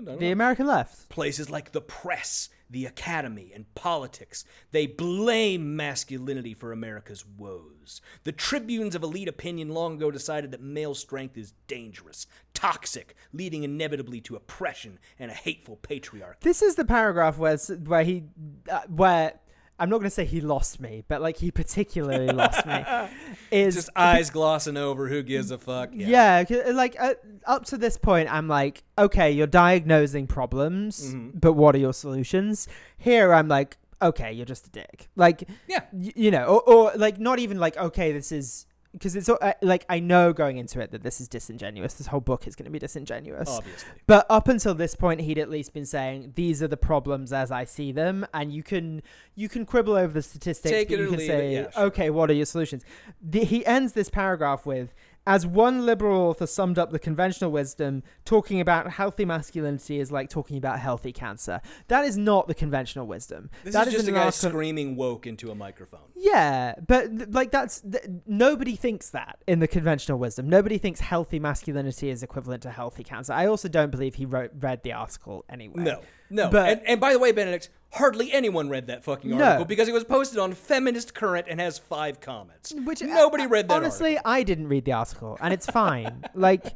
The 0.05 0.17
know 0.17 0.33
American 0.33 0.67
left. 0.67 1.09
places 1.09 1.51
like 1.51 1.73
the 1.73 1.81
press, 1.81 2.49
the 2.73 2.87
academy, 2.87 3.53
and 3.55 3.73
politics. 3.75 4.45
They 4.73 4.87
blame 4.87 5.77
masculinity 5.77 6.55
for 6.55 6.73
America's 6.73 7.25
woes. 7.25 8.01
The 8.25 8.33
tribunes 8.33 8.95
of 8.95 9.03
elite 9.03 9.29
opinion 9.29 9.69
long 9.69 9.95
ago 9.95 10.11
decided 10.11 10.51
that 10.51 10.63
male 10.63 10.95
strength 10.95 11.37
is 11.37 11.53
dangerous, 11.67 12.27
toxic, 12.55 13.15
leading 13.33 13.63
inevitably 13.63 14.21
to 14.23 14.37
oppression 14.37 14.99
and 15.19 15.31
a 15.31 15.35
hateful 15.35 15.79
patriarchy. 15.83 16.41
This 16.41 16.63
is 16.63 16.75
the 16.75 16.85
paragraph 16.85 17.39
where 17.39 17.57
where 17.57 18.05
he 18.05 18.25
uh, 18.71 18.81
where 18.89 19.35
I'm 19.83 19.91
not 19.91 19.97
going 19.99 20.07
to 20.07 20.11
say 20.11 20.25
he 20.25 20.41
lost 20.41 20.79
me, 20.81 21.03
but 21.09 21.21
like 21.21 21.37
he 21.39 21.51
particularly 21.51 22.29
lost 22.33 22.65
me. 22.67 22.85
Is 23.51 23.75
Just 23.75 23.91
eyes 23.97 24.31
glossing 24.31 24.77
over 24.77 25.09
who 25.09 25.23
gives 25.23 25.51
a 25.51 25.59
fuck. 25.59 25.91
Yeah. 25.93 26.45
like 26.73 26.95
uh, 27.01 27.15
up 27.47 27.65
to 27.67 27.77
this 27.77 27.99
point, 27.99 28.33
I'm 28.33 28.47
like, 28.47 28.85
okay, 28.97 29.31
you're 29.33 29.47
diagnosing 29.49 30.27
problems, 30.29 31.13
Mm-hmm. 31.15 31.39
but 31.39 31.55
what 31.55 31.75
are 31.75 31.79
your 31.79 31.93
solutions? 31.93 32.69
Here, 32.97 33.35
I'm 33.35 33.49
like, 33.49 33.77
okay, 34.01 34.33
you're 34.33 34.47
just 34.47 34.69
a 34.69 34.71
dick. 34.71 35.09
Like, 35.17 35.49
Yeah. 35.69 35.81
y- 35.93 36.13
you 36.15 36.31
know, 36.31 36.45
or, 36.45 36.61
or 36.63 36.93
like 36.97 37.19
not 37.19 37.39
even 37.41 37.59
like, 37.59 37.77
okay, 37.77 38.13
this 38.13 38.31
is 38.33 38.67
because 38.93 39.17
it's 39.17 39.29
uh, 39.29 39.53
like 39.63 39.85
I 39.89 40.01
know 40.01 40.33
going 40.33 40.59
into 40.59 40.81
it 40.81 40.91
that 40.91 41.03
this 41.03 41.21
is 41.21 41.29
disingenuous. 41.29 41.95
This 41.95 42.09
whole 42.09 42.21
book 42.21 42.47
is 42.47 42.55
going 42.55 42.65
to 42.65 42.71
be 42.71 42.79
disingenuous. 42.79 43.49
Obviously. 43.49 43.89
But 44.07 44.27
up 44.29 44.49
until 44.49 44.75
this 44.75 44.95
point, 44.95 45.23
he'd 45.23 45.39
at 45.39 45.49
least 45.49 45.73
been 45.73 45.87
saying 45.87 46.33
these 46.35 46.63
are 46.63 46.69
the 46.69 46.77
problems 46.77 47.33
as 47.33 47.51
I 47.51 47.65
see 47.65 47.93
them, 47.93 48.27
and 48.35 48.53
you 48.53 48.63
can 48.63 49.03
you 49.35 49.49
can 49.49 49.65
quibble 49.65 49.95
over 49.95 50.13
the 50.13 50.23
statistics, 50.23 50.71
Take 50.71 50.89
but 50.89 50.99
you 50.99 51.07
can 51.07 51.19
leave 51.19 51.21
it, 51.21 51.27
say, 51.27 51.55
yeah, 51.55 51.71
sure. 51.71 51.83
okay, 51.85 52.11
what 52.11 52.31
are 52.31 52.35
your 52.35 52.47
solutions? 52.47 52.85
The, 53.21 53.45
he 53.45 53.65
ends 53.65 53.93
this 53.95 54.11
paragraph 54.11 54.67
with. 54.67 54.95
As 55.25 55.47
one 55.47 55.87
liberal 55.87 56.21
author 56.21 56.49
summed 56.49 56.79
up 56.81 56.91
the 56.91 56.99
conventional 56.99 57.53
wisdom, 57.53 58.03
talking 58.25 58.61
about 58.61 58.91
healthy 58.91 59.25
masculinity 59.25 60.01
is 60.01 60.11
like 60.11 60.29
talking 60.29 60.57
about 60.57 60.81
healthy 60.81 61.13
cancer. 61.13 61.61
That 61.87 62.05
is 62.05 62.17
not 62.19 62.49
the 62.49 62.55
conventional 62.55 63.07
wisdom. 63.07 63.49
This 63.63 63.73
That 63.73 63.87
is 63.87 63.95
just 63.95 64.09
a 64.09 64.13
guy 64.13 64.25
article- 64.25 64.51
screaming 64.51 64.97
woke 64.97 65.29
into 65.29 65.53
a 65.53 65.55
microphone. 65.55 66.01
yeah, 66.17 66.75
but 66.87 67.31
like 67.31 67.53
that's 67.53 67.83
th- 67.83 68.05
nobody 68.27 68.75
thinks 68.75 69.11
that 69.11 69.39
in 69.47 69.61
the 69.61 69.69
conventional 69.69 70.19
wisdom. 70.19 70.49
Nobody 70.49 70.77
thinks 70.79 70.99
healthy 70.99 71.39
masculinity 71.39 72.11
is 72.11 72.25
equivalent 72.25 72.63
to 72.65 72.71
healthy 72.71 73.05
cancer. 73.05 73.33
I 73.33 73.47
also 73.47 73.69
don't 73.69 73.91
believe 73.91 74.17
he 74.17 74.27
wrote 74.27 74.51
read 74.59 74.83
the 74.83 74.93
article 74.93 75.45
anyway. 75.49 75.85
No, 75.85 76.01
no. 76.33 76.49
But- 76.51 76.69
and, 76.69 76.81
and 76.87 77.01
by 77.01 77.13
the 77.13 77.19
way, 77.19 77.33
Benedict, 77.33 77.69
hardly 77.93 78.33
anyone 78.33 78.69
read 78.69 78.87
that 78.87 79.05
fucking 79.05 79.31
No. 79.31 79.45
article 79.45 79.65
because 79.67 79.87
it 79.89 79.93
was 79.93 80.05
posted 80.05 80.39
on 80.39 80.53
Feminist 80.55 81.15
Current 81.15 81.47
and 81.49 81.61
has 81.61 81.79
five 81.79 82.21
comments. 82.21 82.73
Which 82.73 83.03
nobody 83.03 83.45
uh, 83.45 83.49
read 83.49 83.69
that. 83.69 83.75
Honestly, 83.75 84.17
article. 84.17 84.33
I 84.33 84.43
didn't 84.43 84.69
read 84.69 84.85
the 84.85 84.93
article, 84.93 85.39
and 85.41 85.53
it's 85.53 85.67
fine. 85.67 86.25
like, 86.35 86.75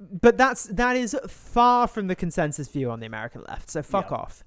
but 0.00 0.36
that's 0.36 0.64
that 0.64 0.96
is 0.96 1.16
far 1.28 1.86
from 1.86 2.08
the 2.08 2.16
consensus 2.16 2.68
view 2.68 2.90
on 2.90 3.00
the 3.00 3.06
American 3.06 3.44
left. 3.48 3.70
So 3.70 3.82
fuck 3.82 4.10
Yeah. 4.10 4.16
off. 4.16 4.44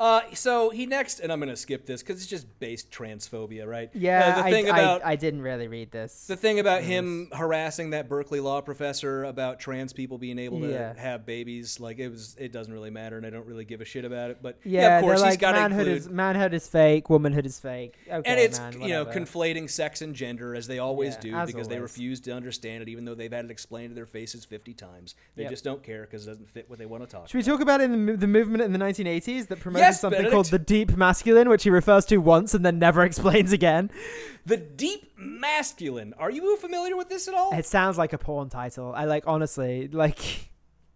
Uh, 0.00 0.22
so 0.32 0.70
he 0.70 0.86
next, 0.86 1.20
and 1.20 1.30
I'm 1.30 1.38
gonna 1.40 1.54
skip 1.54 1.84
this 1.84 2.02
because 2.02 2.16
it's 2.22 2.26
just 2.30 2.46
based 2.58 2.90
transphobia, 2.90 3.66
right? 3.66 3.90
Yeah, 3.92 4.34
Uh, 4.38 4.42
the 4.44 4.50
thing 4.50 4.70
I- 4.70 4.78
about 4.78 5.04
I, 5.04 5.14
didn't 5.16 5.42
really 5.42 5.68
read 5.68 5.90
this. 5.90 6.26
the 6.26 6.36
thing 6.38 6.58
about 6.58 6.82
him 6.82 7.28
harassing 7.34 7.90
that 7.90 8.08
Berkeley 8.08 8.40
law 8.40 8.62
professor 8.62 9.24
about 9.24 9.60
trans 9.60 9.92
people 9.92 10.16
being 10.16 10.38
able 10.38 10.60
to 10.60 10.70
Yeah. 10.70 10.94
have 10.98 11.26
babies, 11.26 11.78
like 11.80 11.98
it 11.98 12.08
was, 12.08 12.34
it 12.40 12.50
doesn't 12.50 12.72
really 12.72 12.88
matter, 12.88 13.18
and 13.18 13.26
I 13.26 13.30
don't 13.30 13.44
really 13.46 13.66
give 13.66 13.82
a 13.82 13.84
shit 13.84 14.06
about 14.06 14.30
it. 14.30 14.38
But 14.40 14.58
yeah, 14.64 14.80
yeah, 14.80 14.96
of 14.98 15.02
course 15.02 15.20
they're 15.20 15.26
he's 15.28 15.32
like 15.34 15.40
got 15.40 15.52
to 15.52 15.60
manhood 15.60 15.80
include. 15.86 15.96
is 15.98 16.08
manhood 16.08 16.54
is 16.54 16.66
fake, 16.66 17.10
womanhood 17.10 17.44
is 17.44 17.60
fake. 17.60 17.94
Okay, 18.10 18.22
and 18.30 18.40
it's 18.40 18.58
man, 18.58 18.80
you 18.80 18.88
know 18.88 19.04
conflating 19.04 19.68
sex 19.68 20.00
and 20.00 20.14
gender 20.14 20.54
as 20.54 20.66
they 20.66 20.78
always 20.78 21.16
Yeah, 21.22 21.44
do 21.44 21.52
because 21.52 21.68
they 21.68 21.78
refuse 21.78 22.20
to 22.20 22.30
understand 22.30 22.82
it 22.82 22.88
even 22.88 23.04
though 23.04 23.14
they've 23.14 23.30
had 23.30 23.44
it 23.44 23.50
explained 23.50 23.90
to 23.90 23.94
their 23.94 24.06
faces 24.06 24.46
50 24.46 24.72
times 24.72 25.14
they 25.36 25.42
Yep. 25.42 25.50
just 25.50 25.64
don't 25.64 25.82
care 25.82 26.02
because 26.02 26.26
it 26.26 26.30
doesn't 26.30 26.48
fit 26.48 26.70
what 26.70 26.78
they 26.78 26.86
want 26.86 27.02
to 27.02 27.06
talk 27.06 27.28
Should 27.28 27.36
we 27.36 27.42
talk 27.42 27.60
about 27.60 27.82
in 27.82 28.06
the, 28.06 28.16
the 28.16 28.26
movement 28.26 28.62
in 28.62 28.72
the 28.72 28.78
1980s 28.78 29.48
that 29.48 29.60
promoted 29.60 29.89
Something 29.92 30.18
Benedict. 30.18 30.32
called 30.32 30.46
the 30.46 30.58
deep 30.58 30.96
masculine, 30.96 31.48
which 31.48 31.64
he 31.64 31.70
refers 31.70 32.04
to 32.06 32.18
once 32.18 32.54
and 32.54 32.64
then 32.64 32.78
never 32.78 33.02
explains 33.04 33.52
again? 33.52 33.90
the 34.46 34.56
deep 34.56 35.12
masculine 35.18 36.14
are 36.18 36.30
you 36.30 36.56
familiar 36.56 36.96
with 36.96 37.10
this 37.10 37.28
at 37.28 37.34
all 37.34 37.52
It 37.52 37.66
sounds 37.66 37.98
like 37.98 38.12
a 38.14 38.18
porn 38.18 38.48
title. 38.48 38.92
I 38.94 39.04
like 39.04 39.24
honestly 39.26 39.88
like. 39.88 40.50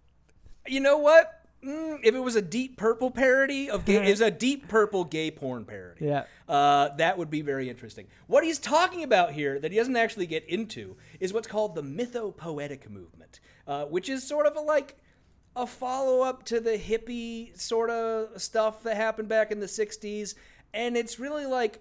you 0.67 0.81
know 0.81 0.97
what 0.99 1.45
Mm, 1.65 2.01
if 2.03 2.15
it 2.15 2.19
was 2.21 2.37
a 2.37 2.43
deep 2.43 2.77
purple 2.77 3.11
parody 3.11 3.71
of 3.71 3.87
gay, 3.87 4.07
is 4.11 4.21
a 4.21 4.31
deep 4.31 4.69
purple 4.69 5.05
gay 5.05 5.31
porn 5.31 5.65
parody. 5.65 6.05
Yeah. 6.05 6.25
Uh, 6.47 6.91
that 6.97 7.17
would 7.17 7.31
be 7.31 7.41
very 7.41 7.71
interesting. 7.71 8.07
What 8.27 8.45
he's 8.45 8.59
talking 8.59 9.03
about 9.03 9.33
here 9.33 9.59
that 9.59 9.73
he 9.73 9.79
doesn't 9.79 9.97
actually 9.97 10.27
get 10.27 10.45
into 10.45 10.97
is 11.21 11.33
what's 11.33 11.47
called 11.49 11.75
the 11.75 11.83
mythopoetic 11.83 12.91
movement, 12.91 13.41
uh, 13.67 13.87
which 13.87 14.11
is 14.11 14.27
sort 14.27 14.47
of 14.47 14.57
a 14.57 14.61
like 14.61 14.97
a 15.57 15.67
follow 15.67 16.23
up 16.23 16.45
to 16.47 16.61
the 16.61 16.79
hippie 16.79 17.59
sort 17.59 17.91
of 17.91 18.41
stuff 18.41 18.83
that 18.83 18.97
happened 18.97 19.29
back 19.29 19.51
in 19.51 19.61
the 19.61 19.67
60s. 19.67 20.35
And 20.73 20.97
it's 20.97 21.19
really 21.21 21.47
like, 21.47 21.81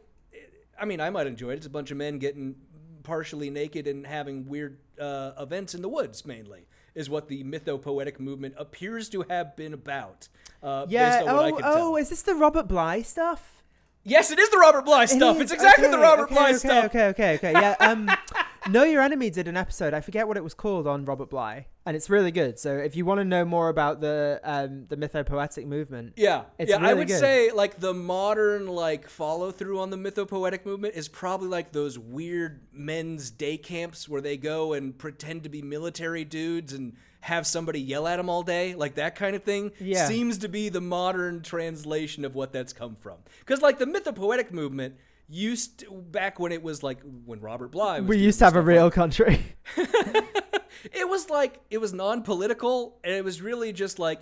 I 0.80 0.86
mean, 0.86 1.01
I 1.01 1.09
might 1.09 1.28
enjoy 1.28 1.49
it. 1.51 1.55
It's 1.55 1.65
a 1.65 1.71
bunch 1.71 1.91
of 1.91 1.97
men 1.97 2.19
getting 2.19 2.55
partially 3.03 3.49
naked 3.49 3.88
and 3.88 4.05
having 4.05 4.47
weird 4.47 4.78
uh, 4.99 5.32
events 5.39 5.74
in 5.74 5.82
the 5.82 5.89
woods, 5.89 6.26
mainly, 6.26 6.67
is 6.95 7.09
what 7.09 7.28
the 7.28 7.43
mythopoetic 7.43 8.19
movement 8.19 8.53
appears 8.57 9.09
to 9.09 9.24
have 9.30 9.55
been 9.55 9.74
about. 9.74 10.28
Uh, 10.61 10.86
Yeah. 10.88 11.17
based 11.17 11.30
on 11.30 11.36
what 11.36 11.63
I 11.63 11.67
Oh, 11.67 11.93
oh, 11.93 11.95
is 11.97 12.09
this 12.09 12.21
the 12.21 12.36
Robert 12.36 12.67
Bly 12.67 13.01
stuff? 13.01 13.63
Yes, 14.05 14.32
it 14.32 14.39
is 14.39 14.49
the 14.49 14.57
Robert 14.57 14.86
Bly 14.86 15.05
stuff. 15.05 15.39
It's 15.39 15.51
exactly 15.51 15.88
the 15.89 15.97
Robert 15.97 16.26
okay, 16.26 16.36
Bly 16.36 16.49
okay, 16.49 16.57
stuff. 16.57 16.86
Okay, 16.86 17.07
okay, 17.07 17.36
okay. 17.36 17.51
Yeah. 17.53 17.76
Um, 17.80 18.09
Know 18.70 18.84
Your 18.84 19.01
Enemy 19.01 19.30
did 19.30 19.47
an 19.47 19.57
episode. 19.57 19.93
I 19.93 19.99
forget 20.01 20.28
what 20.28 20.38
it 20.38 20.43
was 20.43 20.53
called 20.53 20.88
on 20.88 21.03
Robert 21.03 21.30
Bly, 21.30 21.68
and 21.86 21.97
it's 21.97 22.09
really 22.09 22.32
good. 22.32 22.57
So 22.57 22.78
if 22.78 22.95
you 22.95 23.03
want 23.03 23.20
to 23.20 23.26
know 23.26 23.43
more 23.43 23.68
about 23.70 23.99
the 23.99 24.39
um 24.43 24.86
the 24.88 24.95
mythopoetic 24.95 25.66
movement, 25.66 26.14
Yeah, 26.16 26.43
It's 26.57 26.70
yeah. 26.72 26.78
I 26.78 26.93
would 26.93 27.07
good. 27.09 27.20
say 27.20 27.51
like 27.51 27.80
the 27.82 27.93
modern 27.93 28.68
like 28.68 29.09
follow 29.09 29.51
through 29.51 29.80
on 29.80 29.89
the 29.89 29.97
mythopoetic 29.97 30.66
movement 30.66 30.95
is 30.95 31.09
probably 31.09 31.49
like 31.49 31.74
those 31.74 31.99
weird 31.99 32.61
men's 32.72 33.32
day 33.32 33.57
camps 33.57 34.07
where 34.07 34.22
they 34.22 34.38
go 34.38 34.72
and 34.74 34.97
pretend 34.97 35.43
to 35.43 35.49
be 35.49 35.61
military 35.61 36.24
dudes 36.24 36.72
and 36.72 36.93
have 37.22 37.45
somebody 37.45 37.80
yell 37.82 38.07
at 38.07 38.18
them 38.18 38.30
all 38.30 38.43
day, 38.43 38.76
like 38.76 38.95
that 38.95 39.16
kind 39.16 39.36
of 39.36 39.43
thing. 39.43 39.72
Yeah. 39.80 40.07
seems 40.07 40.38
to 40.39 40.47
be 40.47 40.70
the 40.70 40.82
modern 40.82 41.41
translation 41.41 42.24
of 42.26 42.34
what 42.36 42.51
that's 42.53 42.72
come 42.74 42.95
from. 42.99 43.18
Because 43.39 43.61
like 43.61 43.78
the 43.80 43.86
mythopoetic 43.86 44.51
movement 44.51 44.95
used 45.34 45.80
to, 45.80 45.92
back 45.92 46.40
when 46.40 46.52
it 46.52 46.62
was 46.62 46.84
like 46.84 47.00
when 47.26 47.42
Robert 47.42 47.72
Bly 47.72 48.00
was 48.00 48.10
we 48.10 48.18
used 48.18 48.40
to 48.40 48.46
have 48.46 48.56
a 48.56 48.62
real 48.62 48.92
country. 48.92 49.44
it 49.76 51.10
was 51.10 51.30
like 51.30 51.60
it 51.70 51.80
was 51.80 51.94
non-political 51.94 53.00
and 53.04 53.14
it 53.14 53.24
was 53.24 53.42
really 53.42 53.74
just 53.74 54.00
like 54.00 54.22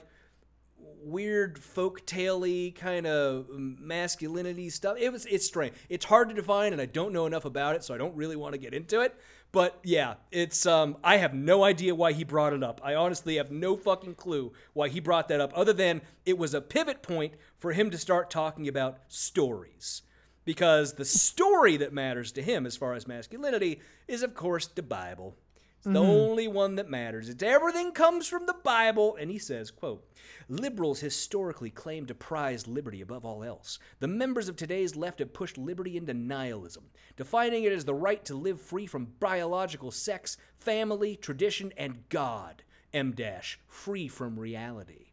weird 1.04 1.58
folk 1.58 2.06
taley 2.06 2.72
kind 2.72 3.08
of 3.08 3.48
masculinity 3.50 4.70
stuff. 4.70 4.98
It 5.00 5.12
was 5.12 5.26
it's 5.26 5.46
strange. 5.46 5.74
It's 5.90 6.06
hard 6.06 6.30
to 6.30 6.36
define, 6.36 6.74
and 6.74 6.82
I 6.82 6.86
don't 6.86 7.14
know 7.14 7.26
enough 7.26 7.46
about 7.46 7.76
it, 7.76 7.84
so 7.84 7.94
I 7.94 7.98
don't 7.98 8.16
really 8.16 8.36
want 8.36 8.54
to 8.54 8.60
get 8.60 8.74
into 8.74 9.02
it. 9.02 9.16
But 9.52 9.80
yeah, 9.84 10.16
it's 10.32 10.66
um 10.66 10.98
I 11.04 11.18
have 11.18 11.34
no 11.34 11.64
idea 11.64 11.94
why 11.96 12.14
he 12.14 12.24
brought 12.24 12.54
it 12.54 12.64
up. 12.64 12.80
I 12.84 12.96
honestly 12.96 13.36
have 13.36 13.52
no 13.52 13.76
fucking 13.76 14.16
clue 14.16 14.54
why 14.74 14.90
he 14.90 15.00
brought 15.00 15.28
that 15.28 15.42
up 15.42 15.52
other 15.56 15.74
than 15.74 16.02
it 16.26 16.38
was 16.38 16.54
a 16.54 16.62
pivot 16.62 17.02
point 17.02 17.34
for 17.58 17.74
him 17.74 17.90
to 17.92 17.98
start 17.98 18.30
talking 18.30 18.68
about 18.68 19.00
stories. 19.08 20.04
Because 20.46 20.94
the 20.94 21.06
story 21.06 21.78
that 21.78 21.94
matters 21.94 22.32
to 22.34 22.42
him 22.42 22.66
as 22.66 22.76
far 22.76 22.94
as 22.94 23.08
masculinity 23.08 23.80
is 24.08 24.24
of 24.24 24.34
course 24.34 24.68
the 24.68 24.84
Bible. 24.84 25.36
It's 25.78 25.86
the 25.86 26.00
mm-hmm. 26.00 26.12
only 26.12 26.48
one 26.48 26.76
that 26.76 26.92
matters. 26.92 27.28
It's 27.28 27.42
everything 27.42 27.92
comes 27.92 28.28
from 28.28 28.46
the 28.46 28.54
Bible. 28.54 29.16
And 29.20 29.32
he 29.32 29.40
says, 29.40 29.72
quote, 29.72 30.08
liberals 30.48 31.00
historically 31.00 31.72
claim 31.72 32.06
to 32.06 32.14
prize 32.14 32.68
liberty 32.68 33.02
above 33.02 33.26
all 33.26 33.44
else. 33.44 33.80
The 34.00 34.08
members 34.08 34.48
of 34.48 34.56
today's 34.56 34.96
left 34.96 35.18
have 35.18 35.34
pushed 35.34 35.58
liberty 35.58 35.98
into 35.98 36.14
nihilism, 36.14 36.92
defining 37.18 37.64
it 37.64 37.72
as 37.72 37.86
the 37.86 37.96
right 37.96 38.24
to 38.26 38.36
live 38.36 38.62
free 38.62 38.86
from 38.86 39.14
biological 39.20 39.90
sex, 39.90 40.38
family, 40.60 41.16
tradition, 41.16 41.74
and 41.76 42.08
God. 42.10 42.62
M 42.94 43.14
dash 43.14 43.60
free 43.68 44.08
from 44.08 44.40
reality. 44.40 45.08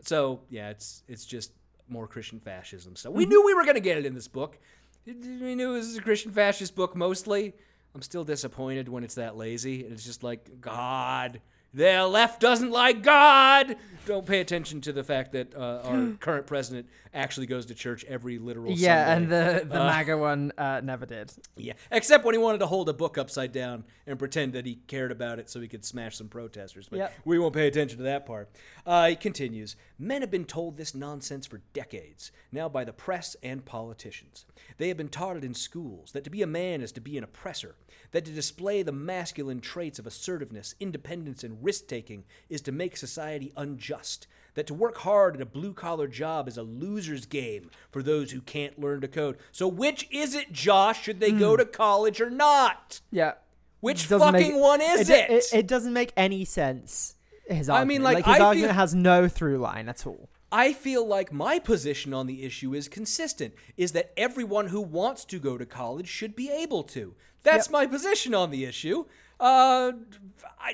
So 0.00 0.44
yeah, 0.48 0.70
it's 0.70 1.02
it's 1.08 1.26
just 1.26 1.52
more 1.88 2.06
Christian 2.06 2.40
fascism. 2.40 2.96
So 2.96 3.10
we 3.10 3.26
knew 3.26 3.44
we 3.44 3.54
were 3.54 3.62
going 3.62 3.74
to 3.74 3.80
get 3.80 3.98
it 3.98 4.06
in 4.06 4.14
this 4.14 4.28
book. 4.28 4.58
We 5.06 5.54
knew 5.54 5.74
this 5.74 5.86
is 5.86 5.96
a 5.96 6.02
Christian 6.02 6.32
fascist 6.32 6.74
book 6.74 6.96
mostly. 6.96 7.54
I'm 7.94 8.02
still 8.02 8.24
disappointed 8.24 8.88
when 8.88 9.04
it's 9.04 9.14
that 9.14 9.36
lazy. 9.36 9.80
It's 9.80 10.04
just 10.04 10.22
like 10.22 10.60
God. 10.60 11.40
The 11.72 12.06
left 12.06 12.40
doesn't 12.40 12.70
like 12.70 13.02
God. 13.02 13.76
Don't 14.06 14.26
pay 14.26 14.40
attention 14.40 14.80
to 14.82 14.92
the 14.92 15.04
fact 15.04 15.32
that 15.32 15.54
uh, 15.54 15.82
our 15.84 16.10
current 16.20 16.46
president 16.46 16.88
actually 17.16 17.46
goes 17.46 17.66
to 17.66 17.74
church 17.74 18.04
every 18.04 18.38
literal 18.38 18.68
Sunday. 18.68 18.82
Yeah, 18.82 19.12
and 19.14 19.28
Sunday. 19.30 19.58
the 19.60 19.64
the 19.66 19.74
MAGA 19.78 20.18
one 20.18 20.52
uh, 20.58 20.80
never 20.84 21.06
did. 21.06 21.32
Yeah, 21.56 21.72
except 21.90 22.24
when 22.24 22.34
he 22.34 22.38
wanted 22.38 22.58
to 22.58 22.66
hold 22.66 22.88
a 22.88 22.92
book 22.92 23.18
upside 23.18 23.52
down 23.52 23.84
and 24.06 24.18
pretend 24.18 24.52
that 24.52 24.66
he 24.66 24.76
cared 24.86 25.10
about 25.10 25.38
it 25.38 25.48
so 25.50 25.60
he 25.60 25.68
could 25.68 25.84
smash 25.84 26.16
some 26.16 26.28
protesters. 26.28 26.88
But 26.88 26.98
Yep. 26.98 27.12
we 27.24 27.38
won't 27.38 27.54
pay 27.54 27.66
attention 27.66 27.98
to 27.98 28.04
that 28.04 28.26
part. 28.26 28.50
Uh, 28.86 29.08
he 29.08 29.16
continues 29.16 29.74
Men 29.98 30.20
have 30.20 30.30
been 30.30 30.44
told 30.44 30.76
this 30.76 30.94
nonsense 30.94 31.46
for 31.46 31.62
decades, 31.72 32.30
now 32.52 32.68
by 32.68 32.84
the 32.84 32.92
press 32.92 33.34
and 33.42 33.64
politicians. 33.64 34.44
They 34.78 34.88
have 34.88 34.96
been 34.98 35.08
taught 35.08 35.36
it 35.36 35.44
in 35.44 35.54
schools 35.54 36.12
that 36.12 36.24
to 36.24 36.30
be 36.30 36.42
a 36.42 36.46
man 36.46 36.82
is 36.82 36.92
to 36.92 37.00
be 37.00 37.16
an 37.16 37.24
oppressor, 37.24 37.76
that 38.12 38.24
to 38.26 38.30
display 38.30 38.82
the 38.82 38.92
masculine 38.92 39.60
traits 39.60 39.98
of 39.98 40.06
assertiveness, 40.06 40.74
independence, 40.80 41.42
and 41.42 41.62
risk 41.64 41.86
taking 41.88 42.24
is 42.50 42.60
to 42.62 42.72
make 42.72 42.96
society 42.96 43.52
unjust. 43.56 44.26
That 44.56 44.66
to 44.66 44.74
work 44.74 44.98
hard 44.98 45.36
at 45.36 45.40
a 45.42 45.46
blue 45.46 45.72
collar 45.72 46.08
job 46.08 46.48
is 46.48 46.56
a 46.58 46.62
loser's 46.62 47.26
game 47.26 47.70
for 47.90 48.02
those 48.02 48.32
who 48.32 48.40
can't 48.40 48.78
learn 48.78 49.00
to 49.02 49.08
code. 49.08 49.36
So, 49.52 49.68
which 49.68 50.08
is 50.10 50.34
it, 50.34 50.50
Josh? 50.50 51.02
Should 51.04 51.20
they 51.20 51.30
go 51.30 51.56
to 51.56 51.64
college 51.64 52.20
or 52.20 52.30
not? 52.30 53.00
Yeah. 53.10 53.34
Which 53.80 54.06
fucking 54.06 54.32
make- 54.32 54.54
one 54.60 54.80
is 54.80 55.08
it? 55.10 55.30
it? 55.30 55.44
It, 55.52 55.66
doesn't 55.66 55.92
make 55.92 56.12
any 56.16 56.44
sense. 56.46 57.14
His 57.48 57.68
I 57.68 57.84
mean, 57.84 58.00
argument. 58.02 58.04
like, 58.04 58.24
his 58.24 58.40
I 58.42 58.44
argument 58.46 58.70
feel- 58.72 58.80
has 58.80 58.94
no 58.94 59.28
through 59.28 59.58
line 59.58 59.88
at 59.90 60.06
all. 60.06 60.30
I 60.50 60.72
feel 60.72 61.06
like 61.06 61.32
my 61.32 61.58
position 61.58 62.14
on 62.14 62.26
the 62.26 62.42
issue 62.42 62.72
is 62.74 62.88
consistent 62.88 63.52
is 63.76 63.92
that 63.92 64.12
everyone 64.16 64.68
who 64.68 64.80
wants 64.80 65.24
to 65.26 65.38
go 65.38 65.58
to 65.58 65.66
college 65.66 66.08
should 66.08 66.34
be 66.34 66.50
able 66.50 66.82
to. 66.84 67.14
That's 67.42 67.66
Yep. 67.66 67.72
my 67.72 67.86
position 67.86 68.34
on 68.34 68.50
the 68.50 68.64
issue. 68.64 69.04
Uh, 69.38 69.92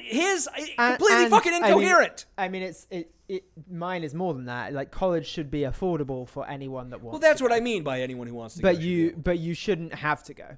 his 0.03 0.49
And- 0.57 0.69
completely 0.99 1.23
and, 1.25 1.31
fucking 1.33 1.53
I 1.53 1.61
mean- 1.61 1.65
incoherent. 1.73 2.27
I 2.39 2.49
mean, 2.49 2.63
it's 2.63 2.87
it, 2.91 3.11
it. 3.33 3.45
Mine 3.71 4.05
is 4.05 4.15
more 4.15 4.35
than 4.35 4.47
that. 4.47 4.73
Like 4.73 4.91
college 4.91 5.27
should 5.27 5.51
be 5.51 5.61
affordable 5.61 6.29
for 6.29 6.49
anyone 6.49 6.91
that 6.91 7.01
wants. 7.01 7.13
well, 7.15 7.21
that's 7.21 7.41
what 7.41 7.51
go. 7.51 7.57
I 7.57 7.61
mean 7.61 7.83
by 7.83 8.01
anyone 8.01 8.27
who 8.27 8.35
wants 8.35 8.57
to. 8.57 8.63
But 8.63 8.77
go 8.77 8.81
you, 8.81 9.15
but 9.17 9.39
you 9.39 9.55
shouldn't 9.55 9.95
have 9.95 10.23
to 10.25 10.35
go. 10.35 10.57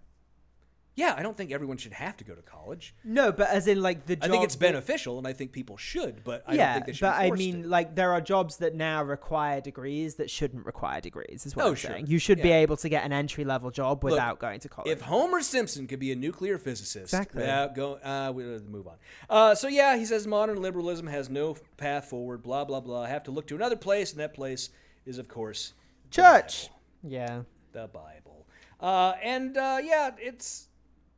Yeah, 0.97 1.15
I 1.17 1.23
don't 1.23 1.37
think 1.37 1.51
everyone 1.51 1.77
should 1.77 1.93
have 1.93 2.17
to 2.19 2.25
go 2.25 2.35
to 2.35 2.43
college. 2.43 2.95
No, 3.03 3.33
but 3.33 3.49
as 3.49 3.67
in 3.67 3.83
like 3.83 4.07
the. 4.07 4.15
Job 4.17 4.25
I 4.25 4.29
think 4.29 4.45
it's 4.45 4.55
beneficial, 4.57 5.19
and 5.19 5.27
I 5.27 5.33
think 5.33 5.51
people 5.53 5.77
should. 5.77 6.23
But 6.23 6.45
I 6.47 6.55
yeah, 6.55 6.67
don't 6.67 6.75
think 6.75 6.87
they 6.87 6.93
should. 6.93 7.01
but 7.07 7.15
I 7.15 7.31
mean, 7.33 7.63
to. 7.65 7.69
like 7.69 7.97
there 7.97 8.13
are 8.13 8.21
jobs 8.21 8.59
that 8.59 8.75
now 8.77 9.03
require 9.03 9.61
degrees 9.61 10.15
that 10.17 10.31
shouldn't 10.31 10.65
require 10.65 11.01
degrees. 11.01 11.47
Is 11.47 11.57
what 11.57 11.65
Oh, 11.65 11.69
I'm 11.71 11.75
sure. 11.75 11.91
saying. 11.91 12.07
You 12.07 12.19
should 12.19 12.41
be 12.41 12.51
able 12.53 12.77
to 12.77 12.89
get 12.89 13.05
an 13.05 13.13
entry 13.13 13.45
level 13.45 13.71
job 13.71 14.05
Look, 14.05 14.13
without 14.13 14.39
going 14.39 14.61
to 14.61 14.69
college. 14.69 14.91
If 14.91 15.01
Homer 15.01 15.41
Simpson 15.41 15.87
could 15.87 15.99
be 15.99 16.13
a 16.13 16.17
nuclear 16.17 16.59
physicist, 16.59 17.13
Exactly. 17.13 17.41
without 17.41 17.75
go, 17.75 17.95
uh, 17.95 18.33
we'll 18.35 18.61
move 18.61 18.87
on. 18.87 18.95
Uh, 19.29 19.55
so 19.55 19.67
yeah, 19.69 19.97
he 19.97 20.05
says 20.05 20.27
modern 20.27 20.63
liberalism 20.63 21.09
has 21.09 21.29
no 21.29 21.57
path 21.77 22.05
forward. 22.07 22.43
Blah 22.43 22.65
blah 22.65 22.81
blah. 22.81 23.03
I 23.03 23.09
have 23.09 23.25
to 23.25 23.31
look 23.33 23.47
to 23.49 23.57
another 23.57 23.77
place, 23.77 24.13
and 24.13 24.21
that 24.21 24.33
place 24.35 24.71
is, 25.07 25.19
of 25.19 25.27
course, 25.29 25.73
Church. 26.11 26.69
Bible. 26.69 26.81
Yeah. 27.15 27.43
The 27.73 27.89
Bible. 27.89 28.47
Uh, 28.81 29.15
and 29.23 29.57
uh, 29.57 29.79
yeah, 29.83 30.11
it's 30.19 30.69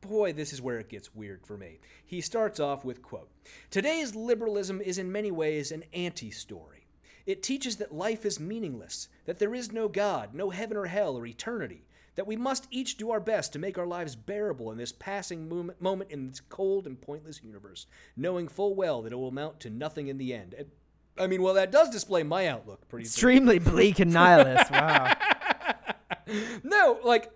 boy, 0.07 0.33
this 0.33 0.53
is 0.53 0.61
where 0.61 0.79
it 0.79 0.89
gets 0.89 1.13
weird 1.13 1.45
for 1.45 1.57
me. 1.57 1.79
He 2.05 2.21
starts 2.21 2.59
off 2.59 2.83
with 2.83 3.01
quote: 3.01 3.29
"Today's 3.69 4.15
liberalism 4.15 4.81
is 4.81 4.97
in 4.97 5.11
many 5.11 5.31
ways 5.31 5.71
an 5.71 5.83
anti-story." 5.93 6.87
It 7.25 7.43
teaches 7.43 7.75
that 7.77 7.93
life 7.93 8.25
is 8.25 8.39
meaningless, 8.39 9.09
that 9.25 9.37
there 9.37 9.53
is 9.53 9.73
no 9.73 9.89
God, 9.89 10.33
no 10.33 10.49
heaven 10.49 10.77
or 10.77 10.85
hell 10.85 11.17
or 11.17 11.25
eternity, 11.25 11.83
that 12.15 12.25
we 12.25 12.37
must 12.37 12.67
each 12.71 12.97
do 12.97 13.11
our 13.11 13.19
best 13.19 13.51
to 13.53 13.59
make 13.59 13.77
our 13.77 13.85
lives 13.85 14.15
bearable 14.15 14.71
in 14.71 14.77
this 14.77 14.93
passing 14.93 15.49
moment, 15.49 15.81
moment 15.81 16.09
in 16.09 16.27
this 16.27 16.39
cold 16.39 16.87
and 16.87 17.01
pointless 17.01 17.43
universe, 17.43 17.85
knowing 18.15 18.47
full 18.47 18.75
well 18.75 19.01
that 19.01 19.11
it 19.11 19.17
will 19.17 19.27
amount 19.27 19.59
to 19.59 19.69
nothing 19.69 20.07
in 20.07 20.17
the 20.17 20.33
end. 20.33 20.55
I 21.19 21.27
mean, 21.27 21.41
well, 21.41 21.55
that 21.55 21.71
does 21.71 21.89
display 21.89 22.23
my 22.23 22.47
outlook 22.47 22.87
pretty 22.87 23.05
Extremely 23.05 23.59
bleak 23.59 23.99
and 23.99 24.13
nihilist. 24.13 24.71
Wow. 24.71 25.13
No, 26.61 26.99
like 27.05 27.31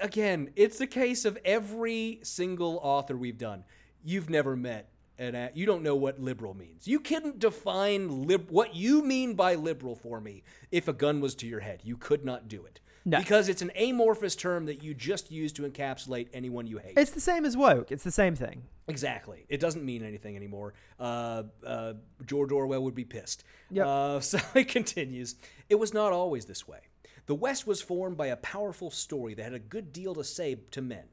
again, 0.00 0.50
it's 0.56 0.78
the 0.78 0.86
case 0.86 1.24
of 1.24 1.38
every 1.44 2.20
single 2.22 2.78
author 2.82 3.16
we've 3.16 3.38
done. 3.38 3.64
You've 4.04 4.30
never 4.30 4.56
met 4.56 4.90
an 5.18 5.34
a- 5.34 5.50
you 5.54 5.66
don't 5.66 5.82
know 5.82 5.96
what 5.96 6.20
liberal 6.20 6.54
means. 6.54 6.86
You 6.86 7.00
couldn't 7.00 7.38
define 7.38 8.26
lib- 8.26 8.50
what 8.50 8.74
you 8.74 9.02
mean 9.02 9.34
by 9.34 9.54
liberal 9.54 9.94
for 9.96 10.20
me 10.20 10.42
if 10.70 10.88
a 10.88 10.92
gun 10.92 11.20
was 11.20 11.34
to 11.36 11.46
your 11.46 11.60
head. 11.60 11.80
You 11.84 11.96
could 11.96 12.24
not 12.24 12.48
do 12.48 12.64
it. 12.64 12.80
No. 13.04 13.18
Because 13.18 13.48
it's 13.48 13.62
an 13.62 13.70
amorphous 13.74 14.36
term 14.36 14.66
that 14.66 14.82
you 14.82 14.92
just 14.92 15.30
use 15.30 15.52
to 15.54 15.62
encapsulate 15.62 16.28
anyone 16.34 16.66
you 16.66 16.76
hate. 16.78 16.92
It's 16.98 17.10
the 17.12 17.20
same 17.20 17.46
as 17.46 17.56
woke. 17.56 17.90
It's 17.90 18.04
the 18.04 18.10
same 18.10 18.34
thing. 18.36 18.64
Exactly. 18.86 19.46
It 19.48 19.60
doesn't 19.60 19.84
mean 19.84 20.02
anything 20.04 20.36
anymore. 20.36 20.74
Uh, 21.00 21.44
uh, 21.66 21.94
George 22.26 22.52
Orwell 22.52 22.82
would 22.84 22.94
be 22.94 23.04
pissed. 23.04 23.44
Yep. 23.70 23.86
Uh, 23.86 24.20
so 24.32 24.38
it 24.54 24.68
continues. 24.68 25.36
It 25.70 25.76
was 25.76 25.94
not 25.94 26.12
always 26.12 26.44
this 26.44 26.68
way. 26.68 26.80
The 27.28 27.34
West 27.34 27.66
was 27.66 27.80
formed 27.82 28.16
by 28.16 28.26
a 28.28 28.36
powerful 28.36 28.90
story 28.90 29.34
that 29.34 29.42
had 29.42 29.52
a 29.52 29.58
good 29.58 29.92
deal 29.92 30.14
to 30.14 30.24
say 30.24 30.56
to 30.72 30.80
men. 30.82 31.04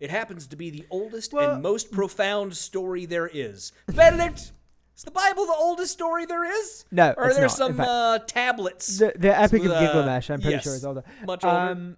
It 0.00 0.10
happens 0.10 0.46
to 0.48 0.56
be 0.56 0.68
the 0.70 0.84
oldest 0.90 1.32
Well- 1.32 1.52
and 1.54 1.62
most 1.62 1.92
profound 1.92 2.56
story 2.56 3.06
there 3.06 3.30
is. 3.32 3.70
Benedict, 3.86 4.52
is 4.96 5.04
the 5.04 5.10
Bible 5.12 5.46
the 5.46 5.54
oldest 5.56 5.92
story 5.92 6.26
there 6.26 6.44
is? 6.44 6.84
No, 6.90 7.10
or 7.16 7.24
are 7.24 7.26
it's 7.28 7.36
there 7.36 7.44
not, 7.46 7.56
some 7.56 7.76
fact. 7.76 7.88
uh, 7.88 8.18
tablets? 8.26 8.98
The, 8.98 9.12
the 9.16 9.38
Epic 9.38 9.64
of 9.64 9.70
Uh, 9.70 9.80
Gilgamesh, 9.80 10.28
I'm 10.30 10.40
pretty 10.40 10.56
yes, 10.56 10.64
sure 10.64 10.74
is 10.74 10.84
older. 10.84 11.04
much 11.24 11.44
older. 11.44 11.56
Um, 11.56 11.96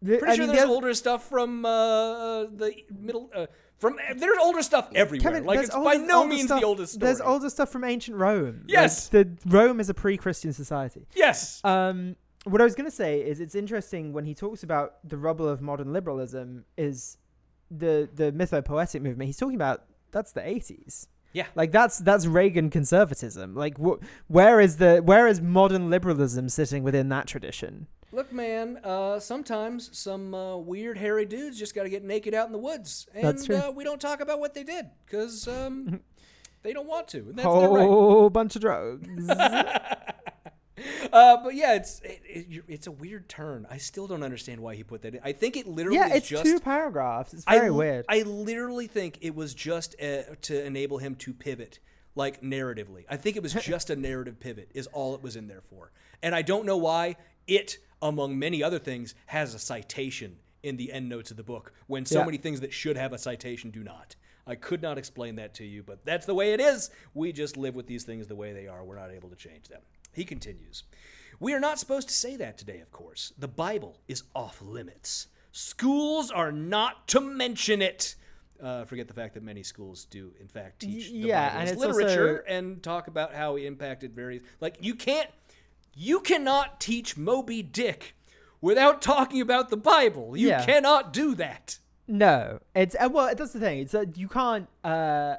the, 0.00 0.18
Pretty 0.18 0.32
I 0.32 0.36
sure 0.36 0.46
mean, 0.46 0.54
there's 0.54 0.68
the- 0.68 0.72
older 0.72 0.94
stuff 0.94 1.28
from 1.28 1.64
uh, 1.66 2.44
the 2.44 2.72
middle. 3.00 3.30
Uh, 3.34 3.46
from 3.78 3.96
there's 4.16 4.38
older 4.40 4.62
stuff 4.62 4.88
everywhere. 4.94 5.32
Kevin, 5.32 5.44
like 5.44 5.58
it's 5.58 5.74
by 5.74 5.94
no 5.94 6.24
means 6.24 6.44
stuff, 6.46 6.60
the 6.60 6.66
oldest 6.66 6.92
story. 6.94 7.06
There's 7.06 7.20
older 7.20 7.50
stuff 7.50 7.70
from 7.70 7.82
ancient 7.82 8.16
Rome. 8.16 8.60
Like, 8.62 8.70
Yes. 8.70 9.08
the 9.08 9.28
Rome 9.46 9.80
is 9.80 9.88
a 9.90 9.94
pre-Christian 9.94 10.52
society. 10.52 11.06
Yes. 11.16 11.60
Um, 11.64 12.14
what 12.44 12.60
I 12.60 12.64
was 12.64 12.74
going 12.74 12.88
to 12.88 12.94
say 12.94 13.20
is 13.20 13.40
it's 13.40 13.54
interesting 13.54 14.12
when 14.12 14.24
he 14.24 14.34
talks 14.34 14.62
about 14.62 14.96
the 15.04 15.16
rubble 15.16 15.48
of 15.48 15.60
modern 15.60 15.92
liberalism 15.92 16.64
is 16.76 17.18
the 17.70 18.08
the 18.14 18.32
mythopoetic 18.32 19.02
movement. 19.02 19.26
He's 19.26 19.36
talking 19.36 19.56
about 19.56 19.84
that's 20.10 20.32
the 20.32 20.40
80s. 20.40 21.06
Yeah. 21.32 21.46
Like 21.54 21.72
that's 21.72 21.98
that's 21.98 22.26
Reagan 22.26 22.70
conservatism. 22.70 23.54
Like 23.54 23.76
wh- 23.78 24.02
where 24.28 24.60
is 24.60 24.76
the 24.76 24.98
where 24.98 25.26
is 25.26 25.40
modern 25.40 25.90
liberalism 25.90 26.48
sitting 26.48 26.82
within 26.82 27.08
that 27.10 27.26
tradition? 27.26 27.86
Look, 28.10 28.32
man. 28.32 28.78
Uh, 28.82 29.20
sometimes 29.20 29.90
some 29.96 30.34
uh, 30.34 30.56
weird 30.56 30.96
hairy 30.96 31.26
dudes 31.26 31.58
just 31.58 31.74
got 31.74 31.82
to 31.82 31.90
get 31.90 32.02
naked 32.02 32.32
out 32.32 32.46
in 32.46 32.52
the 32.52 32.58
woods, 32.58 33.06
and. 33.14 33.50
Uh, 33.50 33.70
we 33.74 33.84
don't 33.84 34.00
talk 34.00 34.20
about 34.20 34.40
what 34.40 34.54
they 34.54 34.64
did 34.64 34.86
because 35.04 35.46
um, 35.46 36.00
they 36.62 36.72
don't 36.72 36.86
want 36.88 37.08
to. 37.08 37.18
And 37.18 37.36
that's 37.36 37.46
their 37.46 37.68
right. 37.68 37.86
Whole 37.86 38.30
bunch 38.30 38.56
of 38.56 38.62
drugs. 38.62 39.28
Uh, 41.12 41.42
but 41.42 41.54
yeah, 41.54 41.74
it's 41.74 42.00
it, 42.00 42.20
it, 42.24 42.64
it's 42.68 42.86
a 42.86 42.90
weird 42.90 43.28
turn. 43.28 43.66
I 43.70 43.78
still 43.78 44.06
don't 44.06 44.22
understand 44.22 44.60
why 44.60 44.74
he 44.74 44.82
put 44.82 45.02
that 45.02 45.14
in. 45.14 45.20
I 45.24 45.32
think 45.32 45.56
it 45.56 45.66
literally 45.66 45.98
yeah, 45.98 46.08
is 46.08 46.16
it's 46.16 46.28
just 46.28 46.44
two 46.44 46.60
paragraphs. 46.60 47.32
It's 47.32 47.44
very 47.44 47.68
I, 47.68 47.70
weird. 47.70 48.04
I 48.08 48.22
literally 48.22 48.86
think 48.86 49.18
it 49.22 49.34
was 49.34 49.54
just 49.54 49.94
uh, 50.02 50.22
to 50.42 50.64
enable 50.64 50.98
him 50.98 51.14
to 51.16 51.32
pivot, 51.32 51.78
like 52.14 52.42
narratively. 52.42 53.04
I 53.08 53.16
think 53.16 53.36
it 53.36 53.42
was 53.42 53.54
just 53.72 53.88
a 53.90 53.96
narrative 53.96 54.38
pivot, 54.38 54.70
is 54.74 54.86
all 54.88 55.14
it 55.14 55.22
was 55.22 55.34
in 55.34 55.48
there 55.48 55.62
for. 55.62 55.92
And 56.22 56.34
I 56.34 56.42
don't 56.42 56.66
know 56.66 56.76
why 56.76 57.16
it, 57.46 57.78
among 58.02 58.38
many 58.38 58.62
other 58.62 58.78
things, 58.78 59.14
has 59.26 59.54
a 59.54 59.58
citation 59.58 60.36
in 60.62 60.76
the 60.76 60.92
end 60.92 61.08
notes 61.08 61.30
of 61.30 61.36
the 61.36 61.42
book 61.42 61.72
when 61.86 62.04
so 62.04 62.18
Yeah. 62.18 62.24
many 62.26 62.38
things 62.38 62.60
that 62.60 62.72
should 62.72 62.96
have 62.96 63.12
a 63.12 63.18
citation 63.18 63.70
do 63.70 63.82
not. 63.82 64.16
I 64.46 64.54
could 64.54 64.80
not 64.80 64.96
explain 64.96 65.36
that 65.36 65.54
to 65.56 65.64
you, 65.64 65.82
but 65.82 66.04
that's 66.06 66.24
the 66.24 66.34
way 66.34 66.54
it 66.54 66.60
is. 66.60 66.90
We 67.12 67.32
just 67.32 67.56
live 67.58 67.74
with 67.74 67.86
these 67.86 68.04
things 68.04 68.28
the 68.28 68.34
way 68.34 68.54
they 68.54 68.66
are. 68.66 68.82
We're 68.82 68.96
not 68.96 69.10
able 69.10 69.28
to 69.28 69.36
change 69.36 69.68
them. 69.68 69.82
He 70.12 70.24
continues 70.24 70.84
We 71.40 71.52
are 71.54 71.60
not 71.60 71.78
supposed 71.78 72.08
to 72.08 72.14
say 72.14 72.36
that 72.36 72.58
today, 72.58 72.80
of 72.80 72.90
course. 72.90 73.32
The 73.38 73.48
Bible 73.48 74.00
is 74.08 74.24
off 74.34 74.60
limits. 74.60 75.28
Schools 75.52 76.30
are 76.30 76.52
not 76.52 77.06
to 77.08 77.20
mention 77.20 77.80
it. 77.82 78.14
Uh, 78.62 78.84
forget 78.84 79.06
the 79.06 79.14
fact 79.14 79.34
that 79.34 79.42
many 79.42 79.62
schools 79.62 80.04
do, 80.04 80.32
in 80.40 80.48
fact, 80.48 80.80
teach 80.80 81.10
the 81.10 81.16
yeah, 81.16 81.48
Bible 81.50 81.60
and 81.60 81.70
it's 81.70 81.78
literature 81.78 82.38
also- 82.40 82.52
and 82.52 82.82
talk 82.82 83.06
about 83.06 83.32
how 83.32 83.54
it 83.56 83.62
impacted 83.62 84.14
various. 84.14 84.42
Like, 84.60 84.78
you 84.80 84.94
can't, 84.96 85.30
you 85.94 86.18
cannot 86.20 86.80
teach 86.80 87.16
Moby 87.16 87.62
Dick 87.62 88.16
without 88.60 89.00
talking 89.00 89.40
about 89.40 89.70
the 89.70 89.76
Bible. 89.76 90.36
You 90.36 90.48
Yeah. 90.48 90.64
cannot 90.66 91.12
do 91.12 91.36
that. 91.36 91.78
No, 92.08 92.58
it's 92.74 92.96
uh, 92.98 93.08
well. 93.12 93.32
That's 93.34 93.52
the 93.52 93.60
thing. 93.60 93.80
It's 93.80 93.92
that 93.92 94.16
you 94.16 94.28
can't 94.28 94.66
uh, 94.82 95.36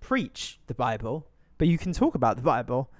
preach 0.00 0.58
the 0.66 0.74
Bible, 0.74 1.26
but 1.56 1.68
you 1.68 1.78
can 1.78 1.92
talk 1.92 2.14
about 2.14 2.36
the 2.36 2.42
Bible. 2.42 2.90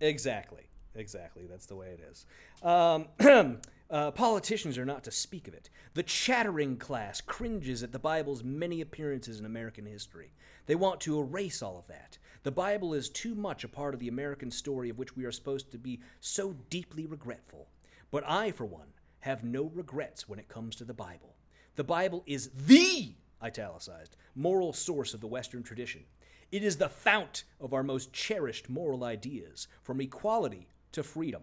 Exactly. 0.00 0.68
Exactly. 0.94 1.46
That's 1.46 1.66
the 1.66 1.76
way 1.76 1.88
it 1.88 2.00
is. 2.08 2.26
Um, 2.62 3.08
uh, 3.90 4.10
politicians 4.12 4.78
are 4.78 4.84
not 4.84 5.04
to 5.04 5.10
speak 5.10 5.48
of 5.48 5.54
it. 5.54 5.68
The 5.94 6.02
chattering 6.02 6.76
class 6.76 7.20
cringes 7.20 7.82
at 7.82 7.92
the 7.92 7.98
Bible's 7.98 8.44
many 8.44 8.80
appearances 8.80 9.40
in 9.40 9.46
American 9.46 9.86
history. 9.86 10.32
They 10.66 10.74
want 10.76 11.00
to 11.02 11.18
erase 11.18 11.62
all 11.62 11.78
of 11.78 11.86
that. 11.88 12.18
The 12.44 12.52
Bible 12.52 12.94
is 12.94 13.08
too 13.08 13.34
much 13.34 13.64
a 13.64 13.68
part 13.68 13.94
of 13.94 14.00
the 14.00 14.08
American 14.08 14.50
story 14.50 14.88
of 14.88 14.98
which 14.98 15.16
we 15.16 15.24
are 15.24 15.32
supposed 15.32 15.70
to 15.72 15.78
be 15.78 16.00
so 16.20 16.54
deeply 16.70 17.06
regretful. 17.06 17.68
But 18.10 18.24
I, 18.28 18.52
for 18.52 18.66
one, 18.66 18.88
have 19.20 19.42
no 19.42 19.70
regrets 19.74 20.28
when 20.28 20.38
it 20.38 20.48
comes 20.48 20.76
to 20.76 20.84
the 20.84 20.94
Bible. 20.94 21.34
The 21.76 21.84
Bible 21.84 22.22
is 22.26 22.50
the, 22.54 23.14
italicized, 23.42 24.16
moral 24.34 24.72
source 24.72 25.14
of 25.14 25.20
the 25.20 25.26
Western 25.26 25.62
tradition. 25.62 26.04
It 26.52 26.62
is 26.62 26.76
the 26.76 26.88
fount 26.88 27.44
of 27.60 27.72
our 27.72 27.82
most 27.82 28.12
cherished 28.12 28.68
moral 28.68 29.04
ideas, 29.04 29.68
from 29.82 30.00
equality 30.00 30.68
to 30.92 31.02
freedom. 31.02 31.42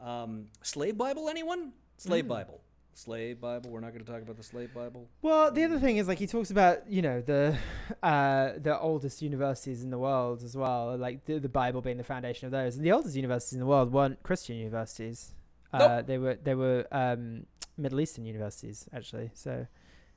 Um, 0.00 0.46
slave 0.62 0.96
Bible, 0.96 1.28
anyone? 1.28 1.72
Slave 1.96 2.28
Bible. 2.28 2.60
Slave 2.94 3.40
Bible. 3.40 3.70
We're 3.70 3.80
not 3.80 3.92
going 3.92 4.04
to 4.04 4.10
talk 4.10 4.20
about 4.20 4.36
the 4.36 4.42
slave 4.42 4.74
Bible. 4.74 5.08
Well, 5.22 5.50
the 5.50 5.64
other 5.64 5.78
thing 5.78 5.96
is 5.96 6.08
like 6.08 6.18
he 6.18 6.26
talks 6.26 6.50
about 6.50 6.90
you 6.90 7.02
know 7.02 7.20
the 7.20 7.56
uh, 8.02 8.52
the 8.58 8.78
oldest 8.78 9.22
universities 9.22 9.82
in 9.82 9.90
the 9.90 9.98
world 9.98 10.42
as 10.42 10.56
well, 10.56 10.96
like 10.98 11.24
the, 11.24 11.38
the 11.38 11.48
Bible 11.48 11.80
being 11.80 11.96
the 11.96 12.04
foundation 12.04 12.46
of 12.46 12.52
those. 12.52 12.76
And 12.76 12.84
the 12.84 12.92
oldest 12.92 13.16
universities 13.16 13.54
in 13.54 13.60
the 13.60 13.66
world 13.66 13.92
weren't 13.92 14.22
Christian 14.22 14.56
universities. 14.56 15.32
Uh, 15.72 15.78
Nope. 15.78 16.06
They 16.06 16.18
were 16.18 16.34
they 16.42 16.54
were 16.54 16.86
um, 16.92 17.46
Middle 17.78 18.00
Eastern 18.00 18.26
universities 18.26 18.86
actually. 18.92 19.30
So 19.34 19.66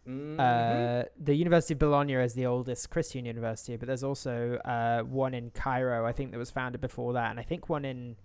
Mhm. 0.07 0.37
uh, 0.37 1.05
the 1.17 1.33
University 1.33 1.73
of 1.73 1.79
Bologna 1.79 2.13
is 2.15 2.33
the 2.33 2.45
oldest 2.45 2.89
Christian 2.89 3.25
university, 3.25 3.77
but 3.77 3.87
there's 3.87 4.03
also 4.03 4.57
uh, 4.65 5.01
one 5.03 5.33
in 5.33 5.49
Cairo, 5.51 6.05
I 6.05 6.11
think, 6.11 6.31
that 6.31 6.37
was 6.37 6.51
founded 6.51 6.81
before 6.81 7.13
that, 7.13 7.31
and 7.31 7.39
I 7.39 7.43
think 7.43 7.69
one 7.69 7.85
in 7.85 8.17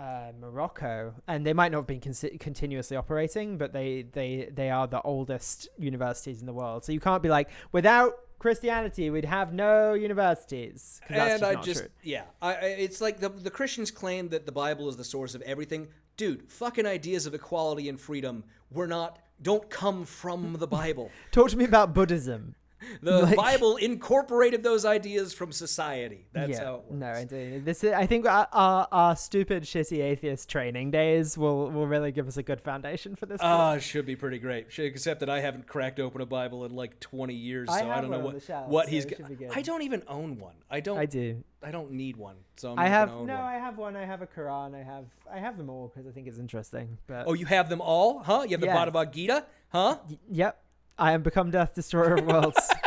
uh, 0.00 0.32
Morocco. 0.38 1.14
And 1.26 1.46
they 1.46 1.52
might 1.52 1.72
not 1.72 1.78
have 1.78 1.86
been 1.86 2.00
consi- 2.00 2.38
continuously 2.40 2.96
operating, 2.96 3.56
but 3.56 3.72
they, 3.72 4.02
they 4.12 4.50
they 4.52 4.70
are 4.70 4.86
the 4.86 5.00
oldest 5.02 5.68
universities 5.78 6.40
in 6.40 6.46
the 6.46 6.52
world. 6.52 6.84
So 6.84 6.92
you 6.92 7.00
can't 7.00 7.22
be 7.22 7.28
like, 7.28 7.48
without 7.72 8.14
Christianity, 8.38 9.08
we'd 9.08 9.24
have 9.24 9.52
no 9.54 9.94
universities. 9.94 11.00
and 11.08 11.42
I 11.42 11.54
just 11.62 11.80
true. 11.80 11.88
yeah, 12.02 12.24
I 12.42 12.52
it's 12.54 13.00
like 13.00 13.20
the 13.20 13.28
the 13.28 13.50
Christians 13.50 13.90
claim 13.90 14.28
that 14.30 14.44
the 14.44 14.52
Bible 14.52 14.88
is 14.88 14.96
the 14.96 15.04
source 15.04 15.34
of 15.34 15.42
everything. 15.42 15.88
Dude, 16.16 16.50
fucking 16.50 16.86
ideas 16.86 17.26
of 17.26 17.34
equality 17.34 17.88
and 17.88 18.00
freedom 18.00 18.44
were 18.70 18.86
not 18.86 19.18
don't 19.40 19.68
come 19.70 20.04
from 20.04 20.56
the 20.58 20.66
Bible. 20.66 21.10
talk 21.30 21.50
to 21.50 21.56
me 21.56 21.64
about 21.64 21.94
Buddhism. 21.94 22.54
The 23.02 23.22
Like- 23.26 23.36
Bible 23.36 23.76
incorporated 23.76 24.62
those 24.62 24.84
ideas 24.84 25.32
from 25.34 25.52
society. 25.52 26.26
That's 26.32 26.58
how 26.58 26.74
it 26.76 26.80
works. 26.90 26.92
No, 26.92 27.12
indeed. 27.12 27.64
This 27.64 27.82
is, 27.84 27.92
I 27.92 28.06
think 28.06 28.26
our, 28.26 28.48
our, 28.52 28.88
our 28.92 29.16
stupid, 29.16 29.64
shitty 29.64 30.00
atheist 30.02 30.48
training 30.48 30.90
days 30.90 31.36
will, 31.36 31.70
will 31.70 31.86
really 31.86 32.12
give 32.12 32.28
us 32.28 32.36
a 32.36 32.42
good 32.42 32.60
foundation 32.60 33.16
for 33.16 33.26
this. 33.26 33.40
Ah, 33.42 33.74
it 33.74 33.82
should 33.82 34.06
be 34.06 34.16
pretty 34.16 34.38
great. 34.38 34.66
Except 34.78 35.20
that 35.20 35.30
I 35.30 35.40
haven't 35.40 35.66
cracked 35.66 36.00
open 36.00 36.20
a 36.20 36.26
Bible 36.26 36.64
in 36.64 36.74
like 36.74 37.00
20 37.00 37.34
years, 37.34 37.68
so 37.68 37.74
I, 37.74 37.80
have 37.82 38.02
don't 38.02 38.10
know 38.10 38.18
what 38.20 38.42
shelf, 38.42 38.68
what 38.68 38.86
so 38.86 38.90
he's. 38.90 39.04
it 39.04 39.10
Go- 39.10 39.16
should 39.16 39.28
be 39.28 39.34
good. 39.46 39.50
I 39.54 39.62
don't 39.62 39.82
even 39.82 40.02
own 40.08 40.38
one. 40.38 40.54
I 40.70 40.80
don't. 40.80 40.98
I 40.98 41.06
do. 41.06 41.42
I 41.62 41.70
don't 41.70 41.90
need 41.92 42.16
one, 42.16 42.36
so 42.56 42.72
I'm 42.72 42.78
I 42.78 42.88
have 42.88 43.08
no. 43.10 43.18
one. 43.20 43.30
I 43.30 43.54
have 43.54 43.78
one. 43.78 43.96
I 43.96 44.04
have 44.04 44.22
a 44.22 44.26
Quran. 44.26 44.74
I 44.74 44.82
have 44.84 45.06
I 45.32 45.38
have 45.38 45.56
them 45.56 45.68
all 45.68 45.88
because 45.92 46.06
I 46.06 46.12
think 46.12 46.28
it's 46.28 46.38
interesting. 46.38 46.98
But 47.08 47.24
Oh, 47.26 47.32
you 47.32 47.46
have 47.46 47.68
them 47.68 47.80
all, 47.80 48.20
huh? 48.20 48.42
You 48.44 48.50
have 48.50 48.60
the 48.60 48.66
Bhagavad 48.68 49.12
Gita, 49.12 49.44
huh? 49.70 49.98
y- 50.08 50.18
yep, 50.30 50.60
I 50.98 51.12
am 51.12 51.22
become 51.22 51.50
death, 51.50 51.74
destroyer 51.74 52.14
of 52.14 52.24
worlds. 52.24 52.70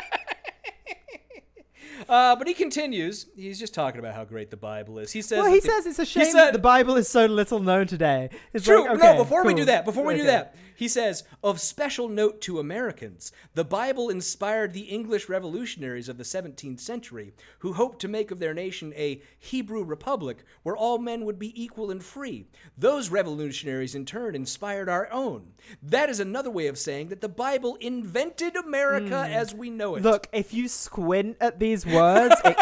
Uh, 2.09 2.35
but 2.35 2.47
he 2.47 2.55
continues. 2.55 3.27
He's 3.35 3.59
just 3.59 3.73
talking 3.73 3.99
about 3.99 4.15
how 4.15 4.25
great 4.25 4.49
the 4.49 4.57
Bible 4.57 4.97
is. 4.97 5.11
He 5.11 5.21
says. 5.21 5.39
well, 5.43 5.47
he 5.47 5.59
that 5.59 5.61
the- 5.61 5.67
says 5.67 5.85
it's 5.85 5.99
a 5.99 6.05
shame 6.05 6.25
said- 6.25 6.33
that 6.33 6.53
the 6.53 6.59
Bible 6.59 6.95
is 6.95 7.07
so 7.07 7.27
little 7.27 7.59
known 7.59 7.85
today. 7.85 8.29
It's 8.51 8.65
True. 8.65 8.79
Like, 8.87 8.99
no, 8.99 9.09
okay, 9.09 9.17
before 9.17 9.45
we 9.45 9.53
do 9.53 9.65
that, 9.65 9.85
before 9.85 10.03
we 10.05 10.15
do 10.15 10.23
that, 10.23 10.55
he 10.75 10.87
says, 10.87 11.25
of 11.43 11.59
special 11.59 12.07
note 12.07 12.39
to 12.41 12.57
Americans, 12.57 13.33
the 13.53 13.65
Bible 13.65 14.09
inspired 14.09 14.71
the 14.71 14.83
English 14.83 15.27
revolutionaries 15.27 16.07
of 16.07 16.17
the 16.17 16.23
17th 16.23 16.79
century, 16.79 17.33
who 17.59 17.73
hoped 17.73 17.99
to 17.99 18.07
make 18.07 18.31
of 18.31 18.39
their 18.39 18.53
nation 18.53 18.93
a 18.95 19.21
Hebrew 19.37 19.83
republic 19.83 20.45
where 20.63 20.77
all 20.77 20.97
men 20.97 21.25
would 21.25 21.37
be 21.37 21.61
equal 21.61 21.91
and 21.91 22.01
free. 22.01 22.47
Those 22.77 23.09
revolutionaries, 23.09 23.93
in 23.93 24.05
turn, 24.05 24.35
inspired 24.35 24.87
our 24.87 25.09
own. 25.11 25.51
That 25.83 26.09
is 26.09 26.21
another 26.21 26.49
way 26.49 26.67
of 26.67 26.77
saying 26.77 27.09
that 27.09 27.19
the 27.19 27.27
Bible 27.27 27.75
invented 27.81 28.55
America 28.55 29.27
as 29.29 29.53
we 29.53 29.69
know 29.69 29.95
it. 29.95 30.03
Look, 30.03 30.27
if 30.31 30.53
you 30.53 30.69
squint 30.69 31.35
at 31.41 31.59
these 31.59 31.85
words, 31.85 31.98
it 32.45 32.57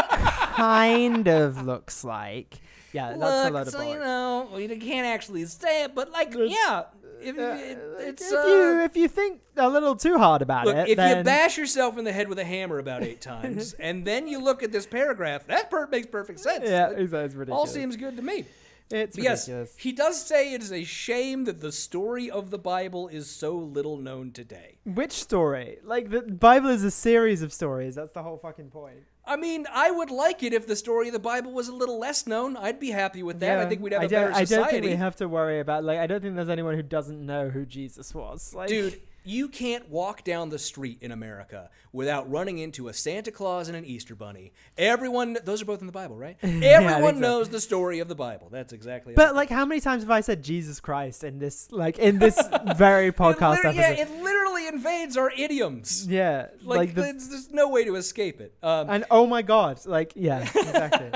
kind 0.56 1.28
of 1.28 1.66
looks 1.66 2.04
like. 2.04 2.60
Yeah, 2.94 3.10
that's 3.18 3.22
a 3.22 3.44
Look, 3.46 3.54
lot 3.54 3.68
of 3.68 3.74
so, 3.74 3.82
you 3.82 4.00
know, 4.00 4.58
you 4.58 4.76
can't 4.78 5.06
actually 5.06 5.46
say 5.46 5.84
it, 5.84 5.94
but 5.94 6.12
like, 6.12 6.34
yeah, 6.34 6.86
if, 7.22 7.38
it, 7.38 7.78
it's 8.00 8.32
if 8.32 8.34
uh, 8.34 8.48
you 8.48 8.80
if 8.84 8.96
you 8.98 9.08
think 9.08 9.42
a 9.58 9.70
little 9.70 9.96
too 9.96 10.18
hard 10.18 10.42
about 10.42 10.66
Look, 10.66 10.76
it, 10.78 10.90
if 10.90 10.98
then 10.98 11.18
you 11.18 11.24
bash 11.24 11.58
yourself 11.58 11.98
in 11.98 12.06
the 12.06 12.14
head 12.14 12.28
with 12.30 12.40
a 12.40 12.46
hammer 12.46 12.80
about 12.80 13.04
eight 13.04 13.22
times, 13.22 13.74
and 13.80 14.06
then 14.06 14.28
you 14.28 14.40
look 14.42 14.64
at 14.64 14.72
this 14.72 14.86
paragraph, 14.88 15.46
that 15.48 15.70
part 15.70 15.92
makes 15.92 16.08
perfect 16.08 16.40
sense. 16.40 16.68
yeah, 16.68 16.90
It 16.92 17.00
it's, 17.02 17.14
it's 17.14 17.36
ridiculous. 17.36 17.50
all 17.60 17.68
seems 17.68 17.98
good 17.98 18.16
to 18.16 18.24
me. 18.24 18.46
it's 18.90 19.18
yes, 19.18 19.50
he 19.78 19.92
does 19.92 20.20
say 20.26 20.54
it 20.54 20.62
is 20.64 20.72
a 20.72 20.84
shame 20.86 21.44
that 21.44 21.60
the 21.60 21.74
story 21.74 22.32
of 22.32 22.52
the 22.52 22.58
Bible 22.58 23.10
is 23.10 23.30
so 23.30 23.56
little 23.56 23.98
known 23.98 24.32
today. 24.32 24.78
Which 24.86 25.12
story? 25.12 25.80
Like 25.84 26.10
the 26.10 26.22
Bible 26.22 26.70
is 26.70 26.84
a 26.86 26.92
series 26.92 27.42
of 27.42 27.52
stories. 27.52 27.96
That's 27.96 28.14
the 28.14 28.24
whole 28.24 28.38
fucking 28.38 28.70
point. 28.70 29.00
I 29.28 29.36
mean, 29.36 29.68
I 29.74 29.92
would 29.92 30.10
like 30.10 30.42
it 30.42 30.54
if 30.54 30.66
the 30.68 30.76
story 30.76 31.08
of 31.08 31.14
the 31.14 31.20
Bible 31.20 31.52
was 31.52 31.68
a 31.68 31.74
little 31.74 32.00
less 32.00 32.26
known. 32.26 32.56
I'd 32.56 32.80
be 32.80 32.92
happy 32.92 33.24
with 33.24 33.42
that. 33.42 33.60
I 33.60 33.66
think 33.68 33.82
we'd 33.82 33.94
have 33.94 34.02
I 34.02 34.06
a 34.06 34.10
better 34.10 34.34
I 34.34 34.46
don't 34.46 34.70
think 34.70 34.86
we 34.86 34.92
have 34.92 35.18
to 35.18 35.28
worry 35.28 35.60
about 35.60 35.84
like 35.84 36.00
I 36.00 36.08
don't 36.08 36.22
think 36.22 36.36
there's 36.36 36.50
anyone 36.50 36.76
who 36.76 36.84
doesn't 36.84 37.24
know 37.26 37.50
who 37.50 37.66
Jesus 37.66 38.16
was. 38.16 38.54
Like, 38.56 38.70
Dude, 38.70 39.02
you 39.28 39.50
can't 39.50 39.90
walk 39.90 40.24
down 40.24 40.50
the 40.50 40.60
street 40.60 41.00
in 41.02 41.12
America 41.12 41.70
without 41.92 42.30
running 42.30 42.60
into 42.60 42.88
a 42.88 42.94
Santa 42.94 43.32
Claus 43.32 43.68
and 43.68 43.76
an 43.76 43.84
Easter 43.86 44.16
Bunny. 44.16 44.54
Everyone, 44.78 45.38
those 45.44 45.62
are 45.62 45.66
both 45.66 45.82
in 45.82 45.86
the 45.86 45.92
Bible, 45.92 46.16
right? 46.16 46.38
Everyone 46.44 47.16
so. 47.16 47.20
knows 47.20 47.50
the 47.50 47.60
story 47.60 48.00
of 48.00 48.08
the 48.08 48.16
Bible. 48.16 48.48
That's 48.50 48.74
exactly. 48.74 49.14
But 49.16 49.36
like, 49.36 49.50
how 49.50 49.66
many 49.66 49.82
times 49.82 50.04
have 50.04 50.12
I 50.12 50.22
said 50.22 50.44
Jesus 50.44 50.80
Christ 50.80 51.24
in 51.24 51.40
this 51.40 51.72
like 51.72 52.00
in 52.00 52.20
this 52.20 52.42
very 52.78 53.12
podcast 53.12 53.66
episode? 53.66 53.76
yeah, 53.76 53.92
it 53.92 54.12
literally 54.22 54.68
invades 54.68 55.18
our 55.18 55.32
idioms. 55.32 56.08
yeah, 56.08 56.48
Like, 56.64 56.78
like, 56.78 56.96
the, 56.96 57.02
there's, 57.02 57.30
there's 57.30 57.52
no 57.52 57.70
way 57.70 57.84
to 57.84 57.96
escape 57.96 58.40
it. 58.40 58.54
Um, 58.64 58.90
and 58.90 59.06
oh 59.12 59.28
my 59.28 59.42
god, 59.42 59.86
like 59.86 60.14
yeah, 60.16 60.42
exactly. 60.56 61.12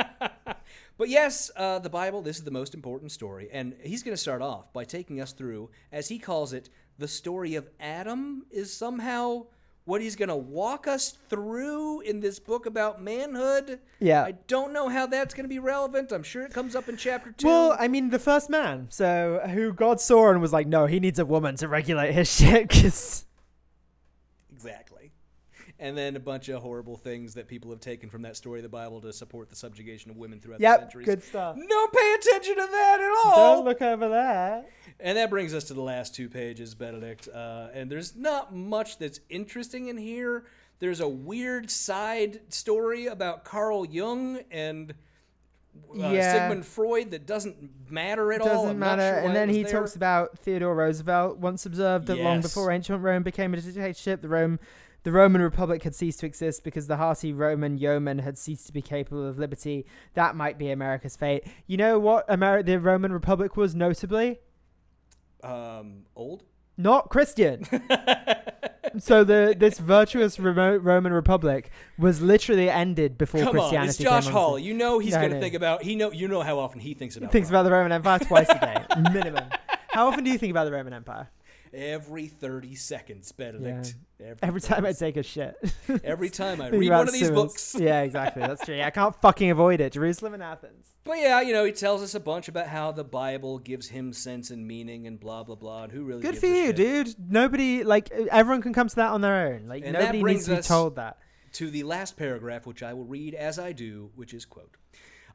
But 1.01 1.09
yes, 1.09 1.49
uh, 1.55 1.79
the 1.79 1.89
Bible, 1.89 2.21
this 2.21 2.37
is 2.37 2.43
the 2.43 2.51
most 2.51 2.75
important 2.75 3.11
story. 3.11 3.49
And 3.51 3.73
he's 3.81 4.03
going 4.03 4.13
to 4.13 4.21
start 4.21 4.43
off 4.43 4.71
by 4.71 4.83
taking 4.83 5.19
us 5.19 5.33
through, 5.33 5.71
as 5.91 6.09
he 6.09 6.19
calls 6.19 6.53
it, 6.53 6.69
the 7.01 7.07
story 7.07 7.55
of 7.55 7.67
Adam 7.79 8.45
is 8.51 8.71
somehow 8.71 9.47
what 9.85 10.01
he's 10.01 10.15
going 10.15 10.29
to 10.29 10.35
walk 10.35 10.87
us 10.87 11.17
through 11.29 12.01
in 12.01 12.19
this 12.19 12.37
book 12.37 12.67
about 12.67 13.01
manhood. 13.01 13.79
Yeah. 13.99 14.23
I 14.23 14.33
don't 14.47 14.71
know 14.71 14.87
how 14.87 15.07
that's 15.07 15.33
going 15.33 15.43
to 15.43 15.49
be 15.49 15.57
relevant. 15.57 16.11
I'm 16.11 16.21
sure 16.21 16.43
it 16.43 16.53
comes 16.53 16.75
up 16.75 16.87
in 16.87 16.97
chapter 16.97 17.31
two. 17.31 17.47
well, 17.47 17.75
I 17.77 17.87
mean, 17.87 18.11
the 18.11 18.19
first 18.19 18.49
man, 18.49 18.85
so 18.89 19.41
who 19.51 19.73
God 19.73 19.99
saw 19.99 20.29
and 20.29 20.39
was 20.39 20.53
like, 20.53 20.67
no, 20.67 20.85
he 20.85 20.99
needs 20.99 21.17
a 21.17 21.25
woman 21.25 21.55
to 21.57 21.67
regulate 21.67 22.13
his 22.13 22.31
shit, 22.37 22.69
because 22.69 23.25
exactly. 24.53 24.90
And 25.81 25.97
then 25.97 26.15
a 26.15 26.19
bunch 26.19 26.47
of 26.47 26.61
horrible 26.61 26.95
things 26.95 27.33
that 27.33 27.47
people 27.47 27.71
have 27.71 27.79
taken 27.79 28.07
from 28.07 28.21
that 28.21 28.37
story 28.37 28.59
of 28.59 28.63
the 28.63 28.69
Bible 28.69 29.01
to 29.01 29.11
support 29.11 29.49
the 29.49 29.55
subjugation 29.55 30.11
of 30.11 30.17
women 30.17 30.39
throughout 30.39 30.59
the 30.59 30.63
yep, 30.63 30.79
centuries. 30.81 31.07
good 31.07 31.23
stuff. 31.23 31.57
Don't 31.67 31.91
pay 31.93 32.15
attention 32.19 32.55
to 32.55 32.67
that 32.71 32.99
at 33.01 33.11
all. 33.25 33.55
Don't 33.55 33.65
look 33.65 33.81
over 33.81 34.09
that. 34.09 34.69
And 34.99 35.17
that 35.17 35.31
brings 35.31 35.55
us 35.55 35.63
to 35.65 35.73
the 35.73 35.81
last 35.81 36.13
two 36.13 36.29
pages, 36.29 36.75
Benedict. 36.75 37.27
Uh, 37.27 37.69
and 37.73 37.91
there's 37.91 38.15
not 38.15 38.53
much 38.53 38.99
that's 38.99 39.21
interesting 39.29 39.87
in 39.87 39.97
here. 39.97 40.45
There's 40.77 40.99
a 40.99 41.07
weird 41.09 41.71
side 41.71 42.41
story 42.53 43.07
about 43.07 43.43
Carl 43.43 43.83
Jung 43.83 44.39
and 44.51 44.91
uh, 44.91 46.09
Yeah. 46.09 46.33
Sigmund 46.33 46.63
Freud 46.65 47.09
that 47.09 47.25
doesn't 47.25 47.89
matter 47.89 48.31
at 48.33 48.41
all. 48.41 48.47
Doesn't 48.47 48.69
I'm 48.69 48.79
not 48.79 48.97
matter. 48.99 49.17
sure 49.17 49.25
and 49.27 49.35
then 49.35 49.49
he 49.49 49.63
there. 49.63 49.71
talks 49.71 49.95
about 49.95 50.37
Theodore 50.37 50.75
Roosevelt 50.75 51.37
once 51.37 51.65
observed 51.65 52.05
that 52.05 52.19
long 52.19 52.41
before 52.41 52.69
ancient 52.69 53.01
Rome 53.01 53.23
became 53.23 53.53
a 53.55 53.57
dictatorship, 53.61 54.21
the 54.21 54.29
Rome 54.29 54.59
the 55.03 55.11
Roman 55.11 55.41
Republic 55.41 55.83
had 55.83 55.95
ceased 55.95 56.19
to 56.19 56.25
exist 56.25 56.63
because 56.63 56.87
the 56.87 56.97
hearty 56.97 57.33
Roman 57.33 57.77
yeoman 57.77 58.19
had 58.19 58.37
ceased 58.37 58.67
to 58.67 58.73
be 58.73 58.81
capable 58.81 59.27
of 59.27 59.39
liberty. 59.39 59.85
That 60.13 60.35
might 60.35 60.57
be 60.57 60.69
America's 60.71 61.15
fate. 61.15 61.43
You 61.67 61.77
know 61.77 61.97
what 61.99 62.27
Ameri- 62.27 62.65
the 62.65 62.79
Roman 62.79 63.11
Republic 63.11 63.57
was 63.57 63.73
notably? 63.75 64.39
Um, 65.43 66.03
old. 66.15 66.43
Not 66.77 67.09
Christian. 67.09 67.65
so 68.99 69.23
the 69.23 69.55
this 69.57 69.77
virtuous 69.79 70.39
remote 70.39 70.81
Roman 70.83 71.13
Republic 71.13 71.69
was 71.97 72.21
literally 72.21 72.69
ended 72.69 73.17
before 73.17 73.41
Come 73.41 73.49
on, 73.49 73.53
Christianity. 73.53 73.89
it's 73.89 73.97
Josh 73.97 74.27
on 74.27 74.31
Hall. 74.33 74.59
You 74.59 74.73
know 74.73 74.99
he's 74.99 75.13
No, 75.13 75.21
gonna 75.21 75.35
no. 75.35 75.39
think 75.41 75.53
about. 75.53 75.83
He 75.83 75.95
know 75.95 76.11
you 76.11 76.27
know 76.27 76.41
how 76.41 76.59
often 76.59 76.79
he 76.79 76.93
thinks 76.93 77.15
He 77.15 77.19
about. 77.21 77.31
thinks 77.31 77.49
Rome. 77.49 77.55
about 77.61 77.63
the 77.63 77.71
Roman 77.71 77.91
Empire 77.91 78.19
twice 78.19 78.47
a 78.49 78.59
day, 78.59 78.85
minimum. 79.13 79.45
How 79.89 80.07
often 80.07 80.23
do 80.23 80.31
you 80.31 80.37
think 80.37 80.51
about 80.51 80.65
the 80.65 80.71
Roman 80.71 80.93
Empire? 80.93 81.29
Every 81.73 82.27
thirty 82.27 82.75
seconds, 82.75 83.31
Benedict. 83.31 83.95
Every 84.41 84.61
time 84.61 84.85
I 84.85 84.91
take 84.93 85.17
a 85.17 85.23
shit. 85.23 85.55
Every 86.03 86.29
time 86.29 86.61
I 86.61 86.69
read 86.69 86.91
one 86.91 87.07
of 87.07 87.13
these 87.13 87.31
books. 87.31 87.75
Yeah, 87.79 88.01
exactly. 88.01 88.43
That's 88.43 88.63
true. 88.63 88.75
Yeah, 88.75 88.85
I 88.85 88.91
can't 88.91 89.15
fucking 89.19 89.49
avoid 89.49 89.81
it. 89.81 89.93
Jerusalem 89.93 90.33
and 90.35 90.43
Athens. 90.43 90.87
But 91.03 91.17
yeah, 91.17 91.41
you 91.41 91.51
know, 91.51 91.65
he 91.65 91.71
tells 91.71 92.03
us 92.03 92.13
a 92.13 92.19
bunch 92.19 92.47
about 92.47 92.67
how 92.67 92.91
the 92.91 93.03
Bible 93.03 93.57
gives 93.57 93.87
him 93.87 94.13
sense 94.13 94.51
and 94.51 94.67
meaning 94.67 95.07
and 95.07 95.19
blah 95.19 95.41
blah 95.43 95.55
blah. 95.55 95.83
And 95.85 95.91
who 95.91 96.03
really 96.03 96.21
Good 96.21 96.37
for 96.37 96.45
you, 96.45 96.67
shit? 96.67 96.75
dude. 96.75 97.15
Nobody 97.31 97.83
like 97.83 98.11
everyone 98.11 98.61
can 98.61 98.71
come 98.71 98.87
to 98.87 98.95
that 98.97 99.09
on 99.09 99.21
their 99.21 99.47
own. 99.47 99.67
Like 99.67 99.83
And 99.83 99.93
nobody 99.93 100.21
needs 100.21 100.45
to 100.45 100.57
be 100.57 100.61
told 100.61 100.97
that. 100.97 101.17
to 101.53 101.71
the 101.71 101.81
last 101.81 102.17
paragraph, 102.17 102.67
which 102.67 102.83
I 102.83 102.93
will 102.93 103.05
read 103.05 103.33
as 103.33 103.57
I 103.57 103.71
do, 103.71 104.11
which 104.15 104.31
is 104.31 104.45
quote. 104.45 104.77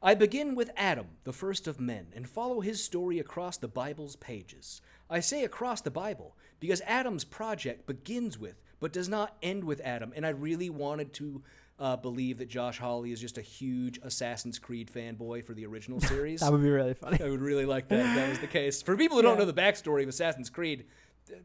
I 0.01 0.13
begin 0.15 0.55
with 0.55 0.69
Adam, 0.77 1.07
the 1.25 1.33
first 1.33 1.67
of 1.67 1.81
men, 1.81 2.07
and 2.15 2.29
follow 2.29 2.61
his 2.61 2.81
story 2.81 3.19
across 3.19 3.57
the 3.57 3.67
Bible's 3.67 4.15
pages. 4.15 4.81
I 5.09 5.19
say 5.19 5.43
across 5.43 5.81
the 5.81 5.91
Bible 5.91 6.35
because 6.59 6.81
Adam's 6.85 7.23
project 7.23 7.85
begins 7.85 8.37
with, 8.37 8.61
but 8.79 8.91
does 8.93 9.09
not 9.09 9.35
end 9.41 9.63
with 9.63 9.81
Adam, 9.83 10.13
and 10.15 10.25
I 10.25 10.29
really 10.29 10.69
wanted 10.69 11.13
to 11.13 11.41
uh, 11.79 11.95
believe 11.95 12.39
that 12.39 12.49
Josh 12.49 12.79
Hawley 12.79 13.11
is 13.11 13.21
just 13.21 13.37
a 13.37 13.41
huge 13.41 13.99
Assassin's 14.01 14.57
Creed 14.57 14.89
fanboy 14.93 15.45
for 15.45 15.53
the 15.53 15.65
original 15.65 15.99
series. 16.11 16.39
That 16.39 16.51
would 16.51 16.63
be 16.63 16.69
really 16.69 16.93
funny. 16.93 17.19
I 17.21 17.29
would 17.29 17.41
really 17.41 17.65
like 17.65 17.87
that 17.89 17.99
if 17.99 18.15
that 18.15 18.29
was 18.29 18.39
the 18.39 18.47
case. 18.47 18.81
For 18.81 18.97
people 18.97 19.17
who 19.17 19.23
don't 19.23 19.37
know 19.37 19.45
the 19.45 19.53
backstory 19.53 20.03
of 20.03 20.09
Assassin's 20.09 20.49
Creed, 20.49 20.85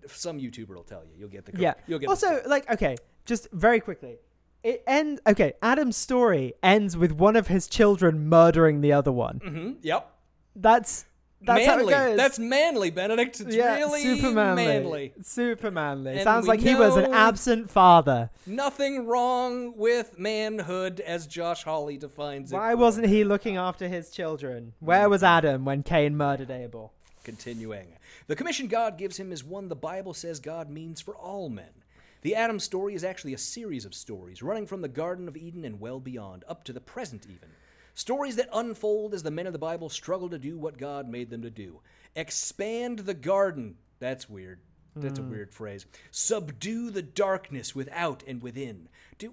some 0.07 0.39
YouTuber 0.39 0.75
will 0.75 0.85
tell 0.85 1.05
you. 1.05 1.11
You'll 1.19 1.29
get 1.29 1.45
the 1.45 1.59
Yeah. 1.61 1.75
You'll 1.87 1.99
get 1.99 2.09
Also, 2.09 2.41
like, 2.47 2.71
okay, 2.71 2.97
just 3.25 3.49
very 3.53 3.81
quickly. 3.81 4.17
It 4.63 4.85
ends. 4.87 5.21
Okay, 5.27 5.55
Adam's 5.61 5.97
story 5.97 6.55
ends 6.63 6.97
with 6.97 7.13
one 7.13 7.35
of 7.35 7.49
his 7.49 7.67
children 7.67 8.29
murdering 8.29 8.81
the 8.81 8.93
other 8.93 9.11
one. 9.13 9.41
Mm-hmm. 9.45 9.73
Yep. 9.83 10.09
That's 10.55 11.05
that's 11.45 11.67
manly. 11.67 11.93
how 11.93 12.03
it 12.03 12.09
goes. 12.09 12.17
That's 12.17 12.39
manly, 12.39 12.91
Benedict. 12.91 13.41
It's 13.41 13.55
yeah, 13.55 13.77
really 13.77 14.03
super 14.03 14.31
manly. 14.31 14.67
manly. 14.67 15.13
Super 15.23 15.71
manly. 15.71 16.13
And 16.13 16.23
Sounds 16.23 16.47
like 16.47 16.61
he 16.61 16.75
was 16.75 16.97
an 16.97 17.13
absent 17.13 17.71
father. 17.71 18.31
Nothing 18.47 19.07
wrong 19.07 19.77
with 19.77 20.19
manhood 20.19 21.01
as 21.01 21.27
Josh 21.27 21.65
Hawley 21.65 21.99
defines 21.99 22.53
it. 22.53 22.57
Why 22.57 22.75
wasn't 22.75 23.09
he 23.09 23.25
looking 23.25 23.57
after 23.57 23.89
his 23.89 24.11
children? 24.11 24.75
Where 24.81 25.09
was 25.09 25.23
Adam 25.23 25.65
when 25.65 25.83
Cain 25.83 26.17
murdered 26.17 26.51
Abel? 26.51 26.93
Continuing. 27.25 27.97
The 28.27 28.37
commission 28.37 28.67
God 28.67 28.99
gives 28.99 29.17
him 29.17 29.33
is 29.33 29.45
one 29.45 29.69
the 29.69 29.77
Bible 29.77 30.15
says 30.15 30.41
God 30.41 30.71
means 30.71 31.01
for 31.01 31.15
all 31.15 31.49
men. 31.49 31.83
The 32.23 32.37
Adam 32.37 32.61
story 32.61 32.95
is 32.95 33.03
actually 33.03 33.35
a 33.35 33.39
series 33.39 33.85
of 33.85 33.95
stories 33.95 34.43
running 34.43 34.67
from 34.67 34.81
the 34.81 34.89
Garden 34.89 35.27
of 35.27 35.37
Eden 35.37 35.65
and 35.65 35.81
well 35.81 35.99
beyond, 35.99 36.45
up 36.49 36.63
to 36.65 36.73
the 36.73 36.81
present 36.81 37.27
even. 37.27 37.49
Stories 37.95 38.37
that 38.37 38.49
unfold 38.53 39.15
as 39.15 39.23
the 39.23 39.31
men 39.31 39.47
of 39.47 39.53
the 39.53 39.59
Bible 39.59 39.89
struggle 39.89 40.31
to 40.31 40.39
do 40.39 40.59
what 40.59 40.79
God 40.79 41.09
made 41.09 41.31
them 41.31 41.43
to 41.43 41.51
do. 41.51 41.81
Expand 42.17 43.01
the 43.01 43.15
garden. 43.15 43.77
That's 43.99 44.29
weird. 44.29 44.61
That's 44.95 45.19
a 45.19 45.23
weird 45.23 45.51
phrase. 45.51 45.87
Subdue 46.11 46.91
the 46.91 47.03
darkness 47.03 47.75
without 47.75 48.23
and 48.27 48.43
within. 48.43 48.89
Do, 49.19 49.33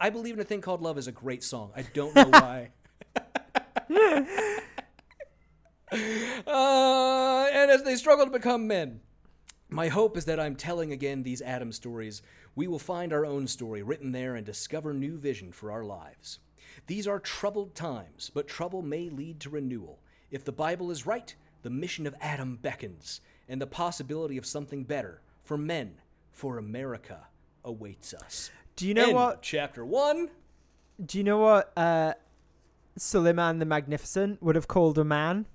I 0.00 0.08
believe 0.08 0.34
in 0.34 0.40
a 0.40 0.44
thing 0.44 0.62
called 0.62 0.80
love 0.80 0.96
is 0.96 1.06
a 1.06 1.12
great 1.12 1.44
song. 1.44 1.72
I 1.76 1.82
don't 1.82 2.14
know 2.14 2.24
why. 2.30 2.70
Uh, 5.92 7.48
and 7.52 7.70
as 7.70 7.82
they 7.82 7.96
struggle 7.96 8.24
to 8.24 8.30
become 8.30 8.66
men, 8.66 9.00
my 9.68 9.88
hope 9.88 10.16
is 10.16 10.24
that 10.24 10.40
I'm 10.40 10.56
telling 10.56 10.92
again 10.92 11.22
these 11.22 11.42
Adam 11.42 11.70
stories. 11.72 12.22
We 12.54 12.66
will 12.66 12.78
find 12.78 13.12
our 13.12 13.26
own 13.26 13.46
story 13.46 13.82
written 13.82 14.12
there 14.12 14.34
and 14.34 14.44
discover 14.44 14.94
new 14.94 15.18
vision 15.18 15.52
for 15.52 15.70
our 15.70 15.84
lives. 15.84 16.38
These 16.86 17.06
are 17.06 17.18
troubled 17.18 17.74
times, 17.74 18.30
but 18.32 18.48
trouble 18.48 18.82
may 18.82 19.08
lead 19.08 19.40
to 19.40 19.50
renewal. 19.50 20.00
If 20.30 20.44
the 20.44 20.52
Bible 20.52 20.90
is 20.90 21.06
right, 21.06 21.34
the 21.62 21.70
mission 21.70 22.06
of 22.06 22.14
Adam 22.20 22.58
beckons, 22.60 23.20
and 23.48 23.60
the 23.60 23.66
possibility 23.66 24.36
of 24.36 24.46
something 24.46 24.84
better 24.84 25.22
for 25.42 25.56
men, 25.56 25.96
for 26.32 26.58
America, 26.58 27.26
awaits 27.64 28.12
us. 28.14 28.50
Do 28.76 28.86
you 28.86 28.94
know 28.94 29.04
End 29.04 29.14
what? 29.14 29.42
Chapter 29.42 29.84
1. 29.84 30.28
Do 31.04 31.18
you 31.18 31.24
know 31.24 31.38
what 31.38 31.72
uh, 31.76 32.14
Suleiman 32.96 33.58
the 33.58 33.64
Magnificent 33.64 34.42
would 34.42 34.56
have 34.56 34.68
called 34.68 34.98
a 34.98 35.04
man? 35.04 35.46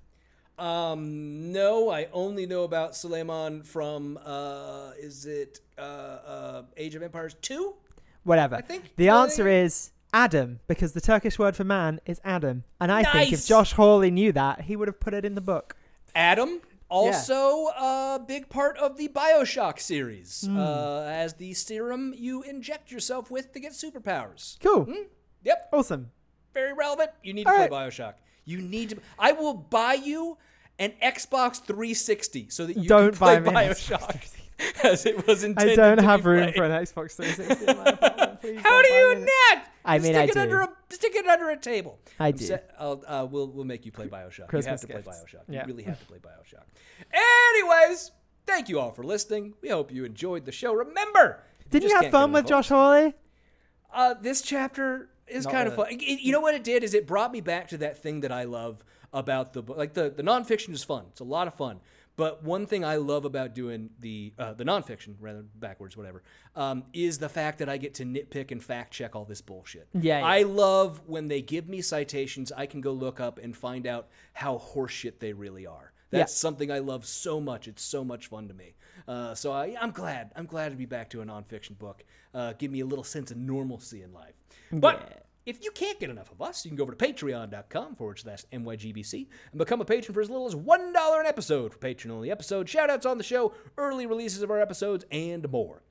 Um, 0.58 1.52
no, 1.52 1.90
I 1.90 2.08
only 2.12 2.44
know 2.44 2.64
about 2.64 2.94
Suleiman 2.94 3.62
from, 3.62 4.18
uh, 4.24 4.90
is 4.98 5.24
it, 5.24 5.60
uh, 5.78 5.80
uh, 5.80 6.62
Age 6.76 6.94
of 6.94 7.02
Empires 7.02 7.34
2? 7.40 7.74
Whatever. 8.24 8.56
I 8.56 8.60
think 8.60 8.94
the 8.96 9.08
answer 9.08 9.48
is 9.48 9.92
Adam, 10.12 10.60
because 10.66 10.92
the 10.92 11.00
Turkish 11.00 11.38
word 11.38 11.56
for 11.56 11.64
man 11.64 12.00
is 12.06 12.20
Adam. 12.24 12.64
And 12.80 12.90
I 12.90 13.02
think 13.02 13.26
if 13.32 13.38
Nice. 13.40 13.48
Josh 13.48 13.72
Hawley 13.72 14.10
knew 14.10 14.32
that, 14.32 14.62
he 14.62 14.76
would 14.76 14.88
have 14.88 15.00
put 15.00 15.14
it 15.14 15.24
in 15.24 15.34
the 15.34 15.40
book. 15.40 15.76
Adam, 16.14 16.60
also 16.88 17.66
a 17.68 18.20
big 18.26 18.48
part 18.48 18.76
of 18.78 18.96
the 18.96 19.08
Bioshock 19.08 19.78
series, 19.78 20.48
uh, 20.48 21.06
as 21.08 21.34
the 21.34 21.54
serum 21.54 22.12
you 22.16 22.42
inject 22.42 22.90
yourself 22.90 23.30
with 23.30 23.52
to 23.52 23.60
get 23.60 23.72
superpowers. 23.72 24.58
Cool. 24.60 24.88
Yep, 25.44 25.68
Awesome. 25.72 26.10
very 26.52 26.72
relevant. 26.72 27.10
You 27.22 27.32
need 27.32 27.44
to 27.44 27.50
play 27.50 27.60
right. 27.60 27.70
Bioshock. 27.70 28.14
You 28.44 28.60
need 28.60 28.90
to. 28.90 28.98
I 29.18 29.32
will 29.32 29.54
buy 29.54 29.94
you 29.94 30.36
an 30.80 30.92
Xbox 31.02 31.62
360 31.62 32.48
so 32.50 32.66
that 32.66 32.76
you 32.76 32.88
Don't 32.88 33.10
can 33.10 33.18
play 33.18 33.38
buy 33.38 33.40
me 33.40 33.48
an 33.68 33.70
Bioshock 33.74 34.26
as 34.84 35.06
it 35.06 35.26
was 35.26 35.44
I 35.44 35.48
intended. 35.48 35.76
don't 35.76 35.96
to 35.98 36.02
have 36.02 36.24
be 36.24 36.28
room 36.30 36.42
played. 36.44 36.54
for 36.56 36.64
an 36.64 36.72
Xbox 36.72 37.12
360 37.16 37.66
in 37.66 37.76
my 37.78 37.84
apartment. 37.84 38.29
Please 38.40 38.60
How 38.62 38.70
don't 38.70 38.84
do 38.84 38.90
buy 38.90 38.96
you 38.98 39.14
me 39.16 39.20
not? 39.54 39.64
I 39.84 39.96
You 39.96 40.02
mean, 40.02 40.12
stick 40.12 40.20
I 40.20 40.24
it 40.24 40.34
do. 40.34 40.40
under 40.40 40.60
a 40.62 40.68
stick 40.90 41.14
it 41.14 41.26
under 41.26 41.50
a 41.50 41.56
table. 41.56 41.98
I 42.18 42.30
do. 42.32 42.44
sa- 42.44 42.58
I'll, 42.78 43.02
uh, 43.06 43.26
we'll 43.30 43.48
we'll 43.48 43.64
make 43.64 43.84
you 43.86 43.92
play 43.92 44.06
Bioshock. 44.08 44.38
you 44.38 44.42
have 44.42 44.48
Christmas 44.48 44.80
to 44.82 44.86
play. 44.88 45.02
Bioshock. 45.02 45.42
Yeah. 45.48 45.62
You 45.62 45.66
really 45.68 45.82
have 45.84 45.98
to 46.00 46.06
play 46.06 46.18
Bioshock. 46.18 46.64
Anyways, 47.12 48.10
thank 48.46 48.68
you 48.68 48.78
all 48.80 48.90
for 48.92 49.04
listening. 49.04 49.54
We 49.62 49.68
hope 49.68 49.92
you 49.92 50.04
enjoyed 50.04 50.44
the 50.44 50.52
show. 50.52 50.72
Remember, 50.74 51.42
Did 51.70 51.82
you 51.82 51.88
just 51.90 52.02
have 52.02 52.12
fun 52.12 52.32
with 52.32 52.46
Josh 52.46 52.68
Hawley? 52.68 53.14
uh, 53.92 54.14
this 54.20 54.42
chapter 54.42 55.08
is 55.26 55.44
Not 55.44 55.52
kind 55.54 55.68
of 55.68 55.74
fun. 55.76 55.86
It- 55.90 56.20
you 56.20 56.32
know 56.32 56.40
what 56.40 56.54
it 56.54 56.64
did 56.64 56.82
is 56.84 56.94
it 56.94 57.06
brought 57.06 57.32
me 57.32 57.40
back 57.40 57.68
to 57.68 57.78
that 57.78 58.02
thing 58.02 58.20
that 58.20 58.32
I 58.32 58.44
love 58.44 58.84
about 59.12 59.52
the 59.52 59.62
book. 59.62 59.76
Like 59.76 59.94
the 59.94 60.10
the 60.10 60.22
nonfiction 60.22 60.70
is 60.72 60.84
fun. 60.84 61.04
It's 61.10 61.20
a 61.20 61.24
lot 61.24 61.46
of 61.46 61.54
fun. 61.54 61.80
But 62.20 62.44
one 62.44 62.66
thing 62.66 62.84
I 62.84 62.96
love 62.96 63.24
about 63.24 63.54
doing 63.54 63.88
the 63.98 64.34
uh, 64.38 64.52
the 64.52 64.62
nonfiction, 64.64 65.14
rather 65.20 65.42
backwards, 65.54 65.96
whatever, 65.96 66.22
um, 66.54 66.84
is 66.92 67.16
the 67.16 67.30
fact 67.30 67.60
that 67.60 67.68
I 67.70 67.78
get 67.78 67.94
to 67.94 68.04
nitpick 68.04 68.50
and 68.50 68.62
fact 68.62 68.92
check 68.92 69.16
all 69.16 69.24
this 69.24 69.40
bullshit. 69.40 69.88
Yeah, 69.94 70.18
yeah. 70.18 70.26
I 70.26 70.42
love 70.42 71.00
when 71.06 71.28
they 71.28 71.40
give 71.40 71.66
me 71.66 71.80
citations. 71.80 72.52
I 72.52 72.66
can 72.66 72.82
go 72.82 72.92
look 72.92 73.20
up 73.20 73.38
and 73.38 73.56
find 73.56 73.86
out 73.86 74.08
how 74.34 74.58
horseshit 74.58 75.18
they 75.18 75.32
really 75.32 75.66
are. 75.66 75.92
That's 76.10 76.36
something 76.36 76.70
I 76.70 76.80
love 76.80 77.06
so 77.06 77.40
much. 77.40 77.66
It's 77.68 77.82
so 77.82 78.04
much 78.04 78.26
fun 78.26 78.48
to 78.48 78.54
me. 78.54 78.74
Uh, 79.08 79.34
so 79.34 79.52
I, 79.52 79.74
I'm 79.80 79.92
glad. 79.92 80.30
I'm 80.36 80.44
glad 80.44 80.72
to 80.72 80.76
be 80.76 80.84
back 80.84 81.08
to 81.10 81.22
a 81.22 81.24
nonfiction 81.24 81.78
book. 81.78 82.04
Uh, 82.34 82.52
give 82.58 82.70
me 82.70 82.80
a 82.80 82.86
little 82.86 83.04
sense 83.04 83.30
of 83.30 83.38
normalcy 83.38 84.02
in 84.02 84.12
life. 84.12 84.34
But 84.70 85.24
if 85.50 85.62
you 85.62 85.70
can't 85.72 86.00
get 86.00 86.10
enough 86.10 86.30
of 86.30 86.40
us, 86.40 86.64
you 86.64 86.70
can 86.70 86.76
go 86.76 86.84
over 86.84 86.94
to 86.94 87.06
patreon.com 87.06 87.96
forward 87.96 88.18
slash 88.18 88.44
NYGBC 88.52 89.26
and 89.50 89.58
become 89.58 89.80
a 89.80 89.84
patron 89.84 90.14
for 90.14 90.20
as 90.20 90.30
little 90.30 90.46
as 90.46 90.54
$1 90.54 91.20
an 91.20 91.26
episode 91.26 91.72
for 91.72 91.78
patron 91.78 92.12
only 92.12 92.30
episodes, 92.30 92.70
shout 92.70 92.88
outs 92.88 93.04
on 93.04 93.18
the 93.18 93.24
show, 93.24 93.52
early 93.76 94.06
releases 94.06 94.42
of 94.42 94.50
our 94.50 94.60
episodes, 94.60 95.04
and 95.10 95.50
more. 95.50 95.82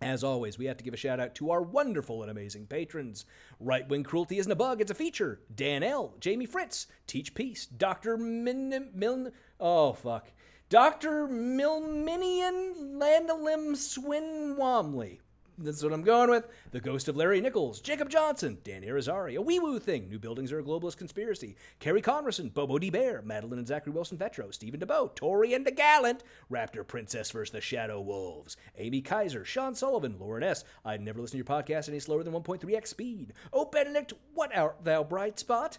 As 0.00 0.22
always, 0.22 0.58
we 0.58 0.66
have 0.66 0.76
to 0.76 0.84
give 0.84 0.94
a 0.94 0.98
shout 0.98 1.18
out 1.18 1.34
to 1.36 1.50
our 1.50 1.60
wonderful 1.60 2.22
and 2.22 2.30
amazing 2.30 2.66
patrons. 2.66 3.24
Right 3.58 3.88
Wing 3.88 4.04
Cruelty 4.04 4.38
Isn't 4.38 4.52
a 4.52 4.54
Bug, 4.54 4.80
it's 4.80 4.92
a 4.92 4.94
feature. 4.94 5.40
Dan 5.52 5.82
L., 5.82 6.14
Jamie 6.20 6.46
Fritz, 6.46 6.86
Teach 7.08 7.34
Peace, 7.34 7.66
Dr. 7.66 8.16
Min. 8.16 8.90
Miln. 8.96 9.32
Oh, 9.58 9.94
fuck. 9.94 10.30
Dr. 10.68 11.26
Milminian 11.26 12.98
Landalim 13.00 13.74
Swin 13.74 14.54
Womley. 14.56 15.18
That's 15.60 15.82
what 15.82 15.92
I'm 15.92 16.02
going 16.02 16.30
with. 16.30 16.46
The 16.70 16.80
Ghost 16.80 17.08
of 17.08 17.16
Larry 17.16 17.40
Nichols, 17.40 17.80
Jacob 17.80 18.08
Johnson, 18.08 18.58
Dan 18.62 18.82
Irizarry, 18.82 19.36
A 19.36 19.42
Wee 19.42 19.58
Woo 19.58 19.80
Thing, 19.80 20.08
New 20.08 20.20
Buildings 20.20 20.52
Are 20.52 20.60
a 20.60 20.62
Globalist 20.62 20.98
Conspiracy, 20.98 21.56
Kerry 21.80 22.00
Converson, 22.00 22.54
Bobo 22.54 22.78
D. 22.78 22.90
Bear, 22.90 23.22
Madeline 23.22 23.58
and 23.58 23.66
Zachary 23.66 23.92
Wilson 23.92 24.18
Vetro, 24.18 24.54
Stephen 24.54 24.78
DeBoe, 24.78 25.12
Tori 25.16 25.54
and 25.54 25.66
the 25.66 25.72
Gallant, 25.72 26.22
Raptor 26.48 26.86
Princess 26.86 27.32
vs. 27.32 27.52
the 27.52 27.60
Shadow 27.60 28.00
Wolves, 28.00 28.56
Amy 28.76 29.00
Kaiser, 29.00 29.44
Sean 29.44 29.74
Sullivan, 29.74 30.16
Lauren 30.20 30.44
S. 30.44 30.62
I'd 30.84 31.00
never 31.00 31.20
listen 31.20 31.32
to 31.32 31.38
your 31.38 31.62
podcast 31.62 31.88
any 31.88 31.98
slower 31.98 32.22
than 32.22 32.34
1.3x 32.34 32.86
speed. 32.86 33.32
Oh, 33.52 33.64
Benedict, 33.64 34.12
what 34.34 34.56
art 34.56 34.84
thou, 34.84 35.02
bright 35.02 35.40
spot? 35.40 35.78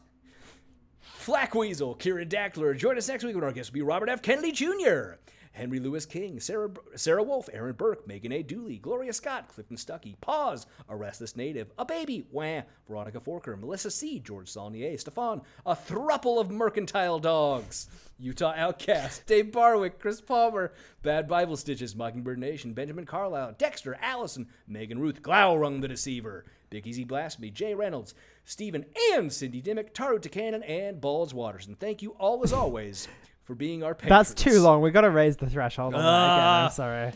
Flack 0.99 1.55
Weasel, 1.55 1.95
Kieran 1.95 2.27
Dackler. 2.27 2.75
Join 2.75 2.97
us 2.97 3.07
next 3.07 3.23
week 3.23 3.35
when 3.35 3.45
our 3.45 3.53
guest 3.53 3.71
will 3.71 3.75
be 3.75 3.81
Robert 3.81 4.09
F. 4.09 4.21
Kennedy 4.21 4.51
Jr. 4.51 5.13
Henry 5.51 5.79
Lewis 5.79 6.05
King, 6.05 6.39
Sarah, 6.39 6.69
Sarah 6.95 7.23
Wolf, 7.23 7.49
Aaron 7.51 7.75
Burke, 7.75 8.07
Megan 8.07 8.31
A. 8.31 8.43
Dooley, 8.43 8.77
Gloria 8.77 9.13
Scott, 9.13 9.49
Clifton 9.49 9.77
Stuckey, 9.77 10.19
Pause, 10.21 10.67
A 10.87 10.95
Restless 10.95 11.35
Native, 11.35 11.71
A 11.77 11.85
Baby, 11.85 12.25
Wah, 12.31 12.61
Veronica 12.87 13.19
Forker, 13.19 13.59
Melissa 13.59 13.91
C., 13.91 14.19
George 14.19 14.49
Saulnier, 14.49 14.97
Stefan, 14.97 15.41
A 15.65 15.75
Thruple 15.75 16.39
of 16.39 16.51
Mercantile 16.51 17.19
Dogs, 17.19 17.87
Utah 18.17 18.53
Outcast, 18.55 19.25
Dave 19.25 19.51
Barwick, 19.51 19.99
Chris 19.99 20.21
Palmer, 20.21 20.71
Bad 21.01 21.27
Bible 21.27 21.57
Stitches, 21.57 21.95
Mockingbird 21.95 22.39
Nation, 22.39 22.73
Benjamin 22.73 23.05
Carlisle, 23.05 23.55
Dexter, 23.57 23.97
Allison, 24.01 24.47
Megan 24.67 24.99
Ruth, 24.99 25.21
Glaurung 25.21 25.81
the 25.81 25.87
Deceiver, 25.87 26.45
Big 26.69 26.85
Easy 26.85 27.03
Blasphemy, 27.03 27.49
Jay 27.49 27.73
Reynolds, 27.73 28.13
Stephen 28.45 28.85
and 29.13 29.31
Cindy 29.31 29.61
Dimmick, 29.61 29.93
Taru 29.93 30.19
Takanen, 30.19 30.67
and 30.67 31.01
Balls 31.01 31.33
Waters. 31.33 31.67
And 31.67 31.79
thank 31.79 32.01
you 32.01 32.11
all 32.11 32.43
as 32.43 32.53
always 32.53 33.07
for 33.49 33.55
being 33.55 33.81
our 33.81 33.95
patrons. 33.95 34.29
That's 34.29 34.33
too 34.35 34.61
long. 34.61 34.83
We 34.83 34.91
got 34.91 35.01
to 35.01 35.09
raise 35.09 35.35
the 35.35 35.49
threshold 35.49 35.95
on 35.95 36.01
that 36.03 36.07
again. 36.07 36.13
Ah. 36.13 36.65
I'm 36.65 36.71
sorry. 36.71 37.11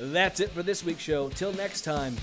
That's 0.00 0.40
it 0.40 0.50
for 0.50 0.64
this 0.64 0.82
week's 0.82 1.02
show. 1.02 1.28
Till 1.28 1.52
next 1.52 1.82
time. 1.82 2.16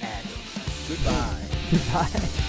Goodbye. 0.88 1.42
Goodbye. 1.70 2.48